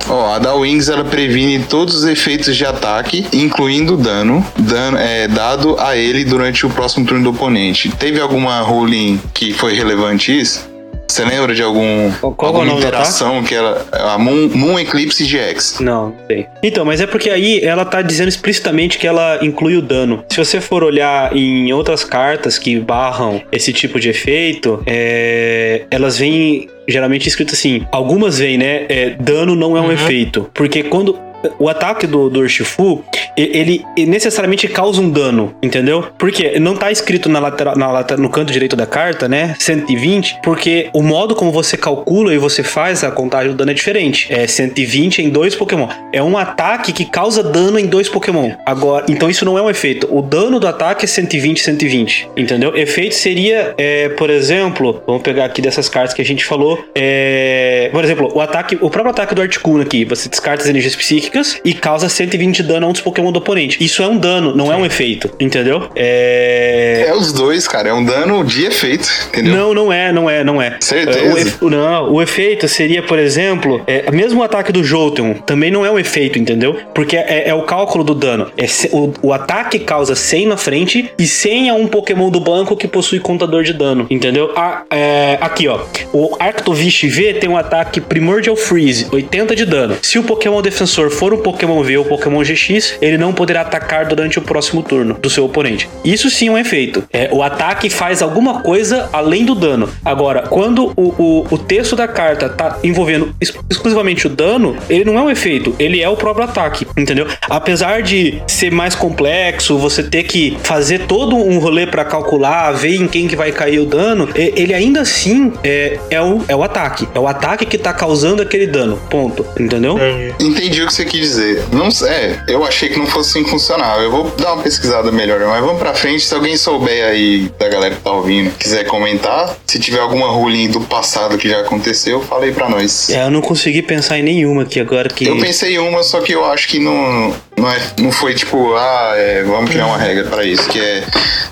Ó, 0.08 0.34
a 0.34 0.38
Down 0.38 0.60
Wings 0.60 0.88
ela 0.88 1.04
previne 1.04 1.58
todos 1.58 1.94
os 1.94 2.04
efeitos 2.04 2.56
de 2.56 2.64
ataque, 2.64 3.26
incluindo 3.34 3.98
dano, 3.98 4.44
dano 4.58 4.96
é, 4.96 5.28
dado 5.28 5.78
a 5.78 5.94
ele 5.94 6.24
durante 6.24 6.64
o 6.64 6.70
próximo 6.70 7.04
turno 7.04 7.22
do 7.22 7.30
oponente. 7.30 7.90
Teve 7.90 8.18
alguma 8.18 8.60
ruling 8.60 9.20
que 9.34 9.52
foi 9.52 9.74
relevante 9.74 10.38
isso? 10.38 10.73
Você 11.06 11.24
lembra 11.24 11.54
de 11.54 11.62
algum 11.62 12.10
Qual- 12.12 12.32
é 12.32 12.46
alguma 12.46 12.64
do 12.66 12.78
interação 12.78 13.42
que 13.42 13.54
ela 13.54 13.86
a 13.92 14.18
Moon, 14.18 14.48
Moon 14.54 14.78
Eclipse 14.78 15.24
GX? 15.24 15.78
Não, 15.80 16.06
não 16.08 16.14
sei. 16.26 16.46
Então, 16.62 16.84
mas 16.84 17.00
é 17.00 17.06
porque 17.06 17.30
aí 17.30 17.60
ela 17.62 17.84
tá 17.84 18.02
dizendo 18.02 18.28
explicitamente 18.28 18.98
que 18.98 19.06
ela 19.06 19.38
inclui 19.42 19.76
o 19.76 19.82
dano. 19.82 20.24
Se 20.30 20.38
você 20.38 20.60
for 20.60 20.82
olhar 20.82 21.36
em 21.36 21.72
outras 21.72 22.02
cartas 22.04 22.58
que 22.58 22.78
barram 22.80 23.40
esse 23.52 23.72
tipo 23.72 24.00
de 24.00 24.08
efeito, 24.08 24.82
é, 24.86 25.82
elas 25.90 26.18
vêm 26.18 26.68
geralmente 26.88 27.28
escrito 27.28 27.54
assim. 27.54 27.86
Algumas 27.92 28.38
vêm, 28.38 28.58
né? 28.58 28.86
é, 28.88 29.10
dano 29.20 29.54
não 29.54 29.76
é 29.76 29.80
um 29.80 29.84
Uhum. 29.84 29.92
efeito. 29.92 30.50
Porque 30.54 30.82
quando. 30.82 31.18
O 31.58 31.68
ataque 31.68 32.06
do, 32.06 32.28
do 32.28 32.40
Urshifu, 32.40 33.04
ele, 33.36 33.84
ele 33.96 34.10
necessariamente 34.10 34.68
causa 34.68 35.00
um 35.00 35.10
dano, 35.10 35.54
entendeu? 35.62 36.06
Porque 36.18 36.58
não 36.58 36.76
tá 36.76 36.90
escrito 36.90 37.28
na 37.28 37.38
lateral, 37.38 37.76
na 37.76 37.90
lateral, 37.90 38.22
no 38.22 38.30
canto 38.30 38.52
direito 38.52 38.76
da 38.76 38.86
carta, 38.86 39.28
né? 39.28 39.54
120, 39.58 40.38
porque 40.42 40.88
o 40.92 41.02
modo 41.02 41.34
como 41.34 41.50
você 41.50 41.76
calcula 41.76 42.34
e 42.34 42.38
você 42.38 42.62
faz 42.62 43.02
a 43.04 43.10
contagem 43.10 43.50
do 43.50 43.56
dano 43.56 43.70
é 43.70 43.74
diferente. 43.74 44.32
É 44.32 44.46
120 44.46 45.22
em 45.22 45.30
dois 45.30 45.54
Pokémon. 45.54 45.88
É 46.12 46.22
um 46.22 46.36
ataque 46.38 46.92
que 46.92 47.04
causa 47.04 47.42
dano 47.42 47.78
em 47.78 47.86
dois 47.86 48.08
Pokémon. 48.08 48.52
Agora, 48.64 49.06
então 49.08 49.28
isso 49.28 49.44
não 49.44 49.58
é 49.58 49.62
um 49.62 49.70
efeito. 49.70 50.08
O 50.10 50.22
dano 50.22 50.60
do 50.60 50.66
ataque 50.66 51.04
é 51.04 51.08
120, 51.08 51.60
120, 51.60 52.28
entendeu? 52.36 52.76
Efeito 52.76 53.14
seria, 53.14 53.74
é, 53.76 54.08
por 54.10 54.30
exemplo, 54.30 55.02
vamos 55.06 55.22
pegar 55.22 55.44
aqui 55.44 55.60
dessas 55.60 55.88
cartas 55.88 56.14
que 56.14 56.22
a 56.22 56.24
gente 56.24 56.44
falou. 56.44 56.82
É, 56.94 57.88
por 57.92 58.04
exemplo, 58.04 58.30
o 58.34 58.40
ataque, 58.40 58.76
o 58.80 58.90
próprio 58.90 59.10
ataque 59.10 59.34
do 59.34 59.42
Articuno 59.42 59.82
aqui, 59.82 60.04
você 60.04 60.28
descarta 60.28 60.62
as 60.62 60.68
energias 60.68 60.94
psíquicas 60.94 61.33
e 61.64 61.72
causa 61.74 62.08
120 62.08 62.56
de 62.56 62.62
dano 62.62 62.86
a 62.86 62.88
um 62.88 62.92
dos 62.92 63.00
Pokémon 63.00 63.32
do 63.32 63.38
oponente. 63.38 63.82
Isso 63.82 64.02
é 64.02 64.06
um 64.06 64.16
dano, 64.16 64.54
não 64.54 64.72
é 64.72 64.76
um 64.76 64.84
efeito, 64.86 65.30
entendeu? 65.40 65.88
É... 65.94 67.06
É 67.08 67.14
os 67.14 67.32
dois, 67.32 67.66
cara. 67.68 67.88
É 67.88 67.92
um 67.92 68.04
dano 68.04 68.44
de 68.44 68.64
efeito, 68.66 69.08
entendeu? 69.28 69.54
Não, 69.54 69.74
não 69.74 69.92
é, 69.92 70.12
não 70.12 70.28
é, 70.30 70.44
não 70.44 70.60
é. 70.62 70.76
Certeza? 70.80 71.18
É, 71.20 71.32
O 71.32 71.38
efe- 71.38 71.64
não, 71.64 72.12
o 72.12 72.22
efeito 72.22 72.68
seria, 72.68 73.02
por 73.02 73.18
exemplo, 73.18 73.82
é, 73.86 74.10
mesmo 74.10 74.40
o 74.40 74.42
ataque 74.42 74.72
do 74.72 74.82
Jolteon 74.84 75.34
também 75.34 75.70
não 75.70 75.84
é 75.84 75.90
um 75.90 75.98
efeito, 75.98 76.38
entendeu? 76.38 76.78
Porque 76.94 77.16
é, 77.16 77.48
é 77.48 77.54
o 77.54 77.62
cálculo 77.62 78.04
do 78.04 78.14
dano. 78.14 78.50
É 78.56 78.66
se- 78.66 78.88
o, 78.92 79.12
o 79.22 79.32
ataque 79.32 79.78
causa 79.78 80.14
100 80.14 80.46
na 80.46 80.56
frente 80.56 81.10
e 81.18 81.26
100 81.26 81.70
a 81.70 81.74
um 81.74 81.86
Pokémon 81.86 82.30
do 82.30 82.40
banco 82.40 82.76
que 82.76 82.86
possui 82.88 83.20
contador 83.20 83.62
de 83.62 83.72
dano, 83.72 84.06
entendeu? 84.10 84.52
Ah, 84.56 84.82
é, 84.90 85.38
aqui, 85.40 85.68
ó. 85.68 85.80
O 86.12 86.36
Arctovish 86.38 87.02
V 87.04 87.34
tem 87.34 87.48
um 87.48 87.56
ataque 87.56 88.00
Primordial 88.00 88.56
Freeze, 88.56 89.06
80 89.12 89.54
de 89.56 89.64
dano. 89.64 89.96
Se 90.02 90.18
o 90.18 90.22
Pokémon 90.22 90.60
defensor 90.62 91.10
for 91.10 91.23
um 91.32 91.38
Pokémon 91.38 91.82
V 91.82 91.98
ou 91.98 92.04
Pokémon 92.04 92.42
GX, 92.42 92.98
ele 93.00 93.16
não 93.16 93.32
poderá 93.32 93.60
atacar 93.62 94.06
durante 94.06 94.38
o 94.38 94.42
próximo 94.42 94.82
turno 94.82 95.14
do 95.14 95.30
seu 95.30 95.44
oponente. 95.44 95.88
Isso 96.04 96.28
sim 96.28 96.48
é 96.48 96.50
um 96.50 96.58
efeito. 96.58 97.04
É, 97.12 97.28
o 97.32 97.42
ataque 97.42 97.88
faz 97.88 98.20
alguma 98.22 98.60
coisa 98.60 99.08
além 99.12 99.44
do 99.44 99.54
dano. 99.54 99.88
Agora, 100.04 100.42
quando 100.42 100.92
o, 100.96 101.14
o, 101.18 101.46
o 101.50 101.58
texto 101.58 101.96
da 101.96 102.06
carta 102.08 102.48
tá 102.48 102.78
envolvendo 102.82 103.34
ex- 103.40 103.54
exclusivamente 103.70 104.26
o 104.26 104.30
dano, 104.30 104.76
ele 104.90 105.04
não 105.04 105.18
é 105.18 105.22
um 105.22 105.30
efeito, 105.30 105.74
ele 105.78 106.02
é 106.02 106.08
o 106.08 106.16
próprio 106.16 106.44
ataque, 106.44 106.86
entendeu? 106.96 107.26
Apesar 107.48 108.02
de 108.02 108.42
ser 108.46 108.70
mais 108.70 108.94
complexo, 108.94 109.78
você 109.78 110.02
ter 110.02 110.24
que 110.24 110.56
fazer 110.62 111.06
todo 111.06 111.36
um 111.36 111.58
rolê 111.58 111.86
pra 111.86 112.04
calcular, 112.04 112.72
ver 112.72 112.96
em 112.96 113.06
quem 113.06 113.26
que 113.28 113.36
vai 113.36 113.52
cair 113.52 113.78
o 113.78 113.86
dano, 113.86 114.28
ele 114.34 114.74
ainda 114.74 115.00
assim 115.00 115.52
é, 115.62 115.98
é, 116.10 116.20
o, 116.20 116.42
é 116.48 116.56
o 116.56 116.62
ataque. 116.62 117.08
É 117.14 117.18
o 117.18 117.26
ataque 117.28 117.64
que 117.66 117.78
tá 117.78 117.92
causando 117.92 118.42
aquele 118.42 118.66
dano. 118.66 118.98
Ponto. 119.08 119.46
Entendeu? 119.58 119.96
Entendi 120.40 120.82
o 120.82 120.86
que 120.86 120.94
você 120.94 121.03
quis 121.04 121.20
dizer. 121.20 121.64
Não, 121.72 121.88
é, 122.06 122.44
eu 122.48 122.64
achei 122.64 122.88
que 122.88 122.98
não 122.98 123.06
fosse 123.06 123.38
assim 123.38 123.48
funcionar. 123.48 123.98
Eu 124.00 124.10
vou 124.10 124.30
dar 124.38 124.54
uma 124.54 124.62
pesquisada 124.62 125.10
melhor, 125.10 125.40
mas 125.40 125.60
vamos 125.60 125.78
pra 125.78 125.94
frente. 125.94 126.24
Se 126.24 126.34
alguém 126.34 126.56
souber 126.56 127.06
aí 127.06 127.50
da 127.58 127.68
galera 127.68 127.94
que 127.94 128.00
tá 128.00 128.12
ouvindo, 128.12 128.50
quiser 128.56 128.84
comentar, 128.84 129.56
se 129.66 129.78
tiver 129.78 130.00
alguma 130.00 130.28
ruling 130.28 130.70
do 130.70 130.80
passado 130.80 131.36
que 131.38 131.48
já 131.48 131.60
aconteceu, 131.60 132.20
fala 132.20 132.44
aí 132.44 132.52
pra 132.52 132.68
nós. 132.68 133.10
É, 133.10 133.24
eu 133.24 133.30
não 133.30 133.40
consegui 133.40 133.82
pensar 133.82 134.18
em 134.18 134.22
nenhuma 134.22 134.62
aqui 134.62 134.80
agora 134.80 135.08
que. 135.08 135.26
Eu 135.26 135.38
pensei 135.38 135.74
em 135.74 135.78
uma, 135.78 136.02
só 136.02 136.20
que 136.20 136.32
eu 136.32 136.44
acho 136.44 136.68
que 136.68 136.78
não, 136.78 137.34
não, 137.56 137.70
é, 137.70 137.78
não 137.98 138.12
foi 138.12 138.34
tipo, 138.34 138.74
ah, 138.74 139.12
é, 139.16 139.42
vamos 139.42 139.70
criar 139.70 139.86
uma 139.86 139.98
regra 139.98 140.24
pra 140.24 140.44
isso. 140.44 140.68
Que 140.68 140.80
é, 140.80 141.04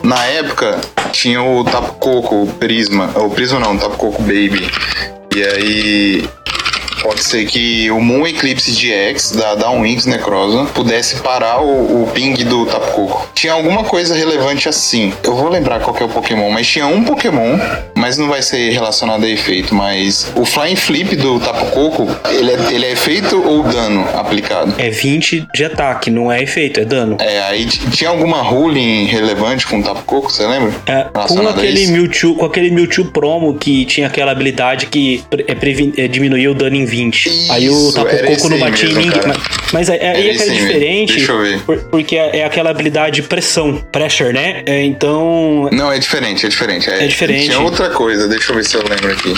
na 0.03 0.25
época, 0.27 0.81
tinha 1.13 1.43
o 1.43 1.65
Tapo 1.65 1.95
Coco, 1.95 2.43
o 2.43 2.47
Prisma, 2.47 3.11
o 3.17 3.31
Prisma 3.31 3.59
não, 3.59 3.75
o 3.75 3.79
Tapo 3.79 3.97
Coco 3.97 4.23
Baby. 4.23 4.71
E 5.35 5.43
aí, 5.43 6.29
pode 7.03 7.23
ser 7.25 7.45
que 7.47 7.91
o 7.91 8.01
Moon 8.01 8.27
Eclipse 8.27 8.71
GX 8.73 9.33
da 9.33 9.55
Downwings 9.55 10.07
Necrosa 10.07 10.67
pudesse 10.73 11.17
parar 11.17 11.61
o, 11.61 12.05
o 12.05 12.11
ping 12.13 12.35
do 12.45 12.63
Coco. 12.67 13.29
Tinha 13.35 13.53
alguma 13.53 13.85
coisa 13.85 14.15
relevante 14.15 14.69
assim. 14.69 15.13
Eu 15.23 15.35
vou 15.35 15.49
lembrar 15.49 15.81
qual 15.81 15.95
que 15.95 16.03
é 16.03 16.07
o 16.07 16.09
Pokémon, 16.09 16.51
mas 16.51 16.67
tinha 16.67 16.87
um 16.87 17.03
Pokémon, 17.05 17.59
mas 17.95 18.17
não 18.17 18.29
vai 18.29 18.43
ser 18.43 18.71
relacionado 18.71 19.25
a 19.25 19.29
efeito. 19.29 19.75
Mas 19.75 20.31
o 20.37 20.45
Flying 20.45 20.77
Flip 20.77 21.17
do 21.17 21.41
Coco, 21.73 22.09
ele 22.31 22.51
é, 22.51 22.73
ele 22.73 22.87
é 22.87 22.93
efeito 22.93 23.43
ou 23.45 23.63
dano 23.65 24.07
aplicado? 24.15 24.75
É 24.79 24.91
20 24.91 25.49
de 25.53 25.65
ataque, 25.65 26.11
não 26.11 26.31
é 26.31 26.43
efeito, 26.43 26.81
é 26.81 26.85
dano. 26.85 27.17
É, 27.21 27.41
aí 27.43 27.67
tinha 27.67 28.11
alguma 28.11 28.43
ruling 28.43 29.07
relevante 29.07 29.67
com 29.67 29.81
o 29.81 29.83
Coco, 29.83 30.31
você 30.31 30.47
lembra? 30.47 30.73
É, 30.87 31.05
com 31.27 31.49
aquele? 31.49 31.87
Mewtwo, 31.89 32.37
com 32.37 32.45
aquele 32.45 32.71
Mewtwo 32.71 33.07
promo 33.07 33.55
que 33.55 33.85
tinha 33.85 34.07
aquela 34.07 34.33
habilidade 34.33 34.87
que 34.87 35.25
é, 35.49 36.05
é, 36.05 36.09
diminuía 36.09 36.51
o 36.51 36.55
dano 36.55 36.77
em 36.77 36.85
20. 36.93 37.51
aí 37.51 37.71
o 37.71 37.73
Isso, 37.73 37.95
Tapu 37.95 38.17
Coco 38.27 38.49
não 38.51 38.59
batia 38.59 38.89
em 38.91 38.95
ninguém. 38.95 39.21
mas- 39.27 39.39
Mas 39.73 39.89
aí 39.91 39.99
é, 39.99 40.11
é, 40.11 40.35
que 40.35 40.43
é 40.43 40.47
diferente, 40.53 41.17
Deixa 41.17 41.33
eu 41.33 41.41
ver. 41.41 41.61
por- 41.63 41.79
porque 41.85 42.17
é, 42.17 42.39
é 42.41 42.45
aquela 42.45 42.69
habilidade 42.69 43.23
pressão, 43.23 43.77
pressure, 43.91 44.33
né? 44.33 44.63
É, 44.67 44.83
então. 44.85 45.69
Não, 45.73 45.91
é 45.91 45.99
diferente, 45.99 46.45
é 46.45 46.49
diferente. 46.51 46.91
É 46.91 47.07
diferente. 47.07 47.47
Tinha 47.47 47.59
outra 47.61 47.89
coisa, 47.89 48.29
deixa 48.29 48.53
eu 48.53 48.57
ver 48.57 48.65
se 48.65 48.77
eu 48.77 48.83
lembro 48.83 49.11
aqui. 49.11 49.33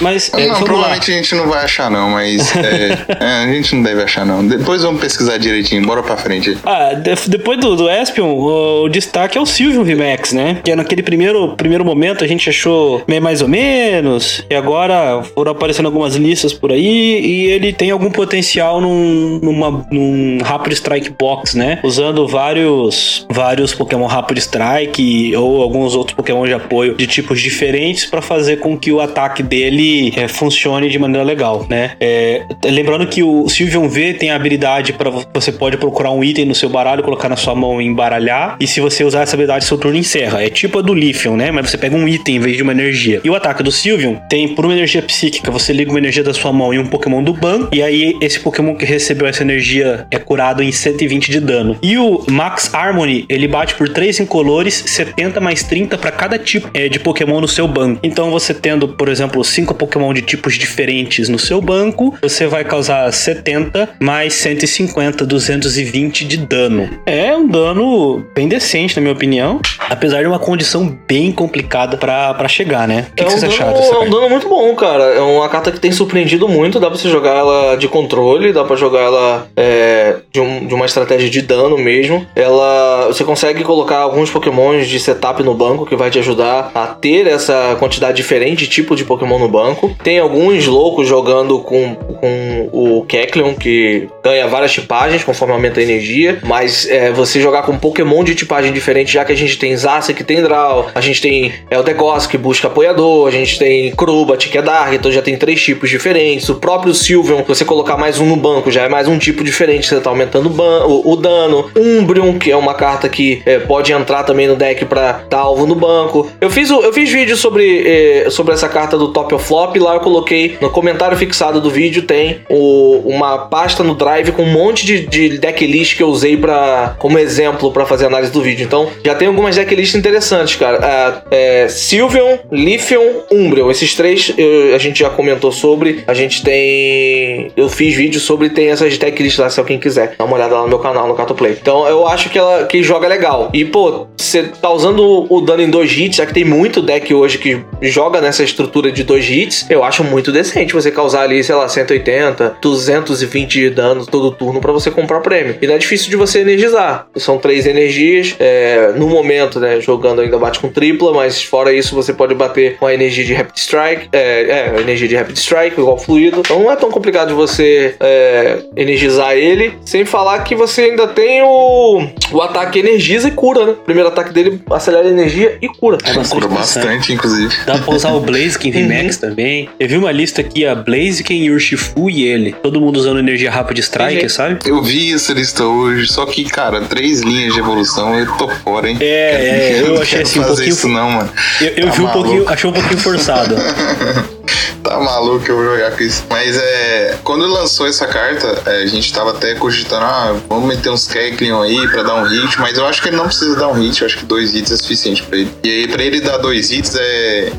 Mas 0.00 0.30
é, 0.32 0.46
não, 0.46 0.54
vamos 0.54 0.58
lá. 0.60 0.64
provavelmente 0.64 1.10
a 1.10 1.14
gente 1.14 1.34
não 1.34 1.48
vai 1.48 1.64
achar, 1.64 1.90
não, 1.90 2.10
mas. 2.10 2.54
é, 2.56 2.98
é, 3.20 3.44
a 3.44 3.46
gente 3.52 3.74
não 3.74 3.82
deve 3.82 4.02
achar, 4.02 4.24
não. 4.24 4.46
Depois 4.46 4.82
vamos 4.82 5.00
pesquisar 5.00 5.38
direitinho, 5.38 5.82
bora 5.86 6.02
pra 6.02 6.16
frente. 6.16 6.56
Ah, 6.64 6.94
de- 6.94 7.28
depois 7.28 7.58
do, 7.60 7.76
do 7.76 7.90
Espion, 7.90 8.28
o, 8.28 8.84
o 8.84 8.88
destaque 8.88 9.36
é 9.36 9.40
o 9.40 9.46
Sylvium 9.46 9.84
VMAX, 9.84 10.32
né? 10.32 10.58
Que 10.64 10.74
naquele 10.74 11.02
primeiro, 11.02 11.54
primeiro 11.56 11.84
momento 11.84 12.24
a 12.24 12.26
gente 12.26 12.48
achou 12.48 13.02
meio 13.06 13.20
mais 13.22 13.42
ou 13.42 13.48
menos, 13.48 14.44
e 14.48 14.54
agora 14.54 15.22
foram 15.34 15.52
aparecendo 15.52 15.86
algumas 15.86 16.16
listas 16.16 16.52
por 16.52 16.72
aí, 16.72 17.20
e 17.20 17.46
ele 17.46 17.72
tem 17.72 17.90
algum 17.90 18.10
potencial 18.10 18.80
num, 18.80 19.38
numa, 19.42 19.86
num 19.90 20.38
Rapid 20.42 20.72
Strike 20.74 21.10
Box, 21.18 21.56
né? 21.56 21.78
Usando 21.82 22.26
vários, 22.26 23.26
vários 23.30 23.74
Pokémon 23.74 24.06
Rapid 24.06 24.38
Strike 24.38 25.34
ou 25.36 25.62
alguns 25.62 25.94
outros 25.94 26.16
Pokémon 26.16 26.46
de 26.46 26.52
apoio 26.54 26.94
de 26.94 27.06
tipos 27.06 27.40
diferentes 27.40 28.06
pra 28.06 28.22
fazer 28.22 28.58
com 28.58 28.76
que 28.78 28.92
o 28.92 29.00
ataque 29.00 29.42
dele 29.42 29.89
é, 30.16 30.28
funcione 30.28 30.88
de 30.88 30.98
maneira 30.98 31.24
legal, 31.24 31.66
né? 31.68 31.92
É, 32.00 32.42
lembrando 32.64 33.06
que 33.06 33.22
o 33.22 33.48
Sylveon 33.48 33.88
V 33.88 34.14
tem 34.14 34.30
a 34.30 34.36
habilidade 34.36 34.92
para 34.92 35.10
você 35.10 35.52
pode 35.52 35.76
procurar 35.76 36.10
um 36.10 36.22
item 36.22 36.46
no 36.46 36.54
seu 36.54 36.68
baralho, 36.68 37.02
colocar 37.02 37.28
na 37.28 37.36
sua 37.36 37.54
mão 37.54 37.80
e 37.80 37.86
embaralhar, 37.86 38.56
e 38.60 38.66
se 38.66 38.80
você 38.80 39.04
usar 39.04 39.22
essa 39.22 39.34
habilidade, 39.36 39.64
seu 39.64 39.78
turno 39.78 39.98
encerra. 39.98 40.42
É 40.42 40.48
tipo 40.48 40.78
a 40.78 40.82
do 40.82 40.94
Lithium, 40.94 41.36
né? 41.36 41.50
Mas 41.50 41.70
você 41.70 41.78
pega 41.78 41.96
um 41.96 42.06
item 42.08 42.36
em 42.36 42.40
vez 42.40 42.56
de 42.56 42.62
uma 42.62 42.72
energia. 42.72 43.20
E 43.24 43.30
o 43.30 43.34
ataque 43.34 43.62
do 43.62 43.70
Sylveon 43.70 44.16
tem 44.28 44.48
por 44.48 44.64
uma 44.64 44.74
energia 44.74 45.02
psíquica, 45.02 45.50
você 45.50 45.72
liga 45.72 45.90
uma 45.90 45.98
energia 45.98 46.22
da 46.22 46.34
sua 46.34 46.52
mão 46.52 46.72
em 46.72 46.78
um 46.78 46.86
Pokémon 46.86 47.22
do 47.22 47.32
ban, 47.32 47.68
e 47.72 47.82
aí 47.82 48.16
esse 48.20 48.40
Pokémon 48.40 48.74
que 48.74 48.84
recebeu 48.84 49.26
essa 49.26 49.42
energia 49.42 50.06
é 50.10 50.18
curado 50.18 50.62
em 50.62 50.72
120 50.72 51.30
de 51.30 51.40
dano. 51.40 51.76
E 51.82 51.96
o 51.98 52.24
Max 52.30 52.72
Harmony, 52.74 53.24
ele 53.28 53.48
bate 53.48 53.74
por 53.74 53.88
3 53.88 54.20
incolores, 54.20 54.74
70 54.86 55.40
mais 55.40 55.62
30 55.62 55.98
para 55.98 56.10
cada 56.10 56.38
tipo 56.38 56.68
é, 56.74 56.88
de 56.88 56.98
Pokémon 56.98 57.40
no 57.40 57.48
seu 57.48 57.66
banco. 57.66 58.00
Então 58.02 58.30
você 58.30 58.52
tendo, 58.52 58.88
por 58.88 59.08
exemplo, 59.08 59.42
5 59.44 59.74
Pokémon 59.80 60.12
de 60.12 60.20
tipos 60.20 60.54
diferentes 60.58 61.28
no 61.30 61.38
seu 61.38 61.60
banco, 61.60 62.14
você 62.22 62.46
vai 62.46 62.62
causar 62.64 63.10
70 63.12 63.88
mais 63.98 64.34
150, 64.34 65.24
220 65.24 66.26
de 66.26 66.36
dano. 66.36 66.88
É 67.06 67.34
um 67.34 67.48
dano 67.48 68.22
bem 68.34 68.46
decente, 68.46 68.94
na 68.96 69.00
minha 69.02 69.14
opinião, 69.14 69.58
apesar 69.88 70.20
de 70.20 70.26
uma 70.28 70.38
condição 70.38 70.98
bem 71.08 71.32
complicada 71.32 71.96
pra 71.96 72.46
chegar, 72.48 72.86
né? 72.86 73.06
O 73.10 73.14
que, 73.14 73.22
é 73.22 73.26
que 73.26 73.32
um 73.32 73.38
vocês 73.38 73.56
dano, 73.56 73.72
acharam 73.72 73.94
é 74.02 74.06
um 74.06 74.10
dano 74.10 74.28
muito 74.28 74.48
bom, 74.48 74.74
cara. 74.74 75.02
É 75.04 75.20
uma 75.20 75.48
carta 75.48 75.72
que 75.72 75.80
tem 75.80 75.90
surpreendido 75.92 76.46
muito. 76.46 76.78
Dá 76.78 76.88
pra 76.90 76.98
você 76.98 77.08
jogar 77.08 77.36
ela 77.36 77.76
de 77.76 77.88
controle, 77.88 78.52
dá 78.52 78.64
pra 78.64 78.76
jogar 78.76 79.00
ela 79.00 79.46
é, 79.56 80.16
de, 80.32 80.40
um- 80.40 80.66
de 80.66 80.74
uma 80.74 80.84
estratégia 80.86 81.30
de 81.30 81.40
dano 81.42 81.78
mesmo. 81.78 82.26
Ela, 82.36 83.06
você 83.06 83.24
consegue 83.24 83.64
colocar 83.64 83.98
alguns 83.98 84.28
Pokémons 84.30 84.86
de 84.88 85.00
setup 85.00 85.42
no 85.42 85.54
banco 85.54 85.86
que 85.86 85.96
vai 85.96 86.10
te 86.10 86.18
ajudar 86.18 86.70
a 86.74 86.86
ter 86.88 87.26
essa 87.26 87.76
quantidade 87.78 88.16
diferente 88.16 88.60
de 88.64 88.66
tipo 88.68 88.94
de 88.96 89.04
Pokémon 89.04 89.38
no 89.38 89.48
banco. 89.48 89.69
Tem 90.02 90.18
alguns 90.18 90.66
loucos 90.66 91.06
jogando 91.08 91.58
com, 91.60 91.94
com 91.94 92.68
o 92.72 93.04
Kecleon 93.06 93.54
que 93.54 94.08
ganha 94.22 94.46
várias 94.46 94.72
tipagens 94.72 95.24
conforme 95.24 95.54
aumenta 95.54 95.80
a 95.80 95.82
energia. 95.82 96.38
Mas 96.42 96.88
é, 96.88 97.10
você 97.10 97.40
jogar 97.40 97.62
com 97.62 97.76
Pokémon 97.78 98.22
de 98.24 98.34
tipagem 98.34 98.72
diferente, 98.72 99.12
já 99.12 99.24
que 99.24 99.32
a 99.32 99.36
gente 99.36 99.58
tem 99.58 99.76
Zacian 99.76 100.14
que 100.14 100.24
tem 100.24 100.42
Draw, 100.42 100.88
a 100.94 101.00
gente 101.00 101.20
tem 101.20 101.52
Eldegoss 101.70 102.26
que 102.26 102.38
busca 102.38 102.68
apoiador, 102.68 103.26
a 103.28 103.30
gente 103.30 103.58
tem 103.58 103.90
Crobat 103.92 104.48
que 104.48 104.58
é 104.58 104.62
Dark, 104.62 104.92
então 104.94 105.10
já 105.12 105.22
tem 105.22 105.36
três 105.36 105.60
tipos 105.62 105.90
diferentes. 105.90 106.48
O 106.48 106.54
próprio 106.56 106.94
Sylveon, 106.94 107.42
você 107.46 107.64
colocar 107.64 107.96
mais 107.96 108.18
um 108.20 108.26
no 108.26 108.36
banco, 108.36 108.70
já 108.70 108.82
é 108.82 108.88
mais 108.88 109.06
um 109.08 109.18
tipo 109.18 109.42
diferente, 109.44 109.86
você 109.86 110.00
tá 110.00 110.10
aumentando 110.10 110.48
o, 110.50 111.12
o- 111.12 111.16
dano. 111.16 111.70
Umbreon, 111.76 112.38
que 112.38 112.50
é 112.50 112.56
uma 112.56 112.72
carta 112.74 113.08
que 113.08 113.42
é, 113.44 113.58
pode 113.58 113.92
entrar 113.92 114.22
também 114.22 114.46
no 114.46 114.56
deck 114.56 114.84
pra 114.86 115.22
dar 115.28 115.40
alvo 115.40 115.66
no 115.66 115.74
banco. 115.74 116.30
Eu 116.40 116.48
fiz, 116.48 116.70
eu 116.70 116.92
fiz 116.92 117.10
vídeo 117.10 117.36
sobre, 117.36 117.82
eh, 117.86 118.30
sobre 118.30 118.54
essa 118.54 118.68
carta 118.68 118.96
do 118.96 119.12
Top 119.12 119.34
of 119.34 119.44
Flop, 119.44 119.59
lá 119.78 119.94
eu 119.94 120.00
coloquei 120.00 120.56
no 120.60 120.70
comentário 120.70 121.16
fixado 121.16 121.60
do 121.60 121.70
vídeo, 121.70 122.02
tem 122.02 122.40
o- 122.48 123.02
uma 123.04 123.38
pasta 123.38 123.82
no 123.82 123.94
Drive 123.94 124.32
com 124.32 124.42
um 124.42 124.52
monte 124.52 124.84
de, 124.86 125.06
de 125.06 125.38
decklist 125.38 125.96
que 125.96 126.02
eu 126.02 126.08
usei 126.08 126.36
pra, 126.36 126.94
como 126.98 127.18
exemplo 127.18 127.70
pra 127.72 127.84
fazer 127.86 128.06
análise 128.06 128.32
do 128.32 128.40
vídeo. 128.42 128.64
Então, 128.64 128.88
já 129.04 129.14
tem 129.14 129.28
algumas 129.28 129.56
decklists 129.56 129.94
interessantes, 129.94 130.56
cara. 130.56 130.78
Ah, 130.82 131.22
é, 131.30 131.68
Sylveon, 131.68 132.38
Lithium, 132.50 133.22
Umbreon. 133.30 133.70
Esses 133.70 133.94
três 133.94 134.32
eu- 134.36 134.74
a 134.74 134.78
gente 134.78 135.00
já 135.00 135.10
comentou 135.10 135.52
sobre. 135.52 136.02
A 136.06 136.14
gente 136.14 136.42
tem. 136.42 137.50
Eu 137.56 137.68
fiz 137.68 137.94
vídeo 137.94 138.20
sobre, 138.20 138.50
tem 138.50 138.68
essas 138.68 138.96
decklists 138.98 139.38
lá, 139.38 139.50
se 139.50 139.58
alguém 139.60 139.78
quiser. 139.78 140.14
Dá 140.18 140.24
uma 140.24 140.34
olhada 140.36 140.54
lá 140.54 140.62
no 140.62 140.68
meu 140.68 140.78
canal, 140.78 141.06
no 141.08 141.14
Catoplay. 141.14 141.56
Então, 141.60 141.86
eu 141.86 142.06
acho 142.06 142.28
que 142.30 142.38
ela 142.38 142.64
que 142.64 142.82
joga 142.82 143.06
legal. 143.08 143.50
E, 143.52 143.64
pô, 143.64 144.06
você 144.16 144.44
tá 144.44 144.70
usando 144.70 145.26
o 145.28 145.40
dano 145.40 145.62
em 145.62 145.70
dois 145.70 145.90
hits, 145.96 146.16
já 146.16 146.26
que 146.26 146.34
tem 146.34 146.44
muito 146.44 146.80
deck 146.82 147.12
hoje 147.12 147.38
que 147.38 147.60
joga 147.82 148.20
nessa 148.20 148.42
estrutura 148.42 148.90
de 148.92 149.02
dois 149.04 149.28
hits, 149.28 149.39
eu 149.68 149.84
acho 149.84 150.02
muito 150.04 150.32
decente 150.32 150.72
você 150.72 150.90
causar 150.90 151.22
ali, 151.22 151.42
sei 151.42 151.54
lá, 151.54 151.68
180, 151.68 152.56
220 152.60 153.50
de 153.50 153.70
dano 153.70 154.06
todo 154.06 154.30
turno 154.30 154.60
pra 154.60 154.72
você 154.72 154.90
comprar 154.90 155.20
prêmio. 155.20 155.56
E 155.60 155.66
não 155.66 155.74
é 155.74 155.78
difícil 155.78 156.10
de 156.10 156.16
você 156.16 156.40
energizar. 156.40 157.06
São 157.16 157.38
três 157.38 157.66
energias. 157.66 158.34
é, 158.38 158.92
no 158.96 159.08
momento, 159.08 159.60
né, 159.60 159.80
jogando 159.80 160.20
ainda 160.20 160.38
bate 160.38 160.58
com 160.58 160.68
tripla, 160.68 161.12
mas 161.12 161.42
fora 161.42 161.72
isso 161.72 161.94
você 161.94 162.12
pode 162.12 162.34
bater 162.34 162.76
com 162.76 162.86
a 162.86 162.94
energia 162.94 163.24
de 163.24 163.34
Rapid 163.34 163.56
Strike. 163.56 164.08
É, 164.12 164.72
é, 164.76 164.80
energia 164.80 165.08
de 165.08 165.16
Rapid 165.16 165.36
Strike, 165.36 165.80
igual 165.80 165.98
fluido. 165.98 166.40
Então 166.40 166.60
não 166.60 166.70
é 166.70 166.76
tão 166.76 166.90
complicado 166.90 167.28
de 167.28 167.34
você 167.34 167.94
é, 168.00 168.58
energizar 168.76 169.32
ele. 169.32 169.74
Sem 169.84 170.04
falar 170.04 170.40
que 170.44 170.54
você 170.54 170.82
ainda 170.82 171.06
tem 171.08 171.42
o, 171.42 172.06
o 172.32 172.42
ataque 172.42 172.78
energiza 172.78 173.28
e 173.28 173.32
cura, 173.32 173.66
né? 173.66 173.72
O 173.72 173.84
primeiro 173.84 174.08
ataque 174.08 174.32
dele 174.32 174.60
acelera 174.70 175.06
a 175.06 175.10
energia 175.10 175.58
e 175.60 175.68
cura. 175.68 175.98
É 176.04 176.12
bastante 176.12 176.42
Cura 176.42 176.48
bastante, 176.48 177.12
inclusive. 177.12 177.54
Dá 177.66 177.78
pra 177.78 177.94
usar 177.94 178.12
o 178.12 178.20
Blaziken 178.20 178.70
VMAX 178.70 179.20
Uhum. 179.29 179.29
Também. 179.30 179.68
Eu 179.78 179.88
vi 179.88 179.96
uma 179.96 180.12
lista 180.12 180.40
aqui, 180.40 180.66
a 180.66 180.74
Blaziken, 180.74 181.50
Urshifu 181.50 182.10
e 182.10 182.24
ele. 182.24 182.52
Todo 182.62 182.80
mundo 182.80 182.96
usando 182.98 183.18
energia 183.18 183.50
Rapid 183.50 183.78
Strike, 183.78 184.22
Uhum. 184.22 184.28
sabe? 184.28 184.58
Eu 184.66 184.82
vi 184.82 185.14
essa 185.14 185.32
lista 185.32 185.64
hoje, 185.64 186.06
só 186.08 186.26
que, 186.26 186.44
cara, 186.44 186.80
três 186.82 187.20
linhas 187.20 187.54
de 187.54 187.60
evolução, 187.60 188.14
eu 188.18 188.26
tô 188.36 188.48
fora, 188.48 188.88
hein? 188.90 188.96
É, 189.00 189.04
é, 189.06 189.80
eu 189.82 189.94
não 189.94 190.02
achei 190.02 190.22
assim 190.22 190.38
um 190.40 190.42
fazer 190.42 190.54
pouquinho. 190.54 190.74
isso 190.74 190.88
não, 190.88 191.10
mano. 191.10 191.30
Eu, 191.60 191.66
eu 191.68 191.86
Tá 191.86 191.92
vi 191.92 192.00
um 192.00 192.04
maluco. 192.04 192.12
pouquinho, 192.22 192.48
achei 192.48 192.70
um 192.70 192.72
pouquinho 192.72 192.98
forçado. 192.98 193.54
Tá 194.82 194.98
maluco 194.98 195.44
eu 195.46 195.56
vou 195.56 195.64
jogar 195.76 195.90
com 195.94 196.02
isso. 196.02 196.24
Mas 196.30 196.56
é. 196.56 197.18
Quando 197.22 197.46
lançou 197.46 197.86
essa 197.86 198.06
carta, 198.06 198.62
é, 198.64 198.82
a 198.82 198.86
gente 198.86 199.12
tava 199.12 199.30
até 199.32 199.54
cogitando, 199.54 200.04
ah, 200.06 200.34
vamos 200.48 200.66
meter 200.74 200.88
uns 200.90 201.06
Kecleon 201.06 201.60
aí 201.60 201.86
pra 201.88 202.02
dar 202.02 202.14
um 202.14 202.24
hit, 202.24 202.58
mas 202.58 202.78
eu 202.78 202.86
acho 202.86 203.02
que 203.02 203.08
ele 203.08 203.16
não 203.18 203.26
precisa 203.26 203.56
dar 203.56 203.68
um 203.68 203.74
hit, 203.74 204.00
eu 204.00 204.06
acho 204.06 204.16
que 204.16 204.24
dois 204.24 204.54
hits 204.54 204.72
é 204.72 204.76
suficiente 204.78 205.22
pra 205.22 205.38
ele. 205.38 205.50
E 205.62 205.68
aí, 205.68 205.86
pra 205.88 206.02
ele 206.02 206.20
dar 206.22 206.38
dois 206.38 206.70
hits 206.72 206.96
é. 206.98 207.52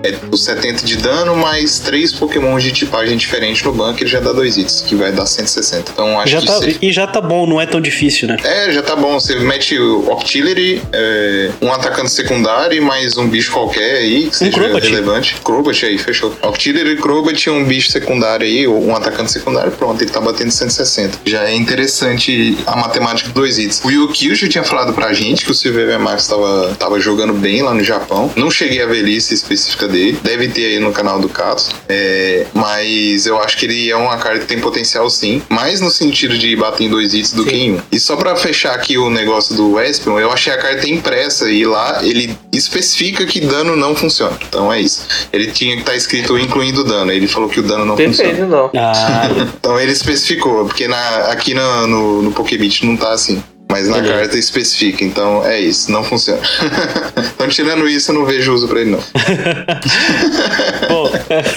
É 0.00 0.14
os 0.30 0.44
70 0.44 0.84
de 0.86 0.96
dano, 0.96 1.34
mais 1.34 1.80
três 1.80 2.12
Pokémon 2.12 2.56
de 2.58 2.70
tipagem 2.70 3.16
diferente 3.16 3.64
no 3.64 3.72
banco, 3.72 4.00
ele 4.00 4.08
já 4.08 4.20
dá 4.20 4.32
dois 4.32 4.56
hits, 4.56 4.80
que 4.86 4.94
vai 4.94 5.10
dar 5.10 5.26
160. 5.26 5.90
Então 5.90 6.20
acho 6.20 6.30
Já 6.30 6.40
que 6.40 6.46
tá, 6.46 6.58
se- 6.60 6.78
e 6.80 6.92
já 6.92 7.04
tá 7.04 7.20
bom, 7.20 7.48
não 7.48 7.60
é 7.60 7.66
tão 7.66 7.80
difícil, 7.80 8.28
né? 8.28 8.36
É, 8.44 8.70
já 8.70 8.80
tá 8.80 8.94
bom. 8.94 9.18
Você 9.18 9.34
mete 9.40 9.76
o 9.76 10.08
Octillery, 10.12 10.80
é, 10.92 11.50
um 11.60 11.72
atacante 11.72 12.12
secundário 12.12 12.76
e 12.76 12.80
mais 12.80 13.16
um 13.16 13.26
bicho 13.26 13.50
qualquer 13.50 13.96
aí, 13.96 14.28
que 14.28 14.36
seja 14.36 14.52
Crobat. 14.52 14.86
relevante. 14.86 15.34
Crobat 15.42 15.84
aí, 15.84 15.98
fechou. 15.98 16.32
Octillery, 16.42 16.96
Crobat 16.98 17.48
e 17.48 17.50
um 17.50 17.64
bicho 17.64 17.90
secundário 17.90 18.46
aí, 18.46 18.68
ou 18.68 18.80
um 18.86 18.94
atacante 18.94 19.32
secundário, 19.32 19.72
pronto, 19.72 20.00
ele 20.00 20.10
tá 20.12 20.20
batendo 20.20 20.52
160. 20.52 21.18
Já 21.26 21.42
é 21.48 21.54
interessante 21.56 22.56
a 22.68 22.76
matemática 22.76 23.28
de 23.30 23.34
dois 23.34 23.58
hits. 23.58 23.80
O 23.84 23.90
Yukio 23.90 24.36
já 24.36 24.48
tinha 24.48 24.62
falado 24.62 24.92
pra 24.92 25.12
gente 25.12 25.44
que 25.44 25.50
o 25.50 25.54
Silver 25.54 25.98
Max 25.98 26.28
tava, 26.28 26.76
tava 26.78 27.00
jogando 27.00 27.32
bem 27.32 27.62
lá 27.62 27.74
no 27.74 27.82
Japão. 27.82 28.30
Não 28.36 28.48
cheguei 28.48 28.80
a 28.80 28.86
ver 28.86 29.02
lista 29.02 29.34
específica 29.34 29.87
dele. 29.88 30.18
Deve 30.22 30.48
ter 30.48 30.66
aí 30.66 30.78
no 30.78 30.92
canal 30.92 31.18
do 31.18 31.28
Cato. 31.28 31.64
É, 31.88 32.46
mas 32.54 33.26
eu 33.26 33.40
acho 33.42 33.56
que 33.56 33.66
ele 33.66 33.90
é 33.90 33.96
uma 33.96 34.16
carta 34.18 34.40
que 34.40 34.46
tem 34.46 34.60
potencial 34.60 35.08
sim. 35.10 35.42
Mais 35.48 35.80
no 35.80 35.90
sentido 35.90 36.36
de 36.36 36.54
bater 36.56 36.84
em 36.84 36.90
dois 36.90 37.14
hits 37.14 37.32
do 37.32 37.44
que 37.44 37.54
em 37.56 37.72
um. 37.74 37.80
E 37.90 37.98
só 37.98 38.16
pra 38.16 38.36
fechar 38.36 38.74
aqui 38.74 38.98
o 38.98 39.10
negócio 39.10 39.54
do 39.56 39.80
Espion, 39.80 40.18
eu 40.18 40.30
achei 40.30 40.52
a 40.52 40.58
carta 40.58 40.88
impressa 40.88 41.50
e 41.50 41.64
lá 41.64 42.00
ele 42.02 42.36
especifica 42.52 43.24
que 43.26 43.40
dano 43.40 43.76
não 43.76 43.94
funciona. 43.94 44.36
Então 44.48 44.72
é 44.72 44.80
isso. 44.80 45.06
Ele 45.32 45.50
tinha 45.50 45.74
que 45.74 45.82
estar 45.82 45.94
escrito 45.96 46.38
incluindo 46.38 46.84
dano. 46.84 47.10
Ele 47.12 47.26
falou 47.26 47.48
que 47.48 47.60
o 47.60 47.62
dano 47.62 47.84
não 47.84 47.96
funciona. 47.96 48.30
Perfeito, 48.30 48.50
não. 48.50 48.70
Ah, 48.76 49.28
Então 49.58 49.78
ele 49.80 49.92
especificou, 49.92 50.64
porque 50.66 50.86
na, 50.86 51.18
aqui 51.30 51.54
no, 51.54 51.86
no, 51.86 52.22
no 52.22 52.32
Pokébit 52.32 52.84
não 52.86 52.96
tá 52.96 53.12
assim. 53.12 53.42
Mas 53.70 53.86
na 53.88 54.02
carta 54.02 54.36
especifica, 54.38 55.04
então 55.04 55.44
é 55.44 55.60
isso, 55.60 55.90
não 55.92 56.02
funciona. 56.02 56.40
então, 57.34 57.48
tirando 57.48 57.86
isso, 57.88 58.10
eu 58.10 58.14
não 58.14 58.24
vejo 58.24 58.52
uso 58.54 58.66
pra 58.66 58.80
ele, 58.80 58.90
não. 58.90 58.98
Bom, 60.88 61.10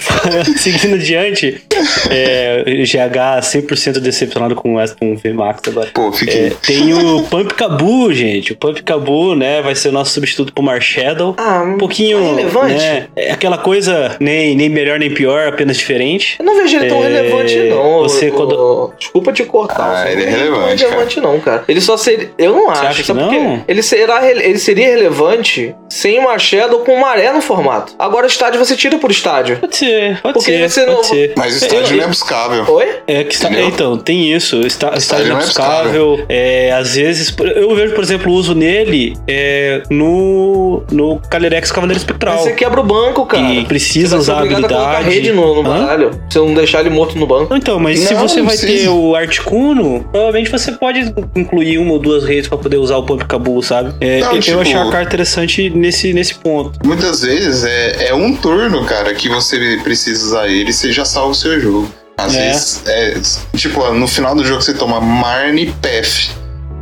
seguindo 0.58 0.96
adiante, 0.96 1.62
é, 2.10 2.64
GH 2.84 3.42
100% 3.42 4.00
decepcionado 4.00 4.56
com 4.56 4.76
o 4.76 4.82
com 5.00 5.14
o 5.14 5.18
VMAX 5.18 5.62
agora. 5.68 5.90
Pô, 5.94 6.12
fiquei. 6.12 6.48
É, 6.48 6.50
tem 6.50 6.94
o 6.94 7.24
Pump 7.24 7.54
Cabu, 7.54 8.14
gente. 8.14 8.54
O 8.54 8.56
Pump 8.58 8.82
Cabu, 8.84 9.36
né, 9.36 9.62
vai 9.62 9.74
ser 9.76 9.90
o 9.90 9.92
nosso 9.92 10.12
substituto 10.12 10.52
pro 10.54 10.64
Marshadow. 10.64 11.34
Ah, 11.38 11.62
Um 11.64 11.78
pouquinho, 11.78 12.36
relevante. 12.36 12.74
né, 12.76 13.08
é 13.16 13.32
aquela 13.32 13.58
coisa 13.58 14.18
nem, 14.20 14.56
nem 14.56 14.70
melhor 14.70 15.00
nem 15.00 15.14
pior, 15.14 15.48
apenas 15.48 15.78
diferente. 15.78 16.36
Eu 16.40 16.46
não 16.46 16.56
vejo 16.56 16.76
ele 16.78 16.88
tão 16.88 17.04
É, 17.04 17.08
relevante, 17.08 17.56
não. 17.70 18.00
você 18.04 18.28
Eu- 18.30 18.34
quando- 18.34 18.94
Desculpa 19.00 19.32
te 19.32 19.44
cortar. 19.46 20.04
Ah, 20.06 20.12
ele 20.12 20.24
é 20.24 20.26
não 20.26 20.32
vejo 20.32 20.44
tão 20.46 20.56
relevante, 20.56 20.84
relevante, 20.84 21.22
não, 21.22 21.40
cara. 21.40 21.64
Ele 21.68 21.80
só 21.82 21.98
seria. 22.02 22.30
Eu 22.38 22.54
não 22.56 22.70
acho. 22.70 22.86
acha 22.86 23.02
que 23.02 23.08
sabe 23.08 23.20
por 23.22 23.30
quê? 23.30 23.40
não? 23.40 23.64
Ele, 23.68 23.82
será, 23.82 24.30
ele 24.30 24.58
seria 24.58 24.88
relevante 24.88 25.74
sem 25.90 26.20
uma 26.20 26.38
Shadow 26.38 26.80
com 26.80 27.00
maré 27.00 27.32
no 27.32 27.42
formato. 27.42 27.94
Agora, 27.98 28.28
estádio 28.28 28.60
você 28.64 28.76
tira 28.76 28.98
por 28.98 29.12
estádio. 29.12 29.58
Pode 29.58 29.76
ser, 29.78 30.20
pode 30.22 30.34
Porque 30.34 30.52
ser, 30.52 30.70
você 30.70 30.82
pode 30.86 30.96
não- 30.98 31.04
ser. 31.04 31.34
Mas 31.38 31.54
o 31.54 31.66
estádio 31.66 31.98
não 31.98 32.04
é 32.04 32.08
buscável. 32.08 32.66
Oi? 32.70 32.86
É 33.08 33.24
que 33.24 33.34
está, 33.34 33.48
Entendeu? 33.50 33.68
então, 33.70 33.98
tem 33.98 34.32
isso. 34.34 34.62
Está, 34.62 34.88
está 34.90 34.98
Estágio 34.98 35.30
não 35.34 35.38
é 35.38 35.42
buscável. 35.42 36.26
É, 36.30 36.72
às 36.72 36.96
vezes, 36.96 37.34
eu 37.56 37.76
vejo, 37.76 37.94
por 37.94 38.04
exemplo, 38.04 38.32
o 38.32 38.36
uso 38.36 38.54
nele 38.56 39.16
é, 39.28 39.84
no, 39.90 40.84
no 40.92 41.20
Calyrex 41.30 41.72
Cavaleiro 41.72 41.98
Espectral. 42.00 42.38
Você 42.40 42.54
quebra 42.54 42.80
o 42.80 42.84
banco, 42.84 43.26
cara. 43.26 43.44
E 43.44 43.66
precisa 43.66 44.16
Você 44.18 44.22
usar 44.32 44.36
a 44.36 44.40
habilidade. 44.42 45.10
rede 45.10 45.32
no, 45.32 45.56
no 45.56 45.64
baralho. 45.64 46.12
Se 46.30 46.38
não 46.40 46.54
deixar 46.54 46.80
ele 46.82 46.90
morto 46.90 47.18
no 47.18 47.26
banco. 47.28 47.56
Então, 47.56 47.80
mas 47.80 48.00
se 48.00 48.14
Não, 48.14 48.22
você 48.28 48.40
não 48.40 48.48
vai 48.48 48.58
precisa. 48.58 48.84
ter 48.86 48.90
o 48.90 49.16
Articuno, 49.16 50.06
provavelmente 50.12 50.50
você 50.50 50.72
pode 50.72 51.14
incluir 51.36 51.78
uma 51.92 51.98
ou 51.98 52.00
duas 52.00 52.24
redes 52.24 52.48
pra 52.48 52.58
poder 52.58 52.78
usar 52.78 52.98
o 52.98 53.04
Pump 53.04 53.26
Cabu, 53.26 53.62
sabe? 53.62 53.94
É, 54.00 54.20
Não, 54.22 54.34
eu 54.36 54.40
tipo- 54.40 54.60
achei 54.60 54.74
a 54.76 54.90
carta 54.90 55.08
interessante 55.10 55.70
nesse, 55.70 56.14
nesse 56.14 56.36
ponto. 56.36 56.80
Muitas 56.86 57.22
vezes 57.22 57.64
é, 57.64 58.08
é 58.10 58.14
um 58.14 58.36
turno, 58.36 58.86
cara, 58.86 59.14
que 59.14 59.28
você 59.30 59.80
precisa 59.84 60.26
usar 60.26 60.48
ele 60.48 60.70
e 60.70 60.74
você 60.74 60.92
já 60.92 61.04
salva 61.06 61.32
o 61.32 61.36
seu 61.36 61.60
jogo. 61.60 61.92
Às 62.18 62.36
É. 62.36 62.48
vezes, 62.52 62.82
é, 62.86 63.18
tipo, 63.58 63.90
no 63.94 64.08
final 64.08 64.36
do 64.36 64.44
jogo 64.44 64.62
você 64.62 64.74
toma 64.74 65.02
Marne 65.02 65.64
e 65.64 65.72
Pef. 65.74 66.30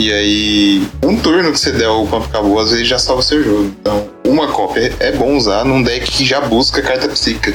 E 0.01 0.11
aí, 0.13 0.87
um 1.03 1.17
turno 1.17 1.51
que 1.51 1.59
você 1.59 1.71
der 1.71 1.89
o 1.89 2.05
Pump 2.07 2.25
Acabou, 2.27 2.57
às 2.59 2.71
vezes 2.71 2.87
já 2.87 2.97
salva 2.97 3.19
o 3.21 3.23
seu 3.23 3.43
jogo. 3.43 3.65
Então, 3.81 4.07
uma 4.25 4.47
cópia 4.47 4.93
é 4.99 5.11
bom 5.11 5.35
usar 5.35 5.65
num 5.65 5.83
deck 5.83 6.09
que 6.09 6.25
já 6.25 6.39
busca 6.39 6.81
carta 6.81 7.07
psíquica. 7.09 7.53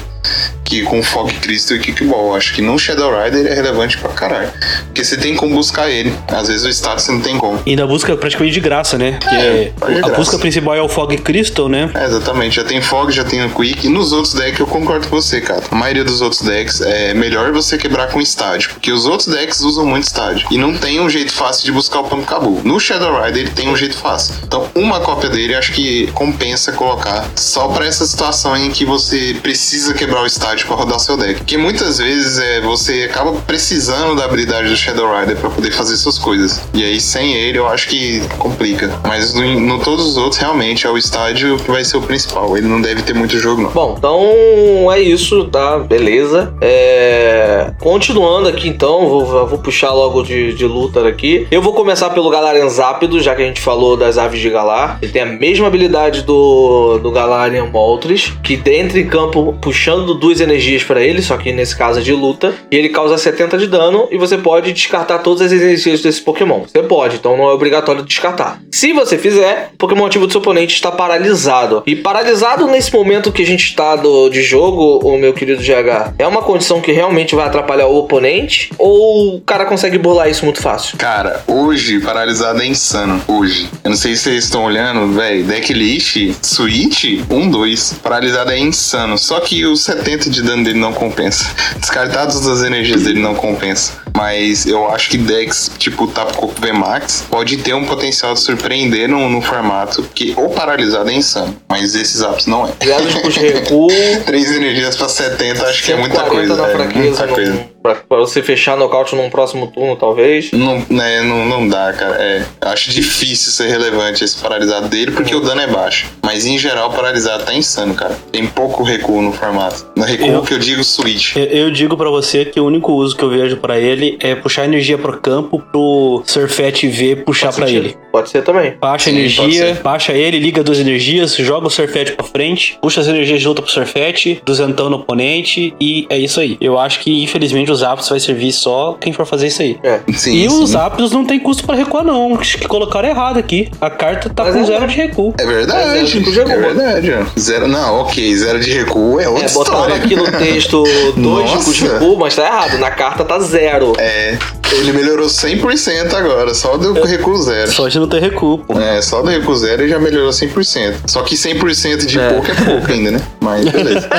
Que 0.64 0.82
com 0.82 1.02
Fog 1.02 1.32
Crystal 1.34 1.76
e 1.76 1.80
Kickball. 1.80 2.34
Acho 2.34 2.54
que 2.54 2.62
no 2.62 2.78
Shadow 2.78 3.10
Rider 3.22 3.46
é 3.46 3.54
relevante 3.54 3.98
pra 3.98 4.10
caralho. 4.10 4.50
Porque 4.86 5.04
você 5.04 5.16
tem 5.16 5.34
como 5.36 5.54
buscar 5.54 5.90
ele. 5.90 6.12
Às 6.28 6.48
vezes 6.48 6.64
o 6.64 6.68
status 6.70 7.04
você 7.04 7.12
não 7.12 7.20
tem 7.20 7.36
como. 7.36 7.60
E 7.66 7.70
ainda 7.70 7.86
busca 7.86 8.16
praticamente 8.16 8.54
de 8.54 8.60
graça, 8.60 8.96
né? 8.96 9.18
Porque 9.20 9.34
É, 9.34 9.72
a 9.80 9.86
graça. 9.90 10.14
busca 10.14 10.38
principal 10.38 10.74
é 10.74 10.80
o 10.82 10.88
Fog 10.88 11.16
Crystal, 11.18 11.68
né? 11.68 11.90
É, 11.94 12.04
exatamente, 12.06 12.56
já 12.56 12.64
tem 12.64 12.80
Fog, 12.80 13.12
já 13.12 13.24
tem 13.24 13.44
o 13.44 13.50
Quick. 13.50 13.86
E 13.86 13.90
nos 13.90 14.12
outros 14.12 14.32
decks 14.34 14.58
eu 14.58 14.66
concordo 14.66 15.06
com 15.08 15.16
você, 15.20 15.40
cara. 15.40 15.62
A 15.70 15.74
maioria 15.74 16.02
dos 16.04 16.20
outros 16.22 16.40
decks 16.42 16.80
é 16.80 17.12
melhor 17.14 17.52
você 17.52 17.76
quebrar 17.76 18.08
com 18.08 18.20
estádio. 18.20 18.70
Porque 18.70 18.90
os 18.90 19.04
outros 19.06 19.28
decks 19.34 19.60
usam 19.60 19.84
muito 19.84 20.04
estádio. 20.04 20.46
E 20.50 20.56
não 20.56 20.74
tem 20.76 20.98
um 21.00 21.10
jeito 21.10 21.32
fácil 21.32 21.64
de 21.66 21.72
buscar 21.72 22.00
o 22.00 22.04
Pump 22.04 22.24
Cabu. 22.26 22.62
No 22.64 22.80
Shadow 22.80 23.22
Rider 23.22 23.42
ele 23.42 23.50
tem 23.50 23.68
um 23.68 23.76
jeito 23.76 23.96
fácil. 23.96 24.34
Então, 24.42 24.68
uma 24.74 25.00
cópia 25.00 25.28
dele 25.28 25.54
acho 25.54 25.72
que 25.72 26.06
compensa 26.12 26.72
colocar 26.72 27.26
só 27.36 27.68
pra 27.68 27.86
essa 27.86 28.06
situação 28.06 28.56
em 28.56 28.70
que 28.70 28.84
você 28.84 29.36
precisa 29.42 29.92
quebrar 29.94 30.13
o 30.22 30.26
estádio 30.26 30.66
pra 30.66 30.76
rodar 30.76 30.98
seu 30.98 31.16
deck. 31.16 31.36
Porque 31.36 31.56
muitas 31.56 31.98
vezes 31.98 32.38
é, 32.38 32.60
você 32.60 33.08
acaba 33.10 33.32
precisando 33.46 34.16
da 34.16 34.24
habilidade 34.24 34.68
do 34.68 34.76
Shadow 34.76 35.18
Rider 35.18 35.36
pra 35.36 35.50
poder 35.50 35.72
fazer 35.72 35.96
suas 35.96 36.18
coisas. 36.18 36.62
E 36.72 36.82
aí, 36.82 37.00
sem 37.00 37.34
ele, 37.34 37.58
eu 37.58 37.68
acho 37.68 37.88
que 37.88 38.22
complica. 38.38 38.98
Mas 39.06 39.34
no, 39.34 39.60
no 39.60 39.78
todos 39.80 40.06
os 40.06 40.16
outros, 40.16 40.40
realmente, 40.40 40.86
é 40.86 40.90
o 40.90 40.96
estádio 40.96 41.56
que 41.58 41.70
vai 41.70 41.84
ser 41.84 41.96
o 41.96 42.02
principal. 42.02 42.56
Ele 42.56 42.66
não 42.66 42.80
deve 42.80 43.02
ter 43.02 43.14
muito 43.14 43.38
jogo, 43.38 43.62
não. 43.62 43.70
Bom, 43.70 43.94
então 43.98 44.92
é 44.92 45.00
isso, 45.00 45.44
tá? 45.46 45.78
Beleza. 45.78 46.54
É, 46.60 47.72
Continuando 47.80 48.48
aqui 48.48 48.68
então, 48.68 49.08
vou, 49.08 49.46
vou 49.46 49.58
puxar 49.58 49.92
logo 49.92 50.22
de, 50.22 50.52
de 50.54 50.66
Luthor 50.66 51.06
aqui. 51.06 51.46
Eu 51.50 51.62
vou 51.62 51.72
começar 51.72 52.10
pelo 52.10 52.30
Galarian 52.30 52.68
Zápido, 52.68 53.20
já 53.20 53.34
que 53.34 53.42
a 53.42 53.46
gente 53.46 53.60
falou 53.60 53.96
das 53.96 54.18
aves 54.18 54.40
de 54.40 54.50
Galar. 54.50 54.98
Ele 55.00 55.12
tem 55.12 55.22
a 55.22 55.26
mesma 55.26 55.66
habilidade 55.66 56.22
do, 56.22 56.98
do 56.98 57.10
Galarian 57.10 57.66
Moltres, 57.66 58.32
que 58.42 58.60
entra 58.66 58.98
em 58.98 59.06
campo 59.06 59.54
puxando 59.60 60.03
duas 60.12 60.40
energias 60.40 60.82
pra 60.82 61.00
ele, 61.00 61.22
só 61.22 61.38
que 61.38 61.52
nesse 61.52 61.74
caso 61.76 62.00
é 62.00 62.02
de 62.02 62.12
luta. 62.12 62.52
E 62.70 62.76
ele 62.76 62.90
causa 62.90 63.16
70 63.16 63.56
de 63.56 63.66
dano 63.66 64.08
e 64.10 64.18
você 64.18 64.36
pode 64.36 64.72
descartar 64.72 65.20
todas 65.20 65.40
as 65.40 65.52
energias 65.52 66.02
desse 66.02 66.20
Pokémon. 66.20 66.64
Você 66.66 66.82
pode, 66.82 67.16
então 67.16 67.36
não 67.36 67.48
é 67.48 67.52
obrigatório 67.52 68.02
descartar. 68.02 68.60
Se 68.70 68.92
você 68.92 69.16
fizer, 69.16 69.70
o 69.72 69.76
Pokémon 69.78 70.04
ativo 70.04 70.26
do 70.26 70.32
seu 70.32 70.40
oponente 70.40 70.74
está 70.74 70.90
paralisado. 70.90 71.82
E 71.86 71.94
paralisado 71.96 72.66
nesse 72.66 72.92
momento 72.92 73.32
que 73.32 73.42
a 73.42 73.46
gente 73.46 73.64
está 73.64 73.94
de 73.96 74.42
jogo, 74.42 74.98
o 74.98 75.16
meu 75.16 75.32
querido 75.32 75.62
GH, 75.62 76.14
é 76.18 76.26
uma 76.26 76.42
condição 76.42 76.80
que 76.80 76.92
realmente 76.92 77.34
vai 77.34 77.46
atrapalhar 77.46 77.86
o 77.86 77.96
oponente? 77.96 78.70
Ou 78.76 79.36
o 79.36 79.40
cara 79.40 79.64
consegue 79.64 79.96
burlar 79.96 80.28
isso 80.28 80.44
muito 80.44 80.60
fácil? 80.60 80.98
Cara, 80.98 81.42
hoje, 81.46 82.00
paralisado 82.00 82.60
é 82.60 82.66
insano. 82.66 83.22
Hoje. 83.28 83.68
Eu 83.82 83.90
não 83.90 83.96
sei 83.96 84.16
se 84.16 84.24
vocês 84.24 84.44
estão 84.44 84.64
olhando, 84.64 85.12
velho. 85.12 85.44
Decklist, 85.44 86.16
Switch, 86.42 87.04
1, 87.30 87.50
2. 87.50 88.00
Paralisado 88.02 88.50
é 88.50 88.58
insano. 88.58 89.16
Só 89.16 89.40
que 89.40 89.64
70 89.76 89.93
de 90.30 90.42
dano 90.42 90.64
dele 90.64 90.78
não 90.78 90.92
compensa. 90.92 91.44
Descartados 91.78 92.40
das 92.40 92.62
energias 92.62 93.02
dele 93.02 93.20
não 93.20 93.34
compensa. 93.34 93.92
Mas 94.16 94.66
eu 94.66 94.90
acho 94.90 95.10
que 95.10 95.18
decks 95.18 95.70
tipo 95.78 96.06
Tapu 96.06 96.34
Koko 96.34 96.54
VMAX 96.60 97.24
pode 97.28 97.56
ter 97.58 97.74
um 97.74 97.84
potencial 97.84 98.34
de 98.34 98.40
surpreender 98.40 99.08
no, 99.08 99.28
no 99.28 99.42
formato. 99.42 100.02
Porque 100.02 100.34
o 100.36 100.48
paralisado 100.50 101.10
é 101.10 101.14
insano. 101.14 101.56
Mas 101.68 101.94
esses 101.94 102.22
apps 102.22 102.46
não 102.46 102.66
é. 102.66 102.72
De 102.78 103.40
recuo. 103.40 103.88
Três 104.24 104.50
energias 104.54 104.96
pra 104.96 105.08
70, 105.08 105.66
acho 105.66 105.82
que 105.82 105.92
é 105.92 105.96
muita 105.96 106.16
140 106.16 106.46
coisa. 106.46 106.62
na 106.62 106.68
é, 106.68 106.72
fraqueza. 106.72 107.08
muita 107.08 107.28
coisa. 107.28 107.73
Pra, 107.84 107.96
pra 107.96 108.16
você 108.16 108.42
fechar 108.42 108.78
nocaute 108.78 109.14
num 109.14 109.28
próximo 109.28 109.66
turno, 109.66 109.94
talvez. 109.94 110.50
Não, 110.52 110.82
né, 110.88 111.20
não, 111.20 111.44
não 111.44 111.68
dá, 111.68 111.92
cara. 111.92 112.16
É, 112.18 112.42
eu 112.62 112.68
acho 112.70 112.90
difícil 112.90 113.52
ser 113.52 113.68
relevante 113.68 114.24
esse 114.24 114.38
paralisado 114.42 114.88
dele, 114.88 115.10
porque 115.10 115.34
o 115.34 115.40
dano 115.40 115.60
é 115.60 115.66
baixo. 115.66 116.06
Mas 116.24 116.46
em 116.46 116.56
geral, 116.58 116.88
o 116.88 116.94
paralisado 116.94 117.44
tá 117.44 117.52
insano, 117.52 117.92
cara. 117.94 118.16
Tem 118.32 118.46
pouco 118.46 118.82
recuo 118.82 119.20
no 119.20 119.32
formato. 119.34 119.86
No 119.94 120.02
recuo 120.02 120.26
Eu- 120.26 120.40
que 120.40 120.54
eu 120.54 120.58
digo 120.58 120.82
switch. 120.82 121.36
Eu, 121.36 121.44
eu 121.44 121.70
digo 121.70 121.94
pra 121.94 122.08
você 122.08 122.46
que 122.46 122.58
o 122.58 122.64
único 122.64 122.90
uso 122.90 123.14
que 123.14 123.22
eu 123.22 123.28
vejo 123.28 123.58
pra 123.58 123.78
ele 123.78 124.16
é 124.18 124.34
puxar 124.34 124.64
energia 124.64 124.96
pro 124.96 125.18
campo 125.20 125.58
pro 125.70 126.22
Surfet 126.24 126.88
V 126.88 127.16
puxar 127.16 127.52
sentido. 127.52 127.76
ele. 127.76 127.96
Pode 128.10 128.30
ser 128.30 128.42
também. 128.42 128.74
Baixa 128.80 129.10
Sim, 129.10 129.16
energia, 129.18 129.78
baixa 129.84 130.12
ele, 130.14 130.38
liga 130.38 130.62
duas 130.64 130.78
energias, 130.78 131.36
joga 131.36 131.66
o 131.66 131.70
Surfet 131.70 132.12
pra 132.12 132.24
frente, 132.24 132.78
puxa 132.80 133.02
as 133.02 133.08
energias 133.08 133.40
de 133.42 133.46
luta 133.46 133.60
pro 133.60 133.70
Surfet, 133.70 134.40
duzentão 134.42 134.88
no 134.88 134.96
oponente 134.96 135.74
e 135.78 136.06
é 136.08 136.16
isso 136.16 136.40
aí. 136.40 136.56
Eu 136.62 136.78
acho 136.78 137.00
que 137.00 137.22
infelizmente 137.22 137.73
os 137.74 137.82
Aptos 137.82 138.08
vai 138.08 138.18
servir 138.20 138.52
só 138.52 138.96
quem 139.00 139.12
for 139.12 139.26
fazer 139.26 139.48
isso 139.48 139.62
aí. 139.62 139.78
É. 139.82 140.00
Sim, 140.14 140.34
E 140.36 140.48
sim. 140.48 140.62
os 140.62 140.74
Aptos 140.74 141.12
não 141.12 141.24
tem 141.24 141.38
custo 141.38 141.64
pra 141.64 141.74
recuar 141.74 142.04
não, 142.04 142.34
acho 142.38 142.58
que 142.58 142.66
colocaram 142.66 143.08
errado 143.08 143.38
aqui. 143.38 143.70
A 143.80 143.90
carta 143.90 144.30
tá 144.30 144.44
Mas 144.44 144.54
com 144.54 144.60
é 144.60 144.64
zero 144.64 144.86
de 144.86 144.96
recuo. 144.96 145.34
É 145.38 145.46
verdade. 145.46 145.98
é 145.98 146.04
tipo 146.04 146.30
de 146.30 146.38
recuo. 146.38 146.52
É 146.52 146.56
verdade, 146.58 147.12
ó. 147.12 147.38
Zero, 147.38 147.68
não, 147.68 148.00
ok. 148.00 148.36
Zero 148.36 148.60
de 148.60 148.70
recuo 148.72 149.20
é 149.20 149.28
outra 149.28 149.44
É, 149.46 149.48
botaram 149.52 149.78
história. 149.80 149.96
aqui 150.04 150.16
no 150.16 150.30
texto 150.30 150.82
2 151.16 151.16
de 151.16 151.20
Nossa. 151.20 151.64
push 151.64 151.80
recuo, 151.82 152.16
mas 152.18 152.34
tá 152.34 152.44
errado. 152.46 152.78
Na 152.78 152.90
carta 152.90 153.24
tá 153.24 153.38
zero. 153.40 153.92
É, 153.98 154.36
ele 154.72 154.92
melhorou 154.92 155.26
100% 155.26 156.14
agora, 156.14 156.54
só 156.54 156.76
do 156.76 156.92
recuo 157.02 157.36
zero. 157.42 157.70
Só 157.70 157.88
de 157.88 157.98
não 157.98 158.08
ter 158.08 158.20
recuo, 158.20 158.58
pô. 158.58 158.78
É, 158.78 159.00
só 159.02 159.22
do 159.22 159.28
recuo 159.28 159.54
zero 159.56 159.82
ele 159.82 159.90
já 159.90 159.98
melhorou 159.98 160.30
100%. 160.30 160.94
Só 161.06 161.22
que 161.22 161.34
100% 161.36 162.06
de 162.06 162.18
É. 162.18 162.28
pouco 162.30 162.50
é 162.50 162.54
pouco 162.54 162.92
ainda, 162.92 163.10
né? 163.12 163.20
Mas 163.40 163.68
beleza. 163.68 164.08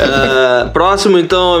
Ah, 0.00 0.70
próximo, 0.72 1.18
então, 1.18 1.56
é 1.56 1.60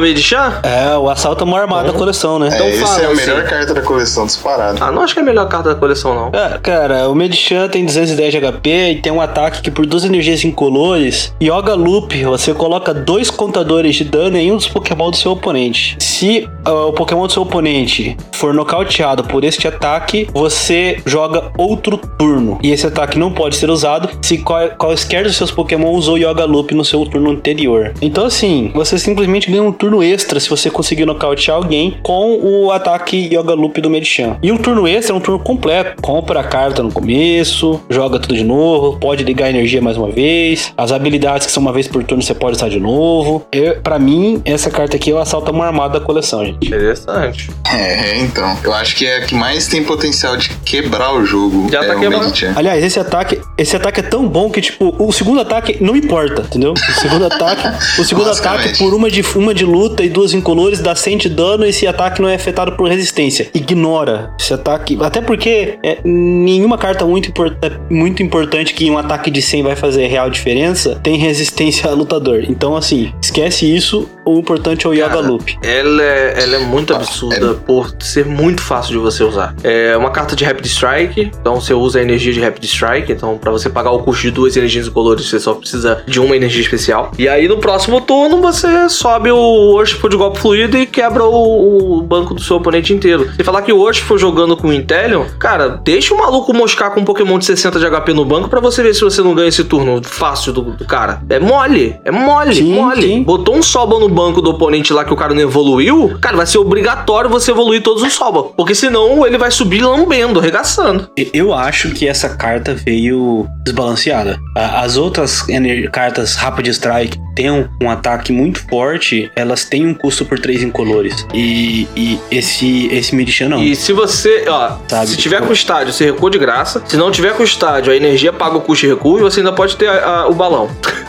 É, 0.62 0.96
o 0.96 1.08
assalto 1.10 1.44
é 1.44 1.46
uma 1.46 1.60
armada 1.60 1.92
da 1.92 1.98
coleção, 1.98 2.38
né? 2.38 2.48
Então 2.52 2.66
é, 2.66 2.70
esse 2.70 2.80
fala, 2.80 3.02
é 3.02 3.06
a 3.06 3.10
assim. 3.10 3.16
melhor 3.26 3.44
carta 3.44 3.74
da 3.74 3.82
coleção 3.82 4.26
disparado. 4.26 4.78
Ah, 4.82 4.90
não 4.90 5.02
acho 5.02 5.12
que 5.12 5.20
é 5.20 5.22
a 5.22 5.26
melhor 5.26 5.46
carta 5.48 5.68
da 5.70 5.74
coleção, 5.74 6.14
não. 6.14 6.30
Cara, 6.30 6.58
cara, 6.58 7.08
o 7.10 7.14
Medichan 7.14 7.68
tem 7.68 7.84
210 7.84 8.32
de 8.32 8.40
HP 8.40 8.90
e 8.92 9.00
tem 9.02 9.12
um 9.12 9.20
ataque 9.20 9.60
que 9.60 9.70
por 9.70 9.84
duas 9.86 10.04
energias 10.04 10.44
incolores, 10.44 11.32
Yoga 11.42 11.74
Loop, 11.74 12.24
você 12.24 12.54
coloca 12.54 12.94
dois 12.94 13.30
contadores 13.30 13.96
de 13.96 14.04
dano 14.04 14.36
em 14.38 14.50
um 14.50 14.56
dos 14.56 14.66
Pokémon 14.68 15.10
do 15.10 15.16
seu 15.16 15.32
oponente. 15.32 15.96
Se 16.00 16.48
ah, 16.64 16.72
o 16.86 16.92
Pokémon 16.92 17.26
do 17.26 17.32
seu 17.32 17.42
oponente 17.42 18.16
for 18.32 18.54
nocauteado 18.54 19.24
por 19.24 19.44
este 19.44 19.68
ataque, 19.68 20.26
você 20.32 20.98
joga 21.04 21.52
outro 21.58 21.98
turno. 22.18 22.58
E 22.62 22.70
esse 22.72 22.86
ataque 22.86 23.18
não 23.18 23.30
pode 23.32 23.56
ser 23.56 23.68
usado 23.68 24.08
se 24.22 24.38
qual- 24.38 24.70
quaisquer 24.78 25.24
dos 25.24 25.36
seus 25.36 25.50
Pokémon 25.50 25.90
usou 25.90 26.16
Yoga 26.16 26.44
Loop 26.44 26.74
no 26.74 26.84
seu 26.84 27.04
turno 27.06 27.30
anterior. 27.30 27.92
Então, 28.00 28.24
assim, 28.24 28.70
você 28.74 28.98
simplesmente 28.98 29.50
ganha 29.50 29.62
um 29.62 29.72
turno 29.72 30.02
extra 30.02 30.13
se 30.22 30.48
você 30.48 30.70
conseguir 30.70 31.04
nocautear 31.04 31.56
alguém 31.56 31.98
com 32.02 32.38
o 32.42 32.70
ataque 32.70 33.16
Yoga 33.32 33.54
Loop 33.54 33.80
do 33.80 33.90
Medichan. 33.90 34.36
E 34.42 34.52
um 34.52 34.56
turno 34.56 34.86
extra 34.86 35.14
é 35.14 35.16
um 35.16 35.20
turno 35.20 35.38
completo. 35.38 36.00
Compra 36.02 36.40
a 36.40 36.44
carta 36.44 36.82
no 36.82 36.92
começo, 36.92 37.80
joga 37.88 38.18
tudo 38.18 38.34
de 38.34 38.44
novo, 38.44 38.98
pode 38.98 39.24
ligar 39.24 39.46
a 39.46 39.50
energia 39.50 39.80
mais 39.80 39.96
uma 39.96 40.10
vez. 40.10 40.72
As 40.76 40.92
habilidades 40.92 41.46
que 41.46 41.52
são 41.52 41.62
uma 41.62 41.72
vez 41.72 41.88
por 41.88 42.02
turno 42.04 42.22
você 42.22 42.34
pode 42.34 42.56
usar 42.56 42.68
de 42.68 42.80
novo. 42.80 43.46
Eu, 43.50 43.80
pra 43.80 43.98
mim, 43.98 44.40
essa 44.44 44.70
carta 44.70 44.96
aqui 44.96 45.10
é 45.10 45.14
o 45.14 45.18
assalto 45.18 45.50
a 45.50 45.54
uma 45.54 45.66
armada 45.66 45.98
da 45.98 46.04
coleção, 46.04 46.44
gente. 46.44 46.66
Interessante. 46.66 47.50
É, 47.72 48.18
então. 48.18 48.56
Eu 48.62 48.72
acho 48.72 48.94
que 48.96 49.06
é 49.06 49.18
a 49.18 49.20
que 49.26 49.34
mais 49.34 49.68
tem 49.68 49.82
potencial 49.82 50.36
de 50.36 50.50
quebrar 50.64 51.14
o 51.14 51.24
jogo. 51.24 51.68
Já 51.70 51.82
é 51.82 51.86
tá 51.86 51.96
o 51.96 52.00
quebrando. 52.00 52.32
Aliás, 52.56 52.84
esse 52.84 52.98
ataque, 52.98 53.40
esse 53.58 53.76
ataque 53.76 54.00
é 54.00 54.02
tão 54.02 54.28
bom 54.28 54.50
que, 54.50 54.60
tipo, 54.60 54.94
o 54.98 55.12
segundo 55.12 55.40
ataque 55.40 55.78
não 55.80 55.96
importa, 55.96 56.42
entendeu? 56.42 56.72
O 56.72 56.92
segundo 57.00 57.26
ataque, 57.26 57.68
o 58.00 58.04
segundo 58.04 58.30
ataque, 58.30 58.78
por 58.78 58.94
uma 58.94 59.10
de, 59.10 59.22
uma 59.36 59.54
de 59.54 59.64
luta 59.64 60.03
e 60.04 60.08
duas 60.08 60.32
incolores, 60.34 60.80
dá 60.80 60.94
100 60.94 61.18
de 61.18 61.28
dano, 61.28 61.64
esse 61.64 61.86
ataque 61.86 62.20
não 62.20 62.28
é 62.28 62.34
afetado 62.34 62.72
por 62.72 62.88
resistência. 62.88 63.48
Ignora 63.54 64.30
esse 64.38 64.52
ataque. 64.52 64.96
Até 65.00 65.20
porque 65.20 65.78
é, 65.82 65.98
nenhuma 66.04 66.78
carta 66.78 67.04
muito, 67.04 67.28
import- 67.30 67.56
muito 67.90 68.22
importante 68.22 68.74
que 68.74 68.90
um 68.90 68.98
ataque 68.98 69.30
de 69.30 69.40
100 69.42 69.62
vai 69.62 69.76
fazer 69.76 70.06
real 70.06 70.30
diferença 70.30 71.00
tem 71.02 71.16
resistência 71.16 71.90
a 71.90 71.94
lutador. 71.94 72.44
Então, 72.48 72.76
assim, 72.76 73.12
esquece 73.22 73.64
isso. 73.74 74.08
O 74.24 74.38
importante 74.38 74.86
é 74.86 74.88
o 74.88 74.94
Yoga 74.94 75.08
Cara, 75.08 75.20
Loop. 75.20 75.58
Ela 75.62 76.02
é, 76.02 76.42
ela 76.42 76.56
é 76.56 76.58
muito 76.58 76.94
absurda 76.94 77.54
por 77.54 77.94
ser 78.00 78.24
muito 78.24 78.62
fácil 78.62 78.92
de 78.92 78.98
você 78.98 79.22
usar. 79.22 79.54
É 79.62 79.96
uma 79.96 80.10
carta 80.10 80.34
de 80.34 80.44
Rapid 80.44 80.66
Strike, 80.66 81.30
então 81.40 81.60
você 81.60 81.74
usa 81.74 81.98
a 81.98 82.02
energia 82.02 82.32
de 82.32 82.40
Rapid 82.40 82.64
Strike. 82.64 83.12
Então, 83.12 83.36
pra 83.36 83.50
você 83.50 83.68
pagar 83.68 83.90
o 83.90 83.98
custo 84.00 84.22
de 84.22 84.30
duas 84.30 84.56
energias 84.56 84.86
incolores, 84.86 85.28
você 85.28 85.38
só 85.38 85.54
precisa 85.54 86.02
de 86.06 86.20
uma 86.20 86.34
energia 86.36 86.62
especial. 86.62 87.10
E 87.18 87.28
aí, 87.28 87.46
no 87.48 87.58
próximo 87.58 88.00
turno, 88.00 88.40
você 88.40 88.88
sobe 88.88 89.30
o 89.30 89.36
Worship 89.72 90.08
de 90.08 90.16
golpe 90.16 90.38
fluido 90.38 90.76
e 90.78 90.86
quebra 90.86 91.24
o, 91.24 91.98
o 91.98 92.02
banco 92.02 92.34
do 92.34 92.42
seu 92.42 92.56
oponente 92.56 92.92
inteiro. 92.92 93.30
Se 93.36 93.44
falar 93.44 93.62
que 93.62 93.72
o 93.72 93.78
Worship 93.78 94.16
jogando 94.18 94.56
com 94.56 94.68
o 94.68 94.72
Intelion, 94.72 95.24
cara, 95.38 95.80
deixa 95.84 96.14
o 96.14 96.18
maluco 96.18 96.54
moscar 96.54 96.90
com 96.92 97.00
um 97.00 97.04
Pokémon 97.04 97.38
de 97.38 97.44
60 97.46 97.78
de 97.78 97.86
HP 97.90 98.12
no 98.12 98.24
banco 98.24 98.48
pra 98.48 98.60
você 98.60 98.82
ver 98.82 98.94
se 98.94 99.00
você 99.02 99.22
não 99.22 99.34
ganha 99.34 99.48
esse 99.48 99.64
turno 99.64 100.00
fácil 100.02 100.52
do, 100.52 100.62
do 100.62 100.84
cara. 100.84 101.20
É 101.28 101.38
mole, 101.38 101.96
é 102.04 102.10
mole, 102.10 102.54
Sim, 102.54 102.72
mole. 102.74 103.02
sim. 103.02 103.22
Botou 103.22 103.56
um 103.56 103.62
Sobol 103.62 104.00
no 104.00 104.08
banco 104.14 104.40
do 104.40 104.50
oponente 104.50 104.92
lá 104.92 105.04
que 105.04 105.12
o 105.12 105.16
cara 105.16 105.34
não 105.34 105.42
evoluiu, 105.42 106.16
cara, 106.20 106.36
vai 106.36 106.46
ser 106.46 106.58
obrigatório 106.58 107.28
você 107.28 107.50
evoluir 107.50 107.82
todos 107.82 108.02
os 108.02 108.12
Sobol. 108.14 108.54
Porque 108.56 108.74
senão 108.74 109.26
ele 109.26 109.36
vai 109.36 109.50
subir 109.50 109.82
lambendo, 109.82 110.38
arregaçando. 110.40 111.08
Eu 111.32 111.52
acho 111.52 111.90
que 111.90 112.06
essa 112.06 112.28
carta 112.28 112.74
veio 112.74 113.46
desbalanceada. 113.64 114.38
As 114.54 114.96
outras 114.96 115.44
cartas 115.92 116.36
Rapid 116.36 116.68
Strike 116.68 117.18
têm 117.34 117.50
um, 117.50 117.68
um 117.82 117.90
ataque 117.90 118.32
muito 118.32 118.60
forte, 118.68 119.30
elas 119.34 119.64
têm 119.64 119.86
um 119.86 119.94
custo 119.94 120.24
por 120.24 120.38
3 120.38 120.62
incolores. 120.62 121.26
E, 121.34 121.88
e 121.96 122.20
esse, 122.30 122.86
esse 122.92 123.14
Medichan 123.16 123.48
não. 123.48 123.62
E 123.62 123.74
se 123.74 123.92
você, 123.92 124.44
ó, 124.48 124.76
Sabe, 124.88 125.08
se 125.08 125.16
tiver 125.16 125.36
tipo- 125.36 125.48
com 125.48 125.52
estádio, 125.52 125.92
você 125.92 126.04
recua 126.06 126.30
de 126.30 126.38
graça. 126.38 126.82
Se 126.86 126.96
não 126.96 127.10
tiver 127.10 127.34
com 127.34 127.42
estádio, 127.42 127.92
a 127.92 127.96
energia 127.96 128.32
paga 128.32 128.56
o 128.56 128.60
custo 128.60 128.86
de 128.86 128.92
recuo 128.92 129.18
e 129.18 129.22
você 129.22 129.40
ainda 129.40 129.52
pode 129.52 129.76
ter 129.76 129.88
a- 129.88 130.20
a- 130.22 130.28
o 130.28 130.34
balão. 130.34 130.70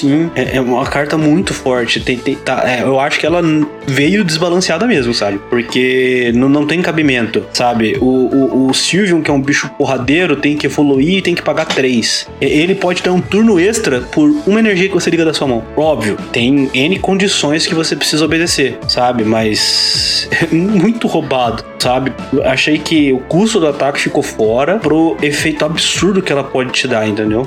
Sim, 0.00 0.30
é, 0.34 0.56
é 0.56 0.60
uma 0.60 0.84
carta 0.86 1.18
muito 1.18 1.52
forte. 1.52 2.00
Tem, 2.00 2.16
tem- 2.16 2.34
tá, 2.36 2.62
é, 2.66 2.82
eu 2.82 2.98
acho 2.98 3.18
que 3.20 3.26
ela 3.26 3.42
veio 3.86 4.24
desbalanceada 4.24 4.86
mesmo, 4.86 5.12
sabe? 5.12 5.38
Porque 5.50 6.32
não, 6.34 6.48
não 6.48 6.66
tem 6.66 6.80
cabimento, 6.80 7.44
sabe? 7.52 7.98
O, 8.00 8.04
o, 8.06 8.68
o 8.70 8.74
Sylveon, 8.74 9.20
que 9.20 9.30
é 9.30 9.34
um 9.34 9.40
bicho 9.42 9.68
porradeiro, 9.76 10.36
tem 10.36 10.56
que 10.56 10.66
evoluir 10.66 11.18
e 11.18 11.22
tem 11.22 11.34
que 11.34 11.42
pagar 11.42 11.66
3. 11.66 12.26
Ele 12.40 12.74
pode 12.74 13.02
ter 13.02 13.10
um 13.10 13.20
turno 13.20 13.60
extra 13.60 14.00
por 14.00 14.30
uma 14.46 14.58
energia 14.58 14.88
que 14.88 14.94
você 14.94 15.10
liga 15.10 15.24
da 15.24 15.34
sua 15.34 15.46
mão. 15.46 15.62
Óbvio, 15.76 16.16
tem 16.32 16.70
N 16.72 16.98
condições 16.98 17.66
que 17.66 17.74
você 17.74 17.94
precisa 17.94 18.24
obedecer, 18.24 18.78
sabe? 18.88 19.24
Mas 19.24 20.28
é 20.30 20.46
muito 20.54 21.06
roubado, 21.06 21.62
sabe? 21.78 22.12
Achei 22.44 22.78
que 22.78 23.12
o 23.12 23.18
custo 23.18 23.60
do 23.60 23.66
ataque 23.66 24.00
ficou 24.00 24.22
fora 24.22 24.78
pro 24.78 25.16
efeito 25.20 25.64
absurdo 25.64 26.22
que 26.22 26.32
ela 26.32 26.44
pode 26.44 26.72
te 26.72 26.88
dar, 26.88 27.06
entendeu? 27.06 27.46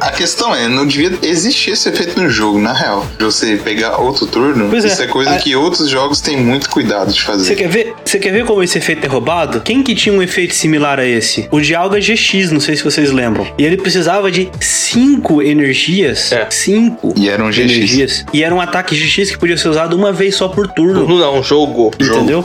A 0.00 0.10
questão 0.10 0.54
é, 0.54 0.68
não 0.68 0.86
devia 0.86 1.12
existir 1.22 1.70
esse 1.70 1.91
efeito 1.92 2.20
no 2.20 2.28
jogo, 2.28 2.58
na 2.58 2.72
real. 2.72 3.06
De 3.18 3.24
você 3.24 3.56
pegar 3.56 3.96
outro 3.98 4.26
turno, 4.26 4.68
Pois 4.70 4.84
é. 4.84 4.88
isso 4.88 5.02
é 5.02 5.06
coisa 5.06 5.30
A- 5.30 5.38
que 5.38 5.54
outros 5.56 5.88
jogos 5.88 6.20
têm 6.20 6.36
muito 6.38 6.68
cuidado 6.70 7.12
de 7.12 7.20
Você 7.20 7.26
fazer. 7.26 7.54
quer 7.54 7.68
ver? 7.68 7.94
Você 8.04 8.18
quer 8.18 8.32
ver 8.32 8.44
como 8.44 8.62
esse 8.62 8.78
efeito 8.78 9.04
é 9.04 9.08
roubado? 9.08 9.60
Quem 9.60 9.82
que 9.82 9.94
tinha 9.94 10.14
um 10.14 10.22
efeito 10.22 10.54
similar 10.54 10.98
a 10.98 11.04
esse? 11.06 11.48
O 11.50 11.60
Dialga 11.60 11.98
GX, 12.00 12.50
não 12.50 12.60
sei 12.60 12.76
se 12.76 12.84
vocês 12.84 13.10
lembram. 13.12 13.46
E 13.58 13.64
ele 13.64 13.76
precisava 13.76 14.30
de 14.30 14.50
5 14.60 15.42
energias. 15.42 16.32
É. 16.32 16.46
5 16.50 17.14
E 17.16 17.28
era 17.28 17.42
um 17.44 17.48
GX. 17.50 17.58
energias. 17.58 18.24
E 18.32 18.42
era 18.42 18.54
um 18.54 18.60
ataque 18.60 18.94
GX 18.94 19.30
que 19.32 19.38
podia 19.38 19.56
ser 19.56 19.68
usado 19.68 19.96
uma 19.96 20.12
vez 20.12 20.34
só 20.34 20.48
por 20.48 20.66
turno. 20.68 21.00
Turno 21.06 21.18
não, 21.18 21.42
jogo. 21.42 21.90
Entendeu? 21.98 22.44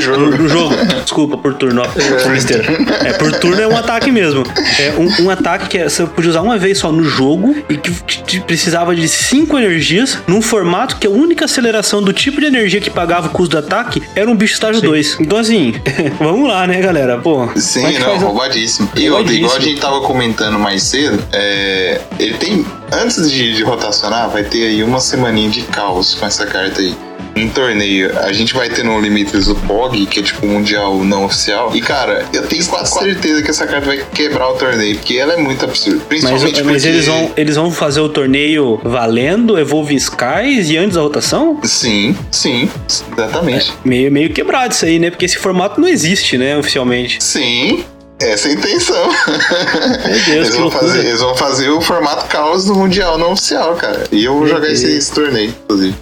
Jogo. 0.00 0.16
No, 0.16 0.30
no 0.30 0.48
jogo. 0.48 0.74
Desculpa, 1.02 1.36
por 1.36 1.54
turno. 1.54 1.82
besteira. 2.30 2.64
É, 3.04 3.12
por 3.14 3.32
turno 3.32 3.60
é 3.60 3.66
um 3.66 3.76
ataque 3.76 4.10
mesmo. 4.10 4.44
É 4.78 4.92
um, 4.98 5.24
um 5.26 5.30
ataque 5.30 5.68
que 5.68 5.82
você 5.84 6.06
podia 6.06 6.30
usar 6.30 6.40
uma 6.42 6.56
vez 6.58 6.78
só 6.78 6.90
no 6.90 7.04
jogo 7.04 7.54
e 7.68 7.76
que 7.76 7.90
te- 7.90 8.22
te 8.22 8.40
precisava 8.66 8.96
de 8.96 9.06
5 9.06 9.56
energias 9.56 10.18
num 10.26 10.42
formato 10.42 10.96
que 10.96 11.06
a 11.06 11.10
única 11.10 11.44
aceleração 11.44 12.02
do 12.02 12.12
tipo 12.12 12.40
de 12.40 12.46
energia 12.48 12.80
que 12.80 12.90
pagava 12.90 13.28
o 13.28 13.30
custo 13.30 13.52
do 13.52 13.58
ataque 13.58 14.02
era 14.16 14.28
um 14.28 14.34
bicho 14.34 14.54
estágio 14.54 14.82
2. 14.82 15.18
Então, 15.20 15.38
assim, 15.38 15.72
vamos 16.18 16.48
lá, 16.48 16.66
né, 16.66 16.80
galera? 16.80 17.16
Pô, 17.18 17.48
Sim, 17.54 17.86
é 17.86 17.92
que 17.92 18.00
não, 18.00 18.06
faz 18.06 18.22
um- 18.22 18.26
roubadíssimo. 18.26 18.90
E 18.96 19.08
outra, 19.08 19.32
igual 19.32 19.54
a 19.54 19.60
gente 19.60 19.80
tava 19.80 20.00
comentando 20.00 20.58
mais 20.58 20.82
cedo, 20.82 21.22
é, 21.32 22.00
ele 22.18 22.34
tem. 22.34 22.66
Antes 22.92 23.30
de, 23.30 23.54
de 23.54 23.62
rotacionar, 23.62 24.28
vai 24.30 24.42
ter 24.42 24.66
aí 24.66 24.82
uma 24.82 24.98
semaninha 24.98 25.48
de 25.48 25.62
caos 25.62 26.16
com 26.16 26.26
essa 26.26 26.44
carta 26.44 26.80
aí. 26.80 26.92
Um 27.36 27.50
torneio. 27.50 28.18
A 28.20 28.32
gente 28.32 28.54
vai 28.54 28.70
ter 28.70 28.82
no 28.82 28.98
Limites 28.98 29.46
o 29.48 29.54
POG, 29.54 30.06
que 30.06 30.20
é 30.20 30.22
tipo 30.22 30.46
o 30.46 30.48
Mundial 30.48 31.04
não 31.04 31.26
oficial. 31.26 31.70
E, 31.74 31.82
cara, 31.82 32.24
eu 32.32 32.46
tenho 32.46 32.64
quase 32.66 32.98
certeza 32.98 33.42
que 33.42 33.50
essa 33.50 33.66
carta 33.66 33.86
vai 33.86 34.02
quebrar 34.14 34.48
o 34.48 34.54
torneio, 34.54 34.96
porque 34.96 35.18
ela 35.18 35.34
é 35.34 35.36
muito 35.36 35.62
absurda. 35.64 35.98
Mas, 35.98 36.08
Principalmente 36.08 36.62
mas 36.62 36.82
porque... 36.82 36.88
eles, 36.88 37.06
vão, 37.06 37.32
eles 37.36 37.56
vão 37.56 37.70
fazer 37.70 38.00
o 38.00 38.08
torneio 38.08 38.80
valendo, 38.82 39.58
Evolve 39.58 39.94
Skies 39.94 40.70
e 40.70 40.78
antes 40.78 40.94
da 40.94 41.02
rotação? 41.02 41.60
Sim, 41.62 42.16
sim, 42.30 42.70
exatamente. 43.12 43.72
Meio, 43.84 44.10
meio 44.10 44.32
quebrado 44.32 44.72
isso 44.72 44.86
aí, 44.86 44.98
né? 44.98 45.10
Porque 45.10 45.26
esse 45.26 45.36
formato 45.36 45.78
não 45.78 45.88
existe, 45.88 46.38
né, 46.38 46.56
oficialmente. 46.56 47.22
Sim, 47.22 47.84
essa 48.18 48.48
é 48.48 48.52
a 48.52 48.54
intenção. 48.54 49.08
Meu 50.06 50.20
Deus, 50.24 50.28
eles, 50.28 50.56
vão 50.56 50.70
fazer, 50.70 50.98
eles 51.00 51.20
vão 51.20 51.36
fazer 51.36 51.68
o 51.68 51.80
formato 51.82 52.26
caos 52.28 52.64
do 52.64 52.74
Mundial 52.74 53.18
não 53.18 53.32
oficial, 53.32 53.74
cara. 53.74 54.04
E 54.10 54.24
eu 54.24 54.32
vou 54.32 54.42
Meu 54.44 54.54
jogar 54.54 54.70
esse, 54.70 54.90
esse 54.90 55.12
torneio, 55.12 55.50
inclusive. 55.50 55.94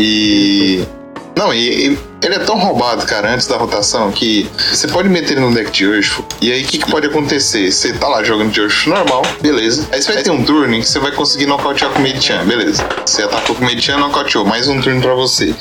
E. 0.00 0.82
Não, 1.36 1.52
e, 1.52 1.88
e 1.88 1.98
ele 2.22 2.34
é 2.34 2.38
tão 2.38 2.58
roubado, 2.58 3.04
cara, 3.06 3.32
antes 3.32 3.46
da 3.46 3.56
rotação, 3.56 4.10
que 4.10 4.48
você 4.72 4.88
pode 4.88 5.08
meter 5.08 5.32
ele 5.32 5.40
no 5.40 5.54
deck 5.54 5.70
de 5.70 5.86
Urshifu. 5.86 6.24
E 6.40 6.52
aí 6.52 6.62
o 6.62 6.66
que, 6.66 6.78
que 6.78 6.90
pode 6.90 7.06
acontecer? 7.06 7.70
Você 7.70 7.92
tá 7.92 8.08
lá 8.08 8.22
jogando 8.22 8.50
de 8.50 8.60
Urshifu 8.60 8.90
normal, 8.90 9.22
beleza. 9.40 9.86
Aí 9.92 10.02
você 10.02 10.12
vai 10.12 10.22
ter 10.22 10.30
um 10.30 10.42
turno 10.42 10.74
em 10.74 10.80
que 10.80 10.88
você 10.88 10.98
vai 10.98 11.12
conseguir 11.12 11.46
nocautear 11.46 11.90
com 11.92 11.98
o 11.98 12.02
Medichan, 12.02 12.44
beleza. 12.44 12.86
Você 13.04 13.22
atacou 13.22 13.54
com 13.56 13.62
o 13.62 13.66
Medichan, 13.66 13.98
nocauteou. 13.98 14.44
Mais 14.44 14.68
um 14.68 14.80
turno 14.80 15.00
pra 15.00 15.14
você. 15.14 15.54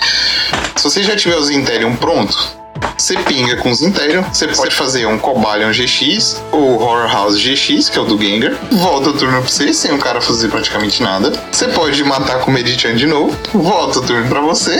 Se 0.75 0.83
você 0.83 1.03
já 1.03 1.15
tiver 1.15 1.37
os 1.37 1.49
Intelion 1.49 1.95
pronto, 1.95 2.58
você 2.97 3.15
pinga 3.17 3.55
com 3.57 3.71
os 3.71 3.81
Intelion, 3.81 4.23
você 4.23 4.47
pode 4.47 4.75
fazer 4.75 5.05
um 5.05 5.17
Cobalion 5.17 5.71
GX 5.71 6.41
ou 6.51 6.81
Horror 6.81 7.11
House 7.11 7.37
GX, 7.37 7.89
que 7.89 7.97
é 7.97 8.01
o 8.01 8.05
do 8.05 8.17
Gengar. 8.21 8.53
Volta 8.71 9.09
o 9.09 9.13
turno 9.13 9.39
pra 9.39 9.49
você, 9.49 9.73
sem 9.73 9.91
o 9.91 9.97
cara 9.97 10.21
fazer 10.21 10.49
praticamente 10.49 11.01
nada. 11.01 11.31
Você 11.51 11.67
pode 11.69 12.03
matar 12.03 12.39
com 12.39 12.51
o 12.51 12.53
Medichan 12.53 12.95
de 12.95 13.05
novo, 13.05 13.35
volta 13.53 13.99
o 13.99 14.01
turno 14.01 14.27
pra 14.27 14.41
você. 14.41 14.77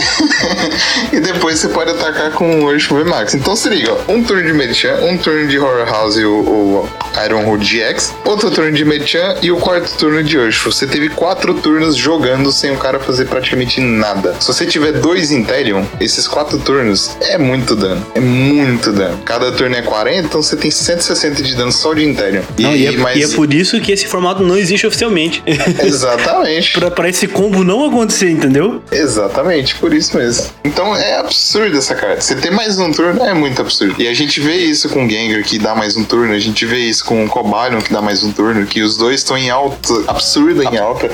e 1.12 1.20
depois 1.20 1.60
você 1.60 1.70
pode 1.70 1.92
atacar 1.92 2.32
com 2.32 2.62
o 2.62 2.66
Urshifu 2.66 3.04
Max. 3.06 3.34
Então 3.34 3.56
se 3.56 3.70
liga, 3.70 3.94
ó, 3.94 4.12
um 4.12 4.24
turno 4.24 4.44
de 4.44 4.54
Medichan, 4.54 4.96
um 5.04 5.18
turno 5.18 5.48
de 5.48 5.58
Horror 5.58 5.88
House 5.90 6.18
e 6.18 6.26
o, 6.26 6.40
o 6.40 6.90
Iron 7.26 7.50
Hood 7.50 7.66
GX, 7.66 8.14
outro 8.26 8.52
turno 8.52 8.72
de 8.72 8.86
Medichan 8.86 9.36
e 9.42 9.52
o 9.52 9.58
quarto 9.58 9.92
turno 9.98 10.24
de 10.24 10.38
Urshifu. 10.38 10.72
Você 10.72 10.88
teve 10.88 11.10
quatro 11.10 11.54
turnos 11.56 11.96
jogando 11.96 12.52
sem 12.52 12.72
o 12.72 12.78
cara 12.78 13.00
fazer 13.00 13.26
praticamente 13.26 13.82
nada. 13.82 14.36
Se 14.40 14.48
você 14.48 14.66
tiver 14.66 14.94
dois 14.94 15.32
Intelion, 15.32 15.84
esses 16.00 16.28
quatro 16.28 16.60
turnos 16.60 17.18
é 17.22 17.38
muito 17.38 17.76
dano. 17.76 17.89
É 18.16 18.20
muito 18.20 18.92
dano. 18.92 19.20
Cada 19.26 19.52
turno 19.52 19.76
é 19.76 19.82
40, 19.82 20.20
então 20.28 20.42
você 20.42 20.56
tem 20.56 20.70
160 20.72 21.42
de 21.44 21.56
dano 21.56 21.72
só 21.72 21.94
de 21.94 22.04
Intelion. 22.06 22.42
Não, 22.58 22.76
e, 22.76 22.86
é, 22.88 22.92
mas- 22.92 23.18
e 23.18 23.24
é 23.24 23.28
por 23.36 23.54
isso 23.54 23.80
que 23.82 23.92
esse 23.92 24.08
formato 24.08 24.44
não 24.44 24.58
existe 24.58 24.86
oficialmente. 24.88 25.44
Exatamente. 25.84 26.74
pra, 26.80 26.92
pra 26.92 27.10
esse 27.10 27.28
combo 27.28 27.64
não 27.64 27.86
acontecer, 27.86 28.30
entendeu? 28.32 28.82
Exatamente, 28.92 29.76
por 29.76 29.94
isso 29.94 30.18
mesmo. 30.18 30.46
Então 30.64 30.96
é 30.96 31.18
absurdo 31.18 31.78
essa 31.78 31.96
carta. 31.96 32.22
Você 32.22 32.36
ter 32.36 32.52
mais 32.52 32.78
um 32.80 32.92
turno 32.92 33.24
é 33.24 33.34
muito 33.34 33.62
absurdo. 33.62 33.96
E 34.02 34.08
a 34.08 34.14
gente 34.14 34.40
vê 34.40 34.56
isso 34.58 34.90
com 34.90 35.06
o 35.06 35.10
Gengar, 35.10 35.44
que 35.44 35.58
dá 35.60 35.76
mais 35.76 35.96
um 35.98 36.04
turno. 36.04 36.34
A 36.34 36.40
gente 36.40 36.66
vê 36.66 36.78
isso 36.80 37.04
com 37.06 37.26
o 37.26 37.28
Cobalion, 37.30 37.80
que 37.82 37.92
dá 37.92 38.02
mais 38.02 38.24
um 38.24 38.32
turno. 38.32 38.66
Que 38.66 38.82
os 38.82 38.98
dois 38.98 39.16
estão 39.22 39.38
em 39.38 39.50
alta, 39.50 39.78
absurda 40.08 40.64
em 40.64 40.78
alta. 40.78 41.10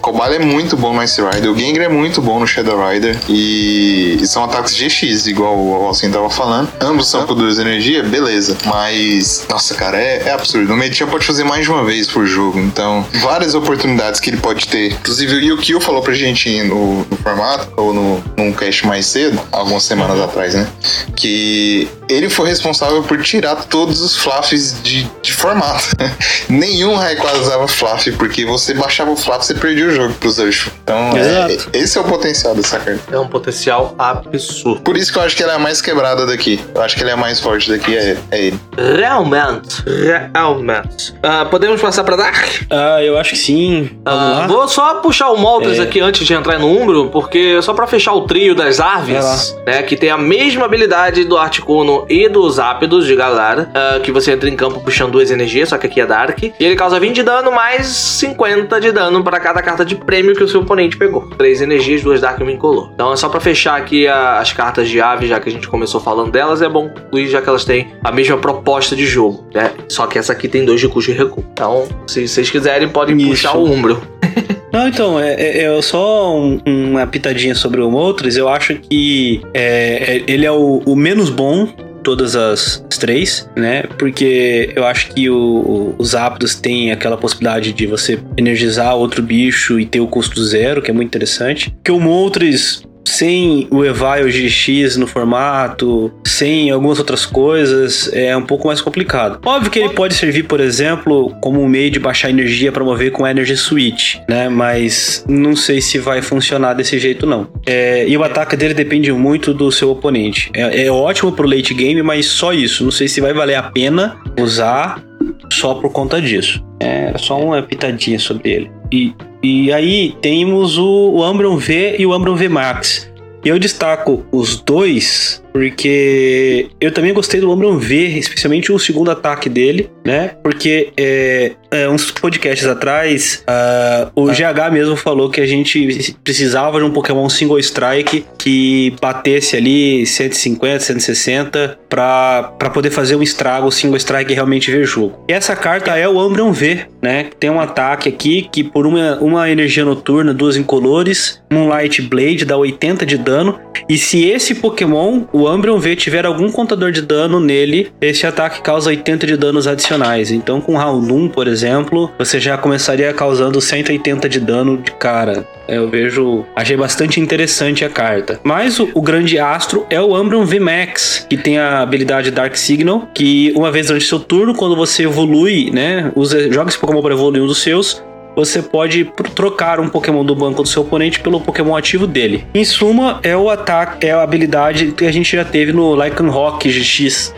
Cobalion 0.00 0.36
é 0.42 0.44
muito 0.44 0.76
bom 0.76 0.94
no 0.94 1.02
Ice 1.02 1.20
Rider. 1.20 1.50
O 1.50 1.58
Gengar 1.58 1.84
é 1.84 1.88
muito 1.88 2.20
bom 2.20 2.38
no 2.40 2.46
Shadow 2.46 2.78
Rider. 2.88 3.16
E, 3.28 4.18
e 4.20 4.26
são 4.26 4.44
ataques 4.44 4.74
GX, 4.74 5.26
igual 5.26 5.56
o 5.58 5.86
Alcin 5.86 6.10
tava 6.18 6.30
falando. 6.30 6.68
Ambos 6.80 7.08
são 7.08 7.26
com 7.26 7.34
duas 7.34 7.58
energia, 7.58 8.02
beleza. 8.02 8.56
Mas, 8.64 9.46
nossa, 9.48 9.74
cara, 9.74 10.00
é, 10.00 10.24
é 10.26 10.32
absurdo. 10.32 10.72
O 10.72 10.76
Medichan 10.76 11.06
pode 11.06 11.24
fazer 11.24 11.44
mais 11.44 11.64
de 11.64 11.70
uma 11.70 11.84
vez 11.84 12.06
por 12.06 12.26
jogo. 12.26 12.58
Então, 12.58 13.06
várias 13.20 13.54
oportunidades 13.54 14.20
que 14.20 14.30
ele 14.30 14.36
pode 14.36 14.66
ter. 14.68 14.92
Inclusive, 14.92 15.36
o 15.36 15.40
Yukio 15.40 15.80
falou 15.80 16.02
pra 16.02 16.14
gente 16.14 16.62
no, 16.64 17.04
no 17.04 17.16
formato, 17.22 17.68
ou 17.76 17.94
no, 17.94 18.22
num 18.36 18.52
cast 18.52 18.86
mais 18.86 19.06
cedo, 19.06 19.40
algumas 19.52 19.84
semanas 19.84 20.20
atrás, 20.20 20.54
né? 20.54 20.68
Que 21.14 21.88
ele 22.08 22.28
foi 22.28 22.48
responsável 22.48 23.02
por 23.02 23.22
tirar 23.22 23.56
todos 23.64 24.00
os 24.00 24.16
fluffs 24.16 24.76
de, 24.82 25.08
de 25.22 25.32
formato. 25.38 25.88
Nenhum 26.48 26.94
Rayquaza 26.94 27.38
usava 27.38 27.68
fluff, 27.68 28.10
porque 28.12 28.44
você 28.44 28.74
baixava 28.74 29.10
o 29.10 29.16
fluff 29.16 29.44
você 29.44 29.54
perdia 29.54 29.86
o 29.86 29.90
jogo 29.90 30.14
pros 30.14 30.38
Urshifu. 30.38 30.70
Então, 30.82 31.12
é, 31.16 31.56
esse 31.72 31.96
é 31.96 32.00
o 32.00 32.04
potencial 32.04 32.54
dessa 32.54 32.78
carta. 32.78 33.00
É 33.14 33.18
um 33.18 33.28
potencial 33.28 33.94
absurdo. 33.98 34.80
Por 34.80 34.96
isso 34.96 35.12
que 35.12 35.18
eu 35.18 35.22
acho 35.22 35.36
que 35.36 35.42
ela 35.42 35.52
é 35.52 35.56
a 35.56 35.58
mais 35.58 35.80
quebrada 35.80 36.26
daqui. 36.26 36.60
Eu 36.74 36.82
acho 36.82 36.96
que 36.96 37.02
ele 37.02 37.10
é 37.10 37.12
a 37.12 37.16
mais 37.16 37.40
forte 37.40 37.68
daqui, 37.70 37.96
é, 37.96 38.16
é 38.30 38.42
ele. 38.46 38.60
Realmente. 38.96 39.82
Realmente. 39.86 41.14
Ah, 41.22 41.44
podemos 41.44 41.80
passar 41.80 42.04
pra 42.04 42.16
Dark? 42.16 42.46
Ah, 42.70 43.02
eu 43.02 43.16
acho 43.18 43.30
que 43.30 43.36
sim. 43.36 43.90
Vamos 44.04 44.38
lá. 44.38 44.46
vou 44.46 44.68
só 44.68 44.94
puxar 44.96 45.30
o 45.30 45.36
Moltres 45.36 45.78
É. 45.78 45.82
aqui 45.82 46.00
antes 46.00 46.26
de 46.26 46.32
entrar 46.34 46.58
no 46.58 46.66
Umbro, 46.68 47.08
porque 47.10 47.60
só 47.62 47.72
pra 47.72 47.86
fechar 47.86 48.12
o 48.14 48.22
trio 48.22 48.54
das 48.54 48.80
Arves, 48.80 49.56
né, 49.66 49.82
que 49.82 49.96
tem 49.96 50.10
a 50.10 50.18
mesma 50.18 50.64
habilidade 50.64 51.24
do 51.24 51.36
Articuno 51.36 52.06
e 52.08 52.28
dos 52.28 52.58
Ápidos 52.58 53.06
de 53.06 53.14
Galara, 53.14 53.70
ah, 53.74 54.00
que 54.00 54.10
você 54.10 54.32
entra 54.32 54.48
em 54.48 54.56
campo 54.56 54.80
puxando 54.80 55.12
duas 55.12 55.27
energias, 55.30 55.68
só 55.70 55.78
que 55.78 55.86
aqui 55.86 56.00
é 56.00 56.06
Dark, 56.06 56.42
e 56.42 56.52
ele 56.58 56.76
causa 56.76 56.98
20 57.00 57.14
de 57.16 57.22
dano 57.22 57.50
mais 57.52 57.86
50 57.86 58.80
de 58.80 58.92
dano 58.92 59.22
para 59.22 59.38
cada 59.40 59.62
carta 59.62 59.84
de 59.84 59.94
prêmio 59.94 60.34
que 60.34 60.42
o 60.42 60.48
seu 60.48 60.60
oponente 60.60 60.96
pegou. 60.96 61.28
Três 61.36 61.60
energias, 61.62 62.02
duas 62.02 62.20
Dark 62.20 62.38
e 62.40 62.42
uma 62.42 62.52
incolor. 62.52 62.90
Então 62.94 63.12
é 63.12 63.16
só 63.16 63.28
pra 63.28 63.40
fechar 63.40 63.76
aqui 63.76 64.06
a- 64.06 64.38
as 64.38 64.52
cartas 64.52 64.88
de 64.88 65.00
ave, 65.00 65.26
já 65.26 65.40
que 65.40 65.48
a 65.48 65.52
gente 65.52 65.68
começou 65.68 66.00
falando 66.00 66.30
delas, 66.30 66.62
é 66.62 66.68
bom 66.68 66.90
incluir, 67.06 67.28
já 67.28 67.40
que 67.42 67.48
elas 67.48 67.64
têm 67.64 67.88
a 68.02 68.10
mesma 68.12 68.36
proposta 68.36 68.94
de 68.96 69.06
jogo, 69.06 69.46
né? 69.54 69.72
Só 69.88 70.06
que 70.06 70.18
essa 70.18 70.32
aqui 70.32 70.48
tem 70.48 70.64
dois 70.64 70.80
de 70.80 70.88
custo 70.88 71.10
e 71.10 71.14
recuo. 71.14 71.44
Então, 71.52 71.86
se 72.06 72.26
vocês 72.26 72.50
quiserem, 72.50 72.88
podem 72.88 73.16
Isso. 73.16 73.28
puxar 73.30 73.56
o 73.56 73.64
Umbro. 73.64 74.00
Não, 74.70 74.86
então, 74.86 75.18
é, 75.18 75.32
é- 75.34 75.62
é 75.78 75.82
só 75.82 76.36
um- 76.36 76.60
uma 76.66 77.06
pitadinha 77.06 77.54
sobre 77.54 77.80
o 77.80 77.90
Moltres. 77.90 78.36
Eu 78.36 78.48
acho 78.50 78.74
que 78.74 79.40
é, 79.54 80.16
é- 80.18 80.24
ele 80.26 80.44
é 80.44 80.52
o, 80.52 80.82
o 80.84 80.94
menos 80.94 81.30
bom 81.30 81.66
todas 82.08 82.34
as, 82.34 82.82
três, 82.98 83.46
né? 83.54 83.82
Porque 83.98 84.72
eu 84.74 84.86
acho 84.86 85.10
que 85.10 85.28
o- 85.28 85.36
o- 85.36 85.94
os 85.98 86.14
Aptos 86.14 86.54
têm 86.54 86.90
aquela 86.90 87.18
possibilidade 87.18 87.72
de 87.74 87.86
você 87.86 88.18
energizar 88.36 88.96
outro 88.96 89.22
bicho 89.22 89.78
e 89.78 89.84
ter 89.84 90.00
o 90.00 90.06
custo 90.06 90.42
zero, 90.42 90.80
que 90.80 90.90
é 90.90 90.94
muito 90.94 91.08
interessante. 91.08 91.74
Que 91.84 91.92
o 91.92 92.00
Moltres. 92.00 92.82
Sem 93.08 93.66
o 93.70 93.84
Evile 93.84 94.30
GX 94.30 94.96
no 94.96 95.06
formato, 95.06 96.12
sem 96.26 96.70
algumas 96.70 96.98
outras 96.98 97.24
coisas, 97.24 98.12
é 98.12 98.36
um 98.36 98.42
pouco 98.42 98.66
mais 98.66 98.82
complicado. 98.82 99.40
Óbvio 99.46 99.70
que 99.70 99.78
ele 99.78 99.94
pode 99.94 100.14
servir, 100.14 100.42
por 100.42 100.60
exemplo, 100.60 101.34
como 101.40 101.62
um 101.62 101.66
meio 101.66 101.90
de 101.90 101.98
baixar 101.98 102.28
energia 102.28 102.70
para 102.70 102.84
mover 102.84 103.10
com 103.10 103.26
Energy 103.26 103.56
Switch, 103.56 104.16
né? 104.28 104.48
Mas 104.50 105.24
não 105.26 105.56
sei 105.56 105.80
se 105.80 105.98
vai 105.98 106.20
funcionar 106.20 106.74
desse 106.74 106.98
jeito, 106.98 107.26
não. 107.26 107.48
É, 107.66 108.06
e 108.06 108.16
o 108.16 108.22
ataque 108.22 108.56
dele 108.56 108.74
depende 108.74 109.10
muito 109.12 109.54
do 109.54 109.72
seu 109.72 109.90
oponente. 109.90 110.50
É, 110.54 110.84
é 110.84 110.92
ótimo 110.92 111.32
pro 111.32 111.48
late 111.48 111.72
game, 111.72 112.02
mas 112.02 112.26
só 112.26 112.52
isso. 112.52 112.84
Não 112.84 112.90
sei 112.90 113.08
se 113.08 113.20
vai 113.22 113.32
valer 113.32 113.54
a 113.54 113.62
pena 113.62 114.18
usar 114.38 115.02
só 115.50 115.74
por 115.74 115.90
conta 115.92 116.20
disso. 116.20 116.62
É 116.80 117.12
só 117.16 117.40
uma 117.40 117.62
pitadinha 117.62 118.18
sobre 118.18 118.50
ele. 118.50 118.70
E, 118.92 119.12
e 119.42 119.72
aí 119.72 120.16
temos 120.20 120.78
o, 120.78 121.22
Ambron 121.22 121.56
V 121.56 121.96
e 121.98 122.06
o 122.06 122.12
Ambron 122.12 122.34
V 122.34 122.48
Max. 122.48 123.10
Eu 123.44 123.58
destaco 123.58 124.24
os 124.32 124.60
dois 124.60 125.42
porque 125.58 126.68
eu 126.80 126.92
também 126.92 127.12
gostei 127.12 127.40
do 127.40 127.50
Ambron 127.50 127.76
V, 127.78 128.16
especialmente 128.16 128.70
o 128.70 128.78
segundo 128.78 129.10
ataque 129.10 129.48
dele, 129.48 129.90
né? 130.06 130.36
Porque 130.40 130.92
é, 130.96 131.50
é, 131.68 131.88
uns 131.88 132.12
podcasts 132.12 132.66
atrás, 132.68 133.42
ah, 133.44 134.08
o 134.14 134.26
GH 134.26 134.72
mesmo 134.72 134.94
falou 134.94 135.28
que 135.28 135.40
a 135.40 135.46
gente 135.46 136.14
precisava 136.22 136.78
de 136.78 136.84
um 136.84 136.92
Pokémon 136.92 137.28
Single 137.28 137.58
Strike 137.58 138.24
que 138.38 138.94
batesse 139.00 139.56
ali 139.56 140.06
150, 140.06 140.78
160 140.78 141.78
pra, 141.88 142.54
pra 142.56 142.70
poder 142.70 142.92
fazer 142.92 143.16
um 143.16 143.22
estrago 143.22 143.72
Single 143.72 143.96
Strike 143.96 144.30
e 144.30 144.34
realmente 144.36 144.70
ver 144.70 144.86
jogo. 144.86 145.24
E 145.28 145.32
essa 145.32 145.56
carta 145.56 145.96
é 145.96 146.08
o 146.08 146.20
Ambron 146.20 146.52
V, 146.52 146.86
né? 147.02 147.30
Tem 147.40 147.50
um 147.50 147.60
ataque 147.60 148.08
aqui 148.08 148.48
que 148.52 148.62
por 148.62 148.86
uma, 148.86 149.16
uma 149.16 149.50
energia 149.50 149.84
noturna, 149.84 150.32
duas 150.32 150.56
incolores, 150.56 151.42
Moonlight 151.50 152.00
Blade 152.02 152.44
dá 152.44 152.56
80 152.56 153.04
de 153.04 153.18
dano. 153.18 153.58
E 153.88 153.98
se 153.98 154.24
esse 154.24 154.54
Pokémon, 154.54 155.24
o 155.32 155.47
Umbreon 155.54 155.78
V, 155.78 155.96
tiver 155.96 156.26
algum 156.26 156.50
contador 156.50 156.90
de 156.90 157.02
dano 157.02 157.40
nele, 157.40 157.90
esse 158.00 158.26
ataque 158.26 158.62
causa 158.62 158.90
80 158.90 159.26
de 159.26 159.36
danos 159.36 159.66
adicionais. 159.66 160.30
Então, 160.30 160.60
com 160.60 160.76
Houndoom, 160.76 161.28
por 161.28 161.46
exemplo, 161.46 162.10
você 162.18 162.38
já 162.40 162.56
começaria 162.56 163.12
causando 163.12 163.60
180 163.60 164.28
de 164.28 164.40
dano 164.40 164.76
de 164.78 164.92
cara. 164.92 165.46
Eu 165.68 165.88
vejo. 165.88 166.46
Achei 166.56 166.76
bastante 166.76 167.20
interessante 167.20 167.84
a 167.84 167.90
carta. 167.90 168.40
Mas 168.42 168.80
o, 168.80 168.88
o 168.94 169.02
grande 169.02 169.38
astro 169.38 169.86
é 169.90 170.00
o 170.00 170.18
Umbreon 170.18 170.44
V 170.44 170.58
Max, 170.58 171.26
que 171.28 171.36
tem 171.36 171.58
a 171.58 171.82
habilidade 171.82 172.30
Dark 172.30 172.56
Signal, 172.56 173.08
que 173.14 173.52
uma 173.54 173.70
vez 173.70 173.88
durante 173.88 174.06
seu 174.06 174.18
turno, 174.18 174.54
quando 174.54 174.74
você 174.74 175.04
evolui, 175.04 175.70
né? 175.70 176.10
Usa, 176.16 176.50
joga 176.50 176.70
esse 176.70 176.78
Pokémon 176.78 177.02
para 177.02 177.14
evoluir 177.14 177.42
um 177.42 177.46
dos 177.46 177.58
seus, 177.58 178.02
você 178.38 178.62
pode 178.62 179.04
trocar 179.34 179.80
um 179.80 179.88
Pokémon 179.88 180.24
do 180.24 180.32
banco 180.32 180.62
do 180.62 180.68
seu 180.68 180.82
oponente 180.82 181.18
pelo 181.18 181.40
Pokémon 181.40 181.74
ativo 181.74 182.06
dele. 182.06 182.46
Em 182.54 182.64
suma, 182.64 183.18
é 183.24 183.36
o 183.36 183.50
ataque, 183.50 184.06
é 184.06 184.12
a 184.12 184.22
habilidade 184.22 184.92
que 184.92 185.04
a 185.04 185.10
gente 185.10 185.34
já 185.34 185.44
teve 185.44 185.72
no 185.72 186.00
Lycan 186.00 186.30
Rock 186.30 186.68
GX, 186.70 187.34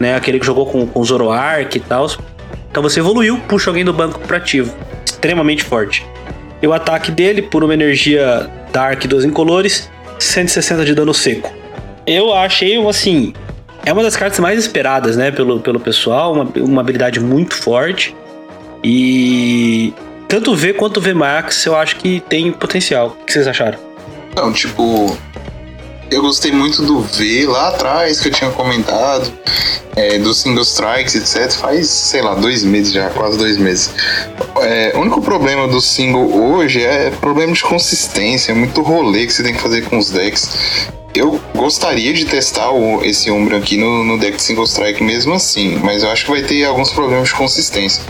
né? 0.00 0.16
Aquele 0.16 0.40
que 0.40 0.44
jogou 0.44 0.66
com, 0.66 0.88
com 0.88 1.04
Zoroark 1.04 1.78
e 1.78 1.80
tal. 1.80 2.10
Então 2.68 2.82
você 2.82 2.98
evoluiu, 2.98 3.38
puxa 3.46 3.70
alguém 3.70 3.84
do 3.84 3.92
banco 3.92 4.18
para 4.26 4.38
ativo. 4.38 4.74
Extremamente 5.06 5.62
forte. 5.62 6.04
E 6.60 6.66
o 6.66 6.72
ataque 6.72 7.12
dele, 7.12 7.40
por 7.40 7.62
uma 7.62 7.72
energia 7.72 8.50
Dark 8.72 9.06
2 9.06 9.24
incolores, 9.26 9.88
160 10.18 10.84
de 10.84 10.96
dano 10.96 11.14
seco. 11.14 11.54
Eu 12.04 12.34
achei, 12.34 12.76
assim, 12.88 13.32
é 13.86 13.92
uma 13.92 14.02
das 14.02 14.16
cartas 14.16 14.40
mais 14.40 14.58
esperadas, 14.58 15.16
né, 15.16 15.30
pelo, 15.30 15.60
pelo 15.60 15.78
pessoal, 15.78 16.32
uma, 16.32 16.48
uma 16.56 16.80
habilidade 16.80 17.20
muito 17.20 17.54
forte. 17.54 18.16
E 18.82 19.94
tanto 20.28 20.54
V 20.54 20.74
quanto 20.74 21.00
V 21.00 21.14
Max 21.14 21.64
eu 21.66 21.76
acho 21.76 21.96
que 21.96 22.20
tem 22.20 22.52
potencial. 22.52 23.16
O 23.20 23.24
que 23.24 23.32
vocês 23.32 23.46
acharam? 23.46 23.78
Não, 24.34 24.52
tipo, 24.52 25.16
eu 26.10 26.22
gostei 26.22 26.52
muito 26.52 26.82
do 26.82 27.00
V 27.00 27.46
lá 27.46 27.68
atrás 27.68 28.20
que 28.20 28.28
eu 28.28 28.32
tinha 28.32 28.50
comentado, 28.50 29.32
é, 29.96 30.18
dos 30.18 30.40
single 30.40 30.62
strikes, 30.62 31.14
etc. 31.14 31.50
Faz, 31.52 31.88
sei 31.88 32.22
lá, 32.22 32.34
dois 32.34 32.62
meses 32.62 32.92
já, 32.92 33.10
quase 33.10 33.38
dois 33.38 33.56
meses. 33.56 33.90
É, 34.60 34.92
o 34.94 35.00
único 35.00 35.20
problema 35.20 35.66
do 35.66 35.80
single 35.80 36.32
hoje 36.32 36.82
é 36.82 37.10
problema 37.10 37.52
de 37.52 37.62
consistência, 37.62 38.52
é 38.52 38.54
muito 38.54 38.82
rolê 38.82 39.26
que 39.26 39.32
você 39.32 39.42
tem 39.42 39.54
que 39.54 39.60
fazer 39.60 39.82
com 39.82 39.98
os 39.98 40.10
decks. 40.10 40.88
Eu 41.14 41.40
gostaria 41.54 42.12
de 42.12 42.24
testar 42.24 42.70
o, 42.72 43.04
esse 43.04 43.30
Umbra 43.30 43.58
aqui 43.58 43.76
no, 43.76 44.04
no 44.04 44.18
deck 44.18 44.36
de 44.36 44.42
single 44.42 44.64
strike 44.64 45.02
mesmo 45.02 45.34
assim, 45.34 45.78
mas 45.82 46.02
eu 46.02 46.10
acho 46.10 46.24
que 46.24 46.30
vai 46.30 46.42
ter 46.42 46.64
alguns 46.64 46.90
problemas 46.90 47.28
de 47.28 47.34
consistência. 47.34 48.02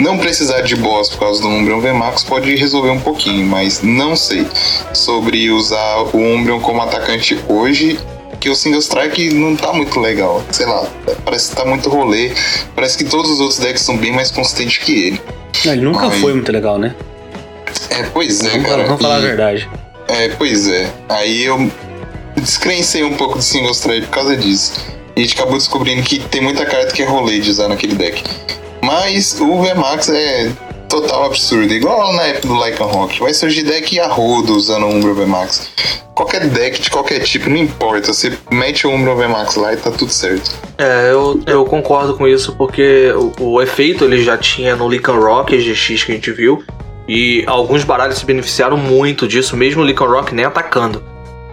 Não 0.00 0.18
precisar 0.18 0.62
de 0.62 0.74
boss 0.76 1.08
por 1.10 1.18
causa 1.20 1.42
do 1.42 1.48
Umbreon 1.48 1.80
VMAX 1.80 2.22
pode 2.24 2.54
resolver 2.56 2.90
um 2.90 3.00
pouquinho, 3.00 3.46
mas 3.46 3.82
não 3.82 4.16
sei 4.16 4.46
sobre 4.94 5.50
usar 5.50 5.98
o 6.14 6.16
Umbreon 6.16 6.58
como 6.60 6.80
atacante 6.80 7.38
hoje, 7.48 7.98
que 8.40 8.48
o 8.48 8.54
Single 8.56 8.80
Strike 8.80 9.32
não 9.34 9.54
tá 9.54 9.72
muito 9.72 10.00
legal. 10.00 10.42
Sei 10.50 10.64
lá, 10.64 10.88
parece 11.24 11.50
que 11.50 11.56
tá 11.56 11.64
muito 11.66 11.90
rolê. 11.90 12.32
Parece 12.74 12.96
que 12.96 13.04
todos 13.04 13.30
os 13.30 13.40
outros 13.40 13.58
decks 13.58 13.82
são 13.82 13.96
bem 13.98 14.12
mais 14.12 14.30
consistentes 14.30 14.78
que 14.78 14.92
ele. 15.08 15.20
Não, 15.66 15.72
ele 15.74 15.82
nunca 15.82 16.06
Ai. 16.06 16.18
foi 16.20 16.32
muito 16.32 16.50
legal, 16.50 16.78
né? 16.78 16.94
É, 17.90 18.02
pois 18.04 18.40
é, 18.42 18.48
vamos, 18.50 18.66
cara. 18.68 18.84
vamos 18.84 19.02
falar 19.02 19.16
a 19.16 19.18
E- 19.18 19.22
verdade. 19.22 19.68
É, 20.08 20.28
pois 20.30 20.66
é. 20.66 20.90
Aí 21.08 21.44
eu 21.44 21.70
descrencei 22.36 23.04
um 23.04 23.12
pouco 23.14 23.36
do 23.36 23.42
Single 23.44 23.72
Strike 23.72 24.06
por 24.06 24.12
causa 24.14 24.36
disso. 24.36 24.72
E 25.14 25.20
a 25.20 25.22
gente 25.22 25.34
acabou 25.34 25.58
descobrindo 25.58 26.02
que 26.02 26.18
tem 26.20 26.40
muita 26.40 26.64
carta 26.64 26.92
que 26.92 27.02
é 27.02 27.04
rolê 27.06 27.38
de 27.40 27.50
usar 27.50 27.68
naquele 27.68 27.94
deck. 27.94 28.24
Mas 28.90 29.40
o 29.40 29.62
VMAX 29.62 30.08
é 30.08 30.50
total 30.88 31.26
absurdo. 31.26 31.72
Igual 31.72 32.12
na 32.12 32.24
época 32.24 32.48
do 32.48 32.64
Lycan 32.64 32.86
Rock. 32.86 33.20
Vai 33.20 33.32
surgir 33.32 33.62
deck 33.62 34.00
a 34.00 34.08
rodo 34.08 34.52
usando 34.56 34.82
o 34.82 34.88
Umbro 34.88 35.14
VMAX. 35.14 35.70
Qualquer 36.12 36.48
deck 36.48 36.80
de 36.80 36.90
qualquer 36.90 37.20
tipo, 37.20 37.48
não 37.48 37.56
importa. 37.56 38.12
Você 38.12 38.36
mete 38.50 38.88
o 38.88 38.90
Umbro 38.90 39.14
VMAX 39.14 39.54
lá 39.54 39.72
e 39.72 39.76
tá 39.76 39.92
tudo 39.92 40.10
certo. 40.10 40.58
É, 40.76 41.12
eu, 41.12 41.40
eu 41.46 41.64
concordo 41.66 42.14
com 42.14 42.26
isso, 42.26 42.56
porque 42.56 43.12
o, 43.12 43.52
o 43.52 43.62
efeito 43.62 44.04
ele 44.04 44.24
já 44.24 44.36
tinha 44.36 44.74
no 44.74 44.88
Lycan 44.88 45.20
Rock 45.20 45.56
GX 45.56 46.02
que 46.02 46.10
a 46.10 46.14
gente 46.16 46.32
viu. 46.32 46.60
E 47.06 47.44
alguns 47.46 47.84
baralhos 47.84 48.18
se 48.18 48.24
beneficiaram 48.24 48.76
muito 48.76 49.28
disso, 49.28 49.56
mesmo 49.56 49.82
o 49.82 49.84
Lycan 49.84 50.06
Rock 50.06 50.34
nem 50.34 50.44
atacando. 50.44 51.00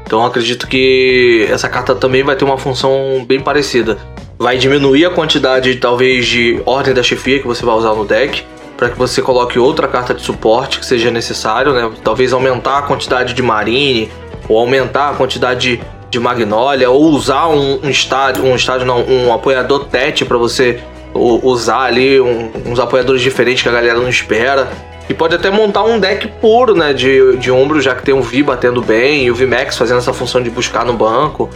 Então 0.08 0.26
acredito 0.26 0.68
que 0.68 1.48
essa 1.52 1.70
carta 1.70 1.94
também 1.94 2.24
vai 2.24 2.36
ter 2.36 2.46
uma 2.46 2.58
função 2.58 3.24
bem 3.28 3.40
parecida. 3.40 4.00
Vai 4.40 4.58
diminuir 4.58 5.06
a 5.06 5.10
quantidade, 5.10 5.76
talvez, 5.78 6.28
de 6.28 6.62
ordem 6.66 6.94
da 6.94 7.02
chefia 7.02 7.40
que 7.40 7.48
você 7.48 7.66
vai 7.66 7.76
usar 7.76 7.96
no 7.96 8.06
deck, 8.06 8.44
para 8.78 8.90
que 8.90 8.98
você 8.98 9.20
coloque 9.20 9.58
outra 9.58 9.88
carta 9.88 10.14
de 10.14 10.22
suporte 10.22 10.80
que 10.80 10.86
seja 10.86 11.10
necessário, 11.10 11.74
né? 11.74 11.92
Talvez 12.04 12.32
aumentar 12.32 12.78
a 12.78 12.82
quantidade 12.84 13.34
de 13.34 13.42
Marine, 13.42 14.12
ou 14.48 14.60
aumentar 14.60 15.10
a 15.10 15.14
quantidade 15.16 15.82
de 16.12 16.20
Magnolia, 16.20 16.88
ou 16.90 17.06
usar 17.06 17.48
um, 17.48 17.80
um 17.84 17.90
estádio, 17.90 18.46
um 18.46 18.56
estádio 18.56 18.86
não, 18.86 19.04
um 19.04 19.34
apoiador 19.34 19.86
TET 19.86 20.24
para 20.26 20.38
você 20.38 20.80
usar 21.16 21.82
ali 21.82 22.22
um- 22.22 22.52
uns 22.68 22.80
apoiadores 22.80 23.24
diferentes 23.24 23.64
que 23.64 23.70
a 23.70 23.72
galera 23.72 23.98
não 23.98 24.08
espera. 24.08 24.68
E 25.10 25.14
pode 25.16 25.34
até 25.34 25.50
montar 25.50 25.84
um 25.84 26.00
deck 26.00 26.28
puro, 26.40 26.76
né, 26.76 26.94
de, 26.94 27.38
de 27.38 27.50
ombro, 27.50 27.82
já 27.82 27.96
que 27.96 28.04
tem 28.04 28.14
um 28.14 28.22
V 28.22 28.44
batendo 28.44 28.82
bem 28.82 29.24
e 29.24 29.32
o 29.32 29.36
VMAX 29.36 29.78
fazendo 29.78 29.98
essa 29.98 30.14
função 30.14 30.44
de 30.44 30.50
buscar 30.52 30.86
no 30.86 30.94
banco. 30.94 31.50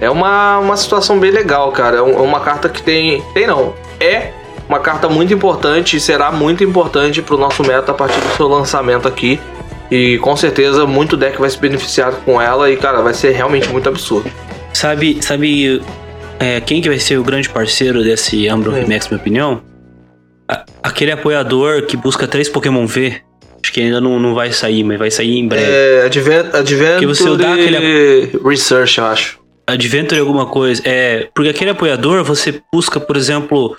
É 0.00 0.10
uma, 0.10 0.58
uma 0.58 0.76
situação 0.76 1.18
bem 1.18 1.30
legal, 1.30 1.70
cara. 1.72 1.96
É 1.96 2.00
é 2.00 2.02
uma 2.02 2.40
carta 2.40 2.68
que 2.68 2.82
tem. 2.82 3.22
Tem 3.32 3.46
não. 3.46 3.74
É 4.00 4.30
uma 4.68 4.80
carta 4.80 5.08
muito 5.08 5.32
importante 5.32 5.96
e 5.96 6.00
será 6.00 6.30
muito 6.32 6.64
importante 6.64 7.22
pro 7.22 7.36
nosso 7.38 7.62
meta 7.62 7.92
a 7.92 7.94
partir 7.94 8.20
do 8.20 8.36
seu 8.36 8.48
lançamento 8.48 9.06
aqui. 9.06 9.38
E 9.90 10.18
com 10.18 10.34
certeza 10.36 10.86
muito 10.86 11.16
deck 11.16 11.38
vai 11.38 11.48
se 11.50 11.58
beneficiar 11.58 12.12
com 12.24 12.40
ela 12.40 12.70
e, 12.70 12.76
cara, 12.76 13.00
vai 13.02 13.14
ser 13.14 13.30
realmente 13.32 13.68
muito 13.68 13.88
absurdo. 13.88 14.30
Sabe, 14.72 15.18
sabe 15.22 15.82
é, 16.40 16.60
quem 16.60 16.80
que 16.80 16.88
vai 16.88 16.98
ser 16.98 17.18
o 17.18 17.22
grande 17.22 17.48
parceiro 17.48 18.02
desse 18.02 18.48
Ambro 18.48 18.72
Hum. 18.72 18.74
Remax, 18.74 19.04
na 19.06 19.10
minha 19.10 19.20
opinião? 19.20 19.62
A- 20.48 20.64
aquele 20.82 21.12
apoiador 21.12 21.82
que 21.82 21.96
busca 21.96 22.26
três 22.26 22.48
Pokémon 22.48 22.86
V. 22.86 23.20
Acho 23.62 23.72
que 23.72 23.80
ainda 23.80 24.00
não, 24.00 24.18
não 24.18 24.34
vai 24.34 24.50
sair, 24.52 24.82
mas 24.82 24.98
vai 24.98 25.10
sair 25.10 25.38
em 25.38 25.46
breve. 25.46 25.64
É. 25.70 26.02
Advent, 26.06 26.54
Adventure 26.54 26.98
Que 26.98 27.06
você 27.06 27.36
dá 27.36 27.52
aquele- 27.52 28.38
Research, 28.44 28.98
eu 28.98 29.04
acho. 29.06 29.38
Adventure 29.66 30.20
alguma 30.20 30.46
coisa. 30.46 30.82
É, 30.84 31.28
porque 31.34 31.50
aquele 31.50 31.70
apoiador, 31.70 32.22
você 32.22 32.60
busca, 32.72 33.00
por 33.00 33.16
exemplo, 33.16 33.76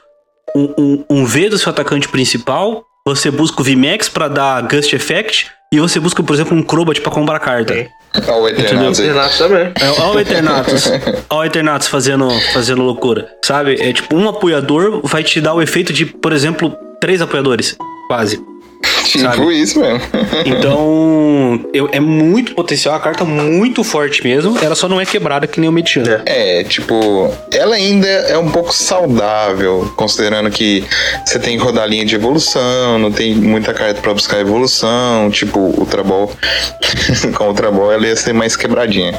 um, 0.55 0.73
um, 0.77 1.05
um 1.09 1.25
V 1.25 1.49
do 1.49 1.57
seu 1.57 1.69
atacante 1.69 2.07
principal, 2.07 2.83
você 3.05 3.29
busca 3.29 3.61
o 3.61 3.63
VMAX 3.63 4.09
pra 4.09 4.27
dar 4.27 4.61
Gust 4.63 4.93
Effect, 4.93 5.51
e 5.71 5.79
você 5.79 5.99
busca, 5.99 6.23
por 6.23 6.33
exemplo, 6.33 6.55
um 6.57 6.63
Crobat 6.63 7.01
pra 7.01 7.11
comprar 7.11 7.39
carta. 7.39 7.73
Sim. 7.73 7.87
Ó, 8.27 8.41
o 8.41 8.47
Eternatus. 8.47 8.99
Renato 8.99 9.37
também. 9.37 9.73
É, 9.81 10.01
Olha 10.01 10.15
o 10.15 10.19
Eternatus. 10.19 10.87
Olha 10.87 11.23
o 11.29 11.43
Eternatus 11.43 11.87
fazendo, 11.87 12.29
fazendo 12.53 12.81
loucura. 12.81 13.27
Sabe? 13.43 13.75
É 13.79 13.91
tipo, 13.91 14.15
um 14.15 14.29
apoiador 14.29 15.01
vai 15.03 15.21
te 15.23 15.41
dar 15.41 15.53
o 15.53 15.61
efeito 15.61 15.91
de, 15.91 16.05
por 16.05 16.31
exemplo, 16.31 16.73
três 17.01 17.21
apoiadores. 17.21 17.75
Quase. 18.07 18.41
Tipo 19.05 19.23
Sabe? 19.23 19.61
isso 19.61 19.79
mesmo. 19.79 20.01
Então, 20.45 21.65
eu- 21.73 21.89
é 21.91 21.99
muito 21.99 22.53
potencial, 22.55 22.95
a 22.95 22.99
carta 22.99 23.23
muito 23.23 23.83
forte 23.83 24.23
mesmo. 24.23 24.57
Ela 24.61 24.75
só 24.75 24.87
não 24.87 24.99
é 24.99 25.05
quebrada 25.05 25.47
que 25.47 25.59
nem 25.59 25.69
o 25.69 25.71
Median. 25.71 26.21
É, 26.25 26.63
tipo, 26.63 27.31
ela 27.51 27.75
ainda 27.75 28.07
é 28.07 28.37
um 28.37 28.49
pouco 28.51 28.73
saudável, 28.73 29.91
considerando 29.95 30.49
que 30.49 30.83
você 31.25 31.39
tem 31.39 31.57
que 31.57 31.63
rodar 31.63 31.87
linha 31.87 32.05
de 32.05 32.15
evolução, 32.15 32.97
não 32.99 33.11
tem 33.11 33.33
muita 33.35 33.73
carta 33.73 34.01
pra 34.01 34.13
buscar 34.13 34.39
evolução, 34.39 35.29
tipo, 35.31 35.59
Ultra 35.59 36.03
Ball. 36.03 36.31
Com 37.37 37.47
Ultra 37.47 37.71
Ball 37.71 37.91
ela 37.93 38.07
ia 38.07 38.15
ser 38.15 38.33
mais 38.33 38.55
quebradinha. 38.55 39.13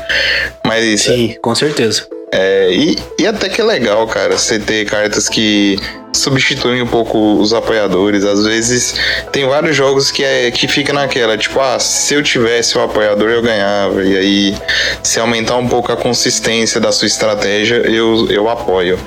Mas 0.64 1.02
Sim, 1.02 1.34
com 1.42 1.54
certeza. 1.54 2.06
É, 2.32 2.70
e, 2.72 2.96
e 3.20 3.26
até 3.26 3.48
que 3.48 3.60
é 3.60 3.64
legal, 3.64 4.06
cara, 4.08 4.36
você 4.36 4.58
ter 4.58 4.84
cartas 4.86 5.28
que 5.28 5.78
substituem 6.26 6.82
um 6.82 6.86
pouco 6.86 7.38
os 7.40 7.52
apoiadores. 7.52 8.24
Às 8.24 8.44
vezes 8.44 8.94
tem 9.30 9.46
vários 9.46 9.76
jogos 9.76 10.10
que, 10.10 10.24
é, 10.24 10.50
que 10.50 10.66
fica 10.66 10.92
naquela, 10.92 11.38
tipo, 11.38 11.60
ah, 11.60 11.78
se 11.78 12.14
eu 12.14 12.22
tivesse 12.22 12.76
o 12.76 12.80
apoiador 12.80 13.30
eu 13.30 13.42
ganhava. 13.42 14.02
E 14.02 14.16
aí, 14.16 14.56
se 15.02 15.20
aumentar 15.20 15.56
um 15.56 15.68
pouco 15.68 15.92
a 15.92 15.96
consistência 15.96 16.80
da 16.80 16.90
sua 16.90 17.06
estratégia, 17.06 17.76
eu, 17.76 18.28
eu 18.28 18.48
apoio. 18.48 18.98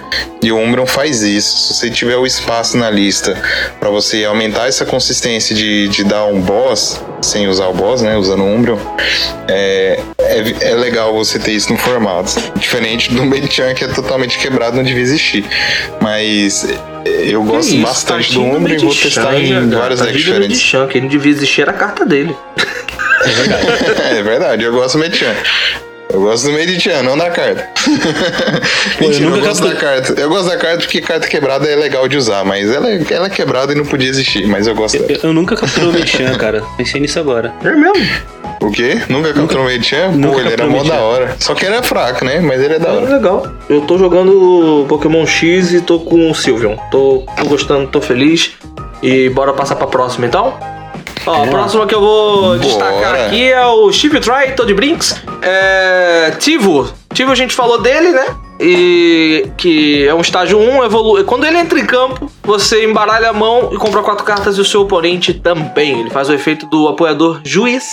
E 0.41 0.52
o 0.52 0.58
Umbreon 0.58 0.86
faz 0.86 1.22
isso. 1.22 1.74
Se 1.74 1.74
você 1.74 1.90
tiver 1.90 2.16
o 2.16 2.26
espaço 2.26 2.78
na 2.78 2.90
lista 2.90 3.36
para 3.80 3.90
você 3.90 4.24
aumentar 4.24 4.68
essa 4.68 4.86
consistência 4.86 5.54
de, 5.54 5.90
de 5.90 6.04
dar 6.06 6.26
um 6.26 6.40
boss, 6.40 7.02
sem 7.22 7.48
usar 7.48 7.68
o 7.68 7.74
boss, 7.74 8.02
né? 8.02 8.18
Usando 8.18 8.44
o 8.44 8.48
Umbreon, 8.48 8.78
é, 9.48 10.00
é, 10.20 10.72
é 10.72 10.76
legal 10.76 11.14
você 11.14 11.40
ter 11.40 11.52
isso 11.52 11.72
no 11.72 11.78
formato. 11.78 12.32
Diferente 12.58 13.14
do 13.14 13.24
Medichan, 13.26 13.74
que 13.74 13.84
é 13.84 13.88
totalmente 13.88 14.38
quebrado, 14.38 14.76
não 14.76 14.84
devia 14.84 15.02
existir. 15.02 15.46
Mas 16.02 16.68
eu 17.06 17.44
gosto 17.44 17.74
isso, 17.74 17.82
bastante 17.82 18.34
do 18.34 18.40
tadinho 18.40 18.58
Umbreon 18.58 18.76
e 18.76 18.86
vou 18.86 18.96
testar 18.96 19.40
em 19.40 19.50
cara. 19.50 19.66
vários 19.68 20.00
decks 20.00 20.16
do 20.16 20.20
diferentes. 20.20 20.58
Medichan, 20.58 20.88
que 20.88 20.98
ele 20.98 21.06
não 21.06 21.12
devia 21.12 21.32
existir 21.32 21.62
era 21.62 21.72
a 21.72 21.76
carta 21.76 22.06
dele. 22.06 22.36
é 24.12 24.24
verdade, 24.24 24.64
eu 24.64 24.72
gosto 24.72 24.98
do 24.98 25.02
Medichan. 25.02 25.34
Eu 26.11 26.22
gosto 26.22 26.48
do 26.48 26.53
Medichan, 26.53 27.03
não 27.03 27.15
da 27.15 27.30
carta. 27.30 27.69
Mentira, 28.99 29.26
eu, 29.26 29.30
nunca 29.30 29.48
gosto 29.48 29.68
da 29.68 29.76
carta. 29.76 30.19
Eu 30.19 30.27
gosto 30.30 30.48
da 30.48 30.57
carta 30.57 30.80
porque 30.80 31.02
carta 31.02 31.27
quebrada 31.27 31.68
é 31.69 31.76
legal 31.76 32.07
de 32.07 32.18
usar, 32.18 32.44
mas 32.44 32.69
ela 32.72 32.90
é, 32.90 32.99
ela 33.11 33.27
é 33.27 33.30
quebrada 33.30 33.73
e 33.73 33.76
não 33.76 33.86
podia 33.86 34.10
existir, 34.10 34.48
mas 34.48 34.65
eu 34.65 34.73
gosto 34.73 34.98
dela. 34.98 35.19
Eu, 35.23 35.30
eu 35.30 35.34
nunca 35.34 35.56
capturei 35.56 35.88
o 35.90 35.94
Median, 35.94 36.36
cara. 36.36 36.64
Pensei 36.77 36.99
nisso 36.99 37.19
agora. 37.19 37.53
É 37.64 37.72
mesmo? 37.72 38.07
O 38.61 38.72
quê? 38.72 38.99
Nunca 39.07 39.31
capturou 39.34 39.64
o 39.64 39.68
Medichan? 39.68 40.11
Pô, 40.19 40.40
ele 40.40 40.52
era 40.52 40.65
mó 40.65 40.84
da 40.84 40.95
hora. 40.95 41.36
Só 41.40 41.53
que 41.53 41.65
ele 41.65 41.76
é 41.76 41.84
fraco, 41.84 42.26
né? 42.26 42.40
Mas 42.40 42.60
ele 42.60 42.73
é 42.73 42.80
da 42.80 42.90
É 42.90 42.91
hora. 42.91 43.14
legal. 43.15 43.48
Eu 43.69 43.81
tô 43.81 43.98
jogando 43.99 44.86
Pokémon 44.90 45.26
X 45.27 45.73
e 45.73 45.81
tô 45.81 45.99
com 45.99 46.31
o 46.31 46.34
Sylveon. 46.34 46.76
Tô, 46.90 47.23
tô 47.38 47.45
gostando, 47.45 47.88
tô 47.88 48.02
feliz. 48.02 48.53
E 49.03 49.30
bora 49.30 49.53
passar 49.53 49.76
pra 49.76 49.86
próxima 49.86 50.26
então? 50.26 50.57
Ó, 51.26 51.34
a 51.44 51.46
É. 51.46 51.50
próxima 51.50 51.86
que 51.86 51.94
eu 51.96 52.02
vou 52.02 52.58
destacar 52.58 53.16
aqui 53.16 53.52
é 53.52 53.66
o 53.66 53.91
Steve 53.91 54.20
Try, 54.20 54.54
Todd 54.56 54.74
Brinks. 54.74 55.22
É. 55.41 56.32
Tivo. 56.40 56.91
Tivo 57.14 57.32
a 57.32 57.36
gente 57.36 57.54
falou 57.56 57.82
dele, 57.82 58.12
né? 58.12 58.26
E 58.62 59.50
que 59.58 60.08
é 60.08 60.14
um 60.14 60.22
estágio 60.22 60.60
1, 60.60 60.84
evolui. 60.84 61.24
Quando 61.24 61.46
ele 61.46 61.58
entra 61.58 61.80
em 61.80 61.86
campo, 61.86 62.32
você 62.44 62.86
embaralha 62.86 63.30
a 63.30 63.34
mão 63.34 63.70
e 63.72 63.78
compra 63.78 64.02
quatro 64.02 64.24
cartas 64.26 64.58
e 64.58 64.62
o 64.62 64.66
seu 64.66 64.82
oponente 64.82 65.34
também. 65.34 66.00
Ele 66.02 66.10
faz 66.10 66.30
o 66.30 66.34
efeito 66.34 66.66
do 66.68 66.88
apoiador 66.88 67.40
Juiz, 67.44 67.84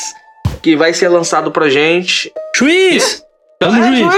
que 0.62 0.76
vai 0.76 0.92
ser 0.92 1.08
lançado 1.08 1.50
pra 1.50 1.68
gente 1.68 2.32
Juiz! 2.56 3.22
Vamos, 3.62 3.86
é, 3.86 3.96
juiz! 3.96 4.14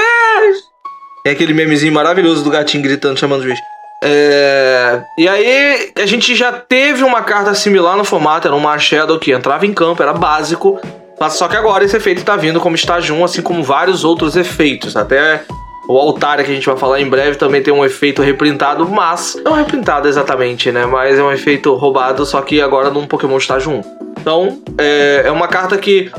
Tem 1.24 1.32
aquele 1.32 1.52
memezinho 1.52 1.92
maravilhoso 1.92 2.42
do 2.42 2.50
gatinho 2.50 2.82
gritando, 2.82 3.18
chamando 3.18 3.40
o 3.40 3.44
juiz. 3.44 3.58
É, 4.02 5.00
E 5.18 5.28
aí, 5.28 5.92
a 5.96 6.06
gente 6.06 6.34
já 6.34 6.52
teve 6.52 7.02
uma 7.02 7.22
carta 7.22 7.54
similar 7.54 7.96
no 7.96 8.04
formato, 8.04 8.46
era 8.46 8.56
um 8.56 8.60
Marshadow 8.60 9.18
que 9.18 9.32
entrava 9.32 9.66
em 9.66 9.74
campo, 9.74 10.02
era 10.02 10.12
básico. 10.12 10.80
Mas 11.20 11.32
só 11.32 11.48
que 11.48 11.56
agora 11.56 11.84
esse 11.84 11.96
efeito 11.96 12.22
tá 12.22 12.36
vindo 12.36 12.60
como 12.60 12.76
estágio 12.76 13.14
1, 13.14 13.24
assim 13.24 13.42
como 13.42 13.62
vários 13.62 14.04
outros 14.04 14.36
efeitos. 14.36 14.96
Até 14.96 15.42
o 15.88 15.98
Altar 15.98 16.44
que 16.44 16.50
a 16.50 16.54
gente 16.54 16.66
vai 16.66 16.76
falar 16.76 17.00
em 17.00 17.08
breve 17.08 17.36
também 17.36 17.62
tem 17.62 17.74
um 17.74 17.84
efeito 17.84 18.22
reprintado, 18.22 18.88
mas 18.88 19.36
não 19.44 19.54
reprintado 19.54 20.06
exatamente, 20.06 20.70
né? 20.70 20.86
Mas 20.86 21.18
é 21.18 21.22
um 21.22 21.32
efeito 21.32 21.74
roubado, 21.74 22.24
só 22.24 22.40
que 22.40 22.60
agora 22.60 22.90
num 22.90 23.06
Pokémon 23.06 23.36
estágio 23.36 23.72
1. 23.72 23.82
Então, 24.20 24.58
é, 24.78 25.22
é 25.24 25.30
uma 25.32 25.48
carta 25.48 25.76
que 25.76 26.10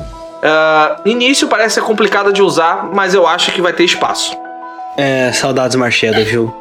no 1.05 1.11
início 1.11 1.47
parece 1.47 1.75
ser 1.75 1.81
complicada 1.81 2.33
de 2.33 2.41
usar, 2.41 2.89
mas 2.93 3.13
eu 3.13 3.27
acho 3.27 3.51
que 3.51 3.61
vai 3.61 3.71
ter 3.71 3.83
espaço. 3.83 4.35
É, 4.97 5.31
saudades 5.31 5.75
Marcheda, 5.75 6.21
viu? 6.23 6.53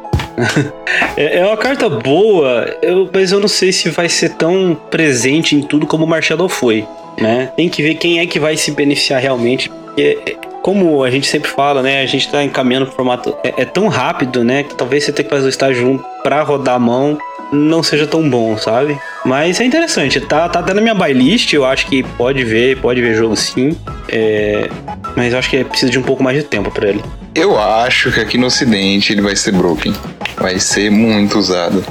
É, 1.17 1.39
é 1.39 1.45
uma 1.45 1.57
carta 1.57 1.89
boa, 1.89 2.65
eu- 2.81 3.09
mas 3.13 3.31
eu 3.31 3.39
não 3.39 3.47
sei 3.47 3.71
se 3.71 3.89
vai 3.89 4.09
ser 4.09 4.29
tão 4.35 4.77
presente 4.89 5.55
em 5.55 5.61
tudo 5.61 5.85
como 5.85 6.05
o 6.05 6.07
Marshall 6.07 6.49
foi, 6.49 6.85
né? 7.19 7.51
Tem 7.55 7.69
que 7.69 7.81
ver 7.81 7.95
quem 7.95 8.19
é 8.19 8.25
que 8.25 8.39
vai 8.39 8.55
se 8.57 8.71
beneficiar 8.71 9.21
realmente. 9.21 9.69
Porque, 9.69 10.37
como 10.61 11.03
a 11.03 11.09
gente 11.09 11.27
sempre 11.27 11.49
fala, 11.49 11.81
né? 11.81 12.01
A 12.01 12.05
gente 12.05 12.29
tá 12.29 12.43
encaminhando 12.43 12.85
pro 12.85 12.95
formato. 12.95 13.35
É, 13.43 13.61
é 13.61 13.65
tão 13.65 13.87
rápido, 13.87 14.43
né? 14.43 14.63
Que 14.63 14.75
talvez 14.75 15.03
você 15.03 15.11
tenha 15.11 15.23
que 15.27 15.33
fazer 15.33 15.45
o 15.45 15.49
estágio 15.49 15.87
1 15.87 15.97
pra 16.23 16.41
rodar 16.43 16.75
a 16.75 16.79
mão 16.79 17.17
não 17.51 17.81
seja 17.81 18.05
tão 18.05 18.29
bom, 18.29 18.55
sabe? 18.57 18.95
Mas 19.25 19.59
é 19.59 19.65
interessante, 19.65 20.21
tá, 20.21 20.47
tá 20.47 20.59
até 20.59 20.71
na 20.73 20.81
minha 20.81 20.93
buy 20.93 21.11
list, 21.13 21.51
eu 21.53 21.65
acho 21.65 21.87
que 21.87 22.03
pode 22.03 22.43
ver, 22.43 22.77
pode 22.77 23.01
ver 23.01 23.15
jogo 23.15 23.35
sim. 23.35 23.75
É, 24.07 24.69
mas 25.19 25.33
acho 25.33 25.49
que 25.49 25.65
precisa 25.65 25.91
de 25.91 25.99
um 25.99 26.01
pouco 26.01 26.23
mais 26.23 26.37
de 26.37 26.43
tempo 26.43 26.71
pra 26.71 26.87
ele. 26.87 27.03
Eu 27.35 27.59
acho 27.59 28.09
que 28.09 28.21
aqui 28.21 28.37
no 28.37 28.47
ocidente 28.47 29.11
ele 29.11 29.21
vai 29.21 29.35
ser 29.35 29.51
broken. 29.51 29.93
Vai 30.37 30.57
ser 30.59 30.89
muito 30.89 31.37
usado. 31.37 31.85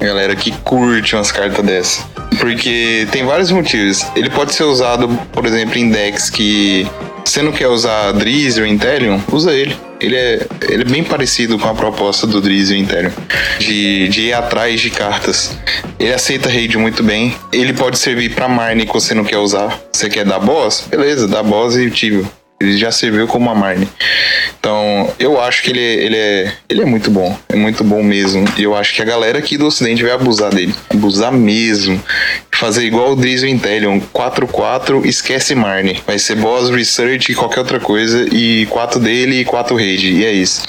Galera 0.00 0.34
que 0.34 0.50
curte 0.50 1.14
umas 1.14 1.30
cartas 1.30 1.64
dessas. 1.64 2.04
Porque 2.40 3.06
tem 3.12 3.24
vários 3.24 3.52
motivos. 3.52 4.04
Ele 4.16 4.28
pode 4.28 4.52
ser 4.52 4.64
usado, 4.64 5.08
por 5.32 5.46
exemplo, 5.46 5.78
em 5.78 5.90
decks 5.90 6.28
que 6.28 6.84
você 7.24 7.40
não 7.40 7.52
quer 7.52 7.68
usar 7.68 8.10
Drizzy 8.10 8.60
ou 8.60 8.66
Inteleon, 8.66 9.20
usa 9.30 9.52
ele. 9.52 9.76
Ele 10.00 10.16
é, 10.16 10.44
ele 10.68 10.82
é 10.82 10.84
bem 10.84 11.04
parecido 11.04 11.56
com 11.60 11.68
a 11.68 11.74
proposta 11.74 12.26
do 12.26 12.40
Drizzy 12.40 12.74
e 12.74 12.80
Inteleon. 12.80 13.12
De, 13.60 14.08
de 14.08 14.20
ir 14.22 14.32
atrás 14.32 14.80
de 14.80 14.90
cartas. 14.90 15.56
Ele 16.00 16.12
aceita 16.12 16.48
raid 16.48 16.76
muito 16.76 17.04
bem. 17.04 17.32
Ele 17.52 17.72
pode 17.72 17.96
servir 17.96 18.34
pra 18.34 18.48
Marne 18.48 18.86
que 18.86 18.92
você 18.92 19.14
não 19.14 19.22
quer 19.22 19.38
usar. 19.38 19.78
Você 19.92 20.08
quer 20.08 20.24
dar 20.24 20.40
boss? 20.40 20.84
Beleza, 20.90 21.28
dá 21.28 21.44
boss 21.44 21.76
e 21.76 21.88
Tibio. 21.88 22.28
Ele 22.62 22.76
já 22.78 22.90
serviu 22.92 23.26
como 23.26 23.50
a 23.50 23.54
Marne. 23.54 23.88
Então, 24.58 25.12
eu 25.18 25.40
acho 25.40 25.62
que 25.62 25.70
ele, 25.70 25.80
ele, 25.80 26.16
é, 26.16 26.52
ele 26.68 26.82
é 26.82 26.84
muito 26.84 27.10
bom. 27.10 27.36
É 27.48 27.56
muito 27.56 27.82
bom 27.82 28.02
mesmo. 28.02 28.44
E 28.56 28.62
eu 28.62 28.74
acho 28.76 28.94
que 28.94 29.02
a 29.02 29.04
galera 29.04 29.38
aqui 29.38 29.56
do 29.56 29.66
Ocidente 29.66 30.02
vai 30.02 30.12
abusar 30.12 30.54
dele. 30.54 30.74
Abusar 30.90 31.32
mesmo. 31.32 32.02
Fazer 32.52 32.84
igual 32.84 33.12
o 33.12 33.16
Drizzle 33.16 33.48
Intellion. 33.48 34.00
4-4, 34.14 35.04
esquece 35.04 35.54
Marne. 35.54 36.00
Vai 36.06 36.18
ser 36.18 36.36
boss, 36.36 36.70
research 36.70 37.32
e 37.32 37.34
qualquer 37.34 37.60
outra 37.60 37.80
coisa. 37.80 38.26
E 38.32 38.66
4 38.66 39.00
dele 39.00 39.40
e 39.40 39.44
4 39.44 39.74
raid. 39.76 40.12
E 40.12 40.24
é 40.24 40.32
isso. 40.32 40.62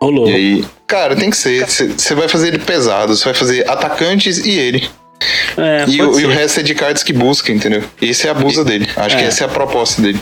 Rolou. 0.00 0.28
E 0.28 0.34
aí, 0.34 0.64
cara, 0.86 1.16
tem 1.16 1.30
que 1.30 1.36
ser. 1.36 1.66
Você 1.66 2.14
vai 2.14 2.28
fazer 2.28 2.48
ele 2.48 2.58
pesado. 2.58 3.16
Você 3.16 3.24
vai 3.24 3.34
fazer 3.34 3.68
atacantes 3.68 4.38
e 4.44 4.50
ele. 4.52 4.88
É, 5.56 5.84
E 5.88 6.02
o, 6.02 6.20
e 6.20 6.24
o 6.26 6.28
resto 6.28 6.60
é 6.60 6.62
de 6.62 6.74
cartas 6.74 7.02
que 7.02 7.12
busca, 7.12 7.50
entendeu? 7.50 7.82
Esse 8.02 8.26
é 8.26 8.30
abusa 8.30 8.64
dele. 8.64 8.88
Acho 8.96 9.16
que 9.16 9.22
É. 9.22 9.26
essa 9.26 9.44
é 9.44 9.46
a 9.46 9.48
proposta 9.48 10.02
dele. 10.02 10.20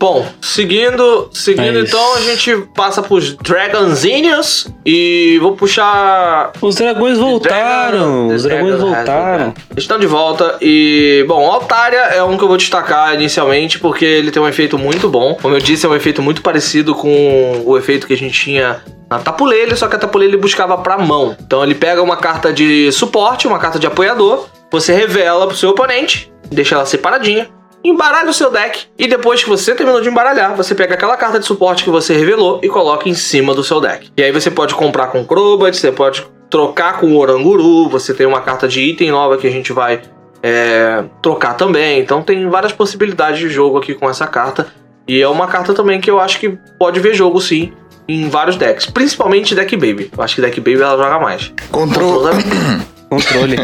Bom, 0.00 0.26
seguindo, 0.40 1.28
seguindo 1.30 1.78
É 1.78 1.82
então, 1.82 2.14
a 2.14 2.20
gente 2.22 2.56
passa 2.74 3.02
pros 3.02 3.34
Dragonzinhos 3.34 4.66
e 4.84 5.38
vou 5.42 5.52
puxar 5.54 6.52
Os 6.62 6.76
dragões 6.76 7.18
voltaram. 7.18 8.28
Dragon- 8.28 8.34
Os 8.34 8.42
dragões 8.44 8.76
Dragon- 8.78 8.94
voltaram. 8.94 9.54
Estão 9.76 9.98
de 9.98 10.06
volta 10.06 10.56
e, 10.62 11.22
bom, 11.28 11.44
Altaria 11.50 11.98
é 11.98 12.22
um 12.22 12.38
que 12.38 12.44
eu 12.44 12.48
vou 12.48 12.56
destacar 12.56 13.14
inicialmente 13.14 13.78
porque 13.78 14.04
ele 14.06 14.30
tem 14.30 14.42
um 14.42 14.48
efeito 14.48 14.78
muito 14.78 15.06
bom. 15.08 15.34
Como 15.34 15.54
eu 15.54 15.60
disse, 15.60 15.84
é 15.84 15.88
um 15.88 15.94
efeito 15.94 16.22
muito 16.22 16.40
parecido 16.40 16.94
com 16.94 17.62
o 17.66 17.76
efeito 17.76 18.06
que 18.06 18.14
a 18.14 18.16
gente 18.16 18.38
tinha 18.40 18.80
na 19.10 19.18
Tapulele, 19.18 19.76
só 19.76 19.86
que 19.86 19.96
a 19.96 19.98
Tapulele 19.98 20.36
buscava 20.38 20.78
pra 20.78 20.96
mão. 20.96 21.36
Então 21.40 21.62
ele 21.62 21.74
pega 21.74 22.02
uma 22.02 22.16
carta 22.16 22.50
de 22.52 22.90
suporte, 22.92 23.46
uma 23.46 23.58
carta 23.58 23.78
de 23.78 23.86
apoiador, 23.86 24.46
você 24.72 24.94
revela 24.94 25.46
pro 25.46 25.56
seu 25.56 25.70
oponente, 25.70 26.32
deixa 26.50 26.74
ela 26.76 26.86
separadinha, 26.86 27.48
embaralha 27.84 28.30
o 28.30 28.34
seu 28.34 28.50
deck 28.50 28.86
e 28.98 29.06
depois 29.06 29.42
que 29.42 29.48
você 29.48 29.74
terminou 29.74 30.00
de 30.00 30.08
embaralhar, 30.08 30.54
você 30.54 30.74
pega 30.74 30.94
aquela 30.94 31.16
carta 31.16 31.38
de 31.38 31.46
suporte 31.46 31.84
que 31.84 31.90
você 31.90 32.14
revelou 32.14 32.60
e 32.62 32.68
coloca 32.68 33.08
em 33.08 33.14
cima 33.14 33.54
do 33.54 33.64
seu 33.64 33.80
deck. 33.80 34.10
E 34.16 34.22
aí 34.22 34.32
você 34.32 34.50
pode 34.50 34.74
comprar 34.74 35.08
com 35.08 35.24
Crobat, 35.24 35.76
você 35.76 35.90
pode 35.90 36.26
trocar 36.48 36.98
com 36.98 37.06
o 37.06 37.16
Oranguru, 37.16 37.88
você 37.88 38.12
tem 38.12 38.26
uma 38.26 38.40
carta 38.40 38.68
de 38.68 38.80
item 38.80 39.10
nova 39.10 39.38
que 39.38 39.46
a 39.46 39.50
gente 39.50 39.72
vai 39.72 40.02
é, 40.42 41.04
trocar 41.22 41.54
também. 41.54 42.00
Então 42.00 42.22
tem 42.22 42.48
várias 42.48 42.72
possibilidades 42.72 43.38
de 43.38 43.48
jogo 43.48 43.78
aqui 43.78 43.94
com 43.94 44.08
essa 44.08 44.26
carta. 44.26 44.66
E 45.06 45.20
é 45.20 45.28
uma 45.28 45.46
carta 45.46 45.72
também 45.72 46.00
que 46.00 46.10
eu 46.10 46.20
acho 46.20 46.38
que 46.38 46.58
pode 46.78 47.00
ver 47.00 47.14
jogo 47.14 47.40
sim 47.40 47.72
em 48.06 48.28
vários 48.28 48.56
decks, 48.56 48.86
principalmente 48.86 49.54
deck 49.54 49.76
Baby. 49.76 50.10
Eu 50.16 50.22
acho 50.22 50.34
que 50.34 50.40
deck 50.40 50.60
Baby 50.60 50.82
ela 50.82 51.02
joga 51.02 51.18
mais. 51.18 51.52
Control. 51.70 52.24
Controle. 53.10 53.56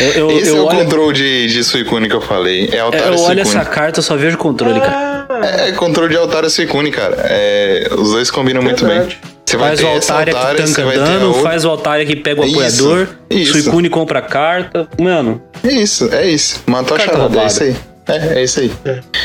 Eu, 0.00 0.12
eu, 0.12 0.30
Esse 0.38 0.50
eu 0.50 0.56
é 0.56 0.60
o 0.60 0.66
olho, 0.66 0.78
control 0.78 1.12
de, 1.12 1.48
de 1.48 1.64
Suicune 1.64 2.08
que 2.08 2.14
eu 2.14 2.20
falei. 2.20 2.68
É 2.72 2.76
é, 2.76 2.80
Altaria 2.80 3.06
eu 3.08 3.20
olho 3.20 3.40
essa 3.40 3.64
carta, 3.64 3.98
eu 3.98 4.02
só 4.04 4.16
vejo 4.16 4.38
controle, 4.38 4.80
cara. 4.80 5.26
É 5.66 5.72
control 5.72 6.08
de 6.08 6.16
Altaria 6.16 6.48
Suicune, 6.48 6.92
cara. 6.92 7.16
É, 7.28 7.88
os 7.98 8.12
dois 8.12 8.30
combinam 8.30 8.62
muito 8.62 8.86
bem. 8.86 9.08
Você 9.44 9.56
vai 9.56 9.76
Faz 9.76 9.82
o 9.82 9.86
Altaria 9.88 10.34
que 10.34 10.62
tanca 10.62 10.82
a 10.82 10.94
dano, 10.94 11.26
outra. 11.28 11.42
faz 11.42 11.64
o 11.64 11.70
Altaria 11.70 12.06
que 12.06 12.16
pega 12.16 12.40
o 12.40 12.44
Isso, 12.44 12.54
apoiador, 12.54 13.08
isso. 13.28 13.52
Suicune 13.52 13.90
compra 13.90 14.22
carta. 14.22 14.88
Mano, 15.00 15.42
É 15.62 15.72
isso, 15.72 16.08
é 16.14 16.26
isso. 16.28 16.62
Matou 16.66 16.96
a 16.96 17.00
charada, 17.00 17.40
é 17.42 17.46
isso 17.46 17.62
aí. 17.64 17.76
É, 18.06 18.40
é 18.40 18.44
isso 18.44 18.60
aí. 18.60 18.70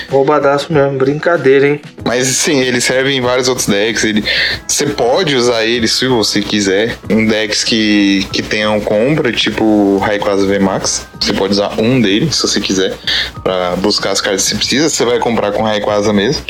Roubadaço 0.10 0.72
mesmo, 0.72 0.98
brincadeira, 0.98 1.68
hein? 1.68 1.82
Mas 2.06 2.28
sim, 2.28 2.62
ele 2.62 2.80
serve 2.80 3.12
em 3.12 3.22
vários 3.22 3.48
outros 3.50 3.68
decks. 3.68 4.04
Ele, 4.04 4.24
você 4.66 4.86
pode 4.86 5.36
usar 5.36 5.66
ele 5.66 5.88
se 5.88 6.08
você 6.08 6.42
quiser. 6.42 6.96
Em 7.10 7.26
decks 7.26 7.64
que, 7.64 8.26
que 8.32 8.42
tenham 8.42 8.80
compra, 8.80 9.32
tipo 9.32 9.64
o 9.64 9.98
Rayquaza 9.98 10.46
VMAX. 10.46 11.08
Você 11.20 11.34
pode 11.34 11.54
usar 11.54 11.80
um 11.80 12.00
dele, 12.00 12.32
se 12.32 12.42
você 12.42 12.62
quiser, 12.62 12.96
pra 13.44 13.76
buscar 13.76 14.12
as 14.12 14.22
cartas 14.22 14.44
que 14.44 14.50
você 14.50 14.56
precisa. 14.56 14.90
Você 14.90 15.04
vai 15.04 15.20
comprar 15.20 15.52
com 15.52 15.62
Rayquaza 15.62 16.14
mesmo. 16.14 16.44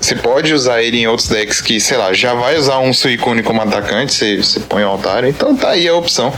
Você 0.00 0.14
pode 0.14 0.54
usar 0.54 0.82
ele 0.82 0.98
em 0.98 1.08
outros 1.08 1.28
decks 1.28 1.60
que, 1.60 1.80
sei 1.80 1.96
lá, 1.96 2.12
já 2.12 2.32
vai 2.32 2.56
usar 2.56 2.78
um 2.78 2.92
Suicune 2.92 3.42
como 3.42 3.60
atacante. 3.60 4.14
Você, 4.14 4.36
você 4.36 4.60
põe 4.60 4.84
o 4.84 4.88
altar. 4.88 5.24
Então 5.24 5.56
tá 5.56 5.70
aí 5.70 5.88
a 5.88 5.94
opção. 5.94 6.32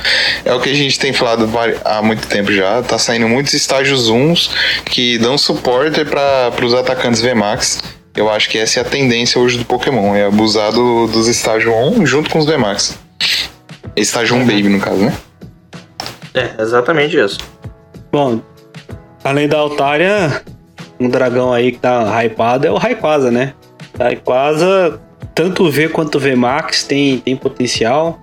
É 0.44 0.54
o 0.54 0.60
que 0.60 0.70
a 0.70 0.74
gente 0.74 0.98
tem 0.98 1.12
falado 1.12 1.48
há 1.84 2.00
muito 2.00 2.26
tempo 2.26 2.50
já. 2.50 2.82
Tá 2.82 2.98
saindo 2.98 3.28
muitos 3.28 3.52
estágios 3.52 4.08
1 4.08 4.34
que 4.86 5.17
dão 5.18 5.36
suporte 5.36 6.04
para 6.04 6.52
os 6.64 6.72
atacantes 6.74 7.20
VMAX. 7.20 7.82
Eu 8.16 8.30
acho 8.30 8.48
que 8.48 8.58
essa 8.58 8.80
é 8.80 8.82
a 8.82 8.84
tendência 8.84 9.40
hoje 9.40 9.58
do 9.58 9.64
Pokémon, 9.64 10.14
é 10.14 10.24
abusar 10.26 10.72
do- 10.72 11.06
dos 11.06 11.28
estágios 11.28 11.72
1 11.72 12.04
junto 12.06 12.30
com 12.30 12.38
os 12.38 12.46
VMAX. 12.46 12.98
Estágio 13.94 14.36
1 14.36 14.40
Baby, 14.40 14.68
no 14.68 14.80
caso, 14.80 14.98
né? 14.98 15.12
É, 16.34 16.62
exatamente 16.62 17.16
isso. 17.16 17.38
bom, 18.12 18.40
além 19.24 19.48
da 19.48 19.58
Altaria, 19.58 20.42
um 20.98 21.08
dragão 21.08 21.52
aí 21.52 21.72
que 21.72 21.78
tá 21.78 22.22
hypado 22.24 22.66
é 22.66 22.70
o 22.70 22.76
Rayquaza, 22.76 23.30
né? 23.30 23.52
Rayquaza, 23.98 25.00
tanto 25.34 25.64
o 25.64 25.70
V 25.70 25.88
quanto 25.88 26.16
o 26.16 26.20
V 26.20 26.34
Max 26.34 26.84
tem, 26.84 27.18
tem 27.18 27.36
potencial. 27.36 28.18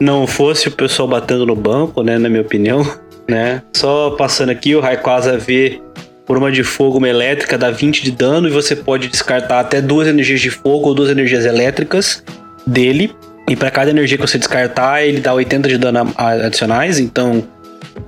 Não 0.00 0.26
fosse 0.26 0.68
o 0.68 0.70
pessoal 0.72 1.08
batendo 1.08 1.46
no 1.46 1.54
banco, 1.56 2.02
né? 2.02 2.18
Na 2.18 2.28
minha 2.28 2.42
opinião, 2.42 2.86
né? 3.28 3.62
Só 3.76 4.10
passando 4.10 4.50
aqui, 4.50 4.74
o 4.74 4.80
Rayquaza 4.80 5.36
V 5.38 5.80
por 6.26 6.36
uma 6.36 6.50
de 6.50 6.64
fogo, 6.64 6.98
uma 6.98 7.08
elétrica, 7.08 7.56
dá 7.56 7.70
20 7.70 8.02
de 8.02 8.10
dano 8.10 8.48
e 8.48 8.50
você 8.50 8.74
pode 8.74 9.06
descartar 9.08 9.60
até 9.60 9.80
duas 9.80 10.08
energias 10.08 10.40
de 10.40 10.50
fogo 10.50 10.88
ou 10.88 10.94
duas 10.94 11.08
energias 11.08 11.46
elétricas 11.46 12.22
dele. 12.66 13.14
E 13.48 13.54
para 13.54 13.70
cada 13.70 13.90
energia 13.90 14.18
que 14.18 14.26
você 14.26 14.36
descartar, 14.36 15.04
ele 15.04 15.20
dá 15.20 15.32
80 15.32 15.68
de 15.68 15.78
dano 15.78 16.12
adicionais, 16.16 16.98
então 16.98 17.46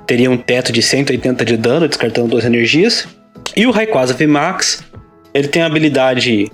teria 0.05 0.29
um 0.29 0.37
teto 0.37 0.73
de 0.73 0.83
180 0.83 1.45
de 1.45 1.57
dano, 1.57 1.87
descartando 1.87 2.27
duas 2.29 2.45
energias. 2.45 3.07
E 3.57 3.65
o 3.65 3.71
Rayquaza 3.71 4.15
VMAX, 4.15 4.83
ele 5.33 5.47
tem 5.47 5.63
uma 5.63 5.69
habilidade 5.69 6.51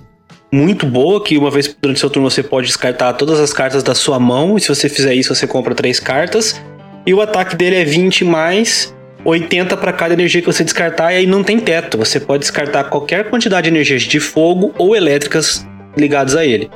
muito 0.53 0.85
boa, 0.85 1.21
que 1.23 1.35
uma 1.35 1.49
vez 1.49 1.75
durante 1.81 1.99
seu 1.99 2.11
turno 2.11 2.29
você 2.29 2.43
pode 2.43 2.67
descartar 2.67 3.13
todas 3.13 3.39
as 3.39 3.51
cartas 3.51 3.81
da 3.81 3.95
sua 3.95 4.19
mão, 4.19 4.55
e 4.55 4.61
se 4.61 4.69
você 4.69 4.87
fizer 4.87 5.15
isso, 5.15 5.33
você 5.33 5.47
compra 5.47 5.73
três 5.73 5.99
cartas. 5.99 6.61
E 7.07 7.13
o 7.13 7.21
ataque 7.21 7.55
dele 7.55 7.75
é 7.75 7.83
20 7.83 8.23
mais 8.23 8.94
80 9.25 9.75
para 9.75 9.91
cada 9.91 10.13
energia 10.13 10.39
que 10.39 10.47
você 10.47 10.63
descartar, 10.63 11.11
e 11.11 11.17
aí 11.17 11.27
não 11.27 11.43
tem 11.43 11.59
teto. 11.59 11.97
Você 11.97 12.19
pode 12.19 12.41
descartar 12.41 12.85
qualquer 12.85 13.29
quantidade 13.29 13.63
de 13.63 13.75
energias 13.75 14.03
de 14.03 14.19
fogo 14.19 14.73
ou 14.77 14.95
elétricas 14.95 15.67
ligadas 15.97 16.35
a 16.35 16.45
ele. 16.45 16.69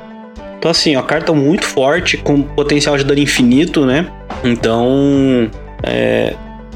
Então, 0.58 0.70
assim, 0.70 0.94
ó, 0.96 1.02
carta 1.02 1.32
muito 1.32 1.64
forte, 1.64 2.18
com 2.18 2.42
potencial 2.42 2.98
de 2.98 3.04
dano 3.04 3.20
infinito, 3.20 3.86
né? 3.86 4.06
Então, 4.44 5.50
é, 5.82 6.34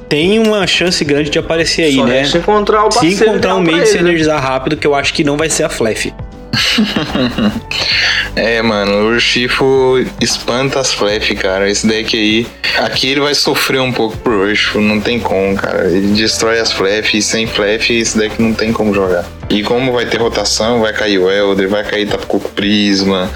tem 0.09 0.38
uma 0.38 0.66
chance 0.66 1.05
grande 1.05 1.28
de 1.28 1.38
aparecer 1.38 1.82
aí, 1.82 1.96
Só 1.96 2.06
né? 2.06 2.20
resta 2.20 2.38
encontrar 2.38 2.86
o 2.86 2.90
Se 2.92 3.09
encontrar 3.09 3.56
um 3.56 3.60
meio 3.60 3.80
de 3.80 3.88
se 3.88 3.94
né? 3.96 4.01
energizar 4.01 4.40
rápido, 4.40 4.76
que 4.76 4.86
eu 4.86 4.94
acho 4.94 5.12
que 5.12 5.24
não 5.24 5.36
vai 5.36 5.51
ser 5.51 5.64
a 5.64 5.68
Flef. 5.68 6.14
É, 8.36 8.60
mano, 8.62 8.93
o 8.93 9.06
Urshifu 9.12 10.05
espanta 10.20 10.81
as 10.81 10.93
Flef, 10.93 11.35
cara. 11.36 11.70
Esse 11.70 11.86
deck 11.86 12.16
aí. 12.16 12.47
Aqui 12.78 13.10
ele 13.10 13.20
vai 13.20 13.35
sofrer 13.35 13.81
um 13.81 13.93
pouco 13.93 14.16
pro 14.16 14.43
Urshifu, 14.43 14.81
não 14.81 15.01
tem 15.01 15.20
como, 15.20 15.56
cara. 15.56 15.86
Ele 15.86 16.09
destrói 16.14 16.59
as 16.59 16.72
Flef 16.72 17.16
e 17.16 17.22
sem 17.22 17.47
Flef 17.47 17.90
esse 17.90 18.18
deck 18.18 18.40
não 18.43 18.52
tem 18.52 18.72
como 18.72 18.93
jogar. 18.93 19.24
E 19.51 19.62
como 19.62 19.93
vai 19.93 20.07
ter 20.07 20.21
rotação, 20.21 20.81
vai 20.81 20.93
cair 20.93 21.19
o 21.19 21.31
Elder, 21.31 21.69
vai 21.69 21.85
cair 21.85 22.07
Tapu 22.07 22.41
Prisma. 22.41 23.31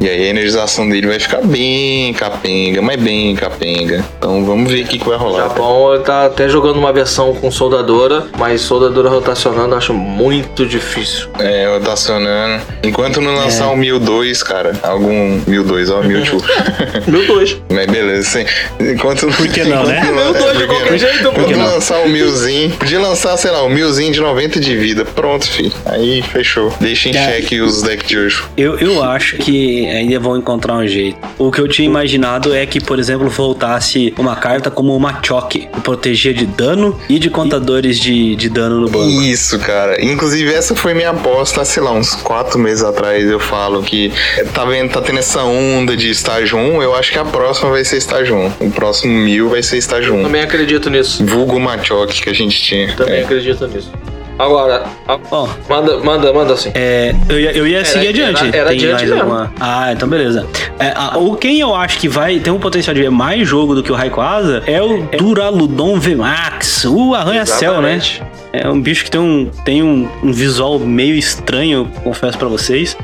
E 0.00 0.08
aí 0.08 0.26
a 0.26 0.30
energização 0.30 0.88
dele 0.88 1.06
vai 1.06 1.18
ficar 1.18 1.42
bem 1.42 2.12
capenga, 2.14 2.80
mas 2.82 3.00
bem 3.00 3.34
capenga. 3.34 4.04
Então 4.18 4.44
vamos 4.44 4.70
ver 4.70 4.84
o 4.84 4.86
que, 4.86 4.98
que 4.98 5.08
vai 5.08 5.16
rolar. 5.16 5.48
Japão 5.48 5.94
ele 5.94 6.02
tá 6.02 6.26
até 6.26 6.48
jogando 6.48 6.76
uma 6.78 6.92
versão 6.92 7.34
com 7.34 7.50
soldadora, 7.50 8.26
mas 8.38 8.60
soldadora 8.60 9.08
rotacionando 9.08 9.74
eu 9.74 9.78
acho 9.78 9.94
muito 9.94 10.66
difícil. 10.66 11.28
É, 11.38 11.66
rotacionando. 11.68 12.62
Enquanto 12.82 13.20
não 13.20 13.34
lançar 13.34 13.68
o 13.70 13.76
1002, 13.76 14.42
cara, 14.42 14.72
algum 14.82 15.40
1002, 15.46 15.90
ó. 15.90 16.02
Meu 16.02 17.26
dois. 17.26 17.56
Mas 17.70 17.86
beleza, 17.86 18.28
sim. 18.28 18.46
Enquanto. 18.80 19.26
Por 19.28 19.48
que 19.48 19.64
não, 19.64 19.84
né? 19.84 20.00
Meu 20.04 20.32
dois 20.32 20.58
de 20.58 20.66
qualquer 20.66 20.98
jeito, 20.98 21.32
não? 21.32 21.74
lançar 21.74 21.98
o 22.00 22.08
milzinho, 22.08 22.70
podia 22.70 23.00
lançar, 23.00 23.36
sei 23.36 23.50
lá, 23.50 23.62
o 23.62 23.68
milzinho 23.68 24.12
de 24.12 24.20
90 24.20 24.60
de 24.60 24.76
vida. 24.76 25.04
Pronto, 25.04 25.46
filho. 25.54 25.72
Aí 25.86 26.22
fechou. 26.22 26.72
Deixa 26.80 27.08
em 27.08 27.16
É. 27.16 27.32
xeque 27.40 27.60
os 27.60 27.82
decks 27.82 28.08
de 28.08 28.18
hoje. 28.18 28.42
Eu, 28.56 28.78
eu 28.78 29.02
acho 29.02 29.36
que 29.38 29.86
ainda 29.86 30.18
vão 30.18 30.36
encontrar 30.36 30.74
um 30.74 30.86
jeito. 30.86 31.18
O 31.38 31.50
que 31.50 31.60
eu 31.60 31.68
tinha 31.68 31.86
imaginado 31.86 32.54
é 32.54 32.64
que, 32.66 32.80
por 32.80 32.98
exemplo, 32.98 33.28
voltasse 33.28 34.12
uma 34.18 34.36
carta 34.36 34.70
como 34.70 34.94
uma 34.94 35.20
Choque, 35.24 35.68
que 35.72 35.80
protegia 35.80 36.34
de 36.34 36.44
dano 36.46 36.98
e 37.08 37.18
de 37.18 37.30
contadores 37.30 37.98
de, 37.98 38.34
de 38.36 38.48
dano 38.48 38.80
no 38.80 38.88
banco. 38.88 39.22
Isso, 39.22 39.58
cara. 39.58 40.02
Inclusive, 40.04 40.52
essa 40.52 40.74
foi 40.74 40.92
minha 40.94 41.10
aposta, 41.10 41.64
sei 41.64 41.82
lá, 41.82 41.92
uns 41.92 42.14
quatro 42.14 42.58
meses 42.58 42.82
atrás. 42.84 43.24
Eu 43.28 43.40
falo 43.40 43.82
que 43.82 44.12
tá 44.52 44.64
vendo, 44.64 44.90
tá 44.90 45.00
tendo 45.00 45.18
essa 45.18 45.42
onda 45.44 45.96
de 45.96 46.10
estágio 46.10 46.58
1. 46.58 46.82
Eu 46.82 46.94
acho 46.94 47.12
que 47.12 47.18
a 47.18 47.24
próxima 47.24 47.70
vai 47.70 47.84
ser 47.84 47.96
estágio 47.98 48.36
1. 48.36 48.52
O 48.66 48.70
próximo 48.70 49.12
mil 49.12 49.48
vai 49.48 49.62
ser 49.62 49.78
estágio 49.78 50.14
1. 50.14 50.22
Também 50.24 50.42
acredito 50.42 50.90
nisso. 50.90 51.24
Vulgo 51.24 51.58
Machoque 51.60 52.20
que 52.22 52.28
a 52.30 52.34
gente 52.34 52.60
tinha. 52.62 52.94
Também 52.96 53.20
É. 53.20 53.24
acredito 53.24 53.66
nisso. 53.66 53.90
Agora, 54.38 54.84
a- 55.06 55.18
Ó, 55.30 55.48
manda, 55.68 55.98
manda, 55.98 56.32
manda 56.32 56.54
assim. 56.54 56.70
É, 56.74 57.14
eu 57.28 57.38
ia, 57.40 57.52
eu 57.52 57.66
ia 57.66 57.84
seguir 57.84 58.20
era- 58.20 58.30
adiante. 58.30 58.56
era 58.56 58.68
tem 58.68 58.78
adiante 58.78 59.06
mais 59.06 59.12
alguma. 59.20 59.52
Ah, 59.60 59.92
então 59.92 60.08
beleza. 60.08 60.46
É, 60.78 60.92
a- 60.96 61.16
o 61.18 61.36
quem 61.36 61.60
eu 61.60 61.74
acho 61.74 61.98
que 61.98 62.08
vai 62.08 62.38
ter 62.40 62.50
um 62.50 62.58
potencial 62.58 62.92
de 62.94 63.00
ver 63.02 63.10
mais 63.10 63.46
jogo 63.46 63.74
do 63.74 63.82
que 63.82 63.92
o 63.92 63.94
Rayquaza 63.94 64.62
é 64.66 64.82
o 64.82 65.02
Duraludon 65.16 65.98
VMAX, 66.00 66.84
o 66.84 67.14
arranha-céu, 67.14 67.80
né? 67.80 67.94
Exatamente. 67.94 68.22
É 68.52 68.68
um 68.68 68.80
bicho 68.80 69.04
que 69.04 69.10
tem 69.10 69.20
um, 69.20 69.50
tem 69.64 69.82
um, 69.82 70.08
um 70.22 70.32
visual 70.32 70.78
meio 70.78 71.14
estranho, 71.16 71.90
confesso 72.02 72.36
pra 72.38 72.48
vocês. 72.48 72.96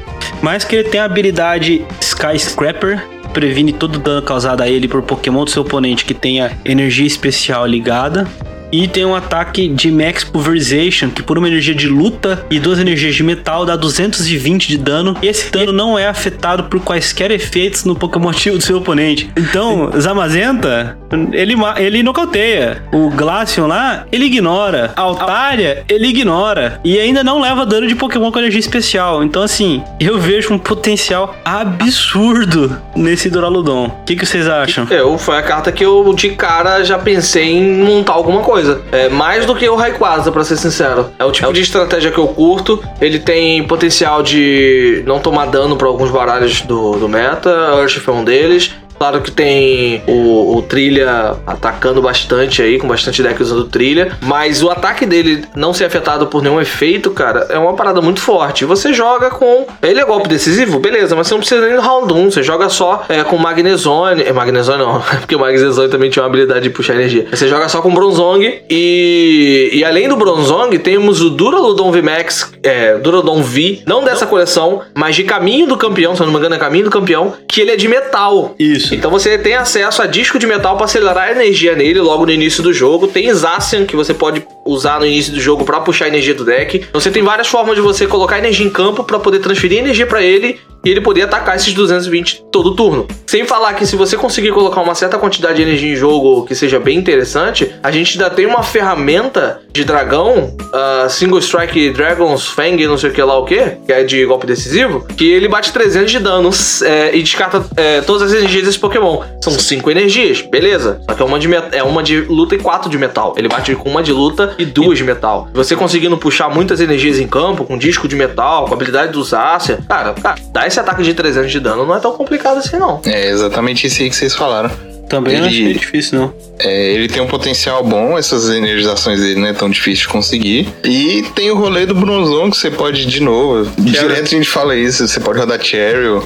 Mas 0.43 0.65
que 0.65 0.77
ele 0.77 0.89
tem 0.89 1.01
a 1.01 1.05
habilidade 1.05 1.85
Skyscraper, 2.01 3.03
previne 3.33 3.73
todo 3.73 3.99
dano 3.99 4.23
causado 4.23 4.63
a 4.63 4.69
ele 4.69 4.87
por 4.89 5.03
Pokémon 5.03 5.45
do 5.45 5.51
seu 5.51 5.63
oponente 5.63 6.05
que 6.05 6.15
tenha 6.15 6.53
energia 6.65 7.07
especial 7.07 7.67
ligada. 7.67 8.27
E 8.73 8.87
tem 8.87 9.05
um 9.05 9.15
ataque 9.15 9.69
de 9.69 9.91
Max 9.91 10.25
Pulverization, 10.25 11.11
que 11.11 11.23
por 11.23 11.39
uma 11.39 11.49
energia 11.49 11.75
de 11.75 11.89
luta 11.89 12.45
e 12.51 12.59
duas 12.59 12.79
energias 12.79 13.15
de 13.15 13.23
metal 13.23 13.65
dá 13.65 13.77
220 13.77 14.69
de 14.69 14.79
dano. 14.79 15.17
Esse 15.23 15.51
dano 15.51 15.73
não 15.73 15.99
é 15.99 16.07
afetado 16.07 16.65
por 16.65 16.81
quaisquer 16.81 17.31
efeitos 17.31 17.85
no 17.85 17.95
Pokémon 17.95 18.31
do 18.31 18.61
seu 18.61 18.79
oponente. 18.79 19.31
Então, 19.37 19.91
Zamazenta, 19.99 20.97
ele, 21.33 21.55
ele 21.77 22.03
nocauteia. 22.03 22.83
O 22.93 23.11
Glaceon 23.11 23.67
lá, 23.67 24.07
ele 24.13 24.27
ignora. 24.27 24.93
A 24.97 25.01
Altaria, 25.01 25.85
ele 25.89 26.09
ignora. 26.09 26.81
E 26.85 26.99
ainda 26.99 27.25
não 27.25 27.41
leva 27.41 27.67
dano 27.67 27.87
de 27.87 27.95
Pokémon 27.95 28.31
com 28.31 28.39
energia 28.39 28.61
especial. 28.61 29.25
Então, 29.25 29.43
assim, 29.43 29.83
eu 29.99 30.19
vejo 30.19 30.55
um 30.55 30.59
potencial 30.59 31.37
absurdo 31.45 32.81
nesse 32.95 33.29
Duraludon. 33.29 33.87
O 33.87 34.05
que, 34.05 34.17
que 34.17 34.27
vocês 34.27 34.49
acham? 34.49 34.87
Eu, 34.91 35.19
foi 35.19 35.37
a 35.37 35.43
carta 35.43 35.73
que 35.73 35.85
eu 35.85 36.13
de 36.15 36.31
cara 36.31 36.85
já 36.85 36.99
pensei 36.99 37.51
em 37.51 37.83
montar 37.83 38.13
alguma 38.13 38.43
coisa. 38.43 38.60
É 38.93 39.09
mais 39.09 39.47
do 39.47 39.55
que 39.55 39.69
o 39.69 39.77
Rayquaza, 39.77 40.31
pra 40.31 40.45
ser 40.45 40.57
sincero. 40.57 41.11
É 41.19 41.25
o 41.25 41.31
tipo 41.31 41.53
de 41.53 41.61
estratégia 41.61 42.11
que 42.11 42.19
eu 42.19 42.29
curto. 42.29 42.83
Ele 43.01 43.19
tem 43.19 43.63
potencial 43.65 44.23
de 44.23 45.03
não 45.07 45.19
tomar 45.19 45.47
dano 45.47 45.77
pra 45.77 45.89
alguns 45.89 46.11
baralhos 46.11 46.63
do, 46.63 46.93
do 46.93 47.09
meta. 47.09 47.75
Urshifu 47.77 48.11
é 48.11 48.15
um 48.15 48.25
deles. 48.25 48.73
Claro 49.01 49.23
que 49.23 49.31
tem 49.31 50.03
o, 50.07 50.59
o 50.59 50.61
Trilha 50.61 51.35
atacando 51.47 52.03
bastante 52.03 52.61
aí, 52.61 52.79
com 52.79 52.87
bastante 52.87 53.23
deck 53.23 53.43
usando 53.43 53.65
Trilha. 53.65 54.13
Mas 54.21 54.63
o 54.63 54.69
ataque 54.69 55.07
dele 55.07 55.47
não 55.57 55.73
ser 55.73 55.87
afetado 55.87 56.27
por 56.27 56.43
nenhum 56.43 56.61
efeito, 56.61 57.11
cara, 57.11 57.47
é 57.49 57.57
uma 57.57 57.73
parada 57.73 58.03
muito 58.03 58.21
forte. 58.21 58.67
Você 58.67 58.93
joga 58.93 59.31
com. 59.31 59.67
Ele 59.83 60.01
é 60.01 60.05
golpe 60.05 60.29
decisivo? 60.29 60.79
Beleza, 60.79 61.17
mas 61.17 61.29
você 61.29 61.33
não 61.33 61.41
precisa 61.41 61.67
nem 61.67 61.77
do 61.77 61.81
round 61.81 62.13
1. 62.13 62.31
Você 62.31 62.43
joga 62.43 62.69
só 62.69 63.07
é, 63.09 63.25
com 63.25 63.39
Magnezone. 63.39 64.23
É, 64.23 64.35
Magnezone 64.35 64.81
não, 64.81 65.01
porque 65.19 65.35
o 65.35 65.39
Magnezone 65.39 65.89
também 65.89 66.11
tinha 66.11 66.23
uma 66.23 66.29
habilidade 66.29 66.61
de 66.61 66.69
puxar 66.69 66.93
energia. 66.93 67.27
Você 67.33 67.49
joga 67.49 67.71
só 67.71 67.81
com 67.81 67.95
Bronzong. 67.95 68.61
E, 68.69 69.71
e 69.73 69.83
além 69.83 70.11
do 70.11 70.17
Bronzong, 70.17 70.79
temos 70.79 71.23
o 71.23 71.31
Duraludon 71.31 71.91
VMAX, 71.91 72.53
é, 72.63 72.99
Duraludon 72.99 73.43
V, 73.43 73.81
não 73.87 74.05
dessa 74.05 74.27
coleção, 74.27 74.83
mas 74.95 75.17
de 75.17 75.25
Caminho 75.25 75.67
do 75.67 75.79
Campeão, 75.79 76.15
se 76.15 76.21
eu 76.21 76.27
não 76.27 76.35
me 76.35 76.39
engano, 76.39 76.55
é 76.55 76.59
Caminho 76.59 76.85
do 76.85 76.91
Campeão, 76.91 77.33
que 77.49 77.63
ele 77.63 77.71
é 77.71 77.77
de 77.77 77.89
metal. 77.89 78.55
Isso. 78.59 78.90
Então 78.93 79.11
você 79.11 79.39
tem 79.39 79.55
acesso 79.55 80.03
a 80.03 80.07
disco 80.07 80.39
de 80.39 80.47
metal 80.47 80.77
para 80.77 80.85
acelerar 80.85 81.29
a 81.29 81.33
energia 81.33 81.75
nele 81.75 82.01
logo 82.01 82.27
no 82.27 82.33
início 82.33 82.63
do 82.63 82.73
jogo. 82.73 83.07
Tem 83.07 83.33
Zacian 83.33 83.85
que 83.85 83.97
você 83.97 84.13
pode 84.13 84.47
usar 84.67 85.01
no 85.01 85.07
início 85.07 85.33
do 85.33 85.41
jogo 85.41 85.65
para 85.65 85.81
puxar 85.81 86.07
a 86.07 86.09
energia 86.09 86.35
do 86.35 86.45
deck. 86.45 86.79
Então 86.89 87.01
você 87.01 87.11
tem 87.11 87.23
várias 87.23 87.49
formas 87.49 87.75
de 87.77 87.81
você 87.81 88.07
colocar 88.07 88.39
energia 88.39 88.67
em 88.67 88.71
campo 88.71 89.05
para 89.05 89.19
poder 89.19 89.41
transferir 89.41 89.79
energia 89.79 90.07
para 90.07 90.23
ele 90.23 90.61
e 90.85 90.91
ele 90.91 91.01
poder 91.01 91.23
atacar 91.23 91.57
esses 91.57 91.73
220 91.75 92.45
todo 92.51 92.75
turno. 92.75 93.07
Sem 93.27 93.45
falar 93.45 93.75
que 93.75 93.87
se 93.87 93.97
você 93.97 94.17
conseguir 94.17 94.53
colocar 94.53 94.81
uma 94.81 94.95
certa 94.95 95.19
quantidade 95.19 95.57
de 95.57 95.63
energia 95.63 95.93
em 95.93 95.97
jogo 95.97 96.45
que 96.47 96.55
seja 96.55 96.81
bem 96.81 96.99
interessante, 96.99 97.71
a 97.83 97.91
gente 97.91 98.13
ainda 98.13 98.31
tem 98.35 98.47
uma 98.47 98.63
ferramenta 98.63 99.61
de 99.73 99.85
dragão, 99.85 100.57
uh, 100.59 101.09
Single 101.09 101.39
Strike 101.39 101.91
Dragon's 101.91 102.47
Fang, 102.47 102.87
não 102.87 102.99
sei 102.99 103.11
o 103.11 103.13
que 103.13 103.23
lá 103.23 103.39
o 103.39 103.45
que, 103.45 103.59
que 103.87 103.93
é 103.93 104.03
de 104.03 104.25
golpe 104.25 104.47
decisivo, 104.47 105.07
que 105.17 105.31
ele 105.31 105.49
bate 105.49 105.73
300 105.73 106.11
de 106.11 106.19
dano 106.19 106.51
é, 106.85 107.15
e 107.15 107.23
descarta 107.23 107.65
é, 107.77 108.01
todas 108.01 108.23
as 108.23 108.33
energias 108.33 108.65
desse 108.65 108.79
Pokémon. 108.79 109.23
São 109.43 109.53
5 109.53 109.91
energias, 109.91 110.41
beleza. 110.41 111.01
Só 111.09 111.15
que 111.15 111.23
é 111.23 111.25
uma, 111.25 111.39
de 111.39 111.49
é 111.73 111.83
uma 111.83 112.03
de 112.03 112.21
luta 112.23 112.55
e 112.55 112.59
4 112.59 112.91
de 112.91 112.99
metal. 112.99 113.35
Ele 113.37 113.49
bate 113.49 113.75
com 113.77 113.89
uma 113.89 114.03
de 114.03 114.13
luta 114.13 114.55
e 114.63 114.67
duas 114.67 114.99
de 114.99 115.05
metal. 115.05 115.49
Você 115.53 115.77
conseguindo 115.77 116.17
puxar 116.17 116.49
muitas 116.49 116.81
energias 116.81 117.19
em 117.19 117.27
campo, 117.27 117.65
com 117.65 117.79
disco 117.79 118.07
de 118.07 118.17
metal, 118.17 118.67
com 118.67 118.75
habilidade 118.75 119.13
do 119.13 119.23
Zacian, 119.23 119.79
cara, 119.89 120.15
cara, 120.15 120.41
dá 120.53 120.67
esse 120.67 120.79
ataque 120.79 121.03
de 121.03 121.15
300 121.15 121.51
de 121.51 121.61
dano 121.61 121.87
não 121.87 121.95
é 121.95 122.01
tão 122.01 122.13
complicado 122.13 122.59
assim 122.59 122.79
não. 122.79 123.01
É 123.05 123.29
exatamente 123.29 123.87
isso 123.87 124.03
aí 124.03 124.11
que 124.11 124.17
vocês 124.17 124.35
falaram. 124.35 124.71
Também 125.11 125.39
não 125.39 125.47
Ele- 125.47 125.63
achei 125.65 125.75
difícil, 125.75 126.21
não. 126.21 126.33
É, 126.61 126.93
ele 126.93 127.09
tem 127.09 127.21
um 127.21 127.27
potencial 127.27 127.83
bom, 127.83 128.17
essas 128.17 128.49
energizações 128.49 129.21
dele 129.21 129.41
não 129.41 129.49
é 129.49 129.53
tão 129.53 129.69
difícil 129.69 130.07
de 130.07 130.09
conseguir. 130.09 130.69
E 130.85 131.25
tem 131.35 131.51
o 131.51 131.57
rolê 131.57 131.85
do 131.85 131.95
Bronzão 131.97 132.49
que 132.49 132.57
você 132.57 132.71
pode, 132.71 133.05
de 133.07 133.21
novo, 133.21 133.69
direto 133.77 134.23
a 134.23 134.29
gente 134.29 134.49
fala 134.49 134.77
isso, 134.77 135.09
você 135.09 135.19
pode 135.19 135.41
rodar 135.41 135.61
Cheryl, 135.61 136.23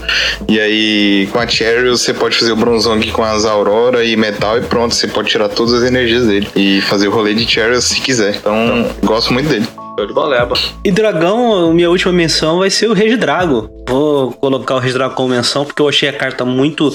e 0.46 0.60
aí 0.60 1.28
com 1.32 1.38
a 1.38 1.46
Cheryl 1.46 1.96
você 1.96 2.12
pode 2.12 2.36
fazer 2.36 2.52
o 2.52 2.56
Bronzong 2.56 3.10
com 3.10 3.24
as 3.24 3.46
Aurora 3.46 4.04
e 4.04 4.16
Metal 4.16 4.58
e 4.58 4.60
pronto, 4.60 4.94
você 4.94 5.08
pode 5.08 5.30
tirar 5.30 5.48
todas 5.48 5.72
as 5.72 5.82
energias 5.82 6.26
dele 6.26 6.46
e 6.54 6.82
fazer 6.82 7.08
o 7.08 7.10
rolê 7.10 7.32
de 7.32 7.50
Cheryl 7.50 7.80
se 7.80 7.98
quiser. 8.02 8.36
Então, 8.36 8.86
gosto 9.02 9.32
muito 9.32 9.48
dele. 9.48 9.66
Show 9.98 10.06
de 10.06 10.12
boleba. 10.12 10.54
E 10.84 10.90
Dragão, 10.90 11.72
minha 11.72 11.88
última 11.88 12.12
menção 12.12 12.58
vai 12.58 12.68
ser 12.68 12.90
o 12.90 12.92
Regidrago. 12.92 13.70
Vou 13.88 14.32
colocar 14.32 14.74
o 14.74 14.78
Regidrago 14.78 15.14
como 15.14 15.28
menção 15.28 15.64
porque 15.64 15.80
eu 15.80 15.88
achei 15.88 16.08
a 16.08 16.12
carta 16.12 16.44
muito 16.44 16.92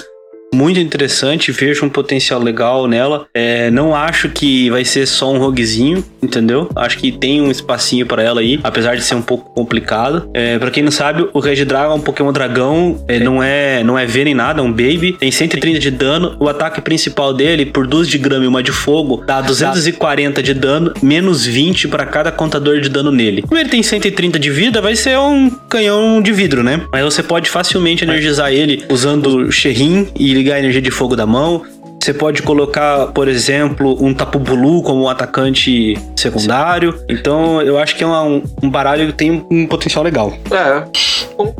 muito 0.53 0.80
interessante, 0.80 1.51
vejo 1.51 1.85
um 1.85 1.89
potencial 1.89 2.41
legal 2.41 2.88
nela. 2.88 3.27
É, 3.34 3.69
não 3.71 3.95
acho 3.95 4.30
que 4.30 4.69
vai 4.69 4.84
ser 4.84 5.05
só 5.05 5.31
um 5.31 5.38
roguezinho, 5.38 6.03
entendeu? 6.21 6.69
Acho 6.76 6.97
que 6.97 7.11
tem 7.11 7.41
um 7.41 7.51
espacinho 7.51 8.05
pra 8.05 8.23
ela 8.23 8.41
aí, 8.41 8.59
apesar 8.63 8.95
de 8.95 9.03
ser 9.03 9.15
um 9.15 9.21
pouco 9.21 9.53
complicado. 9.53 10.30
É, 10.34 10.57
para 10.57 10.71
quem 10.71 10.84
não 10.84 10.91
sabe, 10.91 11.27
o 11.34 11.39
Regidrago 11.39 11.91
é 11.91 11.95
um 11.95 12.01
Pokémon 12.01 12.31
dragão, 12.31 13.03
é, 13.07 13.19
não 13.19 13.41
é 13.41 13.84
não 13.84 13.97
é 13.97 14.05
V 14.05 14.23
nem 14.23 14.34
nada, 14.34 14.61
é 14.61 14.63
um 14.63 14.71
Baby. 14.71 15.15
Tem 15.19 15.31
130 15.31 15.80
de 15.80 15.91
dano. 15.91 16.35
O 16.39 16.47
ataque 16.47 16.81
principal 16.81 17.34
dele, 17.34 17.65
por 17.65 17.88
duas 17.88 18.07
de 18.07 18.17
grama 18.17 18.45
e 18.45 18.47
uma 18.47 18.63
de 18.63 18.71
fogo, 18.71 19.23
dá 19.26 19.41
240 19.41 20.41
de 20.41 20.53
dano, 20.53 20.93
menos 21.01 21.45
20 21.45 21.88
pra 21.88 22.05
cada 22.05 22.31
contador 22.31 22.80
de 22.80 22.89
dano 22.89 23.11
nele. 23.11 23.41
Como 23.41 23.59
ele 23.59 23.69
tem 23.69 23.84
130 23.84 24.39
de 24.39 24.49
vida, 24.49 24.81
vai 24.81 24.95
ser 24.95 25.17
um 25.17 25.49
canhão 25.49 26.21
de 26.21 26.31
vidro, 26.31 26.63
né? 26.63 26.81
Mas 26.91 27.03
você 27.03 27.23
pode 27.23 27.49
facilmente 27.49 28.03
energizar 28.03 28.51
ele 28.51 28.84
usando 28.89 29.47
o 29.47 29.51
Sherrin 29.51 30.07
e 30.17 30.39
ligar 30.40 30.56
a 30.56 30.60
energia 30.60 30.82
de 30.82 30.90
fogo 30.90 31.16
da 31.16 31.26
mão. 31.26 31.64
Você 32.10 32.14
pode 32.15 32.41
colocar, 32.41 33.06
por 33.14 33.27
exemplo, 33.27 33.95
um 34.03 34.15
Tapu 34.15 34.40
Bulu 34.40 34.81
como 34.81 35.03
um 35.03 35.07
atacante 35.10 35.95
secundário. 36.15 36.98
Então, 37.07 37.61
eu 37.61 37.77
acho 37.77 37.95
que 37.95 38.03
é 38.03 38.07
uma- 38.07 38.23
um, 38.23 38.41
um 38.64 38.68
baralho 38.69 39.06
que 39.07 39.14
tem 39.14 39.45
um 39.52 39.68
potencial 39.68 40.03
legal. 40.03 40.34
É. 40.49 40.86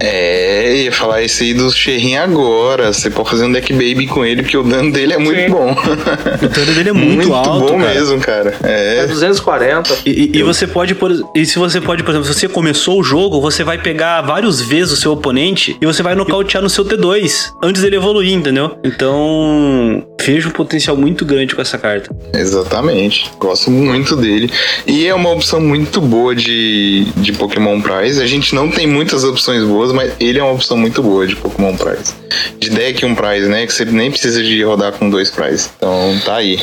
É, 0.02 0.76
ia 0.86 0.92
falar 0.92 1.22
isso 1.22 1.44
aí 1.44 1.54
do 1.54 1.70
Sherrin 1.72 2.16
agora. 2.18 2.92
Você 2.92 3.12
pode 3.12 3.30
fazer 3.30 3.46
um 3.46 3.52
deck 3.52 3.72
baby 3.74 4.08
com 4.08 4.26
ele, 4.26 4.42
porque 4.42 4.58
o 4.58 4.64
dano 4.64 4.92
dele 4.92 5.14
é 5.14 5.18
muito 5.20 5.40
Sim. 5.40 5.50
bom. 5.50 5.72
O 5.72 6.48
dano 6.50 6.74
dele 6.74 6.90
é 6.90 6.94
muito, 6.94 7.32
alto, 7.34 7.60
bom 7.68 7.80
cara. 7.80 7.94
mesmo, 7.94 8.20
cara. 8.20 8.56
É 8.64 9.04
É. 9.04 9.08
240. 9.08 9.96
E, 10.06 10.10
e- 10.34 10.40
e 10.40 10.44
você 10.44 10.66
pode, 10.66 10.96
por, 10.96 11.12
e 11.36 11.46
se 11.46 11.60
você 11.60 11.80
pode, 11.80 12.02
por 12.04 12.10
exemplo, 12.12 12.28
se 12.28 12.34
você 12.34 12.48
começou 12.50 13.00
o 13.00 13.04
jogo, 13.04 13.40
você 13.40 13.64
vai 13.64 13.78
pegar 13.78 14.22
várias 14.24 14.60
vezes 14.62 14.94
o 14.94 14.98
seu 14.98 15.12
oponente 15.12 15.78
e 15.80 15.86
você 15.86 16.02
vai 16.02 16.16
nocautear 16.16 16.62
no 16.64 16.70
seu 16.70 16.84
T2 16.84 17.52
antes 17.64 17.82
dele 17.84 17.98
evoluir, 17.98 18.34
entendeu? 18.34 18.78
Então, 18.84 20.04
vejo 20.40 20.50
um 20.50 20.52
potencial 20.52 20.96
muito 20.96 21.26
grande 21.26 21.54
com 21.54 21.62
essa 21.62 21.78
carta. 21.78 22.10
Exatamente. 22.34 23.30
Gosto 23.38 23.70
muito 23.70 24.16
dele. 24.16 24.50
E 24.88 25.06
é 25.06 25.14
uma 25.14 25.30
opção 25.32 25.60
muito 25.60 26.00
boa 26.00 26.34
de, 26.34 27.06
de 27.18 27.34
Pokémon 27.34 27.82
Prize. 27.82 28.22
A 28.22 28.26
gente 28.26 28.56
não 28.56 28.72
tem 28.72 28.88
muitas 28.88 29.24
opções 29.26 29.64
boas, 29.64 29.92
mas 29.92 30.14
ele 30.20 30.40
é 30.40 30.44
uma 30.44 30.54
opção 30.54 30.78
muito 30.78 31.04
boa 31.04 31.28
de 31.28 31.36
Pokémon 31.36 31.76
Prize. 31.76 32.16
De 32.58 32.70
deck 32.70 33.06
um 33.06 33.14
Prize, 33.14 33.48
né? 33.48 33.68
Que 33.68 33.74
você 33.74 33.84
nem 33.86 34.10
precisa 34.10 34.42
de 34.42 34.64
rodar 34.64 34.94
com 34.94 35.10
dois 35.10 35.30
Prize. 35.30 35.70
Então 35.76 36.18
tá 36.24 36.38
aí. 36.38 36.60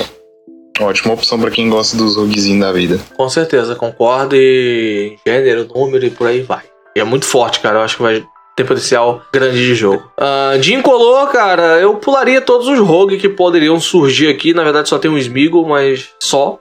Ótima 0.80 1.14
opção 1.14 1.38
pra 1.38 1.50
quem 1.50 1.68
gosta 1.68 1.96
dos 1.96 2.16
roguezinhos 2.16 2.60
da 2.60 2.72
vida. 2.72 2.98
Com 3.16 3.28
certeza, 3.28 3.74
concordo. 3.74 4.34
E 4.36 5.16
gênero, 5.26 5.68
número 5.74 6.06
e 6.06 6.10
por 6.10 6.26
aí 6.26 6.42
vai. 6.42 6.62
E 6.94 7.00
é 7.00 7.04
muito 7.04 7.26
forte, 7.26 7.60
cara. 7.60 7.78
Eu 7.78 7.82
acho 7.82 7.96
que 7.96 8.02
vai 8.02 8.24
ter 8.56 8.64
potencial 8.64 9.22
grande 9.30 9.58
de 9.58 9.74
jogo. 9.74 10.10
Uh, 10.18 10.58
de 10.58 10.74
incolor, 10.74 11.28
cara, 11.28 11.78
eu 11.78 11.96
pularia 11.96 12.40
todos 12.40 12.66
os 12.66 12.78
rogues 12.78 13.20
que 13.20 13.28
poderiam 13.28 13.78
surgir 13.78 14.28
aqui. 14.28 14.54
Na 14.54 14.64
verdade, 14.64 14.88
só 14.88 14.98
tem 14.98 15.10
um 15.10 15.18
Smeagol, 15.18 15.68
mas 15.68 16.08
só. 16.18 16.58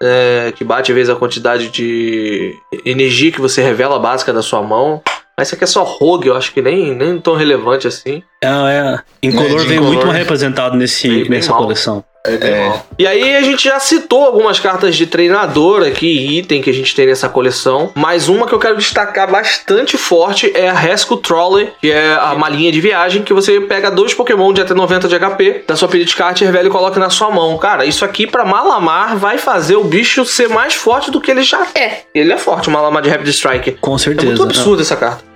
É, 0.00 0.52
que 0.54 0.62
bate 0.62 0.92
vezes 0.92 1.10
a 1.10 1.16
quantidade 1.16 1.70
de 1.70 2.54
energia 2.84 3.32
que 3.32 3.40
você 3.40 3.60
revela 3.62 3.98
básica 3.98 4.32
da 4.32 4.42
sua 4.42 4.62
mão. 4.62 5.00
Mas 5.36 5.48
isso 5.48 5.54
aqui 5.54 5.64
é 5.64 5.68
só 5.68 5.84
rogue, 5.84 6.28
eu 6.28 6.36
acho 6.36 6.52
que 6.52 6.60
nem, 6.60 6.92
nem 6.94 7.20
tão 7.20 7.36
relevante 7.36 7.86
assim. 7.86 8.22
É, 8.42 8.48
é. 8.48 8.98
Incolor 9.22 9.60
É, 9.60 9.64
veio 9.64 9.74
incolor. 9.74 9.94
muito 9.94 10.06
mal 10.06 10.16
representado 10.16 10.76
nesse, 10.76 11.28
nessa 11.28 11.52
mal. 11.52 12.04
Coleção. 12.36 12.74
É, 12.74 12.80
E 12.98 13.06
aí 13.06 13.36
a 13.36 13.40
gente 13.42 13.64
já 13.64 13.78
citou 13.80 14.24
algumas 14.24 14.58
cartas 14.60 14.96
de 14.96 15.06
treinador 15.06 15.86
aqui, 15.86 16.38
item 16.38 16.60
que 16.60 16.70
a 16.70 16.74
gente 16.74 16.94
tem 16.94 17.06
nessa 17.06 17.28
coleção. 17.28 17.90
Mas 17.94 18.28
uma 18.28 18.46
que 18.46 18.52
eu 18.52 18.58
quero 18.58 18.76
destacar 18.76 19.30
bastante 19.30 19.96
forte 19.96 20.50
é 20.54 20.68
a 20.68 20.72
Rescue 20.74 21.18
Trolley, 21.18 21.70
que 21.80 21.90
é 21.90 22.14
a 22.14 22.34
malinha 22.34 22.70
de 22.72 22.80
viagem 22.80 23.22
que 23.22 23.32
você 23.32 23.60
pega 23.60 23.90
dois 23.90 24.12
Pokémon 24.14 24.52
de 24.52 24.60
até 24.60 24.74
90 24.74 25.08
de 25.08 25.18
HP 25.18 25.64
da 25.66 25.76
sua 25.76 25.88
Spirit 25.88 26.14
Card, 26.16 26.44
revela 26.44 26.68
e 26.68 26.70
coloca 26.70 26.98
na 27.00 27.10
sua 27.10 27.30
mão. 27.30 27.56
Cara, 27.58 27.84
isso 27.84 28.04
aqui 28.04 28.26
pra 28.26 28.44
Malamar 28.44 29.16
vai 29.16 29.38
fazer 29.38 29.76
o 29.76 29.84
bicho 29.84 30.24
ser 30.24 30.48
mais 30.48 30.74
forte 30.74 31.10
do 31.10 31.20
que 31.20 31.30
ele 31.30 31.42
já 31.42 31.66
é. 31.74 32.02
Ele 32.14 32.32
é 32.32 32.36
forte, 32.38 32.68
o 32.68 32.72
Malamar 32.72 33.02
de 33.02 33.08
Rapid 33.08 33.28
Strike. 33.28 33.72
Com 33.80 33.94
É 33.94 33.98
certeza. 33.98 34.26
muito 34.26 34.42
absurdo 34.42 34.82
essa 34.82 34.96
carta. 34.96 35.27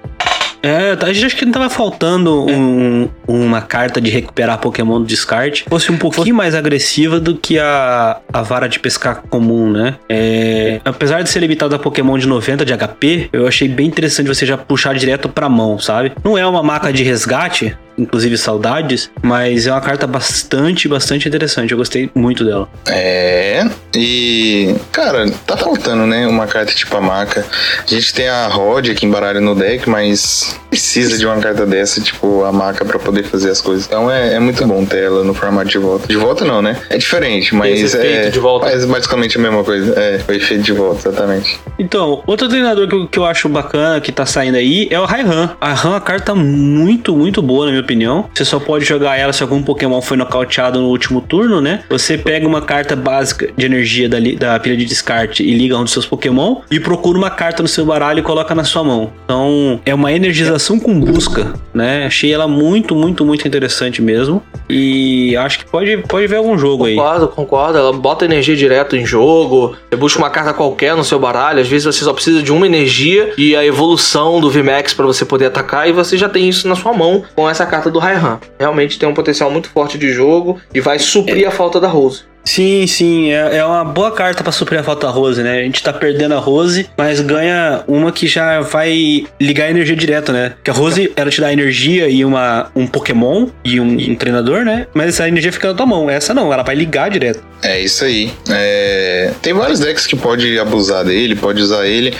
É, 0.62 0.96
a 1.00 1.12
gente 1.12 1.26
acha 1.26 1.36
que 1.36 1.44
não 1.44 1.52
tava 1.52 1.68
faltando 1.68 2.46
um- 2.48 3.08
uma 3.26 3.60
carta 3.60 4.00
de 4.00 4.10
recuperar 4.10 4.58
Pokémon 4.58 5.00
do 5.00 5.06
descarte. 5.06 5.64
Fosse 5.68 5.90
um 5.90 5.98
pouquinho 5.98 6.34
mais 6.36 6.54
agressiva 6.54 7.18
do 7.18 7.34
que 7.36 7.58
a, 7.58 8.18
a 8.32 8.42
vara 8.42 8.68
de 8.68 8.78
pescar 8.78 9.22
comum, 9.28 9.70
né? 9.70 9.96
É, 10.08 10.80
apesar 10.84 11.22
de 11.22 11.28
ser 11.30 11.40
limitada 11.40 11.74
a 11.76 11.78
Pokémon 11.78 12.16
de 12.16 12.26
90 12.28 12.64
de 12.64 12.72
HP, 12.72 13.28
eu 13.32 13.46
achei 13.46 13.66
bem 13.68 13.86
interessante 13.88 14.28
você 14.28 14.46
já 14.46 14.56
puxar 14.56 14.94
direto 14.94 15.28
pra 15.28 15.48
mão, 15.48 15.78
sabe? 15.78 16.12
Não 16.22 16.38
é 16.38 16.46
uma 16.46 16.62
maca 16.62 16.92
de 16.92 17.02
resgate, 17.02 17.76
inclusive 17.96 18.36
saudades, 18.38 19.10
mas 19.22 19.66
é 19.66 19.72
uma 19.72 19.80
carta 19.80 20.06
bastante, 20.06 20.88
bastante 20.88 21.28
interessante. 21.28 21.72
Eu 21.72 21.78
gostei 21.78 22.10
muito 22.14 22.44
dela. 22.44 22.68
É, 22.88 23.66
e 23.94 24.74
cara, 24.90 25.30
tá 25.46 25.56
faltando, 25.56 26.06
né? 26.06 26.26
Uma 26.26 26.46
carta 26.46 26.72
tipo 26.74 26.96
a 26.96 27.00
maca. 27.00 27.44
A 27.86 27.94
gente 27.94 28.12
tem 28.14 28.28
a 28.28 28.46
Rod 28.48 28.88
aqui 28.88 29.06
embaralha 29.06 29.40
no 29.40 29.54
deck, 29.54 29.88
mas 29.88 30.58
precisa 30.70 31.18
de 31.18 31.26
uma 31.26 31.36
carta 31.36 31.66
dessa, 31.66 32.00
tipo 32.00 32.44
a 32.44 32.52
maca, 32.52 32.84
pra 32.84 32.98
poder 32.98 33.24
fazer 33.24 33.50
as 33.50 33.60
coisas. 33.60 33.86
Então 33.86 34.10
é, 34.10 34.34
é 34.34 34.40
muito 34.40 34.66
bom 34.66 34.84
ter 34.84 35.04
ela 35.04 35.22
no 35.22 35.34
formato 35.34 35.68
de 35.68 35.78
volta. 35.78 36.08
De 36.08 36.16
volta 36.16 36.44
não, 36.44 36.62
né? 36.62 36.80
É 36.88 36.96
diferente, 36.96 37.54
mas 37.54 37.80
Esse 37.80 37.98
é. 37.98 38.30
de 38.30 38.38
volta. 38.38 38.66
Mas 38.66 38.84
basicamente 38.84 39.36
a 39.36 39.40
mesma 39.40 39.62
coisa. 39.62 39.92
É, 39.98 40.20
o 40.26 40.32
efeito 40.32 40.62
de 40.62 40.72
volta, 40.72 41.08
exatamente. 41.08 41.60
Então, 41.78 42.22
outro 42.26 42.48
treinador 42.48 42.88
que 42.88 42.94
eu, 42.94 43.08
que 43.08 43.18
eu 43.18 43.24
acho 43.24 43.48
bacana 43.48 44.00
que 44.00 44.10
tá 44.10 44.24
saindo 44.24 44.56
aí 44.56 44.88
é 44.90 44.98
o 44.98 45.04
Raihan. 45.04 45.56
A 45.60 45.72
Raihan 45.72 45.88
é 45.88 45.94
uma 45.94 46.00
carta 46.00 46.34
muito, 46.34 47.14
muito 47.16 47.42
boa, 47.42 47.66
na 47.66 47.72
minha 47.72 47.81
opinião. 47.82 48.28
Você 48.34 48.44
só 48.44 48.58
pode 48.58 48.84
jogar 48.84 49.16
ela 49.16 49.32
se 49.32 49.42
algum 49.42 49.62
Pokémon 49.62 50.00
foi 50.00 50.16
nocauteado 50.16 50.80
no 50.80 50.88
último 50.88 51.20
turno, 51.20 51.60
né? 51.60 51.84
Você 51.90 52.16
pega 52.16 52.46
uma 52.46 52.62
carta 52.62 52.96
básica 52.96 53.50
de 53.56 53.66
energia 53.66 54.08
da, 54.08 54.18
da 54.38 54.58
pilha 54.58 54.76
de 54.76 54.84
descarte 54.84 55.42
e 55.42 55.54
liga 55.54 55.76
um 55.76 55.84
dos 55.84 55.92
seus 55.92 56.06
Pokémon 56.06 56.60
e 56.70 56.80
procura 56.80 57.18
uma 57.18 57.30
carta 57.30 57.62
no 57.62 57.68
seu 57.68 57.84
baralho 57.84 58.20
e 58.20 58.22
coloca 58.22 58.54
na 58.54 58.64
sua 58.64 58.84
mão. 58.84 59.12
Então, 59.24 59.80
é 59.84 59.94
uma 59.94 60.12
energização 60.12 60.78
com 60.78 60.98
busca, 60.98 61.54
né? 61.74 62.06
Achei 62.06 62.32
ela 62.32 62.48
muito, 62.48 62.94
muito, 62.94 63.24
muito 63.24 63.46
interessante 63.46 64.00
mesmo. 64.00 64.42
E 64.68 65.36
acho 65.36 65.58
que 65.58 65.64
pode, 65.66 65.98
pode 65.98 66.26
ver 66.26 66.36
algum 66.36 66.56
jogo 66.56 66.86
aí. 66.86 66.96
Concordo, 66.96 67.28
concordo. 67.28 67.78
Ela 67.78 67.92
bota 67.92 68.24
energia 68.24 68.56
direto 68.56 68.96
em 68.96 69.04
jogo. 69.04 69.76
Você 69.90 69.96
busca 69.96 70.18
uma 70.18 70.30
carta 70.30 70.52
qualquer 70.52 70.96
no 70.96 71.04
seu 71.04 71.18
baralho. 71.18 71.60
Às 71.60 71.68
vezes 71.68 71.84
você 71.84 72.04
só 72.04 72.12
precisa 72.12 72.42
de 72.42 72.52
uma 72.52 72.66
energia 72.66 73.32
e 73.36 73.54
a 73.54 73.64
evolução 73.64 74.40
do 74.40 74.50
VMAX 74.50 74.94
pra 74.94 75.04
você 75.06 75.24
poder 75.24 75.46
atacar. 75.46 75.88
E 75.88 75.92
você 75.92 76.16
já 76.16 76.28
tem 76.28 76.48
isso 76.48 76.66
na 76.68 76.74
sua 76.74 76.92
mão 76.92 77.22
com 77.34 77.48
essa 77.48 77.66
carta 77.72 77.90
do 77.90 77.98
Raihan. 77.98 78.38
Realmente 78.58 78.98
tem 78.98 79.08
um 79.08 79.14
potencial 79.14 79.50
muito 79.50 79.70
forte 79.70 79.96
de 79.96 80.12
jogo 80.12 80.60
e 80.74 80.80
vai 80.80 80.98
suprir 80.98 81.48
a 81.48 81.50
falta 81.50 81.80
da 81.80 81.88
Rose. 81.88 82.24
Sim, 82.44 82.86
sim, 82.86 83.30
é, 83.30 83.58
é 83.58 83.64
uma 83.64 83.84
boa 83.84 84.10
carta 84.10 84.42
pra 84.42 84.52
suprir 84.52 84.80
a 84.80 84.82
falta 84.82 85.06
da 85.06 85.12
Rose, 85.12 85.42
né? 85.42 85.60
A 85.60 85.62
gente 85.62 85.82
tá 85.82 85.92
perdendo 85.92 86.34
a 86.34 86.38
Rose, 86.38 86.88
mas 86.98 87.20
ganha 87.20 87.84
uma 87.86 88.10
que 88.10 88.26
já 88.26 88.60
vai 88.60 89.24
ligar 89.40 89.66
a 89.66 89.70
energia 89.70 89.94
direto, 89.94 90.32
né? 90.32 90.54
Que 90.62 90.70
a 90.70 90.74
Rose, 90.74 91.12
ela 91.14 91.30
te 91.30 91.40
dá 91.40 91.52
energia 91.52 92.08
e 92.08 92.24
uma, 92.24 92.70
um 92.74 92.86
Pokémon 92.86 93.46
e 93.64 93.80
um, 93.80 93.86
um 93.86 94.16
treinador, 94.16 94.64
né? 94.64 94.86
Mas 94.92 95.10
essa 95.10 95.28
energia 95.28 95.52
fica 95.52 95.68
na 95.68 95.74
tua 95.74 95.86
mão. 95.86 96.10
Essa 96.10 96.34
não, 96.34 96.52
ela 96.52 96.64
vai 96.64 96.74
ligar 96.74 97.10
direto. 97.10 97.42
É 97.62 97.80
isso 97.80 98.04
aí. 98.04 98.32
É, 98.50 99.32
Tem 99.40 99.52
vários 99.52 99.78
decks 99.78 100.06
que 100.06 100.16
pode 100.16 100.58
abusar 100.58 101.04
dele, 101.04 101.36
pode 101.36 101.62
usar 101.62 101.86
ele. 101.86 102.12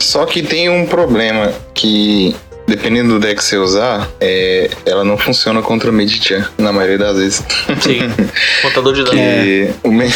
Só 0.00 0.26
que 0.26 0.42
tem 0.42 0.68
um 0.68 0.84
problema 0.84 1.52
que. 1.72 2.34
Dependendo 2.70 3.14
do 3.14 3.18
deck 3.18 3.34
que 3.34 3.44
você 3.44 3.56
usar, 3.56 4.08
é, 4.20 4.70
ela 4.86 5.02
não 5.02 5.18
funciona 5.18 5.60
contra 5.60 5.90
o 5.90 5.92
Medichan, 5.92 6.48
na 6.56 6.72
maioria 6.72 6.98
das 6.98 7.16
vezes. 7.18 7.42
Sim. 7.80 7.98
Contador 8.62 8.94
de 8.94 9.02
dano. 9.02 9.18
E 9.18 9.70
o, 9.82 9.90
Me 9.90 10.08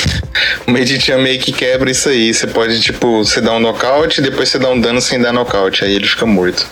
o 0.64 0.70
Medichan 0.70 1.18
meio 1.18 1.40
que 1.40 1.50
quebra 1.50 1.90
isso 1.90 2.08
aí. 2.08 2.32
Você 2.32 2.46
pode, 2.46 2.80
tipo, 2.80 3.24
você 3.24 3.40
dá 3.40 3.52
um 3.54 3.58
nocaute, 3.58 4.22
depois 4.22 4.48
você 4.48 4.58
dá 4.60 4.70
um 4.70 4.80
dano 4.80 5.00
sem 5.00 5.20
dar 5.20 5.32
nocaute, 5.32 5.84
aí 5.84 5.96
ele 5.96 6.06
fica 6.06 6.24
morto. 6.24 6.64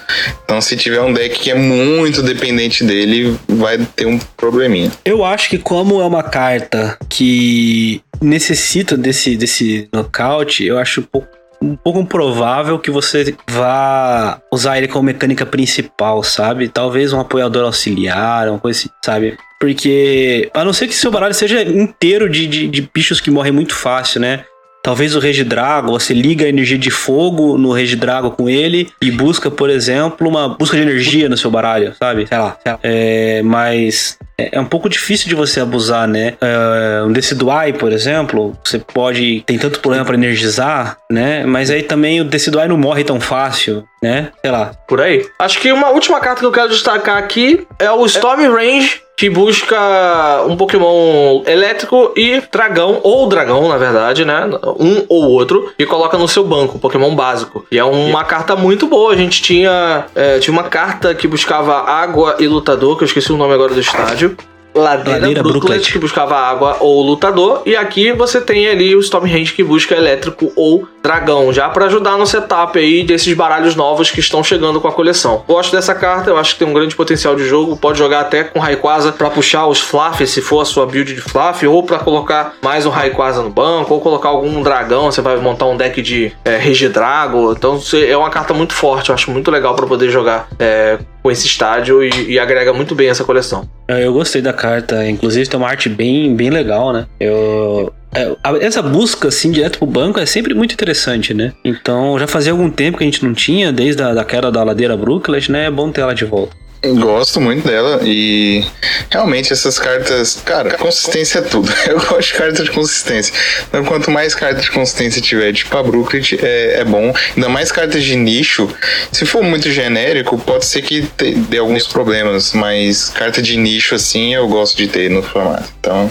Então, 0.45 0.61
se 0.61 0.77
tiver 0.77 1.01
um 1.01 1.13
deck 1.13 1.37
que 1.37 1.51
é 1.51 1.55
muito 1.57 2.23
dependente 2.23 2.85
dele, 2.85 3.37
vai 3.49 3.77
ter 3.97 4.07
um 4.07 4.21
probleminha. 4.37 4.93
Eu 5.05 5.25
acho 5.25 5.51
que 5.51 5.59
como 5.59 6.01
é 6.01 6.07
uma 6.07 6.23
carta 6.23 6.97
que 7.09 8.01
necessita 8.21 8.97
desse, 8.97 9.37
desse 9.37 9.89
nocaute, 9.93 10.65
eu 10.65 10.79
acho 10.79 11.01
um 11.01 11.05
pouco, 11.05 11.29
um 11.63 11.77
pouco 11.77 12.01
improvável 12.01 12.79
que 12.79 12.91
você 12.91 13.35
vá 13.49 14.41
usar 14.53 14.79
ele 14.79 14.89
como 14.89 15.05
mecânica 15.05 15.47
principal, 15.47 16.23
sabe? 16.23 16.69
Talvez 16.69 17.13
um 17.13 17.21
apoiador 17.21 17.65
auxiliar, 17.65 18.49
uma 18.49 18.59
coisa 18.59 18.79
assim, 18.79 18.89
sabe? 19.05 19.37
Porque, 19.61 20.51
a 20.53 20.65
não 20.65 20.73
ser 20.73 20.89
que 20.89 20.95
seu 20.95 21.11
baralho 21.11 21.35
seja 21.35 21.63
inteiro 21.63 22.29
de, 22.29 22.47
de, 22.49 22.69
de 22.69 22.91
bichos 22.93 23.21
que 23.21 23.31
morrem 23.31 23.53
muito 23.53 23.75
fácil, 23.75 24.21
né? 24.21 24.45
Talvez 24.83 25.15
o 25.15 25.21
Regidrago, 25.21 25.93
você 25.93 26.13
liga 26.13 26.45
a 26.45 26.49
energia 26.49 26.77
de 26.77 26.91
fogo 26.91 27.57
no 27.57 27.71
Regidrago 27.71 28.33
com 28.33 28.51
ele 28.51 28.91
e 29.01 29.13
busca, 29.13 29.49
por 29.49 29.71
exemplo, 29.71 30.29
uma 30.29 30.49
busca 30.49 30.77
de 30.77 30.83
energia 30.83 31.29
no 31.29 31.37
seu 31.37 31.49
baralho, 31.53 31.95
sabe? 31.95 32.27
Sei 32.27 32.37
lá. 32.37 32.59
sei 32.61 32.73
lá. 32.73 32.79
É, 32.83 33.43
mas 33.43 34.19
é 34.39 34.53
é 34.53 34.61
um 34.61 34.65
pouco 34.65 34.89
difícil 34.89 35.29
de 35.29 35.35
você 35.35 35.61
abusar, 35.61 36.07
né? 36.07 36.35
É, 36.41 37.03
um 37.05 37.13
Decidueye, 37.13 37.73
por 37.73 37.93
exemplo, 37.93 38.57
você 38.63 38.79
pode. 38.79 39.43
Tem 39.47 39.59
tanto 39.59 39.81
problema 39.81 40.05
pra 40.05 40.15
energizar, 40.15 40.99
né? 41.11 41.45
Mas 41.47 41.71
aí 41.71 41.83
também 41.83 42.21
o 42.21 42.25
Decidueye 42.25 42.69
não 42.69 42.77
morre 42.77 43.05
tão 43.05 43.21
fácil, 43.21 43.85
né? 44.03 44.31
Sei 44.41 44.51
lá. 44.51 44.73
Por 44.87 45.01
aí. 45.01 45.27
Acho 45.39 45.59
que 45.61 45.73
uma 45.73 45.91
última 45.91 46.21
carta 46.21 46.41
que 46.41 46.47
eu 46.47 46.53
quero 46.53 46.69
destacar 46.69 47.17
aqui 47.17 47.67
é 47.79 47.91
o 47.91 48.05
Storm 48.07 48.43
Range, 48.53 49.01
que 49.23 49.31
busca 49.31 50.45
um 50.49 50.57
Pokémon 50.57 51.45
elétrico 51.47 52.13
e 52.17 52.43
dragão, 52.51 52.99
ou 53.05 53.29
dragão, 53.29 53.69
na 53.69 53.79
verdade, 53.79 54.25
né? 54.25 54.51
Um 54.81 55.05
ou 55.09 55.31
outro, 55.31 55.73
e 55.79 55.87
coloca 55.87 56.19
no 56.19 56.27
seu 56.27 56.43
banco, 56.43 56.77
Pokémon 56.77 57.15
básico. 57.15 57.65
E 57.71 57.79
é 57.79 57.85
uma 57.85 58.25
carta 58.25 58.57
muito 58.57 58.89
boa. 58.89 59.13
A 59.13 59.17
gente 59.17 59.41
tinha, 59.41 60.07
é, 60.17 60.41
tinha 60.41 60.53
uma 60.53 60.65
carta 60.65 61.15
que 61.15 61.29
buscava 61.29 61.89
água 61.89 62.35
e 62.41 62.49
lutador, 62.49 62.97
que 62.97 63.05
eu 63.05 63.07
esqueci 63.07 63.33
o 63.33 63.37
nome 63.37 63.55
agora 63.55 63.73
do 63.73 63.79
estádio. 63.79 64.37
Ladeira, 64.75 65.21
Ladeira 65.21 65.43
Brooklet, 65.43 65.93
que 65.93 65.99
buscava 65.99 66.37
água 66.37 66.77
ou 66.81 67.03
lutador. 67.03 67.63
E 67.67 67.77
aqui 67.77 68.13
você 68.13 68.41
tem 68.41 68.69
ali 68.69 68.95
o 68.97 69.01
Storm 69.01 69.27
Range 69.27 69.53
que 69.53 69.63
busca 69.63 69.95
elétrico 69.95 70.53
ou 70.57 70.89
dragão, 71.03 71.53
já 71.53 71.69
pra 71.69 71.87
ajudar 71.87 72.17
no 72.17 72.27
setup 72.27 72.79
aí 72.79 73.03
desses 73.03 73.35
baralhos 73.35 73.75
novos 73.75 74.11
que 74.11 74.21
estão 74.21 74.43
chegando 74.43 74.81
com 74.81 74.89
a 74.89 74.93
coleção. 74.93 75.45
Gosto 75.49 75.73
dessa 75.73 75.95
carta, 75.95 76.31
eu 76.31 76.39
acho 76.39 76.53
que 76.53 76.61
tem 76.61 76.69
um 76.69 76.73
grande 76.73 76.95
potencial 76.95 77.35
de 77.35 77.45
jogo. 77.45 77.77
Pode 77.77 77.99
jogar 77.99 78.21
até 78.21 78.45
com 78.45 78.61
Rayquaza 78.61 79.13
pra 79.13 79.29
puxar 79.29 79.67
os 79.67 79.81
Fluff, 79.81 80.25
se 80.27 80.41
for 80.41 80.61
a 80.61 80.65
sua 80.65 80.87
build 80.87 81.13
de 81.13 81.21
Fluff, 81.21 81.67
ou 81.67 81.83
pra 81.83 81.99
colocar 81.99 82.55
mais 82.63 82.87
um 82.87 82.91
Rayquaza 82.91 83.43
no 83.43 83.51
banco, 83.51 83.95
ou 83.95 84.01
colocar 84.01 84.29
algum 84.29 84.63
dragão. 84.63 85.11
Você 85.11 85.21
vai 85.21 85.37
montar 85.37 85.67
um 85.67 85.77
deck 85.77 86.01
de 86.01 86.33
é, 86.45 86.57
Regidrago. 86.57 87.53
Então 87.53 87.81
é 88.09 88.17
uma 88.17 88.31
carta 88.31 88.55
muito 88.55 88.73
forte, 88.73 89.11
eu 89.11 89.15
acho 89.15 89.31
muito 89.31 89.51
legal 89.51 89.75
pra 89.75 89.87
poder 89.87 90.09
jogar 90.09 90.49
é, 90.59 90.99
com 91.23 91.31
esse 91.31 91.47
estádio 91.47 92.03
e, 92.03 92.33
e 92.33 92.39
agrega 92.39 92.73
muito 92.73 92.95
bem 92.95 93.09
essa 93.09 93.25
coleção. 93.25 93.69
É, 93.89 94.05
Eu 94.05 94.13
gostei 94.13 94.43
da 94.43 94.53
carta, 94.53 95.09
inclusive 95.09 95.49
tem 95.49 95.59
uma 95.59 95.69
arte 95.69 95.89
bem, 95.89 96.35
bem 96.35 96.51
legal, 96.51 96.93
né? 96.93 97.07
Eu. 97.21 97.93
é, 98.15 98.35
Essa 98.61 98.83
busca, 98.83 99.29
assim, 99.29 99.51
direto 99.51 99.79
pro 99.79 99.87
banco 99.87 100.19
é 100.19 100.27
sempre 100.27 100.55
muito 100.55 100.73
interessante, 100.73 101.33
né? 101.33 101.53
Então, 101.65 102.19
já 102.19 102.27
fazia 102.27 102.53
algum 102.53 102.69
tempo 102.71 102.99
que 102.99 103.05
a 103.05 103.07
gente 103.07 103.25
não 103.25 103.33
tinha, 103.33 103.73
desde 103.73 104.03
a 104.03 104.13
da 104.13 104.25
queda 104.25 104.51
da 104.51 104.63
ladeira 104.65 104.97
Brooklet, 104.97 105.51
né? 105.51 105.67
É 105.67 105.71
bom 105.71 105.91
ter 105.91 106.01
ela 106.01 106.15
de 106.15 106.25
volta. 106.25 106.57
Gosto 106.85 107.41
muito 107.41 107.65
dela 107.67 108.01
e 108.03 108.65
realmente 109.09 109.53
essas 109.53 109.79
cartas, 109.79 110.43
cara, 110.45 110.77
consistência 110.77 111.39
é 111.39 111.43
tudo. 111.43 111.73
Eu 111.87 111.99
gosto 112.01 112.33
de 112.33 112.35
carta 112.35 112.65
de 112.65 112.71
consistência. 112.73 113.33
Então, 113.69 113.85
quanto 113.85 114.11
mais 114.11 114.35
cartas 114.35 114.65
de 114.65 114.71
consistência 114.73 115.23
tiver, 115.23 115.53
tipo 115.53 115.77
a 115.77 115.83
Brooklet, 115.83 116.39
é, 116.43 116.81
é 116.81 116.85
bom. 116.85 117.15
Ainda 117.37 117.49
mais 117.49 117.71
cartas 117.71 118.03
de 118.03 118.17
nicho. 118.17 118.69
Se 119.13 119.25
for 119.25 119.43
muito 119.45 119.71
genérico, 119.71 120.37
pode 120.39 120.65
ser 120.65 120.83
que 120.83 121.03
te- 121.03 121.35
dê 121.35 121.59
alguns 121.59 121.87
problemas, 121.87 122.53
mas 122.53 123.09
carta 123.11 123.41
de 123.41 123.57
nicho 123.57 123.95
assim 123.95 124.35
eu 124.35 124.49
gosto 124.49 124.77
de 124.77 124.89
ter 124.89 125.09
no 125.09 125.23
formato. 125.23 125.69
Então, 125.79 126.11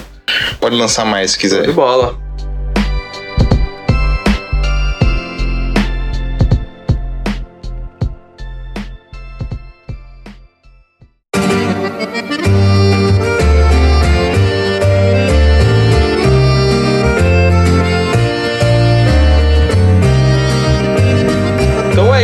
pode 0.61 0.75
lançar 0.75 1.03
mais 1.05 1.31
se 1.31 1.37
quiser. 1.37 1.63
de 1.63 1.73
bola. 1.73 2.17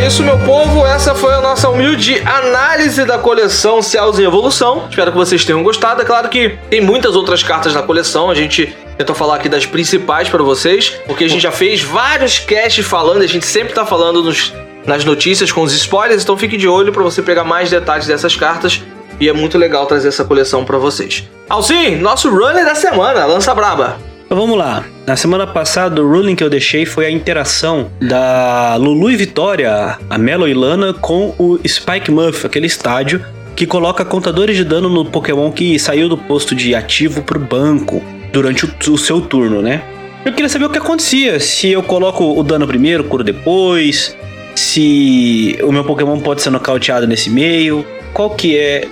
Isso, 0.07 0.23
meu 0.23 0.37
povo. 0.39 0.85
Essa 0.85 1.13
foi 1.13 1.33
a 1.33 1.41
nossa 1.41 1.67
humilde 1.69 2.21
análise 2.25 3.03
da 3.03 3.17
coleção 3.17 3.81
Céus 3.81 4.17
em 4.17 4.23
Evolução. 4.23 4.87
Espero 4.89 5.11
que 5.11 5.17
vocês 5.17 5.43
tenham 5.43 5.61
gostado. 5.63 6.01
É 6.01 6.05
claro 6.05 6.29
que 6.29 6.57
tem 6.69 6.79
muitas 6.79 7.15
outras 7.15 7.43
cartas 7.43 7.73
na 7.73 7.81
coleção. 7.81 8.29
A 8.29 8.35
gente 8.35 8.73
tentou 8.97 9.13
falar 9.15 9.35
aqui 9.35 9.49
das 9.49 9.65
principais 9.65 10.29
para 10.29 10.41
vocês, 10.43 10.89
porque 11.05 11.25
a 11.25 11.29
gente 11.29 11.41
já 11.41 11.51
fez 11.51 11.81
vários 11.81 12.39
casts 12.39 12.85
falando. 12.85 13.21
A 13.21 13.27
gente 13.27 13.45
sempre 13.45 13.73
tá 13.73 13.85
falando 13.85 14.23
nos- 14.23 14.53
nas 14.85 15.03
notícias 15.03 15.51
com 15.51 15.61
os 15.61 15.73
spoilers. 15.73 16.23
Então 16.23 16.37
fique 16.37 16.55
de 16.57 16.67
olho 16.67 16.93
para 16.93 17.03
você 17.03 17.21
pegar 17.21 17.43
mais 17.43 17.69
detalhes 17.69 18.07
dessas 18.07 18.35
cartas. 18.35 18.81
E 19.19 19.27
é 19.27 19.33
muito 19.33 19.57
legal 19.57 19.85
trazer 19.87 20.07
essa 20.07 20.23
coleção 20.23 20.63
para 20.63 20.77
vocês. 20.77 21.23
Alcim, 21.49 21.95
nosso 21.97 22.29
runner 22.29 22.63
da 22.63 22.75
semana, 22.75 23.25
lança 23.25 23.53
braba. 23.53 23.97
Então 24.25 24.37
vamos 24.37 24.57
lá. 24.57 24.83
Na 25.07 25.15
semana 25.15 25.47
passada, 25.47 26.03
o 26.03 26.05
ruling 26.05 26.35
que 26.35 26.43
eu 26.43 26.49
deixei 26.49 26.85
foi 26.85 27.05
a 27.05 27.09
interação 27.09 27.89
da 27.97 28.75
Lulu 28.75 29.09
e 29.09 29.15
Vitória, 29.15 29.97
a 30.09 30.17
Melo 30.17 30.49
e 30.49 30.53
Lana, 30.53 30.93
com 30.93 31.33
o 31.39 31.57
Spike 31.65 32.11
Muff, 32.11 32.45
aquele 32.45 32.67
estádio 32.67 33.25
que 33.55 33.65
coloca 33.65 34.03
contadores 34.03 34.57
de 34.57 34.65
dano 34.65 34.89
no 34.89 35.05
Pokémon 35.05 35.49
que 35.49 35.79
saiu 35.79 36.09
do 36.09 36.17
posto 36.17 36.53
de 36.53 36.75
ativo 36.75 37.23
pro 37.23 37.39
banco 37.39 38.03
durante 38.33 38.65
o, 38.65 38.93
o 38.93 38.97
seu 38.97 39.21
turno, 39.21 39.61
né? 39.61 39.81
Eu 40.25 40.33
queria 40.33 40.49
saber 40.49 40.65
o 40.65 40.69
que 40.69 40.77
acontecia, 40.77 41.39
se 41.39 41.71
eu 41.71 41.81
coloco 41.81 42.37
o 42.37 42.43
dano 42.43 42.67
primeiro, 42.67 43.05
curo 43.05 43.23
depois, 43.23 44.13
se 44.55 45.57
o 45.63 45.71
meu 45.71 45.85
Pokémon 45.85 46.19
pode 46.19 46.41
ser 46.41 46.49
nocauteado 46.49 47.07
nesse 47.07 47.29
meio, 47.29 47.85
qual 48.13 48.31
que 48.31 48.57
é 48.57 48.85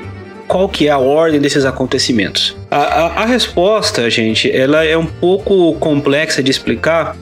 qual 0.47 0.69
que 0.69 0.88
é 0.88 0.91
a 0.91 0.97
ordem 0.97 1.39
desses 1.39 1.65
acontecimentos? 1.65 2.55
A, 2.69 2.77
a, 2.77 3.05
a 3.23 3.26
resposta, 3.26 4.09
gente, 4.09 4.51
ela 4.51 4.84
é 4.84 4.97
um 4.97 5.05
pouco 5.05 5.73
complexa 5.76 6.41
de 6.41 6.51
explicar, 6.51 7.15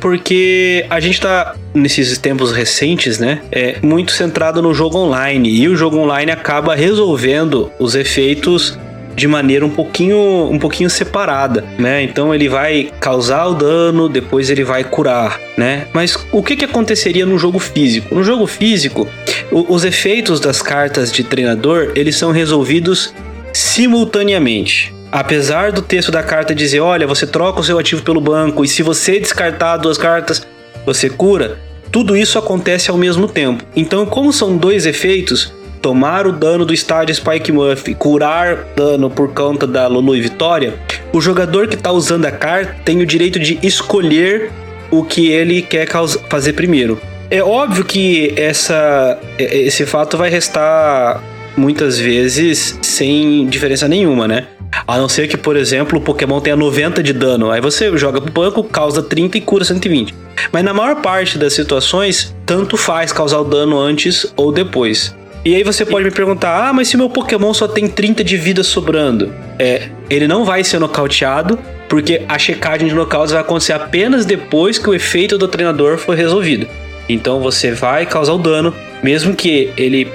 porque 0.00 0.86
a 0.88 0.98
gente 0.98 1.20
tá 1.20 1.54
nesses 1.74 2.16
tempos 2.18 2.52
recentes, 2.52 3.18
né, 3.18 3.42
é 3.52 3.76
muito 3.82 4.12
centrado 4.12 4.62
no 4.62 4.74
jogo 4.74 4.98
online 4.98 5.50
e 5.50 5.68
o 5.68 5.76
jogo 5.76 5.98
online 5.98 6.32
acaba 6.32 6.74
resolvendo 6.74 7.70
os 7.78 7.94
efeitos 7.94 8.78
de 9.20 9.28
maneira 9.28 9.66
um 9.66 9.70
pouquinho, 9.70 10.48
um 10.50 10.58
pouquinho 10.58 10.88
separada, 10.88 11.62
né? 11.78 12.02
Então 12.02 12.34
ele 12.34 12.48
vai 12.48 12.90
causar 12.98 13.46
o 13.48 13.54
dano, 13.54 14.08
depois 14.08 14.48
ele 14.48 14.64
vai 14.64 14.82
curar, 14.82 15.38
né? 15.58 15.86
Mas 15.92 16.16
o 16.32 16.42
que, 16.42 16.56
que 16.56 16.64
aconteceria 16.64 17.26
no 17.26 17.38
jogo 17.38 17.58
físico? 17.58 18.14
No 18.14 18.24
jogo 18.24 18.46
físico, 18.46 19.06
o, 19.52 19.74
os 19.74 19.84
efeitos 19.84 20.40
das 20.40 20.62
cartas 20.62 21.12
de 21.12 21.22
treinador 21.22 21.92
eles 21.94 22.16
são 22.16 22.32
resolvidos 22.32 23.12
simultaneamente. 23.52 24.94
Apesar 25.12 25.70
do 25.70 25.82
texto 25.82 26.10
da 26.10 26.22
carta 26.22 26.54
dizer, 26.54 26.80
olha, 26.80 27.06
você 27.06 27.26
troca 27.26 27.60
o 27.60 27.64
seu 27.64 27.78
ativo 27.78 28.02
pelo 28.02 28.22
banco 28.22 28.64
e 28.64 28.68
se 28.68 28.82
você 28.82 29.20
descartar 29.20 29.76
duas 29.76 29.98
cartas, 29.98 30.46
você 30.86 31.10
cura. 31.10 31.58
Tudo 31.92 32.16
isso 32.16 32.38
acontece 32.38 32.90
ao 32.90 32.96
mesmo 32.96 33.28
tempo. 33.28 33.64
Então, 33.76 34.06
como 34.06 34.32
são 34.32 34.56
dois 34.56 34.86
efeitos, 34.86 35.52
tomar 35.80 36.26
o 36.26 36.32
dano 36.32 36.64
do 36.64 36.72
estádio 36.72 37.14
Spike 37.14 37.52
Murphy, 37.52 37.94
curar 37.94 38.66
dano 38.76 39.10
por 39.10 39.32
conta 39.32 39.66
da 39.66 39.86
Lulu 39.86 40.16
e 40.16 40.20
Vitória, 40.20 40.74
o 41.12 41.20
jogador 41.20 41.68
que 41.68 41.74
está 41.74 41.90
usando 41.90 42.26
a 42.26 42.30
carta 42.30 42.76
tem 42.84 43.00
o 43.00 43.06
direito 43.06 43.38
de 43.38 43.58
escolher 43.62 44.50
o 44.90 45.04
que 45.04 45.28
ele 45.28 45.62
quer 45.62 45.88
fazer 46.28 46.52
primeiro. 46.52 47.00
É 47.30 47.42
óbvio 47.42 47.84
que 47.84 48.34
essa, 48.36 49.18
esse 49.38 49.86
fato 49.86 50.16
vai 50.16 50.28
restar 50.28 51.22
muitas 51.56 51.98
vezes 51.98 52.78
sem 52.82 53.46
diferença 53.46 53.86
nenhuma, 53.86 54.26
né? 54.26 54.46
A 54.86 54.98
não 54.98 55.08
ser 55.08 55.28
que, 55.28 55.36
por 55.36 55.56
exemplo, 55.56 55.98
o 55.98 56.02
Pokémon 56.02 56.40
tenha 56.40 56.56
90 56.56 57.02
de 57.02 57.12
dano. 57.12 57.50
Aí 57.50 57.60
você 57.60 57.96
joga 57.96 58.20
pro 58.20 58.32
banco, 58.32 58.64
causa 58.64 59.02
30 59.02 59.38
e 59.38 59.40
cura 59.40 59.64
120. 59.64 60.14
Mas 60.52 60.64
na 60.64 60.72
maior 60.72 60.96
parte 60.96 61.38
das 61.38 61.52
situações, 61.52 62.34
tanto 62.46 62.76
faz 62.76 63.12
causar 63.12 63.40
o 63.40 63.44
dano 63.44 63.78
antes 63.78 64.32
ou 64.36 64.52
depois. 64.52 65.14
E 65.44 65.54
aí 65.54 65.62
você 65.62 65.84
pode 65.86 66.04
me 66.04 66.10
perguntar: 66.10 66.68
ah, 66.68 66.72
mas 66.72 66.88
se 66.88 66.96
meu 66.96 67.08
Pokémon 67.08 67.52
só 67.54 67.66
tem 67.66 67.88
30 67.88 68.22
de 68.22 68.36
vida 68.36 68.62
sobrando? 68.62 69.32
É, 69.58 69.88
ele 70.08 70.28
não 70.28 70.44
vai 70.44 70.62
ser 70.62 70.78
nocauteado, 70.78 71.58
porque 71.88 72.22
a 72.28 72.38
checagem 72.38 72.88
de 72.88 72.94
nocautes 72.94 73.32
vai 73.32 73.40
acontecer 73.40 73.72
apenas 73.72 74.26
depois 74.26 74.78
que 74.78 74.90
o 74.90 74.94
efeito 74.94 75.38
do 75.38 75.48
treinador 75.48 75.96
for 75.96 76.14
resolvido. 76.14 76.66
Então 77.08 77.40
você 77.40 77.72
vai 77.72 78.06
causar 78.06 78.34
o 78.34 78.38
dano, 78.38 78.74
mesmo 79.02 79.34
que 79.34 79.72
ele 79.76 80.08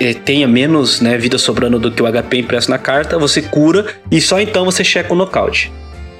é, 0.00 0.14
tenha 0.14 0.46
menos 0.46 1.00
né, 1.00 1.18
vida 1.18 1.36
sobrando 1.36 1.78
do 1.78 1.90
que 1.90 2.02
o 2.02 2.10
HP 2.10 2.38
impresso 2.38 2.70
na 2.70 2.78
carta, 2.78 3.18
você 3.18 3.42
cura 3.42 3.86
e 4.10 4.20
só 4.20 4.40
então 4.40 4.64
você 4.64 4.84
checa 4.84 5.12
o 5.12 5.16
nocaute. 5.16 5.72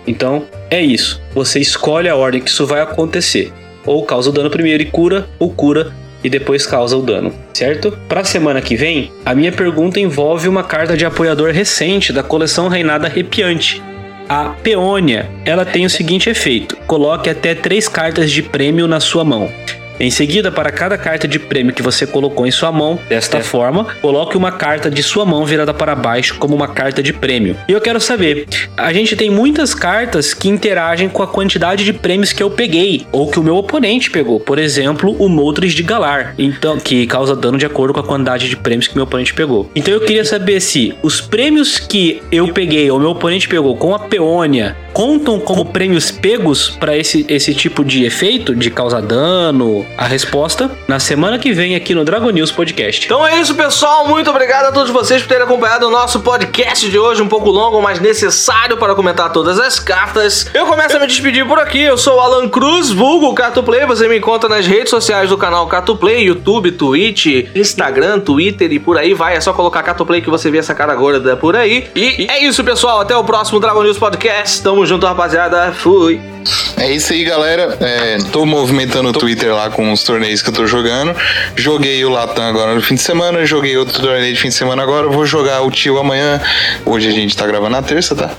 Então 0.07 0.45
é 0.71 0.83
isso. 0.83 1.23
Você 1.35 1.61
escolhe 1.61 2.09
a 2.09 2.17
ordem 2.17 2.41
que 2.41 2.51
isso 2.51 2.67
vai 2.67 2.81
acontecer. 2.81 3.53
Ou 3.87 4.05
causa 4.05 4.31
o 4.31 4.33
dano 4.33 4.51
primeiro 4.51 4.83
e 4.83 4.87
cura, 4.87 5.29
ou 5.39 5.51
cura 5.51 5.93
e 6.25 6.31
depois 6.31 6.67
causa 6.67 6.97
o 6.97 7.03
dano, 7.03 7.33
certo? 7.53 7.97
Para 8.09 8.23
a 8.23 8.25
semana 8.25 8.63
que 8.63 8.75
vem, 8.75 9.13
a 9.25 9.35
minha 9.35 9.53
pergunta 9.53 10.01
envolve 10.01 10.49
uma 10.49 10.65
carta 10.65 10.97
de 10.97 11.05
apoiador 11.05 11.53
recente 11.53 12.13
da 12.13 12.23
coleção 12.23 12.67
Reinada 12.67 13.07
Arrepiante. 13.07 13.83
A 14.27 14.55
Peônia, 14.63 15.29
ela 15.45 15.67
tem 15.67 15.85
o 15.85 15.91
seguinte 15.91 16.31
efeito: 16.31 16.77
coloque 16.87 17.29
até 17.29 17.55
três 17.55 17.87
cartas 17.87 18.33
de 18.33 18.43
prêmio 18.43 18.89
na 18.89 18.99
sua 18.99 19.23
mão. 19.23 19.53
Em 19.99 20.11
seguida, 20.11 20.51
para 20.51 20.73
cada 20.73 20.99
carta 20.99 21.29
de 21.29 21.39
prêmio 21.39 21.73
que 21.73 21.83
você 21.83 22.07
colocou 22.07 22.47
em 22.47 22.51
sua 22.51 22.73
mão, 22.73 22.99
desta 23.09 23.39
é. 23.39 23.43
forma, 23.43 23.87
coloque 24.01 24.37
uma 24.37 24.53
carta 24.53 24.91
de 24.91 25.03
sua 25.03 25.25
mão 25.25 25.45
virada 25.45 25.73
para 25.73 25.95
baixo 25.95 26.37
como 26.39 26.55
uma 26.55 26.69
carta 26.69 27.03
de 27.03 27.13
prêmio. 27.13 27.57
E 27.69 27.73
eu 27.73 27.81
quero 27.81 28.01
saber, 28.01 28.47
a 28.77 28.93
gente 28.93 29.17
tem 29.17 29.31
muitas 29.31 29.75
cartas 29.75 30.35
que 30.35 30.49
interagem 30.49 31.09
com 31.09 31.23
a 31.23 31.27
quantidade 31.27 31.85
de 31.85 31.93
prêmios 31.93 32.33
que 32.33 32.43
eu 32.43 32.51
peguei 32.51 33.07
ou 33.13 33.31
que 33.31 33.39
o 33.39 33.43
meu 33.43 33.57
oponente 33.57 34.11
pegou. 34.11 34.41
Por 34.41 34.59
exemplo, 34.59 35.15
o 35.19 35.29
Moltres 35.29 35.73
de 35.73 35.83
Galar, 35.83 36.35
então 36.39 36.79
que 36.79 37.07
causa 37.07 37.37
dano 37.37 37.59
de 37.59 37.67
acordo 37.67 37.95
com 37.95 38.01
a 38.01 38.05
quantidade 38.05 38.49
de 38.49 38.57
prêmios 38.57 38.89
que 38.89 38.95
meu 38.95 39.05
oponente 39.05 39.33
pegou. 39.33 39.71
Então 39.75 39.95
eu 39.95 40.01
queria 40.01 40.25
saber 40.25 40.61
se 40.61 40.95
os 41.03 41.21
prêmios 41.21 41.79
que 41.79 42.23
eu 42.33 42.49
peguei 42.49 42.91
ou 42.91 42.99
meu 42.99 43.11
oponente 43.11 43.49
pegou 43.49 43.77
com 43.77 43.95
a 43.95 43.99
Peônia 43.99 44.77
contam 44.93 45.41
como 45.41 45.67
prêmios 45.67 46.11
pegos 46.11 46.71
para 46.71 46.97
esse, 46.97 47.27
esse 47.29 47.53
tipo 47.53 47.85
de 47.85 48.05
efeito 48.05 48.55
de 48.55 48.71
causar 48.71 49.03
dano? 49.03 49.84
A 49.97 50.05
resposta 50.05 50.71
na 50.87 51.01
semana 51.01 51.39
que 51.39 51.53
vem 51.53 51.75
aqui 51.75 51.95
no 51.95 52.05
Dragon 52.05 52.31
News 52.31 52.53
Podcast. 52.53 53.07
Então 53.07 53.27
é 53.27 53.41
isso, 53.41 53.55
pessoal. 53.55 54.07
Muito 54.07 54.29
obrigado 54.29 54.67
a 54.67 54.73
todos 54.73 54.91
vocês 54.91 55.23
por 55.23 55.29
terem 55.29 55.45
acompanhado 55.45 55.89
o 55.89 55.91
nosso 55.91 56.21
podcast 56.21 56.89
de 56.89 56.99
hoje, 56.99 57.23
um 57.23 57.29
pouco 57.29 57.51
longo, 57.51 57.81
mas 57.81 57.99
necessário 57.99 58.77
para 58.77 58.95
comentar 58.95 59.33
todas 59.33 59.59
as 59.59 59.79
cartas. 59.79 60.47
Eu 60.53 60.67
começo 60.67 60.97
a 60.97 61.01
me 61.01 61.07
despedir 61.07 61.47
por 61.47 61.59
aqui. 61.59 61.81
Eu 61.81 61.97
sou 61.97 62.19
o 62.19 62.21
Alan 62.21 62.49
Cruz, 62.49 62.91
vulgo 62.91 63.35
Catuplay. 63.35 63.87
Você 63.87 64.07
me 64.07 64.19
encontra 64.19 64.49
nas 64.49 64.67
redes 64.67 64.91
sociais 64.91 65.31
do 65.31 65.39
canal 65.39 65.67
Catuplay, 65.67 66.25
YouTube, 66.25 66.73
Twitch, 66.73 67.49
Instagram, 67.55 68.21
Twitter 68.21 68.71
e 68.71 68.79
por 68.79 68.99
aí 68.99 69.15
vai. 69.15 69.35
É 69.37 69.41
só 69.41 69.53
colocar 69.53 69.83
Catuplay 69.83 70.21
que 70.21 70.31
você 70.31 70.51
vê 70.51 70.59
essa 70.59 70.75
cara 70.75 70.95
gorda 70.95 71.37
por 71.37 71.57
aí. 71.57 71.89
E 71.97 72.27
é 72.31 72.45
isso, 72.45 72.63
pessoal. 72.63 73.01
Até 73.01 73.17
o 73.17 73.25
próximo 73.25 73.59
Dragon 73.59 73.83
News 73.83 73.99
Podcast. 73.99 74.63
Tamo 74.63 74.75
Tamo 74.75 74.85
junto, 74.87 75.07
rapaziada. 75.07 75.73
Fui. 75.73 76.34
É 76.77 76.91
isso 76.91 77.13
aí, 77.13 77.25
galera. 77.25 77.77
É, 77.81 78.19
tô 78.33 78.45
movimentando 78.45 79.09
o 79.09 79.13
Twitter 79.13 79.55
lá 79.55 79.71
com 79.71 79.93
os 79.93 80.03
torneios 80.03 80.43
que 80.43 80.49
eu 80.49 80.53
tô 80.53 80.67
jogando. 80.67 81.15
Joguei 81.57 82.05
o 82.05 82.11
Latam 82.11 82.45
agora 82.45 82.75
no 82.75 82.83
fim 82.83 82.95
de 82.95 83.01
semana, 83.01 83.45
joguei 83.47 83.77
outro 83.77 84.03
torneio 84.03 84.35
de 84.35 84.41
fim 84.41 84.49
de 84.49 84.55
semana 84.55 84.83
agora. 84.83 85.09
Vou 85.09 85.25
jogar 85.25 85.63
o 85.63 85.71
Tio 85.71 85.99
amanhã. 85.99 86.41
Hoje 86.85 87.09
a 87.09 87.13
gente 87.13 87.37
tá 87.37 87.47
gravando 87.47 87.71
na 87.71 87.83
terça, 87.83 88.15
tá? 88.15 88.31